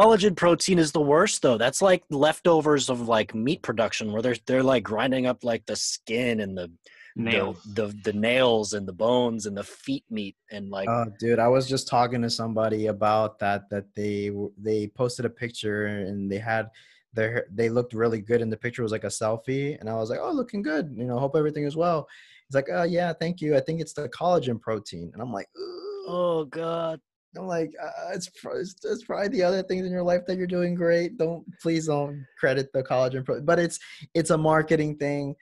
the- 0.00 0.06
collagen 0.06 0.36
protein 0.36 0.78
is 0.78 0.92
the 0.92 1.00
worst 1.00 1.42
though 1.42 1.58
that's 1.58 1.82
like 1.82 2.02
leftovers 2.10 2.88
of 2.88 3.08
like 3.08 3.34
meat 3.34 3.62
production 3.62 4.12
where 4.12 4.22
they're 4.22 4.36
they're 4.46 4.62
like 4.62 4.82
grinding 4.82 5.26
up 5.26 5.44
like 5.44 5.64
the 5.66 5.76
skin 5.76 6.40
and 6.40 6.56
the 6.56 6.70
Nails. 7.16 7.60
the, 7.74 7.86
the 7.86 7.96
the 8.04 8.12
nails 8.12 8.74
and 8.74 8.86
the 8.86 8.92
bones 8.92 9.46
and 9.46 9.56
the 9.56 9.64
feet 9.64 10.04
meat 10.08 10.36
and 10.52 10.70
like 10.70 10.88
Oh, 10.88 11.06
dude, 11.18 11.40
I 11.40 11.48
was 11.48 11.68
just 11.68 11.88
talking 11.88 12.22
to 12.22 12.30
somebody 12.30 12.86
about 12.86 13.40
that. 13.40 13.68
That 13.70 13.92
they 13.96 14.30
they 14.56 14.86
posted 14.86 15.24
a 15.24 15.30
picture 15.30 15.86
and 15.86 16.30
they 16.30 16.38
had 16.38 16.68
their 17.14 17.46
they 17.52 17.70
looked 17.70 17.92
really 17.92 18.20
good, 18.20 18.40
and 18.40 18.52
the 18.52 18.56
picture 18.56 18.84
was 18.84 18.92
like 18.92 19.02
a 19.02 19.08
selfie, 19.08 19.76
and 19.80 19.90
I 19.90 19.94
was 19.94 20.10
like, 20.10 20.20
oh, 20.22 20.30
looking 20.30 20.62
good. 20.62 20.94
You 20.96 21.06
know, 21.06 21.18
hope 21.18 21.34
everything 21.34 21.64
is 21.64 21.76
well. 21.76 22.06
He's 22.46 22.54
like, 22.54 22.68
oh 22.70 22.84
yeah, 22.84 23.12
thank 23.12 23.40
you. 23.40 23.56
I 23.56 23.60
think 23.60 23.80
it's 23.80 23.94
the 23.94 24.08
collagen 24.10 24.60
protein, 24.60 25.10
and 25.12 25.20
I'm 25.20 25.32
like, 25.32 25.48
Ugh. 25.56 26.04
oh 26.06 26.44
god 26.48 27.00
I'm 27.36 27.46
like, 27.46 27.74
uh, 27.82 28.12
it's, 28.14 28.30
it's 28.44 28.84
it's 28.84 29.04
probably 29.04 29.28
the 29.28 29.42
other 29.42 29.62
things 29.62 29.84
in 29.86 29.92
your 29.92 30.02
life 30.02 30.22
that 30.26 30.38
you're 30.38 30.46
doing 30.46 30.74
great. 30.74 31.18
Don't 31.18 31.44
please 31.60 31.86
don't 31.86 32.24
credit 32.38 32.72
the 32.72 32.82
collagen, 32.82 33.24
pro- 33.24 33.42
but 33.42 33.58
it's 33.58 33.78
it's 34.14 34.30
a 34.30 34.38
marketing 34.38 34.96
thing. 34.96 35.34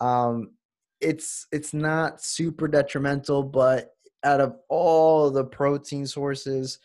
Um, 0.00 0.52
it's 1.00 1.46
it's 1.50 1.74
not 1.74 2.22
super 2.22 2.68
detrimental, 2.68 3.42
but 3.42 3.90
out 4.24 4.40
of 4.40 4.56
all 4.68 5.30
the 5.30 5.44
protein 5.44 6.06
sources, 6.06 6.78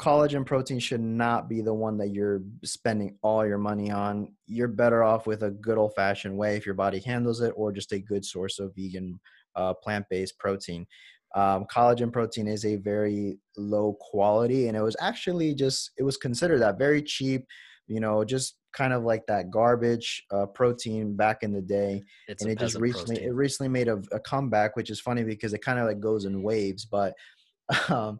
collagen 0.00 0.44
protein 0.44 0.80
should 0.80 1.00
not 1.00 1.48
be 1.48 1.60
the 1.60 1.72
one 1.72 1.96
that 1.98 2.08
you're 2.08 2.42
spending 2.64 3.16
all 3.22 3.46
your 3.46 3.58
money 3.58 3.90
on. 3.90 4.32
You're 4.46 4.66
better 4.66 5.04
off 5.04 5.28
with 5.28 5.44
a 5.44 5.52
good 5.52 5.78
old 5.78 5.94
fashioned 5.94 6.36
whey 6.36 6.56
if 6.56 6.66
your 6.66 6.74
body 6.74 6.98
handles 6.98 7.40
it, 7.40 7.52
or 7.56 7.70
just 7.70 7.92
a 7.92 8.00
good 8.00 8.24
source 8.24 8.58
of 8.58 8.74
vegan 8.74 9.20
uh, 9.54 9.74
plant 9.74 10.06
based 10.10 10.38
protein 10.38 10.86
um, 11.34 11.66
collagen 11.72 12.12
protein 12.12 12.46
is 12.46 12.64
a 12.64 12.76
very 12.76 13.38
low 13.56 13.96
quality 14.00 14.68
and 14.68 14.76
it 14.76 14.82
was 14.82 14.96
actually 15.00 15.54
just 15.54 15.90
it 15.98 16.02
was 16.02 16.16
considered 16.16 16.60
that 16.60 16.78
very 16.78 17.02
cheap 17.02 17.44
you 17.86 18.00
know 18.00 18.24
just 18.24 18.56
kind 18.72 18.92
of 18.92 19.02
like 19.02 19.26
that 19.26 19.50
garbage 19.50 20.22
uh, 20.30 20.46
protein 20.46 21.16
back 21.16 21.42
in 21.42 21.52
the 21.52 21.60
day 21.60 22.02
it's 22.28 22.42
and 22.42 22.50
it 22.50 22.58
just 22.58 22.76
recently 22.76 23.16
protein. 23.16 23.28
it 23.30 23.34
recently 23.34 23.68
made 23.68 23.88
a, 23.88 24.00
a 24.12 24.20
comeback 24.20 24.76
which 24.76 24.90
is 24.90 25.00
funny 25.00 25.24
because 25.24 25.52
it 25.52 25.62
kind 25.62 25.78
of 25.78 25.86
like 25.86 26.00
goes 26.00 26.24
in 26.24 26.42
waves 26.42 26.84
but 26.84 27.14
um 27.88 28.18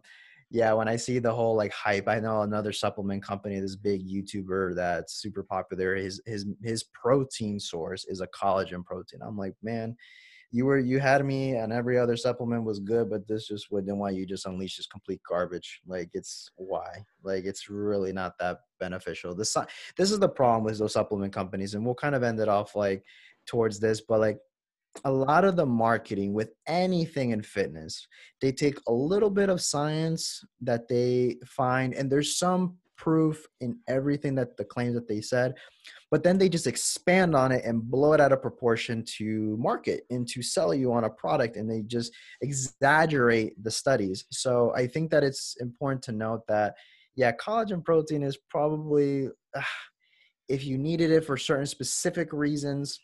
yeah 0.51 0.73
when 0.73 0.87
i 0.87 0.95
see 0.95 1.19
the 1.19 1.33
whole 1.33 1.55
like 1.55 1.71
hype 1.71 2.07
i 2.07 2.19
know 2.19 2.41
another 2.41 2.73
supplement 2.73 3.23
company 3.23 3.59
this 3.59 3.75
big 3.75 4.07
youtuber 4.07 4.75
that's 4.75 5.13
super 5.21 5.43
popular 5.43 5.95
his 5.95 6.21
his 6.25 6.45
his 6.63 6.83
protein 6.93 7.59
source 7.59 8.05
is 8.05 8.21
a 8.21 8.27
collagen 8.27 8.83
protein 8.83 9.19
i'm 9.23 9.37
like 9.37 9.53
man 9.61 9.95
you 10.51 10.65
were 10.65 10.79
you 10.79 10.99
had 10.99 11.23
me 11.25 11.55
and 11.55 11.71
every 11.71 11.97
other 11.97 12.17
supplement 12.17 12.63
was 12.63 12.79
good 12.79 13.09
but 13.09 13.27
this 13.27 13.47
just 13.47 13.71
wouldn't 13.71 13.97
why 13.97 14.09
you 14.09 14.25
just 14.25 14.45
unleash 14.45 14.77
this 14.77 14.87
complete 14.87 15.21
garbage. 15.27 15.81
Like 15.85 16.09
it's 16.13 16.49
why? 16.55 17.05
Like 17.23 17.45
it's 17.45 17.69
really 17.69 18.11
not 18.11 18.33
that 18.39 18.61
beneficial. 18.79 19.35
This 19.35 19.55
this 19.97 20.11
is 20.11 20.19
the 20.19 20.29
problem 20.29 20.63
with 20.63 20.79
those 20.79 20.93
supplement 20.93 21.33
companies 21.33 21.75
and 21.75 21.85
we'll 21.85 21.95
kind 21.95 22.15
of 22.15 22.23
end 22.23 22.39
it 22.39 22.49
off 22.49 22.75
like 22.75 23.03
towards 23.45 23.79
this 23.79 24.01
but 24.01 24.19
like 24.19 24.39
a 25.05 25.11
lot 25.11 25.45
of 25.45 25.55
the 25.55 25.65
marketing 25.65 26.33
with 26.33 26.53
anything 26.67 27.29
in 27.31 27.41
fitness 27.43 28.07
they 28.41 28.51
take 28.51 28.77
a 28.87 28.91
little 28.91 29.29
bit 29.29 29.49
of 29.49 29.61
science 29.61 30.43
that 30.61 30.87
they 30.87 31.37
find 31.45 31.93
and 31.93 32.11
there's 32.11 32.37
some 32.37 32.75
proof 32.97 33.47
in 33.61 33.77
everything 33.87 34.35
that 34.35 34.57
the 34.57 34.65
claims 34.65 34.93
that 34.93 35.07
they 35.07 35.21
said 35.21 35.55
but 36.11 36.23
then 36.23 36.37
they 36.37 36.49
just 36.49 36.67
expand 36.67 37.35
on 37.35 37.51
it 37.51 37.63
and 37.65 37.89
blow 37.89 38.13
it 38.13 38.21
out 38.21 38.31
of 38.31 38.41
proportion 38.41 39.03
to 39.17 39.55
market 39.57 40.05
and 40.09 40.27
to 40.27 40.41
sell 40.41 40.73
you 40.73 40.91
on 40.91 41.03
a 41.03 41.09
product 41.09 41.55
and 41.55 41.69
they 41.69 41.81
just 41.83 42.11
exaggerate 42.41 43.61
the 43.63 43.71
studies 43.71 44.25
so 44.31 44.73
i 44.75 44.85
think 44.87 45.09
that 45.09 45.23
it's 45.23 45.55
important 45.59 46.01
to 46.01 46.11
note 46.11 46.41
that 46.47 46.75
yeah 47.15 47.31
collagen 47.33 47.83
protein 47.83 48.23
is 48.23 48.37
probably 48.49 49.27
uh, 49.55 49.61
if 50.47 50.65
you 50.65 50.79
needed 50.79 51.11
it 51.11 51.23
for 51.23 51.37
certain 51.37 51.67
specific 51.67 52.33
reasons 52.33 52.99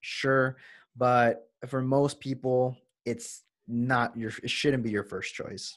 sure 0.00 0.56
but 0.96 1.48
for 1.68 1.82
most 1.82 2.20
people 2.20 2.76
it's 3.04 3.42
not 3.68 4.16
your 4.16 4.32
it 4.42 4.50
shouldn't 4.50 4.82
be 4.82 4.90
your 4.90 5.04
first 5.04 5.34
choice 5.34 5.76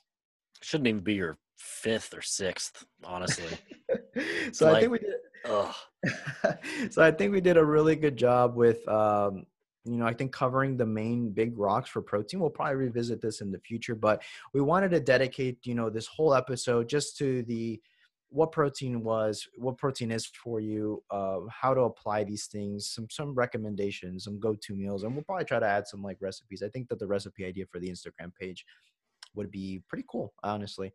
shouldn't 0.62 0.88
even 0.88 1.02
be 1.02 1.16
your 1.16 1.38
fifth 1.58 2.14
or 2.14 2.22
sixth 2.22 2.86
honestly 3.04 3.58
so 4.54 4.74
i 4.74 4.80
think 4.80 4.92
we 4.92 5.00
did 5.00 5.10
Ugh. 5.10 5.27
so 6.90 7.02
I 7.02 7.12
think 7.12 7.32
we 7.32 7.42
did 7.42 7.58
a 7.58 7.66
really 7.66 7.96
good 7.96 8.18
job 8.18 8.56
with, 8.56 8.88
um, 8.88 9.46
you 9.86 9.98
know, 9.98 10.06
I 10.06 10.14
think 10.14 10.32
covering 10.32 10.78
the 10.78 10.86
main 10.86 11.30
big 11.32 11.58
rocks 11.58 11.90
for 11.90 12.02
protein. 12.02 12.40
We'll 12.40 12.50
probably 12.50 12.76
revisit 12.76 13.22
this 13.22 13.42
in 13.42 13.52
the 13.52 13.60
future, 13.60 13.96
but 13.96 14.22
we 14.54 14.62
wanted 14.62 14.92
to 14.92 15.00
dedicate, 15.00 15.60
you 15.66 15.76
know, 15.76 15.90
this 15.90 16.08
whole 16.08 16.34
episode 16.34 16.90
just 16.90 17.18
to 17.18 17.44
the 17.44 17.82
what 18.30 18.52
protein 18.52 19.04
was, 19.04 19.48
what 19.56 19.78
protein 19.78 20.12
is 20.12 20.26
for 20.26 20.60
you, 20.60 21.02
uh, 21.12 21.40
how 21.50 21.74
to 21.74 21.82
apply 21.82 22.24
these 22.24 22.48
things, 22.48 22.90
some 22.90 23.08
some 23.10 23.34
recommendations, 23.34 24.26
some 24.26 24.40
go-to 24.40 24.76
meals, 24.76 25.04
and 25.04 25.14
we'll 25.14 25.24
probably 25.24 25.46
try 25.46 25.60
to 25.60 25.66
add 25.66 25.88
some 25.88 26.04
like 26.04 26.18
recipes. 26.20 26.62
I 26.62 26.70
think 26.70 26.90
that 26.90 27.00
the 27.00 27.08
recipe 27.08 27.46
idea 27.46 27.66
for 27.66 27.80
the 27.80 27.90
Instagram 27.90 28.34
page 28.40 28.66
would 29.34 29.50
be 29.50 29.82
pretty 29.88 30.04
cool, 30.10 30.34
honestly. 30.44 30.92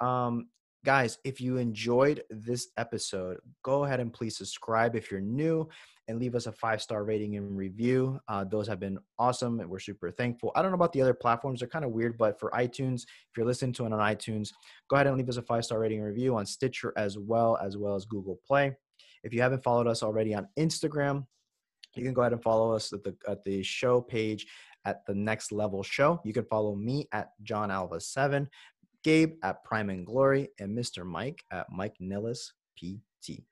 Um, 0.00 0.48
guys, 0.88 1.18
if 1.22 1.38
you 1.38 1.58
enjoyed 1.58 2.22
this 2.30 2.68
episode, 2.78 3.36
go 3.62 3.84
ahead 3.84 4.00
and 4.00 4.10
please 4.10 4.38
subscribe 4.38 4.96
if 4.96 5.10
you're 5.10 5.20
new 5.20 5.68
and 6.08 6.18
leave 6.18 6.34
us 6.34 6.46
a 6.46 6.52
five 6.52 6.80
star 6.80 7.04
rating 7.04 7.36
and 7.36 7.58
review. 7.58 8.18
Uh, 8.26 8.42
those 8.42 8.66
have 8.66 8.80
been 8.80 8.98
awesome 9.18 9.60
and 9.60 9.68
we're 9.68 9.78
super 9.78 10.10
thankful. 10.10 10.50
I 10.56 10.62
don't 10.62 10.70
know 10.70 10.76
about 10.76 10.94
the 10.94 11.02
other 11.02 11.12
platforms, 11.12 11.60
they're 11.60 11.68
kind 11.68 11.84
of 11.84 11.90
weird, 11.90 12.16
but 12.16 12.40
for 12.40 12.50
iTunes, 12.52 13.02
if 13.02 13.36
you're 13.36 13.44
listening 13.44 13.74
to 13.74 13.84
it 13.84 13.92
on 13.92 13.98
iTunes, 13.98 14.48
go 14.88 14.96
ahead 14.96 15.06
and 15.06 15.18
leave 15.18 15.28
us 15.28 15.36
a 15.36 15.42
five 15.42 15.62
star 15.62 15.78
rating 15.78 15.98
and 15.98 16.06
review 16.06 16.34
on 16.38 16.46
Stitcher 16.46 16.94
as 16.96 17.18
well, 17.18 17.58
as 17.62 17.76
well 17.76 17.94
as 17.94 18.06
Google 18.06 18.40
Play. 18.46 18.74
If 19.22 19.34
you 19.34 19.42
haven't 19.42 19.62
followed 19.62 19.88
us 19.88 20.02
already 20.02 20.34
on 20.34 20.48
Instagram, 20.58 21.26
you 21.96 22.02
can 22.02 22.14
go 22.14 22.22
ahead 22.22 22.32
and 22.32 22.42
follow 22.42 22.72
us 22.72 22.94
at 22.94 23.04
the 23.04 23.14
at 23.28 23.44
the 23.44 23.62
show 23.62 24.00
page 24.00 24.46
at 24.84 25.04
the 25.06 25.14
next 25.14 25.52
level 25.52 25.82
show. 25.82 26.20
You 26.24 26.32
can 26.32 26.44
follow 26.44 26.74
me 26.74 27.08
at 27.12 27.32
Jon 27.42 27.70
Alva 27.70 28.00
seven, 28.00 28.48
Gabe 29.04 29.34
at 29.42 29.64
Prime 29.64 29.90
and 29.90 30.06
Glory, 30.06 30.48
and 30.58 30.76
Mr. 30.76 31.04
Mike 31.04 31.44
at 31.50 31.66
Mike 31.70 31.96
Nilles 32.00 32.52
PT. 32.76 33.42